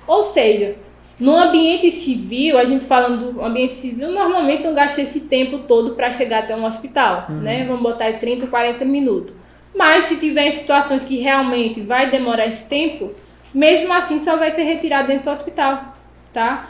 Ou 0.07 0.23
seja, 0.23 0.77
no 1.19 1.35
ambiente 1.35 1.91
civil, 1.91 2.57
a 2.57 2.63
gente 2.63 2.85
falando 2.85 3.33
do 3.33 3.43
ambiente 3.43 3.75
civil, 3.75 4.09
normalmente 4.09 4.63
não 4.63 4.73
gasta 4.73 5.01
esse 5.01 5.27
tempo 5.27 5.59
todo 5.67 5.95
para 5.95 6.09
chegar 6.09 6.43
até 6.43 6.55
um 6.55 6.63
hospital, 6.63 7.25
né? 7.29 7.65
Vamos 7.65 7.81
botar 7.81 8.05
aí 8.05 8.13
30, 8.13 8.47
40 8.47 8.85
minutos. 8.85 9.35
Mas 9.75 10.05
se 10.05 10.15
tiver 10.15 10.49
situações 10.51 11.03
que 11.03 11.17
realmente 11.17 11.81
vai 11.81 12.09
demorar 12.09 12.47
esse 12.47 12.69
tempo, 12.69 13.11
mesmo 13.53 13.93
assim 13.93 14.19
só 14.19 14.37
vai 14.37 14.51
ser 14.51 14.63
retirado 14.63 15.07
dentro 15.07 15.25
do 15.25 15.31
hospital, 15.31 15.93
tá? 16.33 16.69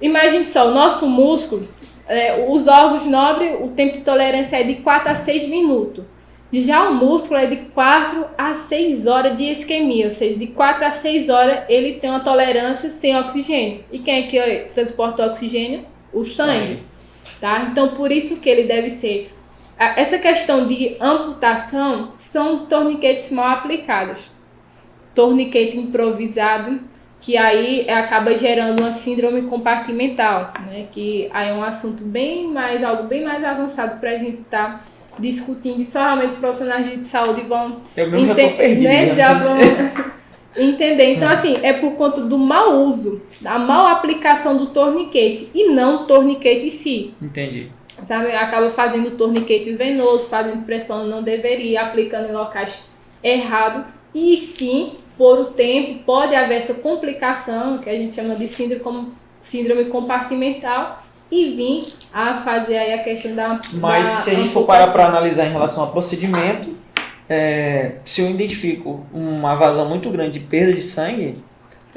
Imagine 0.00 0.44
só, 0.44 0.68
o 0.68 0.74
nosso 0.74 1.08
músculo, 1.08 1.66
é, 2.06 2.46
os 2.48 2.68
órgãos 2.68 3.04
nobres, 3.04 3.56
o 3.60 3.68
tempo 3.68 3.94
de 3.94 4.00
tolerância 4.00 4.56
é 4.56 4.62
de 4.62 4.76
4 4.76 5.10
a 5.10 5.14
6 5.14 5.48
minutos. 5.48 6.04
Já 6.50 6.88
o 6.88 6.94
músculo 6.94 7.38
é 7.40 7.46
de 7.46 7.56
4 7.56 8.24
a 8.38 8.54
6 8.54 9.06
horas 9.06 9.36
de 9.36 9.44
isquemia, 9.44 10.06
ou 10.06 10.12
seja, 10.12 10.38
de 10.38 10.46
4 10.46 10.86
a 10.86 10.90
6 10.90 11.28
horas 11.28 11.64
ele 11.68 11.94
tem 11.94 12.08
uma 12.08 12.20
tolerância 12.20 12.88
sem 12.88 13.18
oxigênio. 13.18 13.84
E 13.92 13.98
quem 13.98 14.24
é 14.24 14.26
que 14.26 14.40
ó, 14.40 14.72
transporta 14.72 15.24
o 15.24 15.26
oxigênio? 15.26 15.84
O 16.12 16.24
sangue. 16.24 16.82
Tá? 17.38 17.68
Então, 17.70 17.88
por 17.88 18.10
isso 18.10 18.40
que 18.40 18.48
ele 18.48 18.62
deve 18.62 18.88
ser. 18.88 19.30
Essa 19.78 20.18
questão 20.18 20.66
de 20.66 20.96
amputação 20.98 22.10
são 22.14 22.66
torniquetes 22.66 23.30
mal 23.30 23.50
aplicados. 23.50 24.37
Torniquete 25.18 25.76
improvisado, 25.76 26.78
que 27.20 27.36
aí 27.36 27.90
acaba 27.90 28.36
gerando 28.36 28.78
uma 28.78 28.92
síndrome 28.92 29.42
compartimental, 29.42 30.52
né? 30.64 30.86
Que 30.92 31.28
aí 31.32 31.48
é 31.48 31.52
um 31.52 31.64
assunto 31.64 32.04
bem 32.04 32.46
mais, 32.46 32.84
algo 32.84 33.02
bem 33.02 33.24
mais 33.24 33.42
avançado 33.42 33.98
para 33.98 34.10
a 34.12 34.18
gente 34.18 34.42
estar 34.42 34.86
discutindo. 35.18 35.80
E 35.80 35.84
só 35.84 36.04
realmente 36.04 36.36
profissionais 36.36 36.88
de 36.88 37.04
saúde 37.04 37.40
vão 37.40 37.78
Eu 37.96 38.08
mesmo 38.12 38.28
já 38.28 38.34
tô 38.36 38.40
Ente- 38.42 38.56
perdido. 38.56 38.82
né, 38.84 39.14
já 39.16 39.34
vão 39.34 39.56
entender. 40.56 41.14
Então, 41.14 41.28
assim, 41.28 41.58
é 41.64 41.72
por 41.72 41.96
conta 41.96 42.20
do 42.20 42.38
mau 42.38 42.84
uso, 42.84 43.20
da 43.40 43.58
mal 43.58 43.88
aplicação 43.88 44.56
do 44.56 44.66
torniquete 44.66 45.48
e 45.52 45.70
não 45.70 46.02
o 46.02 46.06
torniquete 46.06 46.66
em 46.66 46.70
si. 46.70 47.14
Entendi. 47.20 47.72
Sabe? 47.88 48.30
Acaba 48.30 48.70
fazendo 48.70 49.16
torniquete 49.16 49.72
venoso, 49.72 50.28
fazendo 50.28 50.64
pressão 50.64 51.08
não 51.08 51.24
deveria, 51.24 51.82
aplicando 51.82 52.28
em 52.28 52.32
locais 52.32 52.84
errados. 53.20 53.84
E 54.14 54.36
sim, 54.36 54.92
por 55.18 55.38
o 55.40 55.44
tempo, 55.46 56.04
pode 56.04 56.34
haver 56.34 56.58
essa 56.58 56.74
complicação, 56.74 57.78
que 57.78 57.90
a 57.90 57.94
gente 57.94 58.14
chama 58.14 58.36
de 58.36 58.46
síndrome, 58.48 58.80
como- 58.82 59.12
síndrome 59.40 59.84
compartimental, 59.86 61.02
e 61.30 61.54
vir 61.54 61.86
a 62.12 62.40
fazer 62.42 62.78
aí 62.78 62.92
a 62.94 63.02
questão 63.02 63.34
da. 63.34 63.60
Mas 63.74 64.08
da 64.08 64.14
se 64.14 64.30
a 64.30 64.34
gente 64.34 64.48
for 64.48 64.64
parar 64.64 64.86
para 64.92 65.06
analisar 65.06 65.46
em 65.46 65.50
relação 65.52 65.84
a 65.84 65.88
procedimento, 65.88 66.74
é, 67.28 67.96
se 68.04 68.22
eu 68.22 68.30
identifico 68.30 69.04
uma 69.12 69.54
vazão 69.56 69.86
muito 69.88 70.08
grande 70.08 70.38
de 70.38 70.40
perda 70.40 70.72
de 70.72 70.80
sangue, 70.80 71.36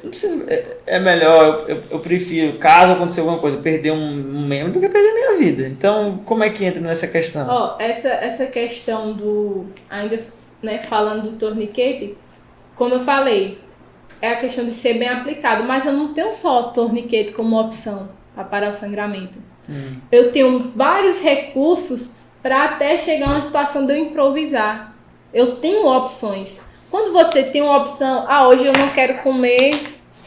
preciso, 0.04 0.44
é, 0.50 0.66
é 0.88 1.00
melhor, 1.00 1.64
eu, 1.70 1.82
eu- 1.92 2.00
prefiro, 2.00 2.58
caso 2.58 2.94
aconteça 2.94 3.22
alguma 3.22 3.38
coisa, 3.38 3.58
perder 3.58 3.92
um, 3.92 4.14
um 4.14 4.46
membro 4.46 4.74
do 4.74 4.80
que 4.82 4.90
perder 4.90 5.14
minha 5.14 5.38
vida. 5.38 5.68
Então, 5.68 6.20
como 6.26 6.44
é 6.44 6.50
que 6.50 6.66
entra 6.66 6.82
nessa 6.82 7.08
questão? 7.08 7.48
Ó, 7.48 7.76
essa, 7.80 8.10
essa 8.10 8.46
questão 8.48 9.14
do. 9.14 9.68
Ainda 9.90 10.20
né, 10.62 10.80
falando 10.80 11.32
do 11.32 11.38
torniquete, 11.38 12.18
como 12.76 12.96
eu 12.96 13.00
falei, 13.00 13.60
é 14.22 14.30
a 14.30 14.36
questão 14.38 14.66
de 14.66 14.74
ser 14.74 14.96
bem 14.96 15.10
aplicado, 15.10 15.64
mas 15.64 15.86
eu 15.86 15.94
não 15.94 16.14
tenho 16.14 16.32
só 16.32 16.64
torniquete 16.64 17.34
como 17.34 17.60
opção 17.60 18.10
para 18.36 18.44
parar 18.44 18.70
o 18.70 18.74
sangramento. 18.74 19.40
Hum. 19.70 19.98
Eu 20.12 20.32
tenho 20.32 20.72
vários 20.76 21.20
recursos 21.20 22.18
para 22.42 22.66
até 22.66 22.98
chegar 22.98 23.30
a 23.30 23.32
uma 23.34 23.42
situação 23.42 23.86
de 23.86 23.94
eu 23.94 23.98
improvisar. 23.98 24.96
Eu 25.34 25.58
tenho 25.58 25.88
opções. 25.88 26.62
Quando 26.90 27.14
você 27.14 27.44
tem 27.44 27.62
uma 27.62 27.78
opção, 27.78 28.26
ah, 28.28 28.48
hoje 28.48 28.66
eu 28.66 28.74
não 28.74 28.90
quero 28.90 29.20
comer 29.20 29.72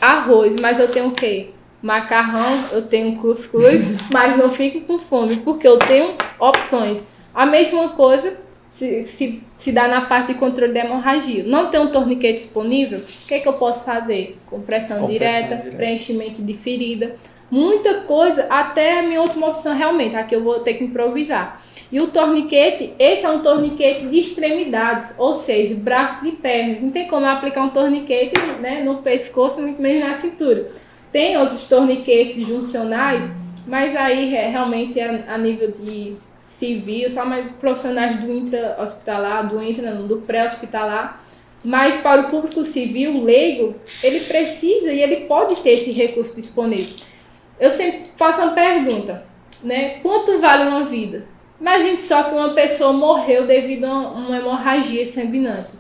arroz, 0.01 0.57
mas 0.61 0.81
eu 0.81 0.89
tenho 0.89 1.09
o 1.09 1.13
quê? 1.13 1.51
Macarrão, 1.83 2.65
eu 2.73 2.83
tenho 2.87 3.17
cuscuz, 3.17 3.85
mas 4.11 4.37
não 4.37 4.51
fico 4.51 4.81
com 4.83 4.99
fome, 4.99 5.37
porque 5.37 5.69
eu 5.69 5.79
tenho 5.79 6.15
opções. 6.39 7.05
A 7.35 7.45
mesma 7.45 7.91
coisa 7.91 8.39
se, 8.75 9.07
se, 9.07 9.41
se 9.57 9.71
dá 9.71 9.87
na 9.87 10.01
parte 10.01 10.33
de 10.33 10.39
controle 10.39 10.73
da 10.73 10.81
hemorragia. 10.81 11.45
Não 11.45 11.71
tem 11.71 11.79
um 11.81 11.87
torniquete 11.87 12.43
disponível, 12.43 12.99
o 12.99 13.29
que, 13.29 13.35
é 13.35 13.39
que 13.39 13.47
eu 13.47 13.53
posso 13.53 13.85
fazer? 13.85 14.37
Compressão, 14.51 15.03
Compressão 15.03 15.09
direta, 15.09 15.57
direta. 15.57 15.77
preenchimento 15.77 16.43
de 16.43 16.55
ferida. 16.55 17.15
Muita 17.49 18.01
coisa, 18.01 18.47
até 18.51 18.99
a 18.99 19.03
minha 19.05 19.23
última 19.23 19.47
opção 19.47 19.77
realmente, 19.77 20.17
aqui 20.17 20.35
eu 20.35 20.43
vou 20.43 20.59
ter 20.59 20.75
que 20.75 20.83
improvisar. 20.83 21.63
E 21.93 22.01
o 22.01 22.09
torniquete, 22.09 22.95
esse 22.99 23.25
é 23.25 23.31
um 23.31 23.39
torniquete 23.41 24.07
de 24.07 24.19
extremidades, 24.19 25.15
ou 25.21 25.37
seja, 25.37 25.77
braços 25.77 26.27
e 26.27 26.33
pernas. 26.33 26.83
Não 26.83 26.91
tem 26.91 27.07
como 27.07 27.27
aplicar 27.27 27.63
um 27.63 27.69
torniquete 27.69 28.35
né, 28.61 28.83
no 28.83 28.97
pescoço, 29.03 29.63
muito 29.63 29.81
menos 29.81 30.09
na 30.09 30.17
cintura. 30.17 30.73
Tem 31.13 31.37
outros 31.37 31.69
torniquetes 31.69 32.45
juncionais, 32.45 33.31
mas 33.69 33.95
aí 33.95 34.35
é, 34.35 34.49
realmente 34.49 34.99
é 34.99 35.23
a 35.29 35.39
nível 35.39 35.71
de 35.71 36.17
civil, 36.45 37.11
só 37.11 37.25
mais 37.25 37.51
profissionais 37.57 38.21
do 38.21 38.31
intra-hospitalar, 38.31 39.49
do 39.49 39.61
intra, 39.63 39.93
do 39.95 40.19
pré-hospitalar. 40.19 41.25
Mas 41.65 41.97
para 41.97 42.21
o 42.21 42.31
público 42.31 42.63
civil, 42.63 43.25
leigo, 43.25 43.75
ele 44.03 44.21
precisa 44.21 44.93
e 44.93 45.01
ele 45.01 45.25
pode 45.25 45.57
ter 45.63 45.71
esse 45.71 45.91
recurso 45.93 46.37
disponível. 46.37 46.95
Eu 47.59 47.71
sempre 47.71 48.11
faço 48.17 48.43
uma 48.43 48.53
pergunta, 48.53 49.25
né? 49.63 50.01
Quanto 50.01 50.39
vale 50.39 50.69
uma 50.69 50.85
vida? 50.85 51.27
Imagine 51.59 51.97
só 51.97 52.25
que 52.25 52.35
uma 52.35 52.51
pessoa 52.51 52.93
morreu 52.93 53.47
devido 53.47 53.87
a 53.87 54.11
uma 54.11 54.37
hemorragia 54.37 55.07
sanguinante. 55.07 55.71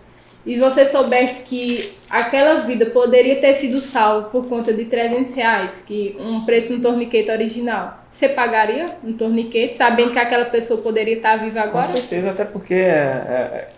E 0.46 0.58
você 0.58 0.86
soubesse 0.86 1.48
que 1.48 1.92
aquela 2.08 2.60
vida 2.60 2.86
poderia 2.86 3.40
ter 3.40 3.52
sido 3.54 3.78
salva 3.80 4.28
por 4.28 4.46
conta 4.48 4.72
de 4.72 4.84
300 4.86 5.34
reais, 5.34 5.84
que 5.86 6.16
um 6.18 6.44
preço 6.44 6.74
no 6.74 6.82
torniquete 6.82 7.30
original. 7.30 8.03
Você 8.14 8.28
pagaria 8.28 8.86
um 9.02 9.12
torniquete, 9.12 9.76
sabendo 9.76 10.12
que 10.12 10.18
aquela 10.20 10.44
pessoa 10.44 10.80
poderia 10.80 11.16
estar 11.16 11.36
viva 11.36 11.62
agora? 11.62 11.88
Com 11.88 11.94
certeza, 11.94 12.30
até 12.30 12.44
porque 12.44 12.72
é, 12.72 12.78
é, 12.78 13.68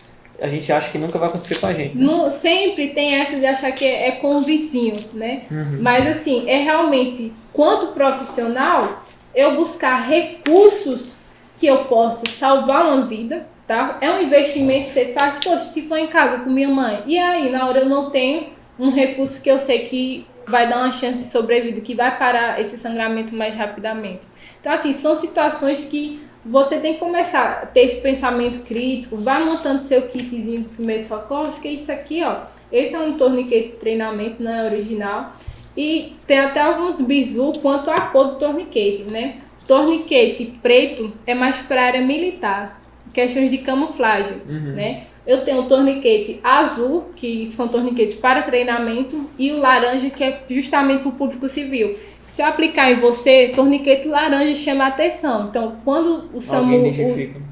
a 0.43 0.47
gente 0.47 0.71
acha 0.71 0.91
que 0.91 0.99
nunca 0.99 1.19
vai 1.19 1.31
acontecer 1.31 1.59
com 1.59 1.67
a 1.67 1.73
gente. 1.73 1.97
No, 1.97 2.31
sempre 2.31 2.89
tem 2.89 3.15
essa 3.15 3.39
de 3.39 3.47
achar 3.47 3.73
que 3.73 3.83
é, 3.83 4.09
é 4.09 4.13
com 4.13 4.37
o 4.37 4.43
vizinho, 4.43 4.95
né? 5.15 5.45
Uhum. 5.51 5.79
Mas 5.81 6.07
assim, 6.07 6.47
é 6.51 6.59
realmente, 6.59 7.33
quanto 7.51 7.95
profissional, 7.95 9.07
eu 9.35 9.57
buscar 9.57 10.07
recursos 10.07 11.17
que 11.57 11.67
eu 11.67 11.87
possa 11.87 12.27
salvar 12.27 12.85
uma 12.85 13.07
vida, 13.07 13.47
tá? 13.67 13.97
É 14.03 14.11
um 14.11 14.21
investimento 14.21 14.85
que 14.85 14.91
você 14.91 15.15
faz, 15.15 15.39
poxa, 15.43 15.65
se 15.65 15.89
for 15.89 15.97
em 15.97 16.09
casa 16.09 16.41
com 16.41 16.51
minha 16.51 16.69
mãe, 16.69 17.03
e 17.07 17.17
aí, 17.17 17.51
na 17.51 17.67
hora 17.67 17.81
eu 17.81 17.89
não 17.89 18.11
tenho 18.11 18.49
um 18.79 18.91
recurso 18.91 19.41
que 19.41 19.51
eu 19.51 19.59
sei 19.59 19.87
que 19.87 20.27
vai 20.47 20.69
dar 20.69 20.79
uma 20.79 20.93
chance 20.93 21.23
de 21.23 21.29
sobrevida, 21.29 21.81
que 21.81 21.95
vai 21.95 22.17
parar 22.17 22.61
esse 22.61 22.79
sangramento 22.79 23.35
mais 23.35 23.55
rapidamente. 23.55 24.21
Então, 24.61 24.73
assim, 24.73 24.93
são 24.93 25.17
situações 25.17 25.87
que 25.87 26.21
você 26.45 26.79
tem 26.79 26.95
que 26.95 27.01
começar 27.01 27.61
a 27.63 27.67
ter 27.67 27.81
esse 27.81 28.01
pensamento 28.01 28.65
crítico, 28.65 29.17
vai 29.17 29.45
montando 29.45 29.83
seu 29.83 30.03
kitzinho 30.03 30.63
de 30.63 30.69
primeiro 30.69 31.05
socorro, 31.05 31.53
que 31.61 31.69
isso 31.69 31.91
aqui, 31.91 32.23
ó, 32.23 32.43
esse 32.71 32.95
é 32.95 32.99
um 33.01 33.17
torniquete 33.17 33.71
de 33.71 33.77
treinamento, 33.77 34.43
não 34.43 34.53
é 34.53 34.65
original, 34.65 35.33
e 35.77 36.15
tem 36.27 36.39
até 36.39 36.61
alguns 36.61 37.01
bizu 37.01 37.53
quanto 37.61 37.91
à 37.91 38.01
cor 38.01 38.29
do 38.29 38.37
torniquete, 38.37 39.05
né? 39.11 39.39
Torniquete 39.67 40.59
preto 40.63 41.13
é 41.27 41.35
mais 41.35 41.59
para 41.59 41.83
área 41.83 42.01
militar, 42.01 42.81
questões 43.13 43.51
de 43.51 43.59
camuflagem, 43.59 44.41
uhum. 44.49 44.73
né? 44.75 45.07
Eu 45.27 45.45
tenho 45.45 45.63
o 45.63 45.69
torniquete 45.69 46.39
azul, 46.43 47.07
que 47.17 47.49
são 47.49 47.69
torniquetes 47.69 48.19
para 48.19 48.43
treinamento, 48.43 49.29
e 49.37 49.53
o 49.53 49.59
laranja, 49.59 50.09
que 50.09 50.23
é 50.23 50.45
justamente 50.49 51.01
para 51.01 51.09
o 51.09 51.13
público 51.13 51.49
civil. 51.49 51.97
Se 52.31 52.43
eu 52.43 52.47
aplicar 52.47 52.93
em 52.93 52.97
você, 52.97 53.51
torniquete 53.55 54.09
laranja 54.09 54.55
chama 54.55 54.87
atenção. 54.87 55.47
Então, 55.49 55.79
quando 55.85 56.29
o 56.35 56.41
SAMU 56.41 56.83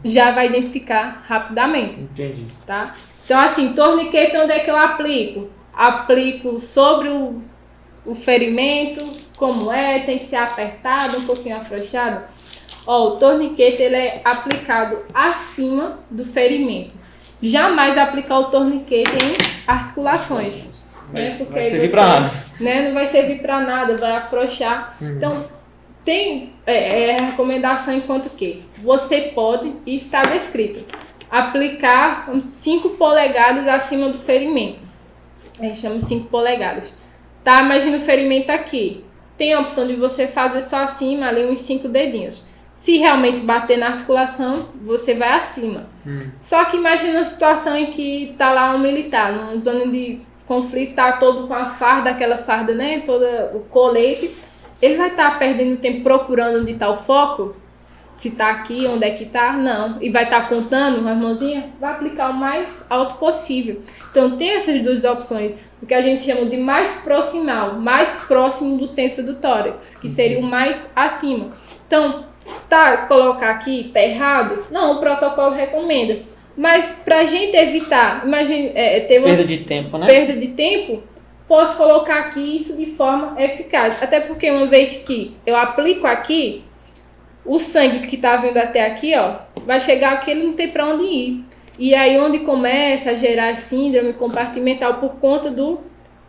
já 0.05 0.31
vai 0.31 0.47
identificar 0.47 1.25
rapidamente. 1.27 2.01
Entendi. 2.01 2.45
Tá? 2.66 2.95
Então, 3.25 3.41
assim, 3.41 3.72
torniquete 3.72 4.37
onde 4.37 4.53
é 4.53 4.59
que 4.59 4.70
eu 4.70 4.77
aplico? 4.77 5.49
Aplico 5.72 6.61
sobre 6.61 7.09
o, 7.09 7.41
o 8.05 8.14
ferimento, 8.14 9.03
como 9.37 9.72
é, 9.72 10.01
tem 10.01 10.18
que 10.18 10.27
ser 10.27 10.37
apertado, 10.37 11.16
um 11.16 11.25
pouquinho 11.25 11.57
afrouxado. 11.57 12.22
Ó, 12.87 13.09
o 13.09 13.11
torniquete 13.16 13.83
ele 13.83 13.97
é 13.97 14.20
aplicado 14.22 14.99
acima 15.14 15.99
do 16.11 16.25
ferimento. 16.25 17.03
Jamais 17.45 17.99
aplicar 17.99 18.38
o 18.38 18.45
torniquete 18.45 19.11
em 19.11 19.36
articulações. 19.66 20.82
Né? 21.12 21.34
Porque 21.36 21.53
vai 21.53 21.64
servir 21.64 21.90
para 21.90 22.07
nada. 22.07 22.30
Né? 22.59 22.88
Não 22.88 22.95
vai 22.95 23.07
servir 23.07 23.42
para 23.42 23.61
nada, 23.61 23.97
vai 23.97 24.16
afrouxar. 24.16 24.97
Uhum. 25.01 25.11
Então, 25.11 25.45
tem 26.05 26.53
é, 26.66 27.11
é, 27.11 27.20
recomendação 27.20 27.95
enquanto 27.95 28.30
que 28.30 28.62
você 28.78 29.32
pode, 29.34 29.72
e 29.84 29.97
está 29.97 30.22
descrito, 30.22 30.84
aplicar 31.30 32.30
5 32.40 32.90
polegadas 32.90 33.68
acima 33.68 34.09
do 34.09 34.18
ferimento. 34.18 34.82
A 35.59 35.64
gente 35.64 35.80
chama 35.80 36.01
5 36.01 36.28
polegadas. 36.28 36.92
Tá? 37.42 37.62
Imagina 37.62 37.99
o 37.99 38.01
ferimento 38.01 38.51
aqui. 38.51 39.05
Tem 39.36 39.53
a 39.53 39.61
opção 39.61 39.86
de 39.86 39.95
você 39.95 40.26
fazer 40.26 40.62
só 40.62 40.84
acima, 40.84 41.26
ali 41.26 41.45
uns 41.45 41.61
5 41.61 41.88
dedinhos. 41.88 42.42
Se 42.85 42.99
realmente 42.99 43.39
bater 43.39 43.78
na 43.78 43.87
articulação, 43.87 44.68
você 44.85 45.14
vai 45.14 45.30
acima. 45.30 45.87
Hum. 46.07 46.20
Só 46.43 46.66
que 46.66 46.76
imagina 46.76 47.20
a 47.20 47.24
situação 47.24 47.74
em 47.74 47.87
que 47.87 48.35
tá 48.37 48.53
lá 48.53 48.74
um 48.74 48.78
militar, 48.78 49.32
numa 49.32 49.59
zona 49.59 49.87
de 49.87 50.20
conflito, 50.47 50.95
tá 50.95 51.12
todo 51.12 51.49
com 51.49 51.55
a 51.55 51.64
farda, 51.64 52.11
aquela 52.11 52.37
farda, 52.37 52.74
né? 52.74 53.01
Toda 53.01 53.53
o 53.55 53.61
colete. 53.61 54.37
Ele 54.82 54.99
vai 54.99 55.09
estar 55.09 55.30
tá 55.30 55.39
perdendo 55.39 55.78
tempo 55.78 56.03
procurando 56.03 56.61
onde 56.61 56.72
está 56.72 56.91
o 56.91 56.99
foco? 56.99 57.57
Se 58.18 58.28
está 58.28 58.51
aqui, 58.51 58.87
onde 58.87 59.07
é 59.07 59.12
que 59.12 59.24
está? 59.24 59.55
Não. 59.55 59.97
E 60.03 60.11
vai 60.11 60.24
estar 60.24 60.43
tá 60.43 60.49
contando, 60.49 61.09
a 61.09 61.14
mãozinha? 61.14 61.70
Vai 61.80 61.93
aplicar 61.93 62.32
o 62.32 62.35
mais 62.35 62.87
alto 62.91 63.14
possível. 63.14 63.80
Então 64.11 64.37
tem 64.37 64.51
essas 64.51 64.82
duas 64.82 65.05
opções. 65.05 65.57
O 65.80 65.87
que 65.87 65.95
a 65.95 66.03
gente 66.03 66.20
chama 66.20 66.45
de 66.45 66.59
mais 66.59 66.97
proximal, 67.03 67.80
mais 67.80 68.26
próximo 68.26 68.76
do 68.76 68.87
centro 68.87 69.22
do 69.22 69.37
tórax, 69.37 69.95
que 69.95 70.11
seria 70.11 70.39
o 70.39 70.43
mais 70.43 70.93
acima. 70.95 71.49
Então, 71.87 72.34
Tá, 72.68 72.97
se 72.97 73.09
colocar 73.09 73.51
aqui, 73.51 73.90
tá 73.92 74.03
errado? 74.03 74.66
Não, 74.70 74.97
o 74.97 75.01
protocolo 75.01 75.55
recomenda. 75.55 76.18
Mas 76.57 76.88
pra 77.05 77.24
gente 77.24 77.57
evitar, 77.57 78.24
imagine, 78.26 78.72
é, 78.74 78.99
é 78.99 79.01
ter 79.01 79.18
uma 79.18 79.26
perda 79.26 79.45
de 79.45 79.59
tempo, 79.59 79.99
né? 79.99 80.07
Perda 80.07 80.32
de 80.34 80.49
tempo, 80.49 81.03
posso 81.49 81.76
colocar 81.76 82.20
aqui 82.20 82.57
isso 82.57 82.76
de 82.76 82.86
forma 82.86 83.34
eficaz. 83.42 84.03
Até 84.03 84.20
porque 84.20 84.51
uma 84.51 84.66
vez 84.66 84.99
que 84.99 85.36
eu 85.45 85.57
aplico 85.57 86.07
aqui, 86.07 86.64
o 87.45 87.59
sangue 87.59 88.07
que 88.07 88.16
tá 88.16 88.36
vindo 88.36 88.57
até 88.57 88.86
aqui, 88.86 89.14
ó, 89.16 89.36
vai 89.66 89.80
chegar 89.80 90.12
aqui 90.12 90.30
ele 90.30 90.45
não 90.45 90.53
tem 90.53 90.68
para 90.68 90.86
onde 90.86 91.05
ir. 91.05 91.45
E 91.78 91.95
aí 91.95 92.18
onde 92.18 92.40
começa 92.40 93.11
a 93.11 93.14
gerar 93.14 93.57
síndrome 93.57 94.12
compartimental 94.12 94.95
por 94.95 95.16
conta 95.16 95.51
do 95.51 95.80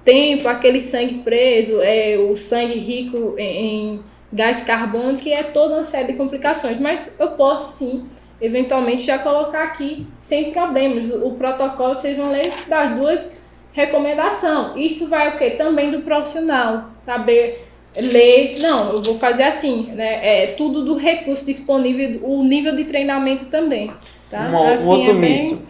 tempo, 0.03 0.47
aquele 0.47 0.81
sangue 0.81 1.15
preso, 1.15 1.81
é 1.81 2.17
o 2.17 2.35
sangue 2.35 2.79
rico 2.79 3.35
em, 3.37 3.95
em 3.95 4.03
gás 4.35 4.63
carbônico, 4.65 5.23
que 5.23 5.31
é 5.31 5.43
toda 5.43 5.75
uma 5.75 5.85
série 5.85 6.11
de 6.11 6.13
complicações. 6.13 6.79
Mas 6.79 7.15
eu 7.17 7.29
posso 7.29 7.77
sim, 7.77 8.05
eventualmente, 8.41 9.03
já 9.03 9.17
colocar 9.17 9.63
aqui 9.63 10.05
sem 10.17 10.51
problemas. 10.51 11.09
O 11.23 11.31
protocolo, 11.31 11.95
vocês 11.95 12.17
vão 12.17 12.29
ler 12.29 12.53
das 12.67 12.95
duas 12.99 13.31
recomendações. 13.71 14.73
Isso 14.75 15.07
vai 15.07 15.35
o 15.35 15.37
quê? 15.37 15.51
Também 15.51 15.89
do 15.89 16.01
profissional, 16.01 16.89
saber 17.05 17.65
ler. 17.95 18.59
Não, 18.59 18.91
eu 18.91 19.01
vou 19.01 19.17
fazer 19.17 19.43
assim, 19.43 19.87
né? 19.93 20.43
É 20.43 20.47
tudo 20.57 20.83
do 20.83 20.97
recurso 20.97 21.45
disponível, 21.45 22.19
o 22.23 22.43
nível 22.43 22.75
de 22.75 22.83
treinamento 22.83 23.45
também. 23.45 23.91
Tá? 24.29 24.49
Um, 24.49 24.73
assim, 24.73 24.85
outro 24.85 25.11
é 25.11 25.13
bem... 25.13 25.43
mito. 25.43 25.61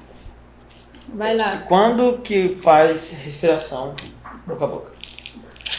Vai 1.13 1.37
lá. 1.37 1.63
Quando 1.67 2.19
que 2.23 2.49
faz 2.49 3.21
respiração 3.23 3.95
boca 4.45 4.65
a 4.65 4.67
boca? 4.67 4.94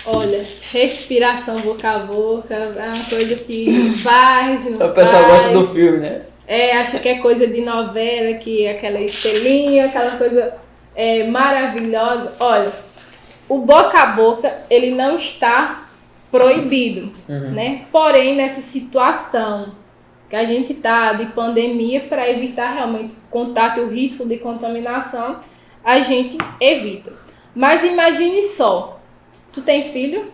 Olha, 0.06 0.44
respiração 0.72 1.60
boca 1.60 1.90
a 1.90 1.98
boca 1.98 2.54
é 2.54 2.88
uma 2.88 3.04
coisa 3.08 3.36
que 3.36 3.90
faz, 4.02 4.64
não 4.64 4.86
O 4.86 4.92
pessoal 4.92 5.22
faz. 5.22 5.34
gosta 5.34 5.50
do 5.50 5.66
filme, 5.66 5.98
né? 5.98 6.22
É, 6.46 6.76
acha 6.76 7.00
que 7.00 7.08
é 7.08 7.18
coisa 7.18 7.46
de 7.46 7.60
novela, 7.60 8.34
que 8.38 8.64
é 8.64 8.72
aquela 8.72 9.00
estrelinha, 9.00 9.86
aquela 9.86 10.12
coisa 10.12 10.54
é, 10.94 11.24
maravilhosa. 11.24 12.34
Olha, 12.38 12.72
o 13.48 13.58
boca 13.58 13.98
a 13.98 14.06
boca, 14.06 14.52
ele 14.70 14.92
não 14.92 15.16
está 15.16 15.88
proibido, 16.30 17.10
uhum. 17.28 17.50
né? 17.50 17.86
Porém, 17.90 18.36
nessa 18.36 18.60
situação 18.60 19.72
que 20.28 20.36
a 20.36 20.44
gente 20.44 20.74
tá 20.74 21.12
de 21.12 21.26
pandemia, 21.26 22.02
para 22.02 22.28
evitar 22.28 22.74
realmente 22.74 23.14
o 23.14 23.30
contato 23.30 23.78
e 23.78 23.84
o 23.84 23.88
risco 23.88 24.26
de 24.26 24.38
contaminação, 24.38 25.40
a 25.84 26.00
gente 26.00 26.36
evita. 26.60 27.12
Mas 27.54 27.84
imagine 27.84 28.42
só, 28.42 28.95
Tu 29.56 29.62
tem 29.62 29.90
filho? 29.90 30.26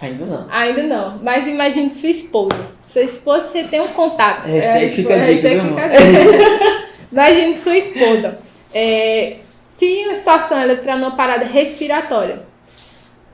Ainda 0.00 0.24
não. 0.24 0.46
Ainda 0.48 0.82
não. 0.84 1.18
Mas 1.22 1.46
imagine 1.46 1.90
sua 1.90 2.08
esposa. 2.08 2.56
Sua 2.82 3.02
esposa, 3.02 3.46
você 3.46 3.64
tem 3.64 3.78
um 3.78 3.88
contato. 3.88 4.46
Hashtag 4.46 4.86
é, 4.86 4.88
fica 4.88 5.14
a 5.16 5.18
dica, 5.18 5.48
Imagine 7.12 7.54
sua 7.54 7.76
esposa. 7.76 8.38
É, 8.72 9.36
se 9.68 10.04
a 10.04 10.14
situação 10.14 10.58
ela 10.58 10.72
entrar 10.72 10.96
numa 10.96 11.14
parada 11.14 11.44
respiratória, 11.44 12.42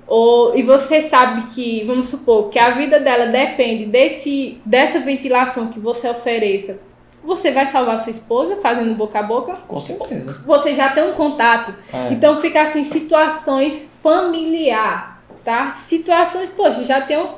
ou, 0.05 0.59
e 0.59 0.65
você 0.65 1.01
sabe 1.03 1.45
que, 1.55 1.85
vamos 1.85 2.09
supor, 2.09 2.49
que 2.49 2.59
a 2.59 2.71
vida 2.71 2.99
dela 2.99 3.27
depende 3.27 3.87
desse, 3.87 4.61
dessa 4.67 4.99
ventilação 4.99 5.69
que 5.69 5.79
você 5.79 6.09
ofereça, 6.09 6.81
você 7.23 7.53
vai 7.53 7.69
salvar 7.69 8.01
sua 8.01 8.11
esposa 8.11 8.57
fazendo 8.57 8.97
boca 8.97 9.21
a 9.21 9.23
boca? 9.23 9.53
Com 9.69 9.79
certeza. 9.79 10.43
Você 10.45 10.75
já 10.75 10.89
tem 10.89 11.05
um 11.05 11.13
contato. 11.13 11.73
É. 11.95 12.13
Então 12.13 12.41
fica 12.41 12.63
assim, 12.63 12.83
situações 12.83 14.01
familiar 14.03 15.16
tá? 15.47 15.77
Situações, 15.77 16.51
poxa, 16.57 16.85
já 16.85 17.01
tenho 17.01 17.29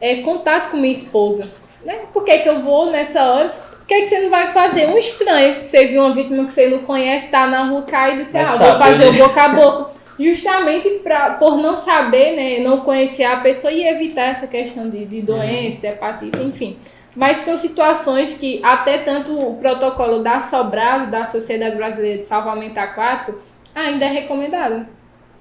é, 0.00 0.16
contato 0.16 0.72
com 0.72 0.76
minha 0.76 0.92
esposa, 0.92 1.48
né? 1.84 2.00
Por 2.12 2.24
que, 2.24 2.38
que 2.38 2.48
eu 2.48 2.60
vou 2.60 2.90
nessa 2.90 3.24
hora? 3.24 3.50
Por 3.50 3.86
que, 3.86 4.02
que 4.02 4.08
você 4.08 4.18
não 4.18 4.30
vai 4.30 4.52
fazer? 4.52 4.86
Um 4.88 4.98
estranho, 4.98 5.62
você 5.62 5.86
viu 5.86 6.02
uma 6.02 6.12
vítima 6.12 6.44
que 6.44 6.52
você 6.52 6.68
não 6.68 6.80
conhece, 6.80 7.30
tá 7.30 7.46
na 7.46 7.64
rua, 7.64 7.82
cai 7.82 8.14
e 8.14 8.24
disse, 8.24 8.36
ah, 8.36 8.44
vou 8.44 8.78
fazer 8.78 9.08
o 9.08 9.12
boca 9.12 9.42
a 9.42 9.48
boca. 9.48 9.90
Justamente 10.18 10.88
pra, 11.04 11.34
por 11.34 11.56
não 11.56 11.76
saber, 11.76 12.32
né, 12.32 12.58
não 12.58 12.80
conhecer 12.80 13.24
a 13.24 13.36
pessoa 13.36 13.72
e 13.72 13.86
evitar 13.86 14.22
essa 14.22 14.48
questão 14.48 14.90
de, 14.90 15.04
de 15.04 15.22
doença, 15.22 15.86
hepatite, 15.86 16.42
enfim. 16.42 16.76
Mas 17.14 17.38
são 17.38 17.56
situações 17.56 18.36
que 18.38 18.60
até 18.64 18.98
tanto 18.98 19.38
o 19.38 19.56
protocolo 19.56 20.20
da 20.20 20.40
Sobrado, 20.40 21.10
da 21.10 21.24
Sociedade 21.24 21.76
Brasileira 21.76 22.18
de 22.18 22.24
Salvamento 22.24 22.78
Aquático, 22.78 23.38
ainda 23.74 24.04
é 24.04 24.08
recomendado. 24.08 24.86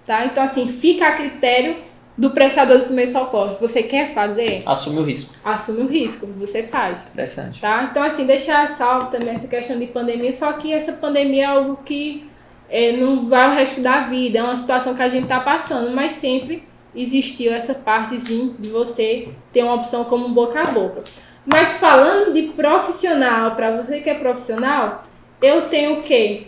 Tá? 0.05 0.25
Então, 0.25 0.43
assim, 0.43 0.67
fica 0.67 1.07
a 1.07 1.13
critério 1.13 1.90
do 2.17 2.31
prestador 2.31 2.79
do 2.79 2.85
primeiro 2.85 3.11
socorro. 3.11 3.57
Você 3.59 3.83
quer 3.83 4.13
fazer? 4.13 4.61
Assume 4.65 4.99
o 4.99 5.03
risco. 5.03 5.33
Assume 5.43 5.81
o 5.81 5.87
risco, 5.87 6.27
você 6.37 6.63
faz. 6.63 7.07
Interessante. 7.09 7.61
Tá? 7.61 7.87
Então, 7.89 8.03
assim, 8.03 8.25
deixar 8.25 8.67
salvo 8.69 9.09
também 9.09 9.35
essa 9.35 9.47
questão 9.47 9.77
de 9.79 9.87
pandemia, 9.87 10.33
só 10.33 10.53
que 10.53 10.73
essa 10.73 10.93
pandemia 10.93 11.43
é 11.43 11.47
algo 11.47 11.79
que 11.85 12.27
é, 12.69 12.97
não 12.97 13.27
vai 13.27 13.49
o 13.49 13.53
resto 13.53 13.81
da 13.81 14.01
vida, 14.01 14.39
é 14.39 14.43
uma 14.43 14.55
situação 14.55 14.93
que 14.93 15.01
a 15.01 15.09
gente 15.09 15.23
está 15.23 15.39
passando, 15.39 15.95
mas 15.95 16.13
sempre 16.13 16.63
existiu 16.93 17.53
essa 17.53 17.73
partezinha 17.73 18.53
de 18.59 18.69
você 18.69 19.29
ter 19.51 19.63
uma 19.63 19.75
opção 19.75 20.03
como 20.03 20.29
boca 20.29 20.61
a 20.61 20.65
boca. 20.65 21.03
Mas 21.45 21.73
falando 21.73 22.33
de 22.33 22.49
profissional, 22.49 23.55
para 23.55 23.81
você 23.81 23.99
que 24.01 24.09
é 24.09 24.13
profissional, 24.13 25.01
eu 25.41 25.69
tenho 25.69 25.99
o 25.99 26.03
quê? 26.03 26.47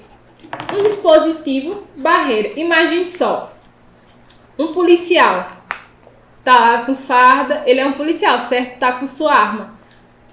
um 0.73 0.83
dispositivo 0.83 1.83
barreira. 1.95 2.51
Imagine 2.59 3.09
só, 3.09 3.52
um 4.57 4.73
policial 4.73 5.47
tá 6.43 6.59
lá 6.59 6.77
com 6.85 6.93
farda, 6.93 7.63
ele 7.65 7.79
é 7.79 7.85
um 7.85 7.93
policial, 7.93 8.39
certo? 8.39 8.77
Tá 8.77 8.93
com 8.93 9.07
sua 9.07 9.33
arma. 9.33 9.73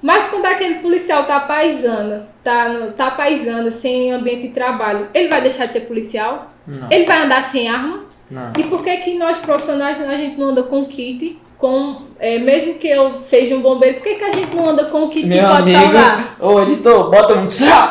Mas 0.02 0.28
quando 0.30 0.46
aquele 0.46 0.76
policial 0.76 1.24
tá 1.24 1.40
paisando, 1.40 2.24
tá, 2.42 2.68
no, 2.68 2.92
tá 2.92 3.10
paisando, 3.10 3.70
sem 3.70 4.10
ambiente 4.10 4.48
de 4.48 4.54
trabalho, 4.54 5.08
ele 5.12 5.28
vai 5.28 5.42
deixar 5.42 5.66
de 5.66 5.74
ser 5.74 5.80
policial? 5.80 6.50
Não. 6.66 6.90
Ele 6.90 7.04
vai 7.04 7.22
andar 7.22 7.44
sem 7.44 7.68
arma? 7.68 8.04
Não. 8.30 8.52
E 8.58 8.62
por 8.64 8.82
que 8.82 8.96
que 8.98 9.18
nós 9.18 9.38
profissionais 9.38 10.00
a 10.00 10.16
gente 10.16 10.38
não 10.38 10.48
anda 10.48 10.62
com 10.62 10.86
kit, 10.86 11.38
com, 11.58 11.98
é, 12.18 12.38
mesmo 12.38 12.74
que 12.74 12.88
eu 12.88 13.20
seja 13.20 13.54
um 13.54 13.60
bombeiro, 13.60 13.96
por 13.96 14.04
que 14.04 14.14
que 14.14 14.24
a 14.24 14.32
gente 14.32 14.56
não 14.56 14.70
anda 14.70 14.86
com 14.86 15.08
kit 15.10 15.26
Meu 15.26 15.38
que 15.38 15.46
pode 15.46 15.74
amigo, 15.74 15.92
salvar? 15.92 16.36
ô 16.40 16.62
editor, 16.62 17.10
bota 17.10 17.34
um 17.34 17.48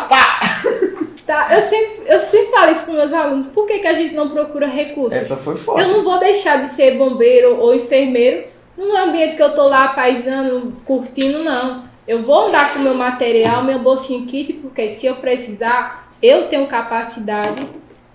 pá! 0.09 0.39
Tá? 1.29 1.47
Eu, 1.55 1.61
sempre, 1.61 2.01
eu 2.07 2.19
sempre 2.21 2.47
falo 2.47 2.71
isso 2.71 2.87
com 2.87 2.93
meus 2.93 3.13
alunos, 3.13 3.47
por 3.53 3.67
que 3.67 3.77
que 3.77 3.85
a 3.85 3.93
gente 3.93 4.15
não 4.15 4.31
procura 4.31 4.65
recursos? 4.65 5.13
Essa 5.13 5.37
foi 5.37 5.53
forte. 5.53 5.87
Eu 5.87 5.89
não 5.89 6.03
vou 6.03 6.17
deixar 6.17 6.63
de 6.63 6.69
ser 6.69 6.97
bombeiro 6.97 7.59
ou 7.59 7.75
enfermeiro 7.75 8.47
num 8.75 8.97
ambiente 8.97 9.35
que 9.35 9.43
eu 9.43 9.53
tô 9.53 9.67
lá 9.67 9.89
paisando, 9.89 10.73
curtindo, 10.83 11.43
não. 11.43 11.83
Eu 12.07 12.23
vou 12.23 12.47
andar 12.47 12.73
com 12.73 12.79
meu 12.79 12.95
material, 12.95 13.63
meu 13.63 13.77
bolsinho 13.77 14.25
kit, 14.25 14.53
porque 14.53 14.89
se 14.89 15.05
eu 15.05 15.17
precisar, 15.17 16.11
eu 16.19 16.47
tenho 16.47 16.65
capacidade 16.65 17.63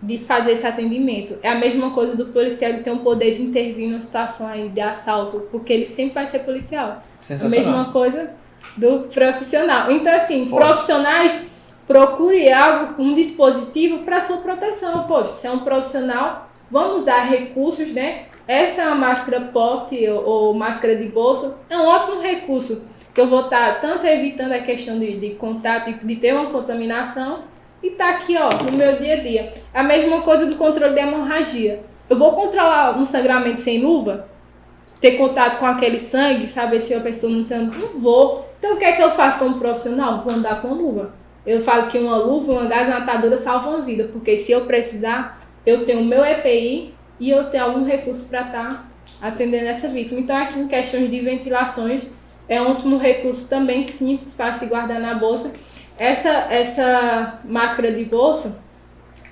de 0.02 0.18
fazer 0.18 0.50
esse 0.50 0.66
atendimento. 0.66 1.38
É 1.40 1.50
a 1.50 1.54
mesma 1.54 1.92
coisa 1.92 2.16
do 2.16 2.32
policial, 2.32 2.72
ele 2.72 2.82
tem 2.82 2.92
o 2.92 2.98
poder 2.98 3.36
de 3.36 3.42
intervir 3.42 3.90
numa 3.90 4.02
situação 4.02 4.48
aí 4.48 4.68
de 4.68 4.80
assalto, 4.80 5.46
porque 5.52 5.72
ele 5.72 5.86
sempre 5.86 6.14
vai 6.14 6.26
ser 6.26 6.40
policial. 6.40 7.00
A 7.00 7.22
Sensacional. 7.22 7.64
mesma 7.64 7.92
coisa 7.92 8.30
do 8.76 9.06
profissional. 9.14 9.92
Então, 9.92 10.12
assim, 10.12 10.46
Forte. 10.46 10.66
profissionais, 10.66 11.53
procure 11.86 12.50
algo, 12.52 13.02
um 13.02 13.14
dispositivo 13.14 13.98
para 14.04 14.20
sua 14.20 14.38
proteção. 14.38 15.06
Poxa, 15.06 15.36
se 15.36 15.46
é 15.46 15.50
um 15.50 15.60
profissional, 15.60 16.48
vamos 16.70 17.02
usar 17.02 17.24
recursos, 17.24 17.92
né? 17.92 18.26
Essa 18.46 18.82
é 18.82 18.94
máscara 18.94 19.40
POT 19.40 20.08
ou, 20.08 20.24
ou 20.24 20.54
máscara 20.54 20.96
de 20.96 21.06
bolso, 21.06 21.58
é 21.70 21.76
um 21.76 21.86
ótimo 21.86 22.20
recurso 22.20 22.86
que 23.14 23.20
eu 23.20 23.26
vou 23.26 23.42
estar 23.42 23.80
tanto 23.80 24.06
evitando 24.06 24.52
a 24.52 24.58
questão 24.58 24.98
de, 24.98 25.18
de 25.18 25.30
contato, 25.36 25.92
de, 25.92 26.04
de 26.04 26.16
ter 26.16 26.34
uma 26.34 26.50
contaminação, 26.50 27.44
e 27.82 27.90
tá 27.90 28.10
aqui, 28.10 28.36
ó, 28.36 28.48
no 28.64 28.72
meu 28.72 28.98
dia 28.98 29.14
a 29.14 29.20
dia. 29.20 29.52
A 29.72 29.82
mesma 29.82 30.22
coisa 30.22 30.46
do 30.46 30.56
controle 30.56 30.94
da 30.94 31.02
hemorragia. 31.02 31.84
Eu 32.08 32.16
vou 32.16 32.32
controlar 32.32 32.98
um 32.98 33.04
sangramento 33.04 33.60
sem 33.60 33.80
luva? 33.80 34.28
ter 35.04 35.18
contato 35.18 35.58
com 35.58 35.66
aquele 35.66 35.98
sangue, 35.98 36.48
saber 36.48 36.80
se 36.80 36.94
a 36.94 37.00
pessoa 37.00 37.30
não 37.30 37.44
tá. 37.44 37.58
Não 37.58 38.00
vou. 38.00 38.48
Então 38.58 38.72
o 38.74 38.78
que 38.78 38.86
é 38.86 38.92
que 38.92 39.02
eu 39.02 39.10
faço 39.10 39.40
como 39.40 39.58
profissional? 39.58 40.16
Vou 40.24 40.32
andar 40.32 40.62
com 40.62 40.68
luva. 40.68 41.12
Eu 41.46 41.62
falo 41.62 41.88
que 41.88 41.98
uma 41.98 42.16
luva, 42.16 42.52
uma 42.52 43.36
salva 43.36 43.70
uma 43.70 43.82
vida, 43.82 44.08
porque 44.12 44.36
se 44.36 44.52
eu 44.52 44.62
precisar, 44.62 45.40
eu 45.66 45.84
tenho 45.84 46.00
o 46.00 46.04
meu 46.04 46.24
EPI 46.24 46.94
e 47.20 47.30
eu 47.30 47.50
tenho 47.50 47.64
algum 47.64 47.84
recurso 47.84 48.28
para 48.28 48.42
estar 48.42 48.90
atendendo 49.20 49.66
essa 49.66 49.88
vítima. 49.88 50.20
Então 50.20 50.36
aqui 50.36 50.58
em 50.58 50.68
questões 50.68 51.10
de 51.10 51.20
ventilações 51.20 52.10
é 52.48 52.60
um 52.60 52.68
último 52.68 52.98
recurso 52.98 53.48
também 53.48 53.84
simples, 53.84 54.34
fácil 54.34 54.66
de 54.66 54.74
guardar 54.74 55.00
na 55.00 55.14
bolsa. 55.14 55.54
Essa, 55.98 56.30
essa 56.50 57.40
máscara 57.44 57.92
de 57.92 58.04
bolsa, 58.04 58.62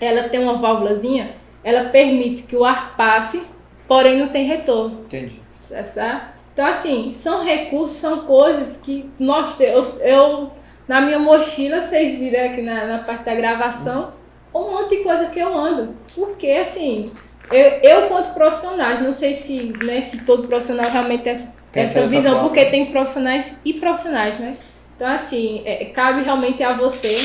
ela 0.00 0.28
tem 0.28 0.40
uma 0.40 0.58
válvulazinha, 0.58 1.30
ela 1.64 1.88
permite 1.90 2.42
que 2.42 2.56
o 2.56 2.64
ar 2.64 2.96
passe, 2.96 3.42
porém 3.88 4.18
não 4.18 4.28
tem 4.28 4.46
retorno. 4.46 5.00
Entendi. 5.00 5.40
Essa, 5.70 6.32
então, 6.52 6.66
assim, 6.66 7.12
são 7.14 7.44
recursos, 7.44 7.96
são 7.96 8.20
coisas 8.20 8.80
que 8.82 9.10
nós 9.18 9.56
temos. 9.56 9.98
Eu, 10.00 10.06
eu, 10.06 10.50
na 10.88 11.00
minha 11.00 11.18
mochila, 11.18 11.82
vocês 11.86 12.18
viram 12.18 12.44
aqui 12.44 12.62
na, 12.62 12.86
na 12.86 12.98
parte 12.98 13.24
da 13.24 13.34
gravação, 13.34 14.12
um 14.54 14.70
monte 14.70 14.96
de 14.96 15.02
coisa 15.02 15.26
que 15.26 15.38
eu 15.38 15.56
ando. 15.56 15.94
Porque, 16.14 16.48
assim, 16.48 17.04
eu, 17.50 17.58
eu 17.82 18.08
quanto 18.08 18.34
profissionais, 18.34 19.00
não 19.00 19.12
sei 19.12 19.34
se, 19.34 19.72
né, 19.84 20.00
se 20.00 20.24
todo 20.24 20.46
profissional 20.48 20.90
realmente 20.90 21.22
tem 21.24 21.32
essa, 21.32 21.56
Tem 21.72 21.82
essa 21.84 22.06
visão, 22.06 22.32
forma. 22.34 22.48
porque 22.48 22.66
tem 22.66 22.90
profissionais 22.92 23.58
e 23.64 23.74
profissionais, 23.74 24.38
né? 24.40 24.56
Então, 24.96 25.06
assim, 25.08 25.62
é, 25.64 25.86
cabe 25.86 26.22
realmente 26.22 26.62
a 26.62 26.70
você 26.74 27.16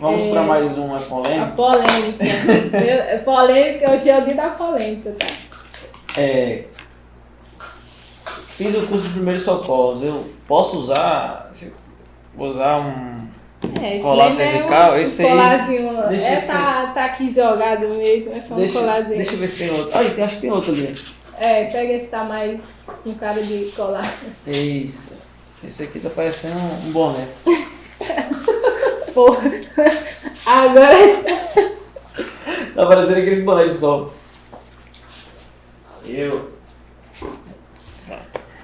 Vamos 0.00 0.24
É. 0.24 0.30
para 0.30 0.42
mais 0.42 0.78
uma 0.78 0.96
a 0.96 1.00
polêmica. 1.00 1.52
polêmica. 1.52 2.24
Eu- 2.78 3.02
é 3.02 3.18
polêmica, 3.18 3.90
hoje 3.92 4.08
é 4.08 4.18
o 4.18 4.22
dia 4.24 4.34
da 4.34 4.48
polêmica, 4.48 5.14
tá? 5.18 5.26
É, 6.18 6.64
fiz 8.48 8.74
o 8.74 8.86
curso 8.86 9.04
de 9.08 9.12
primeiros 9.12 9.42
socorros. 9.42 10.02
Eu 10.02 10.24
posso 10.46 10.78
usar. 10.80 11.50
Vou 12.34 12.48
usar 12.48 12.78
um. 12.80 13.20
É, 13.82 13.98
Colar 13.98 14.24
não 14.24 14.32
é 14.32 14.36
cervical, 14.36 14.92
um, 14.92 14.96
esse 14.98 15.22
um 15.22 15.26
aí- 15.26 15.30
colarzinho. 15.32 16.08
deixa 16.08 16.26
é, 16.26 16.40
tá, 16.40 16.86
tá 16.94 17.04
aqui 17.04 17.28
jogado 17.28 17.88
mesmo, 17.88 18.32
é 18.34 18.40
só 18.40 18.54
um 18.54 18.56
Deixa, 18.56 18.78
colarzinho. 18.78 19.16
deixa 19.16 19.32
eu 19.32 19.38
ver 19.38 19.48
se 19.48 19.58
tem 19.58 19.70
outro. 19.70 19.98
Ah, 19.98 20.04
tem, 20.14 20.24
acho 20.24 20.34
que 20.36 20.40
tem 20.40 20.50
outro 20.50 20.72
ali. 20.72 20.94
É, 21.38 21.64
pega 21.66 21.92
esse 21.94 22.08
tá 22.10 22.24
mais 22.24 22.60
com 23.04 23.14
cara 23.14 23.42
de 23.42 23.70
colar. 23.76 24.14
Isso. 24.46 25.18
Esse 25.62 25.84
aqui 25.84 26.00
tá 26.00 26.08
parecendo 26.10 26.58
um 26.58 26.88
um 26.88 26.92
boné. 26.92 27.26
Porra. 29.12 29.50
Agora 30.46 30.96
Tá 32.74 32.86
parecendo 32.86 33.18
aquele 33.20 33.42
boné 33.42 33.66
de 33.66 33.74
sol. 33.74 34.12
Eu. 36.06 36.50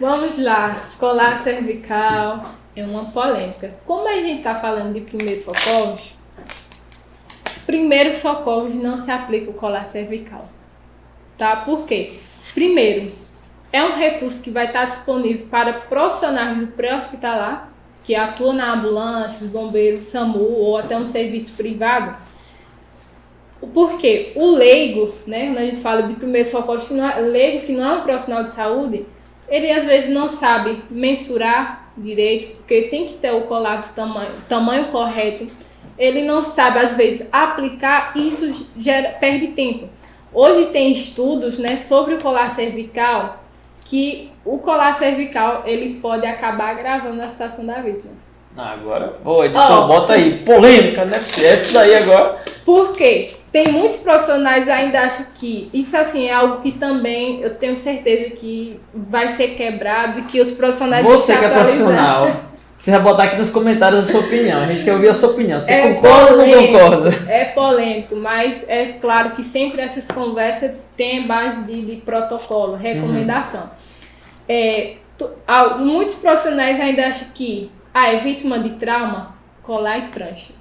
vamos 0.01 0.39
lá. 0.39 0.77
Colar 0.99 1.43
cervical 1.43 2.43
é 2.77 2.85
uma 2.85 3.07
polêmica. 3.07 3.75
Como 3.87 4.07
a 4.07 4.21
gente 4.21 4.43
tá 4.43 4.55
falando 4.55 4.93
de 4.93 5.01
primeiros 5.01 5.43
socorros, 5.43 6.15
primeiros 7.65 8.17
socorros 8.19 8.75
não 8.75 8.99
se 8.99 9.11
aplica 9.11 9.51
o 9.51 9.55
colar 9.55 9.85
cervical. 9.85 10.49
Tá? 11.39 11.57
Por 11.57 11.87
quê? 11.87 12.19
Primeiro, 12.55 13.13
é 13.73 13.83
um 13.83 13.97
recurso 13.97 14.43
que 14.43 14.51
vai 14.51 14.67
estar 14.67 14.85
disponível 14.85 15.47
para 15.49 15.73
profissionais 15.73 16.59
do 16.59 16.67
pré-hospitalar, 16.69 17.73
que 18.05 18.15
atuam 18.15 18.53
na 18.53 18.75
ambulância, 18.75 19.47
do 19.47 19.53
bombeiro, 19.53 20.05
SAMU 20.05 20.39
ou 20.39 20.77
até 20.77 20.97
um 20.97 21.07
serviço 21.07 21.57
privado. 21.57 22.15
Porque 23.75 24.33
o 24.37 24.51
leigo, 24.51 25.13
né, 25.27 25.47
quando 25.47 25.59
a 25.59 25.65
gente 25.65 25.81
fala 25.81 26.03
de 26.03 26.15
primeiro 26.15 26.49
socorro, 26.49 26.81
é, 27.03 27.21
leigo 27.21 27.67
que 27.67 27.73
não 27.73 27.85
é 27.85 27.93
um 27.99 28.03
profissional 28.03 28.45
de 28.45 28.53
saúde, 28.53 29.07
ele 29.49 29.71
às 29.71 29.85
vezes 29.85 30.11
não 30.11 30.29
sabe 30.29 30.83
mensurar 30.91 31.86
direito, 31.97 32.57
porque 32.57 32.83
tem 32.83 33.09
que 33.09 33.15
ter 33.15 33.33
o 33.33 33.43
colar 33.43 33.83
do 33.83 33.89
tamanho, 33.95 34.33
tamanho 34.49 34.87
correto. 34.87 35.47
Ele 35.99 36.25
não 36.25 36.43
sabe, 36.43 36.79
às 36.79 36.97
vezes, 36.97 37.29
aplicar 37.33 38.13
e 38.15 38.29
isso 38.29 38.69
gera, 38.79 39.11
perde 39.19 39.49
tempo. 39.49 39.89
Hoje 40.33 40.69
tem 40.71 40.93
estudos 40.93 41.59
né, 41.59 41.77
sobre 41.77 42.15
o 42.15 42.23
colar 42.23 42.55
cervical 42.55 43.43
que 43.87 44.31
o 44.45 44.59
colar 44.59 44.99
cervical 44.99 45.63
ele 45.65 46.01
pode 46.01 46.27
acabar 46.27 46.71
agravando 46.71 47.23
a 47.23 47.31
situação 47.31 47.65
da 47.65 47.81
vítima. 47.81 48.13
Ah, 48.57 48.73
agora. 48.73 49.17
Ô, 49.25 49.45
editor, 49.45 49.71
Ó. 49.71 49.87
bota 49.87 50.15
aí. 50.15 50.39
Polêmica, 50.39 51.05
né? 51.05 51.17
Essa 51.17 51.75
daí 51.75 51.95
agora. 51.95 52.39
Por 52.65 52.95
quê? 52.95 53.36
Tem 53.53 53.69
muitos 53.73 53.99
profissionais 53.99 54.69
ainda 54.69 55.01
acham 55.03 55.27
que 55.35 55.71
isso 55.73 55.97
assim 55.97 56.27
é 56.29 56.35
algo 56.35 56.61
que 56.61 56.73
também 56.73 57.41
eu 57.41 57.55
tenho 57.55 57.77
certeza 57.77 58.31
que 58.31 58.79
vai 58.93 59.29
ser 59.29 59.49
quebrado 59.55 60.19
e 60.21 60.23
que 60.23 60.41
os 60.41 60.51
profissionais 60.51 61.05
Você 61.07 61.37
que 61.37 61.45
é 61.45 61.49
profissional, 61.49 62.31
você 62.77 62.91
vai 62.91 63.01
botar 63.01 63.23
aqui 63.25 63.37
nos 63.37 63.49
comentários 63.49 64.01
a 64.07 64.13
sua 64.13 64.21
opinião. 64.21 64.61
A 64.61 64.67
gente 64.67 64.85
quer 64.85 64.93
ouvir 64.93 65.09
a 65.09 65.15
sua 65.15 65.31
opinião. 65.31 65.59
Você 65.61 65.73
É 65.73 65.95
concorda 65.95 66.33
ou 66.33 66.39
não 66.39 66.45
polêmico. 66.45 66.73
concorda? 66.79 67.33
É 67.33 67.45
polêmico, 67.47 68.17
mas 68.17 68.69
é 68.69 68.85
claro 69.01 69.31
que 69.31 69.43
sempre 69.43 69.81
essas 69.81 70.09
conversas 70.09 70.73
têm 70.97 71.27
base 71.27 71.65
de, 71.65 71.81
de 71.87 71.97
protocolo, 72.03 72.75
recomendação. 72.77 73.71
É, 74.49 74.97
tu- 75.17 75.31
ah, 75.47 75.77
muitos 75.79 76.17
profissionais 76.17 76.79
ainda 76.81 77.07
acham 77.07 77.29
que 77.35 77.71
ah, 77.95 78.13
é 78.13 78.19
vítima 78.19 78.59
de 78.59 78.71
trauma, 78.71 79.35
colar 79.63 79.99
e 79.99 80.03
prancha. 80.09 80.53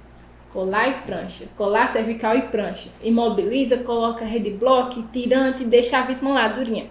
Colar 0.56 0.88
e 0.88 0.94
prancha. 1.02 1.44
Colar 1.54 1.86
cervical 1.86 2.34
e 2.34 2.40
prancha. 2.40 2.88
Imobiliza, 3.02 3.76
coloca 3.76 4.24
rede 4.24 4.48
bloco, 4.48 5.02
tirante 5.12 5.64
deixa 5.64 5.98
a 5.98 6.00
vítima 6.00 6.32
lá 6.32 6.48
durinha. 6.48 6.86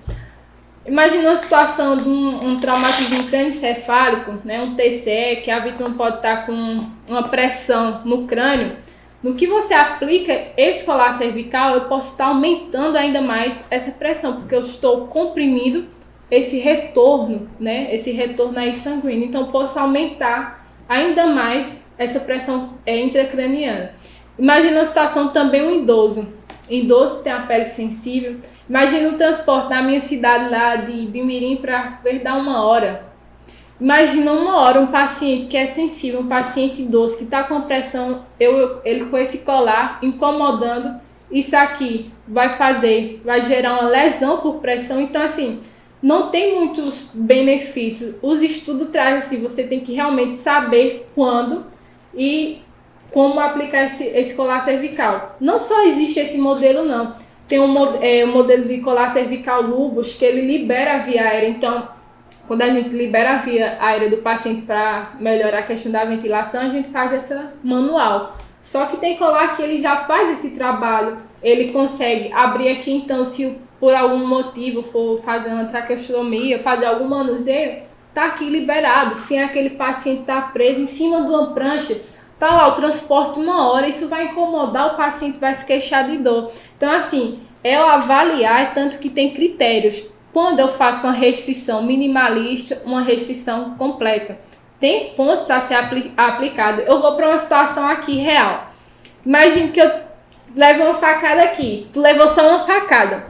Imagina 0.86 1.30
uma 1.30 1.36
situação 1.36 1.98
de 1.98 2.08
um, 2.08 2.46
um 2.46 2.58
traumatismo 2.58 3.24
crânioencefálico, 3.24 4.36
né, 4.46 4.62
um 4.62 4.76
TCE, 4.76 5.42
que 5.44 5.50
a 5.50 5.58
vítima 5.58 5.90
pode 5.90 6.18
estar 6.18 6.46
com 6.46 6.86
uma 7.10 7.24
pressão 7.24 8.02
no 8.06 8.28
crânio. 8.28 8.78
No 9.24 9.34
que 9.34 9.48
você 9.48 9.74
aplica 9.74 10.50
esse 10.56 10.86
colar 10.86 11.14
cervical, 11.14 11.74
eu 11.74 11.86
posso 11.86 12.12
estar 12.12 12.28
aumentando 12.28 13.00
ainda 13.00 13.20
mais 13.20 13.66
essa 13.72 13.90
pressão, 13.90 14.42
porque 14.42 14.54
eu 14.54 14.62
estou 14.62 15.08
comprimindo 15.08 15.88
esse 16.30 16.60
retorno, 16.60 17.50
né, 17.60 17.88
esse 17.96 18.12
retorno 18.12 18.60
aí 18.60 18.76
sanguíneo. 18.76 19.26
Então, 19.26 19.46
posso 19.46 19.80
aumentar 19.80 20.64
ainda 20.88 21.26
mais 21.26 21.84
essa 21.98 22.22
pressão 22.22 22.76
é, 22.86 23.00
intracraniana. 23.00 23.92
Imagina 24.38 24.82
a 24.82 24.86
situação 24.86 25.30
também 25.30 25.62
um 25.62 25.82
idoso. 25.82 26.34
Idoso 26.70 27.24
tem 27.24 27.32
a 27.32 27.42
pele 27.42 27.66
sensível. 27.66 28.38
Imagina 28.68 29.10
o 29.10 29.18
transporte 29.18 29.70
na 29.70 29.82
minha 29.82 30.02
cidade 30.02 30.50
lá 30.50 30.76
de 30.76 31.06
Bimirim 31.08 31.58
para 31.58 32.00
Verdão 32.04 32.40
uma 32.40 32.66
hora. 32.66 33.06
Imagina 33.80 34.32
uma 34.32 34.58
hora 34.62 34.80
um 34.80 34.88
paciente 34.88 35.48
que 35.48 35.58
é 35.58 35.68
sensível, 35.68 36.22
um 36.22 36.28
paciente 36.28 36.82
idoso 36.82 37.18
que 37.18 37.26
está 37.26 37.44
com 37.44 37.62
pressão, 37.62 38.26
eu, 38.40 38.82
ele 38.86 39.06
com 39.06 39.18
esse 39.18 39.40
colar 39.40 40.00
incomodando, 40.02 40.98
isso 41.30 41.58
aqui 41.58 42.12
vai 42.26 42.54
fazer, 42.54 43.22
vai 43.26 43.42
gerar 43.42 43.74
uma 43.74 43.90
lesão 43.90 44.38
por 44.38 44.56
pressão. 44.56 45.02
Então, 45.02 45.22
assim, 45.22 45.60
não 46.02 46.30
tem 46.30 46.56
muitos 46.56 47.12
benefícios. 47.14 48.16
Os 48.22 48.42
estudos 48.42 48.90
trazem 48.90 49.18
assim, 49.18 49.42
você 49.42 49.64
tem 49.64 49.82
que 49.82 49.94
realmente 49.94 50.36
saber 50.38 51.08
quando 51.14 51.66
e 52.16 52.62
como 53.12 53.40
aplicar 53.40 53.86
esse, 53.86 54.06
esse 54.06 54.36
colar 54.36 54.62
cervical. 54.62 55.38
Não 55.40 55.60
só 55.60 55.86
existe 55.86 56.20
esse 56.20 56.38
modelo, 56.38 56.84
não. 56.84 57.14
Tem 57.48 57.60
um, 57.60 57.74
é, 58.02 58.26
um 58.26 58.32
modelo 58.32 58.66
de 58.66 58.80
colar 58.80 59.10
cervical 59.10 59.62
lubos 59.62 60.16
que 60.16 60.26
ele 60.26 60.42
libera 60.42 60.96
a 60.96 60.98
via 60.98 61.24
aérea. 61.24 61.48
Então, 61.48 61.88
quando 62.48 62.62
a 62.62 62.70
gente 62.70 62.90
libera 62.90 63.36
a 63.36 63.38
via 63.38 63.78
aérea 63.80 64.10
do 64.10 64.18
paciente 64.18 64.64
para 64.64 65.14
melhorar 65.20 65.60
a 65.60 65.64
questão 65.64 65.92
da 65.92 66.04
ventilação, 66.06 66.62
a 66.62 66.70
gente 66.70 66.90
faz 66.90 67.14
essa 67.14 67.54
manual. 67.64 68.36
Só 68.62 68.88
que 68.88 68.98
tem 68.98 69.18
colar 69.18 69.56
que 69.56 69.62
ele 69.62 69.78
já 69.78 69.98
faz 69.98 70.30
esse 70.30 70.58
trabalho, 70.58 71.18
ele 71.42 71.72
consegue 71.72 72.34
abrir 72.34 72.70
aqui, 72.70 72.92
então, 72.92 73.24
se 73.24 73.62
por 73.80 73.94
algum 73.94 74.26
motivo 74.26 74.82
for 74.82 75.22
fazer 75.22 75.52
uma 75.52 75.66
traqueostomia, 75.66 76.58
fazer 76.58 76.86
algum 76.86 77.08
manuseio, 77.08 77.84
tá 78.16 78.26
aqui 78.28 78.46
liberado, 78.46 79.18
sem 79.18 79.44
aquele 79.44 79.72
paciente 79.72 80.22
estar 80.22 80.42
tá 80.42 80.48
preso 80.48 80.82
em 80.82 80.88
cima 80.88 81.22
de 81.22 81.28
uma 81.28 81.54
prancha, 81.54 82.00
tá 82.40 82.48
lá 82.48 82.70
o 82.70 82.72
transporte 82.72 83.38
uma 83.38 83.70
hora, 83.70 83.90
isso 83.90 84.08
vai 84.08 84.28
incomodar, 84.28 84.94
o 84.94 84.98
paciente 84.98 85.38
vai 85.38 85.54
se 85.54 85.66
queixar 85.66 86.06
de 86.06 86.18
dor. 86.18 86.50
Então, 86.78 86.90
assim, 86.92 87.42
é 87.62 87.78
o 87.78 87.84
avaliar, 87.84 88.62
é 88.62 88.66
tanto 88.68 89.00
que 89.00 89.10
tem 89.10 89.34
critérios 89.34 90.02
quando 90.32 90.60
eu 90.60 90.70
faço 90.70 91.08
uma 91.08 91.14
restrição 91.14 91.84
minimalista, 91.84 92.82
uma 92.86 93.02
restrição 93.02 93.76
completa. 93.78 94.40
Tem 94.80 95.14
pontos 95.14 95.50
a 95.50 95.62
ser 95.62 95.76
apli 95.76 96.14
aplicado. 96.16 96.82
Eu 96.82 97.02
vou 97.02 97.16
para 97.16 97.30
uma 97.30 97.38
situação 97.38 97.88
aqui 97.88 98.18
real. 98.18 98.70
Imagine 99.26 99.72
que 99.72 99.80
eu 99.80 99.90
levo 100.56 100.84
uma 100.84 100.96
facada 100.96 101.42
aqui. 101.42 101.88
Tu 101.92 102.02
levou 102.02 102.28
só 102.28 102.50
uma 102.50 102.60
facada. 102.60 103.26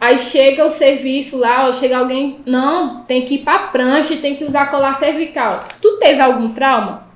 Aí 0.00 0.18
chega 0.18 0.64
o 0.64 0.70
serviço 0.70 1.38
lá, 1.38 1.66
ou 1.66 1.74
chega 1.74 1.98
alguém, 1.98 2.38
não, 2.46 3.02
tem 3.02 3.22
que 3.22 3.34
ir 3.34 3.38
para 3.40 3.68
prancha, 3.68 4.16
tem 4.16 4.34
que 4.34 4.44
usar 4.44 4.70
colar 4.70 4.98
cervical. 4.98 5.62
Tu 5.82 5.98
teve 5.98 6.20
algum 6.20 6.48
trauma? 6.48 7.10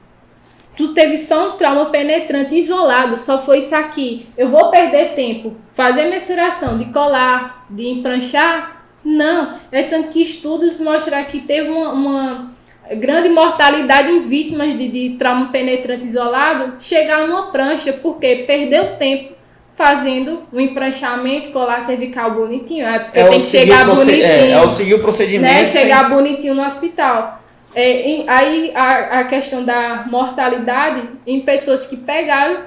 Tu 0.76 0.88
teve 0.88 1.16
só 1.16 1.48
um 1.48 1.52
trauma 1.52 1.86
penetrante 1.86 2.54
isolado, 2.56 3.16
só 3.16 3.38
foi 3.38 3.58
isso 3.58 3.74
aqui. 3.74 4.26
Eu 4.36 4.48
vou 4.48 4.70
perder 4.70 5.14
tempo, 5.14 5.56
fazer 5.72 6.10
mensuração 6.10 6.76
de 6.76 6.86
colar, 6.86 7.64
de 7.70 7.88
empranchar, 7.88 8.82
não, 9.04 9.58
é 9.70 9.82
tanto 9.84 10.08
que 10.08 10.22
estudos 10.22 10.80
mostram 10.80 11.22
que 11.24 11.40
teve 11.40 11.68
uma, 11.70 11.90
uma 11.92 12.54
grande 12.96 13.28
mortalidade 13.28 14.10
em 14.10 14.20
vítimas 14.20 14.76
de, 14.76 14.88
de 14.88 15.16
trauma 15.16 15.48
penetrante 15.48 16.04
isolado 16.04 16.74
chegar 16.80 17.26
numa 17.26 17.50
prancha, 17.50 17.92
porque 17.92 18.44
perdeu 18.46 18.96
tempo 18.96 19.34
fazendo 19.74 20.44
um 20.52 20.60
empranchamento, 20.60 21.50
colar 21.50 21.82
cervical 21.82 22.30
bonitinho. 22.32 22.86
É 22.86 22.98
porque 23.00 23.18
é 23.18 23.28
tem 23.28 23.38
que 23.38 23.44
chegar 23.44 23.84
bonitinho. 23.84 24.24
É, 24.24 24.50
é 24.50 24.60
o 24.60 24.68
seguir 24.68 24.94
o 24.94 25.00
procedimento. 25.00 25.52
Né, 25.52 25.66
chegar 25.66 26.08
bonitinho 26.08 26.54
no 26.54 26.64
hospital. 26.64 27.42
É, 27.74 28.08
em, 28.08 28.28
aí 28.28 28.72
a, 28.74 29.20
a 29.20 29.24
questão 29.24 29.64
da 29.64 30.04
mortalidade 30.08 31.02
em 31.26 31.40
pessoas 31.40 31.86
que 31.86 31.98
pegaram, 31.98 32.60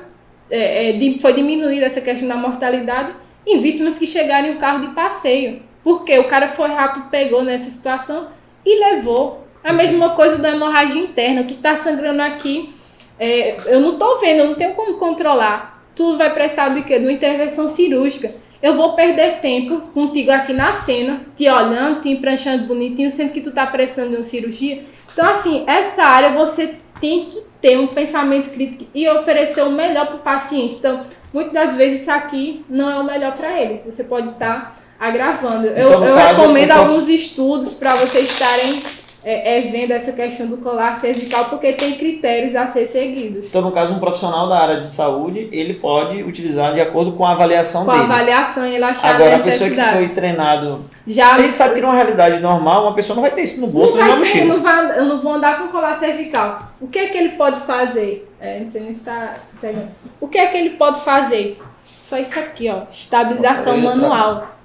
é, 0.52 0.90
é, 0.90 1.18
foi 1.20 1.34
diminuída 1.34 1.86
essa 1.86 2.02
questão 2.02 2.28
da 2.28 2.36
mortalidade 2.36 3.14
em 3.46 3.62
vítimas 3.62 3.98
que 3.98 4.06
chegaram 4.06 4.50
em 4.50 4.52
um 4.52 4.58
carro 4.58 4.86
de 4.86 4.94
passeio. 4.94 5.62
Porque 5.84 6.20
o 6.20 6.26
cara 6.26 6.50
foi 6.50 6.68
rápido, 6.68 7.10
pegou 7.10 7.42
nessa 7.44 7.72
situação 7.72 8.28
e 8.66 8.78
levou. 8.78 9.48
A 9.64 9.72
mesma 9.72 10.10
coisa 10.10 10.38
da 10.38 10.50
hemorragia 10.50 11.02
interna. 11.02 11.46
Tu 11.46 11.56
tá 11.56 11.78
sangrando 11.78 12.22
aqui, 12.22 12.74
é, 13.18 13.56
eu 13.68 13.80
não 13.80 13.98
tô 13.98 14.20
vendo, 14.20 14.40
eu 14.40 14.48
não 14.48 14.56
tenho 14.56 14.76
como 14.76 14.98
controlar. 14.98 15.77
Tu 15.98 16.16
vai 16.16 16.34
precisar 16.34 16.70
de 16.70 16.84
quê? 16.84 17.00
De 17.00 17.06
uma 17.06 17.12
intervenção 17.12 17.68
cirúrgica. 17.68 18.32
Eu 18.62 18.76
vou 18.76 18.94
perder 18.94 19.40
tempo 19.40 19.82
contigo 19.94 20.32
aqui 20.32 20.54
na 20.54 20.74
cena, 20.74 21.22
te 21.36 21.50
olhando, 21.50 22.02
te 22.02 22.10
empranchando 22.10 22.66
bonitinho, 22.66 23.12
sendo 23.12 23.34
que 23.34 23.42
tu 23.42 23.52
tá 23.52 23.66
precisando 23.68 24.12
de 24.12 24.16
uma 24.16 24.24
cirurgia. 24.24 24.84
Então, 25.12 25.28
assim, 25.28 25.64
essa 25.68 26.04
área 26.04 26.30
você 26.30 26.76
tem 27.02 27.26
que 27.26 27.42
ter 27.62 27.78
um 27.78 27.88
pensamento 27.88 28.50
crítico 28.52 28.86
e 28.94 29.08
oferecer 29.10 29.64
o 29.64 29.72
melhor 29.72 30.08
para 30.08 30.16
o 30.16 30.20
paciente. 30.20 30.76
Então, 30.76 31.02
muitas 31.34 31.54
das 31.54 31.76
vezes 31.76 32.02
isso 32.02 32.12
aqui 32.12 32.64
não 32.70 32.90
é 32.90 33.00
o 33.00 33.04
melhor 33.04 33.36
para 33.36 33.60
ele. 33.60 33.82
Você 33.86 34.04
pode 34.04 34.30
estar 34.30 34.56
tá 34.56 34.76
agravando. 35.00 35.68
Então, 35.68 35.82
eu, 35.82 36.06
eu 36.06 36.16
recomendo 36.16 36.72
alguns 36.72 37.08
estudos 37.08 37.74
para 37.74 37.96
vocês 37.96 38.32
estarem 38.32 38.82
é, 39.28 39.58
é, 39.58 39.62
vendo 39.62 39.92
essa 39.92 40.14
questão 40.14 40.48
do 40.48 40.56
colar 40.56 41.02
cervical, 41.02 41.44
porque 41.50 41.74
tem 41.74 41.96
critérios 41.96 42.56
a 42.56 42.66
ser 42.66 42.86
seguidos. 42.86 43.44
Então, 43.44 43.62
no 43.62 43.74
caso, 43.74 43.94
um 43.94 44.00
profissional 44.00 44.48
da 44.48 44.58
área 44.58 44.80
de 44.80 44.90
saúde, 44.90 45.50
ele 45.52 45.74
pode 45.74 46.24
utilizar 46.24 46.74
de 46.74 46.80
acordo 46.80 47.12
com 47.12 47.26
a 47.26 47.34
avaliação 47.34 47.84
com 47.84 47.92
dele. 47.92 48.06
Com 48.06 48.12
a 48.14 48.16
avaliação, 48.16 48.66
ele 48.66 48.82
achar 48.86 49.16
Agora, 49.16 49.34
a, 49.34 49.38
a 49.38 49.44
pessoa 49.44 49.70
que 49.70 49.76
foi 49.76 50.08
treinado, 50.10 50.86
Já 51.06 51.38
ele 51.38 51.52
sabe 51.52 51.76
que 51.76 51.82
numa 51.82 51.94
realidade 51.94 52.40
normal, 52.40 52.84
uma 52.84 52.94
pessoa 52.94 53.16
não 53.16 53.22
vai 53.22 53.32
ter 53.32 53.42
isso 53.42 53.60
no 53.60 53.68
bolso, 53.68 53.98
não 53.98 54.04
nem 54.04 54.12
na 54.14 54.16
mochila. 54.18 54.46
Não 54.46 54.64
vai, 54.64 54.98
eu 54.98 55.06
não 55.06 55.22
vou 55.22 55.34
andar 55.34 55.62
com 55.62 55.68
colar 55.68 56.00
cervical. 56.00 56.72
O 56.80 56.88
que 56.88 56.98
é 56.98 57.08
que 57.08 57.18
ele 57.18 57.30
pode 57.32 57.60
fazer? 57.60 58.32
É, 58.40 58.62
não 58.62 58.72
sei 58.72 58.82
se 58.84 58.92
está 58.92 59.34
pegando. 59.60 59.90
O 60.22 60.30
que 60.30 60.38
é 60.38 60.48
que 60.48 60.58
ele 60.58 60.70
pode 60.72 61.02
fazer? 61.02 61.60
Só 61.84 62.18
isso 62.18 62.40
aqui, 62.40 62.70
ó. 62.70 62.84
Estabilização 62.94 63.78
manual. 63.78 64.57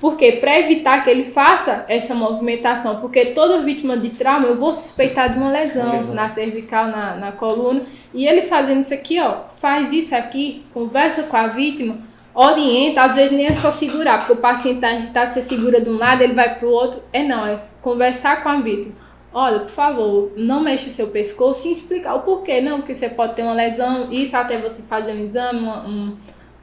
Porque 0.00 0.32
para 0.32 0.58
evitar 0.60 1.02
que 1.02 1.10
ele 1.10 1.24
faça 1.24 1.84
essa 1.88 2.14
movimentação, 2.14 3.00
porque 3.00 3.26
toda 3.26 3.62
vítima 3.62 3.96
de 3.96 4.10
trauma 4.10 4.46
eu 4.46 4.56
vou 4.56 4.72
suspeitar 4.72 5.32
de 5.32 5.38
uma 5.38 5.50
lesão, 5.50 5.92
lesão. 5.92 6.14
na 6.14 6.28
cervical, 6.28 6.86
na, 6.86 7.16
na 7.16 7.32
coluna, 7.32 7.82
e 8.14 8.26
ele 8.26 8.42
fazendo 8.42 8.80
isso 8.80 8.94
aqui, 8.94 9.20
ó, 9.20 9.48
faz 9.60 9.92
isso 9.92 10.14
aqui, 10.14 10.64
conversa 10.72 11.24
com 11.24 11.36
a 11.36 11.48
vítima, 11.48 11.98
orienta, 12.32 13.02
às 13.02 13.16
vezes 13.16 13.32
nem 13.32 13.46
é 13.46 13.52
só 13.52 13.72
segurar, 13.72 14.18
porque 14.18 14.34
o 14.34 14.36
paciente 14.36 14.76
está 14.76 14.88
agitado, 14.90 15.34
você 15.34 15.42
segura 15.42 15.80
de 15.80 15.90
um 15.90 15.98
lado, 15.98 16.22
ele 16.22 16.34
vai 16.34 16.54
para 16.54 16.68
o 16.68 16.70
outro, 16.70 17.02
é 17.12 17.24
não, 17.24 17.44
é 17.44 17.58
conversar 17.82 18.42
com 18.44 18.48
a 18.48 18.60
vítima. 18.60 18.92
Olha, 19.32 19.60
por 19.60 19.70
favor, 19.70 20.32
não 20.36 20.60
mexa 20.60 20.88
o 20.88 20.92
seu 20.92 21.08
pescoço 21.08 21.68
e 21.68 21.72
explicar 21.72 22.14
o 22.14 22.20
porquê. 22.20 22.60
Não, 22.60 22.78
porque 22.78 22.94
você 22.94 23.10
pode 23.10 23.34
ter 23.34 23.42
uma 23.42 23.52
lesão, 23.52 24.10
isso 24.10 24.36
até 24.36 24.56
você 24.56 24.82
fazer 24.82 25.12
um 25.12 25.22
exame, 25.22 25.60
um, 25.60 26.16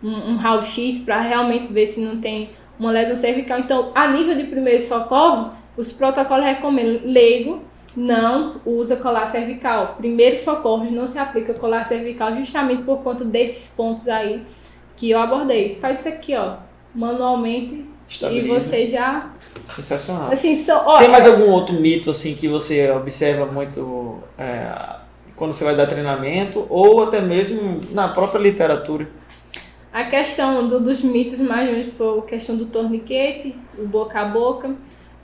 um, 0.03 0.31
um 0.31 0.35
raio-x 0.35 0.99
para 0.99 1.21
realmente 1.21 1.71
ver 1.71 1.85
se 1.85 2.01
não 2.01 2.19
tem 2.19 2.49
uma 2.79 2.91
lesão 2.91 3.15
cervical. 3.15 3.59
Então, 3.59 3.91
a 3.95 4.07
nível 4.07 4.35
de 4.35 4.45
primeiro 4.45 4.81
socorro, 4.81 5.51
os 5.77 5.91
protocolos 5.91 6.45
recomendam 6.45 7.01
leigo, 7.05 7.61
não 7.95 8.61
usa 8.65 8.97
colar 8.97 9.27
cervical. 9.27 9.95
Primeiro 9.97 10.37
socorro 10.37 10.89
não 10.91 11.07
se 11.07 11.17
aplica 11.17 11.53
colar 11.53 11.85
cervical 11.85 12.35
justamente 12.35 12.83
por 12.83 12.99
conta 12.99 13.23
desses 13.23 13.73
pontos 13.73 14.07
aí 14.07 14.43
que 14.95 15.09
eu 15.09 15.19
abordei. 15.19 15.75
Faz 15.75 15.99
isso 15.99 16.09
aqui, 16.09 16.35
ó, 16.35 16.57
manualmente 16.93 17.85
Estabiliza. 18.07 18.45
e 18.45 18.61
você 18.61 18.87
já 18.87 19.29
sensacional. 19.69 20.31
Assim, 20.31 20.63
so, 20.63 20.73
ó, 20.73 20.97
Tem 20.97 21.09
mais 21.09 21.25
algum 21.25 21.49
outro 21.49 21.75
mito 21.75 22.09
assim 22.11 22.35
que 22.35 22.47
você 22.47 22.91
observa 22.91 23.45
muito 23.45 24.19
é, 24.37 24.67
quando 25.35 25.53
você 25.53 25.63
vai 25.63 25.75
dar 25.75 25.87
treinamento 25.87 26.65
ou 26.69 27.03
até 27.03 27.21
mesmo 27.21 27.79
na 27.91 28.07
própria 28.07 28.39
literatura? 28.39 29.07
A 29.95 30.03
questão 30.03 30.67
do, 30.67 30.81
dos 30.81 31.01
mitos 31.01 31.39
mais 31.39 31.87
foi 31.93 32.19
a 32.19 32.21
questão 32.23 32.57
do 32.57 32.65
torniquete, 32.65 33.55
o 33.77 33.87
boca 33.87 34.19
a 34.19 34.25
boca, 34.25 34.75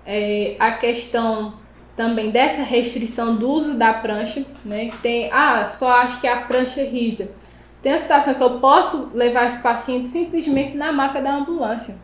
é, 0.05 0.55
a 0.57 0.71
questão 0.71 1.55
também 1.93 2.31
dessa 2.31 2.63
restrição 2.63 3.35
do 3.35 3.49
uso 3.49 3.73
da 3.73 3.91
prancha, 3.91 4.45
né? 4.63 4.89
Tem, 5.01 5.29
ah, 5.29 5.65
só 5.65 5.91
acho 5.97 6.21
que 6.21 6.27
a 6.27 6.37
prancha 6.37 6.79
é 6.79 6.85
rígida. 6.85 7.29
Tem 7.81 7.91
a 7.91 7.99
situação 7.99 8.33
que 8.33 8.41
eu 8.41 8.61
posso 8.61 9.11
levar 9.13 9.47
esse 9.47 9.61
paciente 9.61 10.07
simplesmente 10.07 10.77
na 10.77 10.93
maca 10.93 11.21
da 11.21 11.33
ambulância. 11.33 11.97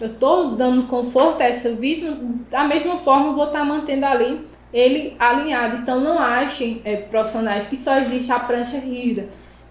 Eu 0.00 0.06
estou 0.06 0.52
dando 0.52 0.86
conforto 0.86 1.42
a 1.42 1.44
essa 1.44 1.72
vítima, 1.74 2.16
da 2.50 2.64
mesma 2.64 2.96
forma 2.96 3.26
eu 3.26 3.34
vou 3.34 3.48
estar 3.48 3.58
tá 3.58 3.64
mantendo 3.66 4.06
ali 4.06 4.40
ele 4.72 5.14
alinhado. 5.18 5.76
Então 5.82 6.00
não 6.00 6.18
achem 6.18 6.80
é, 6.82 6.96
profissionais 6.96 7.68
que 7.68 7.76
só 7.76 7.98
existe 7.98 8.32
a 8.32 8.38
prancha 8.38 8.78
rígida 8.78 9.28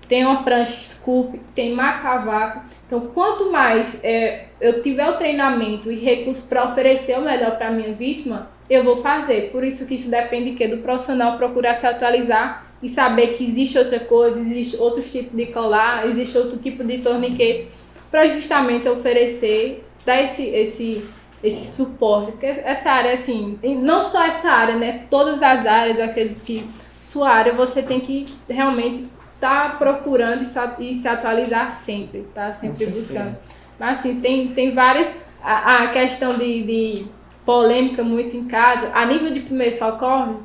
tem 0.08 0.24
uma 0.26 0.44
prancha 0.44 0.80
scoop, 0.80 1.40
tem 1.54 1.74
macavaco. 1.74 2.62
Então, 2.86 3.02
quanto 3.14 3.52
mais 3.52 4.04
é, 4.04 4.46
eu 4.62 4.82
tiver 4.82 5.10
o 5.10 5.18
treinamento 5.18 5.92
e 5.92 5.96
recursos 5.96 6.46
para 6.48 6.66
oferecer 6.66 7.18
o 7.18 7.22
melhor 7.22 7.58
para 7.58 7.72
minha 7.72 7.94
vítima, 7.94 8.50
eu 8.70 8.84
vou 8.84 8.98
fazer. 8.98 9.52
Por 9.52 9.64
isso 9.64 9.88
que 9.88 9.96
isso 9.96 10.10
depende 10.10 10.52
que 10.52 10.68
do 10.68 10.78
profissional 10.80 11.38
procurar 11.38 11.74
se 11.74 11.88
atualizar 11.88 12.66
e 12.82 12.90
saber 12.90 13.34
que 13.34 13.44
existe 13.44 13.78
outra 13.78 14.00
coisa, 14.00 14.40
existe 14.40 14.78
outro 14.78 15.02
tipo 15.02 15.36
de 15.36 15.48
colar, 15.48 16.06
existe 16.06 16.38
outro 16.38 16.58
tipo 16.58 16.84
de 16.84 17.00
torniquete 17.00 17.68
para 18.12 18.30
justamente 18.30 18.88
oferecer, 18.88 19.84
dar 20.06 20.22
esse, 20.22 20.46
esse, 20.48 21.06
esse 21.44 21.76
suporte. 21.76 22.32
Porque 22.34 22.46
essa 22.46 22.92
área, 22.92 23.14
assim, 23.14 23.60
não 23.82 24.04
só 24.04 24.24
essa 24.26 24.50
área, 24.50 24.76
né? 24.76 25.06
Todas 25.10 25.42
as 25.42 25.66
áreas, 25.66 25.98
eu 25.98 26.06
acredito 26.06 26.44
que 26.44 26.64
sua 27.02 27.30
área 27.30 27.54
você 27.54 27.84
tem 27.84 28.00
que 28.00 28.26
realmente 28.50 29.06
tá 29.40 29.76
procurando 29.78 30.44
e 30.80 30.94
se 30.94 31.08
atualizar 31.08 31.72
sempre, 31.72 32.28
tá 32.34 32.54
sempre 32.54 32.86
buscando. 32.88 33.36
Mas 33.80 34.00
assim, 34.00 34.20
tem, 34.22 34.48
tem 34.50 34.74
várias. 34.74 35.16
A, 35.44 35.84
a 35.84 35.88
questão 35.90 36.34
de, 36.38 36.64
de 36.64 37.06
polêmica 37.46 38.04
muito 38.04 38.36
em 38.36 38.46
casa, 38.46 38.92
a 38.94 39.06
nível 39.06 39.32
de 39.32 39.42
primeiro 39.42 39.76
socorro, 39.76 40.44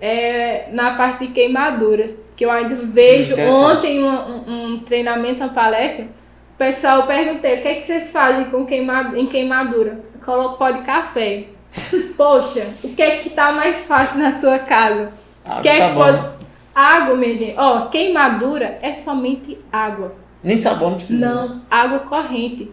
é 0.00 0.68
na 0.72 0.94
parte 0.94 1.26
de 1.26 1.32
queimaduras. 1.32 2.14
Que 2.34 2.46
eu 2.46 2.50
ainda 2.50 2.74
vejo 2.74 3.38
ontem 3.38 4.02
um, 4.02 4.08
um, 4.08 4.64
um, 4.72 4.78
treinamento, 4.78 5.42
uma 5.42 5.52
palestra, 5.52 6.06
o 6.06 6.56
pessoal 6.56 7.06
perguntei 7.06 7.58
o 7.58 7.62
que, 7.62 7.68
é 7.68 7.74
que 7.74 7.82
vocês 7.82 8.10
fazem 8.10 8.46
com 8.46 8.64
queima, 8.64 9.12
em 9.14 9.26
queimadura? 9.26 10.00
Coloco 10.24 10.56
pó 10.56 10.70
de 10.70 10.82
café. 10.82 11.44
Poxa, 12.16 12.66
o 12.82 12.88
que 12.94 13.02
é 13.02 13.16
que 13.18 13.30
tá 13.30 13.52
mais 13.52 13.86
fácil 13.86 14.20
na 14.20 14.32
sua 14.32 14.58
casa? 14.58 15.12
Água, 15.44 15.62
que 15.62 15.68
é 15.68 15.88
que 15.88 15.94
pode... 15.94 16.39
Água, 16.74 17.16
minha 17.16 17.36
gente. 17.36 17.54
Ó, 17.58 17.86
queimadura 17.86 18.78
é 18.82 18.94
somente 18.94 19.58
água. 19.72 20.14
Nem 20.42 20.56
sabão 20.56 20.90
não 20.90 20.96
precisa. 20.96 21.26
Não, 21.26 21.62
água 21.70 22.00
corrente. 22.00 22.70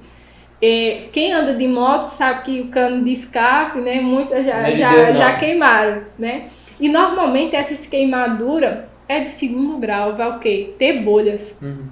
É, 0.61 1.07
quem 1.11 1.33
anda 1.33 1.53
de 1.53 1.67
moto 1.67 2.03
sabe 2.03 2.43
que 2.43 2.61
o 2.61 2.67
cano 2.69 3.03
de 3.03 3.11
escape, 3.11 3.79
né? 3.79 4.01
Muitas 4.01 4.45
já, 4.45 4.71
já, 4.71 4.93
Deus, 4.93 5.17
já 5.17 5.35
queimaram, 5.37 6.03
né? 6.17 6.47
E 6.79 6.89
normalmente 6.89 7.55
essas 7.55 7.87
queimaduras 7.87 8.79
é 9.07 9.21
de 9.21 9.29
segundo 9.29 9.77
grau, 9.77 10.15
vai 10.15 10.29
o 10.29 10.39
quê? 10.39 10.73
Ter 10.77 11.01
bolhas. 11.01 11.59
Uhum. 11.61 11.87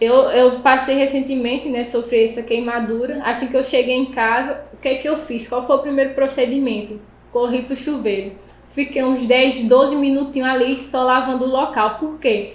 Eu, 0.00 0.14
eu 0.30 0.60
passei 0.60 0.96
recentemente, 0.96 1.68
né? 1.68 1.84
Sofri 1.84 2.24
essa 2.24 2.42
queimadura. 2.42 3.22
Assim 3.24 3.48
que 3.48 3.56
eu 3.56 3.64
cheguei 3.64 3.96
em 3.96 4.06
casa, 4.06 4.64
o 4.72 4.76
que 4.76 4.88
é 4.88 4.94
que 4.96 5.08
eu 5.08 5.16
fiz? 5.16 5.48
Qual 5.48 5.66
foi 5.66 5.76
o 5.76 5.80
primeiro 5.80 6.14
procedimento? 6.14 7.00
Corri 7.32 7.62
pro 7.62 7.74
chuveiro. 7.74 8.32
Fiquei 8.76 9.02
uns 9.02 9.26
10, 9.26 9.62
12 9.62 9.96
minutinhos 9.96 10.50
ali 10.50 10.76
só 10.76 11.02
lavando 11.02 11.46
o 11.46 11.48
local. 11.48 11.96
Por 11.98 12.18
quê? 12.18 12.52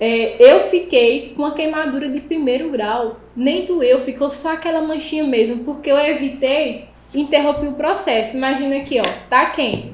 É, 0.00 0.34
eu 0.40 0.62
fiquei 0.62 1.32
com 1.32 1.44
uma 1.44 1.52
queimadura 1.52 2.08
de 2.08 2.20
primeiro 2.20 2.70
grau. 2.70 3.20
Nem 3.36 3.66
doeu, 3.66 4.00
ficou 4.00 4.32
só 4.32 4.54
aquela 4.54 4.80
manchinha 4.80 5.22
mesmo, 5.22 5.62
porque 5.62 5.88
eu 5.88 5.96
evitei 5.96 6.86
interromper 7.14 7.68
o 7.68 7.74
processo. 7.74 8.36
Imagina 8.36 8.78
aqui, 8.78 8.98
ó, 8.98 9.04
tá 9.28 9.46
quente. 9.46 9.92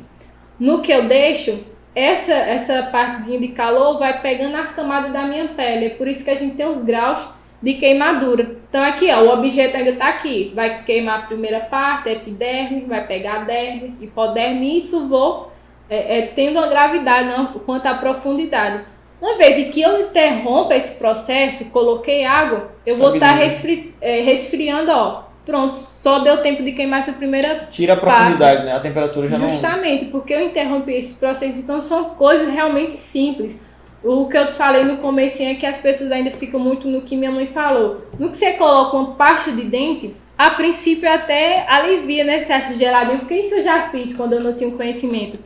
No 0.59 0.81
que 0.81 0.91
eu 0.91 1.07
deixo, 1.07 1.63
essa, 1.95 2.33
essa 2.33 2.85
partezinha 2.85 3.39
de 3.39 3.49
calor 3.49 3.99
vai 3.99 4.23
pegando 4.23 4.57
as 4.57 4.75
camadas 4.75 5.13
da 5.13 5.27
minha 5.27 5.49
pele. 5.49 5.85
É 5.85 5.91
por 5.91 6.09
isso 6.09 6.25
que 6.25 6.31
a 6.31 6.37
gente 6.37 6.57
tem 6.57 6.67
os 6.67 6.85
graus 6.85 7.21
de 7.63 7.75
queimadura. 7.75 8.57
Então 8.67 8.83
aqui, 8.83 9.13
ó, 9.13 9.25
o 9.25 9.31
objeto 9.31 9.77
ainda 9.77 9.91
está 9.91 10.09
aqui. 10.09 10.53
Vai 10.55 10.85
queimar 10.85 11.19
a 11.19 11.27
primeira 11.27 11.61
parte, 11.61 12.09
a 12.09 12.13
epiderme, 12.13 12.87
vai 12.89 13.07
pegar 13.07 13.43
a 13.43 13.45
derme, 13.45 13.95
hipoderme, 14.01 14.75
isso 14.75 15.07
vou 15.07 15.55
é, 15.89 16.19
é, 16.19 16.23
tendo 16.29 16.59
uma 16.59 16.69
gravidade 16.69 17.29
não, 17.29 17.47
quanto 17.61 17.87
à 17.87 17.95
profundidade. 17.95 18.85
Uma 19.21 19.39
vez 19.39 19.73
que 19.73 19.81
eu 19.81 20.01
interrompa 20.01 20.75
esse 20.75 20.99
processo, 20.99 21.71
coloquei 21.71 22.25
água, 22.25 22.71
eu 22.85 22.97
vou 22.97 23.15
estar 23.15 23.29
tá 23.29 23.35
resfri, 23.35 23.95
é, 24.01 24.21
resfriando, 24.21 24.91
ó. 24.93 25.27
Pronto, 25.45 25.79
só 25.79 26.19
deu 26.19 26.39
tempo 26.39 26.65
de 26.65 26.73
queimar 26.73 26.99
essa 26.99 27.13
primeira. 27.13 27.69
Tira 27.71 27.93
a 27.93 27.97
profundidade, 27.97 28.57
parte. 28.57 28.67
né? 28.67 28.73
A 28.75 28.81
temperatura 28.81 29.29
já 29.29 29.39
Justamente, 29.39 29.63
não. 29.63 29.71
Justamente, 29.71 30.05
porque 30.07 30.35
eu 30.35 30.45
interrompi 30.45 30.93
esse 30.93 31.15
processo. 31.21 31.61
Então 31.61 31.81
são 31.81 32.07
coisas 32.17 32.53
realmente 32.53 32.97
simples. 32.97 33.61
O 34.03 34.29
que 34.29 34.37
eu 34.37 34.47
falei 34.49 34.85
no 34.85 34.99
começo 34.99 35.43
é 35.43 35.55
que 35.55 35.65
as 35.65 35.79
pessoas 35.79 36.11
ainda 36.11 36.33
ficam 36.33 36.59
muito 36.59 36.89
no 36.89 37.03
que 37.03 37.17
minha 37.17 37.31
mãe 37.31 37.47
falou. 37.47 38.07
No 38.19 38.31
que 38.31 38.37
você 38.37 38.53
coloca 38.55 38.97
uma 38.97 39.15
pasta 39.15 39.53
de 39.53 39.63
dente, 39.63 40.15
a 40.37 40.51
princípio 40.51 41.09
até 41.09 41.65
alivia, 41.69 42.25
né? 42.25 42.41
Você 42.41 42.53
acha 42.53 42.75
geladinho, 42.75 43.21
porque 43.21 43.35
isso 43.35 43.55
eu 43.55 43.63
já 43.63 43.83
fiz 43.89 44.15
quando 44.15 44.35
eu 44.35 44.41
não 44.41 44.53
tinha 44.53 44.71
conhecimento. 44.73 45.39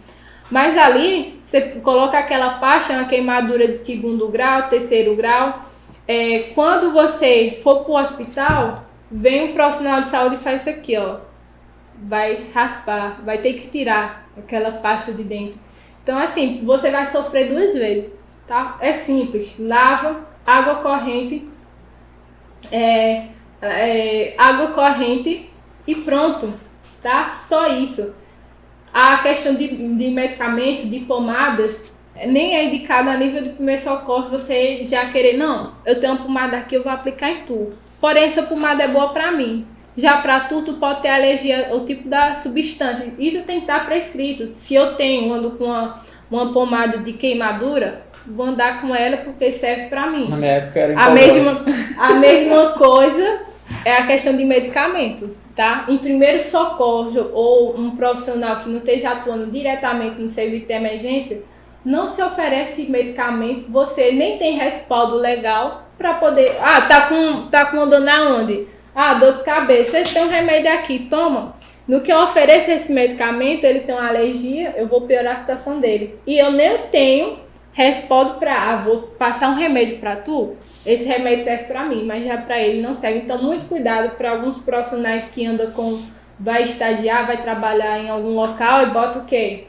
Mas 0.50 0.76
ali, 0.76 1.38
você 1.40 1.60
coloca 1.80 2.18
aquela 2.18 2.58
pasta, 2.58 2.92
uma 2.94 3.04
queimadura 3.04 3.68
de 3.68 3.76
segundo 3.76 4.28
grau, 4.28 4.68
terceiro 4.68 5.14
grau. 5.14 5.64
É, 6.08 6.50
quando 6.54 6.92
você 6.92 7.60
for 7.62 7.84
para 7.84 7.92
o 7.92 7.96
hospital, 7.96 8.74
vem 9.10 9.50
um 9.50 9.54
profissional 9.54 10.02
de 10.02 10.08
saúde 10.08 10.34
e 10.34 10.38
faz 10.38 10.62
isso 10.62 10.70
aqui, 10.70 10.96
ó. 10.96 11.18
Vai 12.02 12.46
raspar, 12.52 13.20
vai 13.24 13.38
ter 13.38 13.52
que 13.54 13.68
tirar 13.68 14.28
aquela 14.36 14.72
pasta 14.72 15.12
de 15.12 15.22
dentro. 15.22 15.60
Então, 16.02 16.18
assim, 16.18 16.64
você 16.64 16.90
vai 16.90 17.06
sofrer 17.06 17.48
duas 17.48 17.74
vezes, 17.74 18.20
tá? 18.46 18.76
É 18.80 18.92
simples. 18.92 19.56
Lava, 19.60 20.26
água 20.44 20.76
corrente, 20.76 21.48
é, 22.72 23.26
é, 23.62 24.34
água 24.36 24.72
corrente 24.72 25.48
e 25.86 25.94
pronto, 25.94 26.52
tá? 27.00 27.30
Só 27.30 27.68
isso. 27.68 28.14
A 28.92 29.18
questão 29.18 29.54
de, 29.54 29.68
de 29.68 30.10
medicamento, 30.10 30.86
de 30.88 31.00
pomadas, 31.00 31.84
nem 32.26 32.56
é 32.56 32.64
indicada 32.64 33.10
a 33.10 33.16
nível 33.16 33.42
de 33.42 33.50
primeiro 33.50 33.80
socorro 33.80 34.30
você 34.30 34.84
já 34.84 35.06
querer, 35.06 35.36
não, 35.36 35.72
eu 35.86 36.00
tenho 36.00 36.14
uma 36.14 36.22
pomada 36.22 36.56
aqui, 36.56 36.74
eu 36.74 36.82
vou 36.82 36.92
aplicar 36.92 37.30
em 37.30 37.44
tu. 37.44 37.72
Porém, 38.00 38.24
essa 38.24 38.42
pomada 38.42 38.82
é 38.82 38.88
boa 38.88 39.08
para 39.08 39.30
mim. 39.30 39.66
Já 39.96 40.18
para 40.18 40.40
tu, 40.40 40.62
tu 40.62 40.74
pode 40.74 41.02
ter 41.02 41.08
alergia 41.08 41.68
ao 41.70 41.84
tipo 41.84 42.08
da 42.08 42.34
substância. 42.34 43.12
Isso 43.18 43.44
tem 43.44 43.56
que 43.56 43.64
estar 43.64 43.84
prescrito. 43.84 44.50
Se 44.54 44.74
eu 44.74 44.94
tenho, 44.94 45.32
ando 45.32 45.52
com 45.52 45.64
uma, 45.64 46.00
uma 46.30 46.52
pomada 46.52 46.98
de 46.98 47.12
queimadura, 47.12 48.02
vou 48.26 48.46
andar 48.46 48.80
com 48.80 48.94
ela 48.94 49.18
porque 49.18 49.52
serve 49.52 49.86
para 49.88 50.10
mim. 50.10 50.28
Na 50.30 50.36
minha 50.36 50.52
época 50.52 50.78
era 50.78 50.98
a 50.98 51.10
mesma, 51.10 51.64
a 51.98 52.14
mesma 52.14 52.70
coisa 52.70 53.42
é 53.84 53.96
a 53.96 54.06
questão 54.06 54.36
de 54.36 54.44
medicamento 54.44 55.36
tá? 55.60 55.84
Em 55.90 55.98
primeiro 55.98 56.42
socorro 56.42 57.32
ou 57.34 57.78
um 57.78 57.90
profissional 57.90 58.60
que 58.60 58.70
não 58.70 58.78
esteja 58.78 59.10
atuando 59.10 59.50
diretamente 59.50 60.18
no 60.18 60.26
serviço 60.26 60.68
de 60.68 60.72
emergência, 60.72 61.42
não 61.84 62.08
se 62.08 62.22
oferece 62.22 62.84
medicamento, 62.84 63.70
você 63.70 64.10
nem 64.10 64.38
tem 64.38 64.56
respaldo 64.56 65.16
legal 65.16 65.86
para 65.98 66.14
poder. 66.14 66.50
Ah, 66.62 66.80
tá 66.80 67.08
com, 67.08 67.48
tá 67.48 67.66
com 67.66 67.86
dor 67.86 68.00
na 68.00 68.22
onde? 68.38 68.66
Ah, 68.94 69.12
dor 69.12 69.34
de 69.34 69.44
cabeça. 69.44 70.02
Você 70.02 70.14
tem 70.14 70.24
um 70.24 70.30
remédio 70.30 70.72
aqui, 70.72 71.00
toma. 71.10 71.54
No 71.86 72.00
que 72.00 72.10
eu 72.10 72.20
ofereço 72.20 72.70
esse 72.70 72.90
medicamento, 72.90 73.64
ele 73.64 73.80
tem 73.80 73.94
uma 73.94 74.08
alergia, 74.08 74.74
eu 74.78 74.86
vou 74.86 75.02
piorar 75.02 75.34
a 75.34 75.36
situação 75.36 75.78
dele. 75.78 76.18
E 76.26 76.38
eu 76.38 76.50
nem 76.50 76.78
tenho 76.90 77.38
respaldo 77.74 78.38
para, 78.38 78.54
ah, 78.54 78.76
vou 78.76 79.02
passar 79.18 79.50
um 79.50 79.56
remédio 79.56 79.98
para 79.98 80.16
tu, 80.16 80.56
esse 80.84 81.04
remédio 81.04 81.44
serve 81.44 81.64
para 81.64 81.84
mim, 81.84 82.04
mas 82.04 82.24
já 82.24 82.38
para 82.38 82.58
ele 82.58 82.80
não 82.80 82.94
serve. 82.94 83.20
Então, 83.20 83.42
muito 83.42 83.66
cuidado 83.66 84.16
para 84.16 84.30
alguns 84.30 84.58
profissionais 84.58 85.30
que 85.30 85.46
andam 85.46 85.70
com. 85.72 86.00
Vai 86.38 86.64
estagiar, 86.64 87.26
vai 87.26 87.42
trabalhar 87.42 87.98
em 87.98 88.08
algum 88.08 88.34
local 88.34 88.84
e 88.84 88.86
bota 88.86 89.18
o 89.18 89.24
quê? 89.26 89.64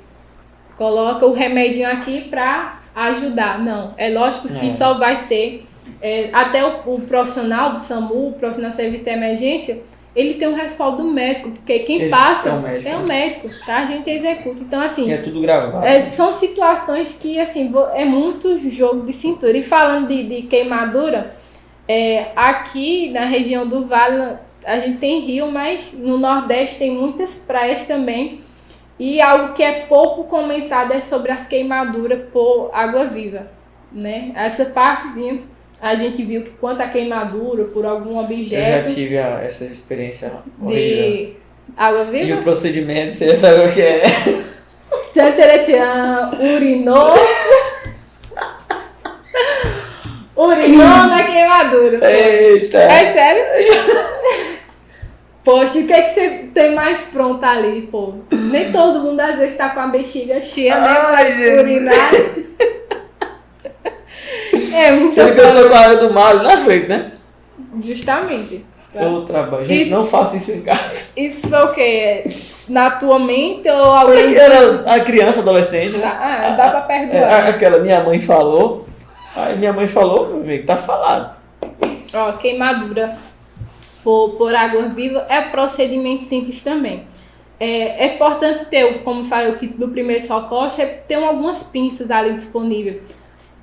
Coloca 0.77 1.25
o 1.25 1.33
remedinho 1.33 1.91
aqui 1.91 2.21
para 2.29 2.79
ajudar. 2.95 3.59
Não, 3.59 3.93
é 3.97 4.09
lógico 4.09 4.47
que 4.47 4.67
é. 4.67 4.69
só 4.69 4.93
vai 4.93 5.17
ser. 5.17 5.67
É, 6.01 6.29
até 6.33 6.65
o, 6.65 6.95
o, 6.95 7.01
profissional 7.01 7.71
do 7.71 7.79
SAMU, 7.79 8.29
o 8.29 8.33
profissional 8.33 8.71
de 8.71 8.77
serviço 8.77 9.03
de 9.03 9.09
emergência, 9.11 9.83
ele 10.15 10.33
tem 10.33 10.47
um 10.47 10.55
respaldo 10.55 11.03
médico, 11.05 11.51
porque 11.51 11.79
quem 11.79 12.09
passa 12.09 12.49
é 12.49 12.53
o 12.53 12.61
médico, 12.61 12.89
é 12.89 12.97
o 12.97 13.07
médico 13.07 13.49
tá? 13.65 13.77
A 13.77 13.85
gente 13.85 14.09
executa. 14.09 14.61
Então, 14.61 14.81
assim. 14.81 15.07
E 15.07 15.13
é 15.13 15.17
tudo 15.17 15.39
gravado. 15.41 15.85
É, 15.85 16.01
são 16.01 16.33
situações 16.33 17.17
que, 17.17 17.39
assim, 17.39 17.73
é 17.93 18.03
muito 18.03 18.57
jogo 18.57 19.05
de 19.05 19.13
cintura. 19.13 19.57
E 19.57 19.63
falando 19.63 20.09
de, 20.09 20.23
de 20.23 20.41
queimadura, 20.43 21.31
é, 21.88 22.27
aqui 22.35 23.09
na 23.11 23.25
região 23.25 23.65
do 23.65 23.85
Vale, 23.85 24.38
a 24.65 24.79
gente 24.81 24.97
tem 24.97 25.21
rio, 25.21 25.49
mas 25.49 25.97
no 25.97 26.17
Nordeste 26.17 26.79
tem 26.79 26.91
muitas 26.91 27.39
praias 27.39 27.88
também. 27.88 28.41
E 28.99 29.21
algo 29.21 29.53
que 29.53 29.63
é 29.63 29.85
pouco 29.85 30.25
comentado 30.25 30.91
é 30.91 30.99
sobre 30.99 31.31
as 31.31 31.47
queimaduras 31.47 32.29
por 32.31 32.69
água 32.73 33.05
viva, 33.05 33.49
né? 33.91 34.33
Essa 34.35 34.65
partezinha 34.65 35.41
a 35.82 35.95
gente 35.95 36.22
viu 36.24 36.44
que 36.44 36.52
quanto 36.52 36.82
a 36.82 36.88
queimadura 36.88 37.64
por 37.66 37.86
algum 37.86 38.20
objeto. 38.20 38.62
Eu 38.62 38.84
já 38.84 38.94
tive 38.94 39.18
a, 39.18 39.41
essa 39.41 39.66
experiência 39.66 40.32
horrível. 40.62 41.12
De 41.12 41.34
água 41.76 42.03
viva? 42.06 42.26
E 42.26 42.34
o 42.34 42.44
procedimento, 42.44 43.16
você 43.16 43.36
sabe 43.36 43.68
o 43.68 43.74
que 43.74 43.82
é. 43.82 44.03
Tchan, 45.12 45.32
tchan, 45.34 45.64
tchan, 45.64 46.32
urinou. 46.40 47.14
urinou 50.38 51.08
na 51.08 51.24
queimadura. 51.24 52.12
Eita! 52.12 52.78
É 52.78 53.14
sério? 53.14 53.44
Poxa, 55.44 55.80
o 55.80 55.88
que, 55.88 55.94
é 55.94 56.03
que 56.03 56.14
você 56.14 56.30
tem 56.53 56.76
mais 56.76 57.06
pronto 57.06 57.44
ali, 57.44 57.82
pô? 57.88 58.14
Nem 58.32 58.72
todo 58.72 58.99
mundo 58.99 59.20
às 59.20 59.40
vezes 59.40 59.58
tá 59.58 59.70
com 59.70 59.80
a 59.80 59.88
bexiga 59.88 60.40
cheia, 60.40 60.70
né? 60.70 60.88
Ai, 60.88 61.32
pra 61.34 61.64
urinar. 61.64 62.12
É, 64.73 64.91
muito 64.91 65.14
Sendo 65.14 65.34
que 65.34 65.39
eu 65.39 65.64
tô 65.64 65.69
com 65.69 65.76
a 65.76 65.80
área 65.80 65.98
do 65.98 66.14
mal 66.14 66.35
na 66.38 66.57
frente, 66.57 66.88
né? 66.88 67.11
Justamente. 67.81 68.65
Tá? 68.93 69.07
O 69.07 69.22
trabalho. 69.23 69.64
Gente, 69.64 69.84
isso, 69.84 69.93
não 69.93 70.06
faça 70.06 70.38
isso 70.38 70.52
em 70.52 70.61
casa. 70.61 71.11
Isso 71.15 71.48
foi 71.48 71.64
o 71.64 71.73
quê? 71.73 72.23
Na 72.69 72.91
tua 72.91 73.19
mente 73.19 73.69
ou 73.69 73.84
alguém. 73.84 74.35
Era 74.35 74.84
a 74.85 74.99
criança, 74.99 75.39
adolescente, 75.39 75.98
né? 75.98 76.06
Ah, 76.06 76.56
dá 76.57 76.69
pra 76.69 76.81
perdoar. 76.81 77.48
É, 77.48 77.49
aquela 77.49 77.80
minha 77.80 78.03
mãe 78.03 78.19
falou. 78.19 78.85
Aí 79.35 79.57
minha 79.57 79.72
mãe 79.72 79.88
falou, 79.88 80.27
meu 80.27 80.41
amigo, 80.41 80.65
tá 80.65 80.76
falado. 80.76 81.35
Ó, 82.14 82.34
queimadura 82.34 83.18
por, 84.03 84.31
por 84.31 84.53
água 84.53 84.89
viva 84.89 85.26
é 85.30 85.41
procedimento 85.41 86.23
simples 86.23 86.61
também. 86.61 87.06
É, 87.57 88.07
é 88.07 88.15
importante 88.15 88.65
ter, 88.65 89.03
como 89.03 89.23
falei, 89.23 89.52
o 89.52 89.57
kit 89.57 89.77
do 89.77 89.88
primeiro 89.88 90.22
socorro, 90.22 90.72
é 90.80 90.85
ter 90.85 91.15
algumas 91.15 91.64
pinças 91.64 92.11
ali 92.11 92.34
disponíveis 92.34 92.98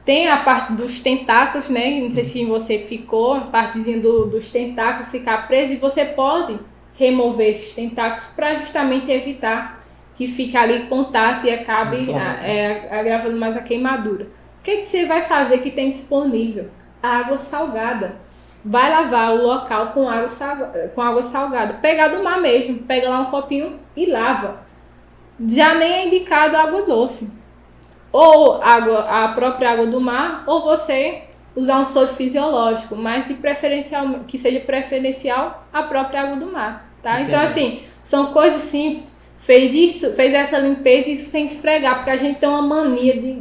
tem 0.09 0.27
a 0.27 0.39
parte 0.39 0.73
dos 0.73 1.03
tentáculos, 1.03 1.69
né? 1.69 2.01
Não 2.01 2.11
sei 2.11 2.25
se 2.25 2.43
você 2.47 2.79
ficou, 2.79 3.35
a 3.35 3.41
partezinha 3.43 4.01
do, 4.01 4.25
dos 4.25 4.51
tentáculos 4.51 5.11
ficar 5.11 5.47
presa 5.47 5.75
e 5.75 5.77
você 5.77 6.03
pode 6.03 6.59
remover 6.95 7.51
esses 7.51 7.75
tentáculos 7.75 8.29
para 8.29 8.55
justamente 8.55 9.11
evitar 9.11 9.83
que 10.15 10.27
fica 10.27 10.63
ali 10.63 10.87
contato 10.87 11.47
e 11.47 11.51
acabe 11.51 12.11
é, 12.43 12.89
agravando 12.91 13.37
mais 13.37 13.55
a 13.55 13.61
queimadura. 13.61 14.29
O 14.61 14.63
que, 14.63 14.79
que 14.79 14.89
você 14.89 15.05
vai 15.05 15.21
fazer 15.21 15.59
que 15.59 15.71
tem 15.71 15.91
disponível? 15.91 16.71
Água 17.03 17.39
salgada. 17.39 18.17
Vai 18.65 18.91
lavar 18.91 19.35
o 19.35 19.43
local 19.43 19.89
com 19.89 20.09
água, 20.09 20.31
salgada, 20.31 20.91
com 20.95 21.03
água 21.03 21.23
salgada. 21.23 21.75
Pegar 21.75 22.09
do 22.09 22.25
mar 22.25 22.41
mesmo, 22.41 22.79
pega 22.79 23.11
lá 23.11 23.21
um 23.21 23.27
copinho 23.27 23.79
e 23.95 24.07
lava. 24.07 24.63
Já 25.47 25.75
nem 25.75 25.93
é 25.93 26.07
indicado 26.07 26.57
água 26.57 26.81
doce. 26.87 27.37
Ou 28.13 28.63
água, 28.63 29.01
a 29.01 29.29
própria 29.29 29.73
água 29.73 29.87
do 29.87 30.01
mar, 30.01 30.45
ou 30.47 30.63
você 30.63 31.23
usar 31.55 31.81
um 31.81 31.87
soro 31.87 32.09
fisiológico, 32.09 32.97
mas 32.97 33.27
de 33.27 33.35
preferencial 33.35 34.21
que 34.27 34.39
seja 34.39 34.61
preferencial 34.61 35.67
a 35.73 35.83
própria 35.83 36.23
água 36.23 36.37
do 36.37 36.47
mar, 36.47 36.89
tá? 37.03 37.21
Então, 37.21 37.23
Entendi. 37.23 37.31
Então 37.31 37.43
assim, 37.43 37.83
são 38.05 38.27
coisas 38.33 38.63
simples 38.63 39.19
fez 39.49 39.75
isso, 39.75 40.13
fez 40.13 40.35
essa 40.35 40.59
limpeza 40.59 41.09
isso 41.09 41.25
sem 41.25 41.47
esfregar, 41.47 41.95
porque 41.97 42.11
a 42.11 42.19
gente 42.19 42.39
tem 42.39 42.47
uma 42.47 42.61
mania 42.61 43.15
de 43.15 43.41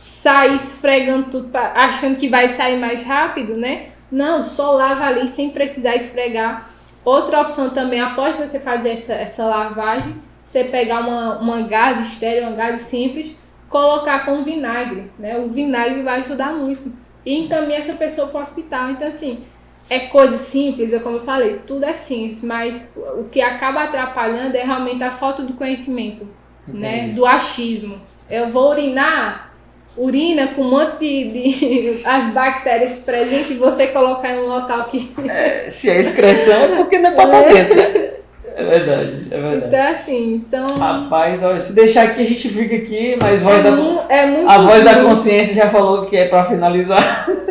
sair 0.00 0.56
esfregando 0.56 1.30
tudo, 1.30 1.48
pra, 1.48 1.74
achando 1.76 2.16
que 2.16 2.28
vai 2.28 2.48
sair 2.48 2.76
mais 2.76 3.04
rápido, 3.04 3.56
né? 3.56 3.90
Não, 4.10 4.42
só 4.42 4.72
lava 4.72 5.04
ali 5.04 5.28
sem 5.28 5.50
precisar 5.50 5.94
esfregar. 5.94 6.68
Outra 7.04 7.40
opção 7.40 7.70
também, 7.70 8.00
após 8.00 8.36
você 8.36 8.58
fazer 8.58 8.90
essa, 8.90 9.14
essa 9.14 9.46
lavagem, 9.46 10.16
você 10.44 10.64
pegar 10.64 10.98
uma, 10.98 11.38
uma 11.38 11.60
gase 11.62 12.02
estéreo, 12.02 12.48
uma 12.48 12.56
gase 12.56 12.82
simples, 12.82 13.38
colocar 13.74 14.24
com 14.24 14.44
vinagre, 14.44 15.10
né? 15.18 15.36
O 15.36 15.48
vinagre 15.48 16.00
vai 16.02 16.20
ajudar 16.20 16.52
muito. 16.52 16.92
E 17.26 17.40
encaminhar 17.40 17.80
essa 17.80 17.94
pessoa 17.94 18.28
para 18.28 18.38
o 18.38 18.42
hospital. 18.42 18.90
Então, 18.90 19.08
assim, 19.08 19.42
é 19.90 19.98
coisa 19.98 20.38
simples, 20.38 20.92
é 20.92 21.00
como 21.00 21.16
eu 21.16 21.24
falei, 21.24 21.58
tudo 21.66 21.84
é 21.84 21.92
simples, 21.92 22.40
mas 22.40 22.96
o 23.18 23.24
que 23.24 23.42
acaba 23.42 23.82
atrapalhando 23.82 24.56
é 24.56 24.62
realmente 24.62 25.02
a 25.02 25.10
falta 25.10 25.42
do 25.42 25.54
conhecimento, 25.54 26.28
né? 26.68 27.08
Do 27.08 27.26
achismo. 27.26 28.00
Eu 28.30 28.48
vou 28.50 28.70
urinar, 28.70 29.52
urina 29.96 30.46
com 30.48 30.62
um 30.62 30.70
monte 30.70 31.00
de, 31.00 31.32
de 31.32 32.06
as 32.06 32.32
bactérias 32.32 33.00
presentes 33.00 33.50
e 33.50 33.54
você 33.54 33.88
colocar 33.88 34.36
em 34.36 34.38
um 34.38 34.46
local 34.46 34.84
que. 34.84 35.12
É, 35.28 35.68
se 35.68 35.90
é 35.90 35.98
excreção 35.98 36.62
é 36.62 36.76
porque 36.76 37.00
não 37.00 37.10
é 37.10 37.12
pra 37.12 37.36
é. 37.38 37.52
dentro, 37.52 37.74
né? 37.74 38.10
É 38.56 38.62
verdade, 38.62 39.26
é 39.30 39.40
verdade. 39.40 39.66
Então, 39.66 39.86
assim, 39.88 40.44
são. 40.48 40.66
Rapaz, 40.78 41.42
olha, 41.42 41.58
se 41.58 41.74
deixar 41.74 42.04
aqui, 42.04 42.22
a 42.22 42.26
gente 42.26 42.48
fica 42.48 42.76
aqui, 42.76 43.16
mas 43.20 43.42
voz 43.42 43.58
é 43.58 43.62
da. 43.62 43.70
Mu, 43.72 44.00
é 44.08 44.26
muito 44.26 44.48
a 44.48 44.58
voz 44.58 44.84
da 44.84 45.02
consciência 45.02 45.54
já 45.54 45.68
falou 45.68 46.06
que 46.06 46.16
é 46.16 46.28
pra 46.28 46.44
finalizar. 46.44 47.02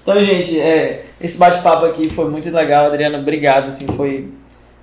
Então, 0.00 0.24
gente, 0.24 0.58
é, 0.58 1.04
esse 1.20 1.36
bate-papo 1.36 1.84
aqui 1.84 2.08
foi 2.08 2.30
muito 2.30 2.50
legal, 2.50 2.86
Adriana. 2.86 3.18
Obrigado, 3.18 3.68
assim, 3.68 3.86
foi 3.88 4.28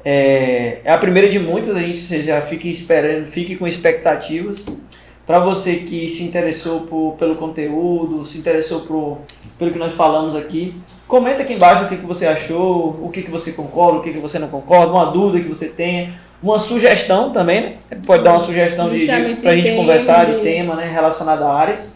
é, 0.06 0.82
é, 0.86 0.92
a 0.92 1.00
primeira 1.00 1.28
de 1.28 1.40
muitas. 1.40 1.76
A 1.76 1.80
gente 1.80 2.22
já 2.22 2.40
fique 2.42 2.70
esperando, 2.70 3.26
fique 3.26 3.56
com 3.56 3.68
expectativas. 3.68 4.68
Para 5.26 5.40
você 5.40 5.78
que 5.78 6.08
se 6.08 6.24
interessou 6.24 6.82
por, 6.82 7.16
pelo 7.18 7.38
conteúdo, 7.38 8.24
se 8.24 8.38
interessou 8.38 8.82
por, 8.82 9.18
pelo 9.58 9.72
que 9.72 9.80
nós 9.80 9.94
falamos 9.94 10.36
aqui, 10.36 10.76
comenta 11.08 11.44
aqui 11.44 11.54
embaixo 11.54 11.86
o 11.86 11.88
que, 11.88 11.98
que 11.98 12.06
você 12.06 12.26
achou, 12.26 13.00
o 13.02 13.10
que, 13.10 13.22
que 13.22 13.32
você 13.32 13.52
concorda, 13.52 14.00
o 14.00 14.02
que, 14.02 14.12
que 14.12 14.20
você 14.20 14.40
não 14.40 14.48
concorda, 14.48 14.92
uma 14.92 15.06
dúvida 15.08 15.44
que 15.44 15.50
você 15.50 15.68
tenha, 15.68 16.14
uma 16.42 16.60
sugestão 16.60 17.32
também, 17.32 17.62
né? 17.62 17.78
Pode 18.06 18.24
dar 18.24 18.32
uma 18.32 18.40
sugestão 18.40 18.90
de, 18.90 19.08
de, 19.08 19.36
para 19.36 19.52
a 19.52 19.56
gente 19.56 19.76
conversar 19.76 20.26
de 20.26 20.42
tema 20.42 20.76
né, 20.76 20.90
relacionado 20.92 21.44
à 21.44 21.54
área 21.54 21.96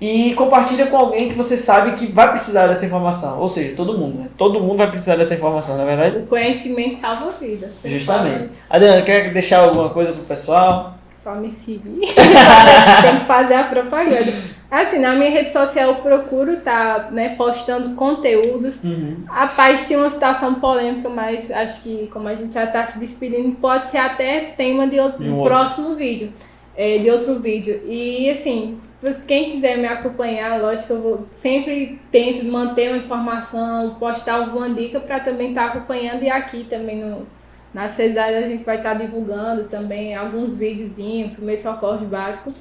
e 0.00 0.34
compartilha 0.34 0.86
com 0.86 0.96
alguém 0.96 1.28
que 1.28 1.34
você 1.34 1.56
sabe 1.56 1.92
que 1.92 2.12
vai 2.12 2.30
precisar 2.30 2.66
dessa 2.66 2.84
informação. 2.84 3.40
Ou 3.40 3.48
seja, 3.48 3.74
todo 3.74 3.96
mundo, 3.96 4.18
né? 4.18 4.28
Todo 4.36 4.60
mundo 4.60 4.76
vai 4.76 4.90
precisar 4.90 5.16
dessa 5.16 5.34
informação, 5.34 5.76
na 5.76 5.84
é 5.84 5.86
verdade? 5.86 6.18
O 6.18 6.26
conhecimento 6.26 7.00
salva 7.00 7.30
vidas. 7.40 7.70
Justamente. 7.84 8.50
Adriana, 8.68 9.02
quer 9.02 9.32
deixar 9.32 9.60
alguma 9.60 9.90
coisa 9.90 10.12
pro 10.12 10.24
pessoal? 10.24 10.94
Só 11.16 11.34
me 11.36 11.50
seguir. 11.50 12.00
Tem 12.04 13.18
que 13.20 13.24
fazer 13.26 13.54
a 13.54 13.64
propaganda. 13.64 14.32
Assim, 14.74 14.98
na 14.98 15.14
minha 15.14 15.30
rede 15.30 15.52
social 15.52 15.90
eu 15.90 15.94
procuro 15.96 16.54
estar 16.54 17.04
tá, 17.04 17.10
né, 17.12 17.36
postando 17.36 17.94
conteúdos. 17.94 18.82
Uhum. 18.82 19.18
A 19.28 19.46
paz 19.46 19.86
tem 19.86 19.96
uma 19.96 20.10
situação 20.10 20.56
polêmica, 20.56 21.08
mas 21.08 21.48
acho 21.52 21.84
que 21.84 22.08
como 22.12 22.26
a 22.26 22.34
gente 22.34 22.54
já 22.54 22.64
está 22.64 22.84
se 22.84 22.98
despedindo, 22.98 23.54
pode 23.54 23.86
ser 23.86 23.98
até 23.98 24.52
tema 24.56 24.88
de, 24.88 24.98
outro, 24.98 25.22
de 25.22 25.30
um 25.30 25.44
próximo 25.44 25.90
outro. 25.90 26.00
vídeo. 26.00 26.32
É, 26.76 26.98
de 26.98 27.08
outro 27.08 27.38
vídeo. 27.38 27.82
E 27.86 28.28
assim, 28.28 28.80
quem 29.28 29.52
quiser 29.52 29.78
me 29.78 29.86
acompanhar, 29.86 30.60
lógico, 30.60 30.94
eu 30.94 31.00
vou, 31.00 31.28
sempre 31.30 32.00
tento 32.10 32.44
manter 32.46 32.88
uma 32.88 32.98
informação, 32.98 33.94
postar 34.00 34.34
alguma 34.40 34.68
dica 34.68 34.98
para 34.98 35.20
também 35.20 35.50
estar 35.50 35.70
tá 35.70 35.78
acompanhando 35.78 36.24
e 36.24 36.30
aqui 36.30 36.64
também 36.64 36.98
no, 36.98 37.24
na 37.72 37.88
cesárea 37.88 38.40
a 38.40 38.48
gente 38.48 38.64
vai 38.64 38.78
estar 38.78 38.96
tá 38.96 39.04
divulgando 39.04 39.68
também 39.68 40.16
alguns 40.16 40.56
videozinhos, 40.56 41.34
primeiro 41.34 41.60
socorro 41.60 42.04
básico. 42.06 42.52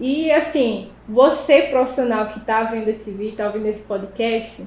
E 0.00 0.30
assim, 0.32 0.90
você 1.08 1.62
profissional 1.62 2.26
que 2.26 2.38
está 2.38 2.64
vendo 2.64 2.88
esse 2.88 3.12
vídeo, 3.12 3.30
está 3.32 3.48
vendo 3.48 3.66
esse 3.66 3.86
podcast, 3.86 4.66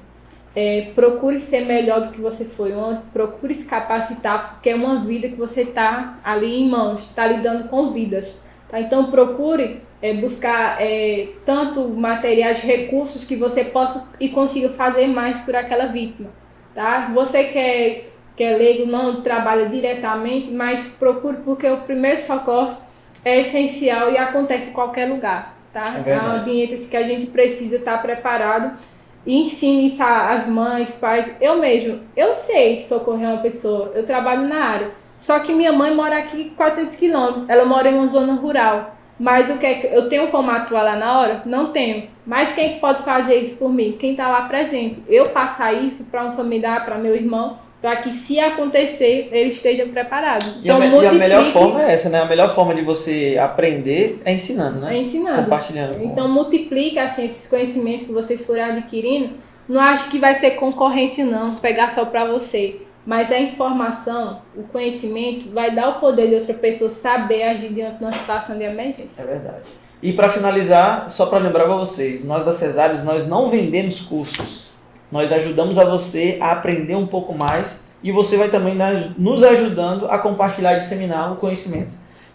é, 0.54 0.92
procure 0.94 1.38
ser 1.38 1.66
melhor 1.66 2.00
do 2.00 2.12
que 2.12 2.20
você 2.20 2.46
foi 2.46 2.74
ontem, 2.74 3.02
procure 3.12 3.54
se 3.54 3.68
capacitar, 3.68 4.54
porque 4.54 4.70
é 4.70 4.74
uma 4.74 5.04
vida 5.04 5.28
que 5.28 5.36
você 5.36 5.62
está 5.62 6.16
ali 6.24 6.62
em 6.62 6.70
mãos, 6.70 7.02
está 7.02 7.26
lidando 7.26 7.68
com 7.68 7.90
vidas. 7.90 8.38
Tá? 8.68 8.80
Então 8.80 9.10
procure 9.10 9.82
é, 10.00 10.14
buscar 10.14 10.80
é, 10.80 11.28
tanto 11.44 11.88
materiais, 11.88 12.62
recursos 12.62 13.24
que 13.24 13.36
você 13.36 13.64
possa 13.64 14.12
e 14.18 14.30
consiga 14.30 14.70
fazer 14.70 15.06
mais 15.08 15.38
por 15.40 15.54
aquela 15.54 15.86
vítima. 15.86 16.30
Tá? 16.74 17.10
Você 17.14 17.44
que 17.44 17.58
é, 17.58 18.04
que 18.34 18.42
é 18.42 18.56
leigo, 18.56 18.86
não 18.86 19.22
trabalha 19.22 19.68
diretamente, 19.68 20.50
mas 20.50 20.96
procure 20.98 21.38
porque 21.44 21.68
o 21.68 21.82
primeiro 21.82 22.20
socorro 22.20 22.74
é 23.26 23.40
essencial 23.40 24.12
e 24.12 24.16
acontece 24.16 24.70
em 24.70 24.72
qualquer 24.72 25.08
lugar. 25.08 25.56
Tá? 25.72 25.82
É, 26.06 26.10
é 26.10 26.16
um 26.16 26.36
ambiente 26.36 26.76
que 26.86 26.96
a 26.96 27.02
gente 27.02 27.26
precisa 27.26 27.74
estar 27.74 28.00
preparado 28.00 28.78
e 29.26 29.42
ensine 29.42 29.88
isso 29.88 30.00
às 30.00 30.46
mães, 30.46 30.92
pais. 30.92 31.36
Eu 31.40 31.58
mesmo, 31.58 32.02
eu 32.16 32.36
sei 32.36 32.80
socorrer 32.80 33.28
uma 33.28 33.42
pessoa, 33.42 33.90
eu 33.96 34.06
trabalho 34.06 34.46
na 34.46 34.64
área. 34.64 34.90
Só 35.18 35.40
que 35.40 35.52
minha 35.52 35.72
mãe 35.72 35.92
mora 35.92 36.16
aqui 36.18 36.52
400 36.56 36.94
quilômetros, 36.94 37.48
ela 37.48 37.64
mora 37.64 37.90
em 37.90 37.94
uma 37.94 38.06
zona 38.06 38.34
rural. 38.34 38.96
Mas 39.18 39.50
o 39.50 39.58
que 39.58 39.66
é 39.66 39.96
eu 39.96 40.08
tenho 40.08 40.28
como 40.28 40.50
atuar 40.52 40.82
lá 40.82 40.94
na 40.94 41.18
hora? 41.18 41.42
Não 41.44 41.72
tenho. 41.72 42.08
Mas 42.24 42.54
quem 42.54 42.78
pode 42.78 43.02
fazer 43.02 43.36
isso 43.36 43.56
por 43.56 43.72
mim? 43.72 43.96
Quem 43.98 44.12
está 44.12 44.28
lá 44.28 44.42
presente. 44.42 45.02
Eu 45.08 45.30
passar 45.30 45.72
isso 45.72 46.10
para 46.12 46.24
um 46.26 46.32
familiar, 46.32 46.84
para 46.84 46.98
meu 46.98 47.14
irmão, 47.14 47.58
para 47.86 47.98
que 47.98 48.12
se 48.12 48.40
acontecer 48.40 49.28
ele 49.30 49.50
esteja 49.50 49.86
preparado. 49.86 50.44
E, 50.56 50.64
então, 50.64 50.82
a, 50.82 50.86
e 51.04 51.06
a 51.06 51.12
melhor 51.12 51.42
forma 51.52 51.80
é 51.80 51.94
essa, 51.94 52.08
né? 52.08 52.20
A 52.20 52.24
melhor 52.24 52.52
forma 52.52 52.74
de 52.74 52.82
você 52.82 53.38
aprender 53.40 54.20
é 54.24 54.32
ensinando, 54.32 54.80
né? 54.80 54.96
É 54.96 55.00
ensinando. 55.00 55.44
Compartilhando. 55.44 56.02
Então 56.02 56.26
multiplique 56.26 56.98
assim 56.98 57.26
esses 57.26 57.48
conhecimentos 57.48 58.08
que 58.08 58.12
vocês 58.12 58.44
forem 58.44 58.64
adquirindo. 58.64 59.34
Não 59.68 59.80
acho 59.80 60.10
que 60.10 60.18
vai 60.18 60.34
ser 60.34 60.56
concorrência 60.56 61.24
não, 61.24 61.54
pegar 61.54 61.88
só 61.88 62.06
para 62.06 62.24
você. 62.24 62.80
Mas 63.06 63.30
a 63.30 63.38
informação, 63.38 64.42
o 64.56 64.64
conhecimento, 64.64 65.48
vai 65.52 65.72
dar 65.72 65.90
o 65.90 66.00
poder 66.00 66.28
de 66.28 66.34
outra 66.34 66.54
pessoa 66.54 66.90
saber 66.90 67.44
agir 67.44 67.72
diante 67.72 67.98
de 67.98 68.04
uma 68.04 68.12
situação 68.12 68.58
de 68.58 68.64
emergência. 68.64 69.22
É 69.22 69.26
verdade. 69.26 69.62
E 70.02 70.12
para 70.12 70.28
finalizar, 70.28 71.08
só 71.08 71.26
para 71.26 71.38
lembrar 71.38 71.66
para 71.66 71.76
vocês, 71.76 72.24
nós 72.24 72.44
da 72.44 72.52
Cesares, 72.52 73.04
nós 73.04 73.28
não 73.28 73.48
vendemos 73.48 74.00
cursos. 74.00 74.65
Nós 75.10 75.32
ajudamos 75.32 75.78
a 75.78 75.84
você 75.84 76.38
a 76.40 76.52
aprender 76.52 76.96
um 76.96 77.06
pouco 77.06 77.32
mais 77.32 77.88
e 78.02 78.10
você 78.12 78.36
vai 78.36 78.48
também 78.48 78.76
nos 79.16 79.42
ajudando 79.42 80.06
a 80.06 80.18
compartilhar 80.18 80.74
e 80.74 80.78
disseminar 80.78 81.32
o 81.32 81.36
conhecimento. 81.36 81.90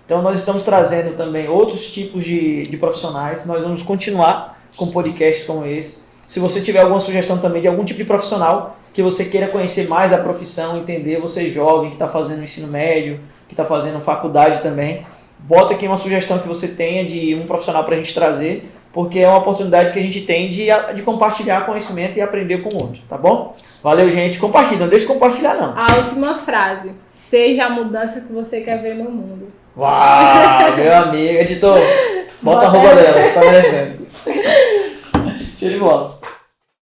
Então 0.06 0.22
nós 0.22 0.40
estamos 0.40 0.64
trazendo 0.64 1.16
também 1.16 1.48
outros 1.48 1.92
tipos 1.92 2.24
de, 2.24 2.64
de 2.64 2.78
profissionais. 2.78 3.46
Nós 3.46 3.62
vamos 3.62 3.84
continuar 3.84 4.60
com 4.76 4.88
podcasts 4.88 5.46
como 5.46 5.66
esse. 5.66 6.12
Se 6.28 6.40
você 6.40 6.62
tiver 6.62 6.80
alguma 6.80 7.00
sugestão 7.00 7.38
também 7.38 7.62
de 7.62 7.68
algum 7.68 7.84
tipo 7.84 8.00
de 8.00 8.06
profissional, 8.06 8.78
que 8.94 9.02
você 9.02 9.26
queira 9.26 9.48
conhecer 9.48 9.88
mais 9.88 10.12
a 10.12 10.18
profissão, 10.18 10.78
entender, 10.78 11.20
você 11.20 11.50
jovem 11.50 11.90
que 11.90 11.96
está 11.96 12.08
fazendo 12.08 12.44
ensino 12.44 12.68
médio, 12.68 13.20
que 13.48 13.54
está 13.54 13.66
fazendo 13.66 14.00
faculdade 14.02 14.62
também, 14.62 15.06
bota 15.40 15.74
aqui 15.74 15.88
uma 15.88 15.98
sugestão 15.98 16.40
que 16.40 16.48
você 16.48 16.70
tenha 16.70 17.06
de 17.06 17.36
um 17.36 17.46
profissional 17.46 17.84
para 17.84 17.96
a 17.96 17.98
gente 17.98 18.14
trazer, 18.14 18.70
porque 18.94 19.20
é 19.20 19.28
uma 19.28 19.40
oportunidade 19.40 19.94
que 19.94 20.00
a 20.00 20.02
gente 20.02 20.22
tem 20.22 20.50
de, 20.50 20.68
de 20.96 21.02
compartilhar 21.02 21.66
conhecimento 21.66 22.18
e 22.18 22.22
aprender 22.22 22.60
com 22.60 22.76
o 22.76 22.82
outro, 22.82 23.02
tá 23.08 23.18
bom? 23.18 23.56
Valeu, 23.82 24.12
gente. 24.12 24.38
Compartilha, 24.38 24.82
não 24.82 24.90
deixa 24.90 25.06
de 25.06 25.14
compartilhar, 25.14 25.56
não. 25.56 25.74
A 25.78 25.98
última 25.98 26.36
frase. 26.36 26.92
Seja 27.08 27.66
a 27.66 27.70
mudança 27.70 28.22
que 28.22 28.34
você 28.34 28.62
quer 28.62 28.82
ver 28.82 28.96
no 28.96 29.10
mundo. 29.10 29.48
Uau, 29.78 30.76
meu 30.76 30.96
amigo, 30.96 31.40
editor. 31.40 31.80
Bota, 32.42 32.66
bota 32.66 32.66
a 32.66 32.70
roupa 32.70 32.96
dela, 32.96 33.34
tá 33.34 33.40
merecendo. 33.40 34.08
Show 35.60 35.70
de 35.70 35.78
bola. 35.78 36.21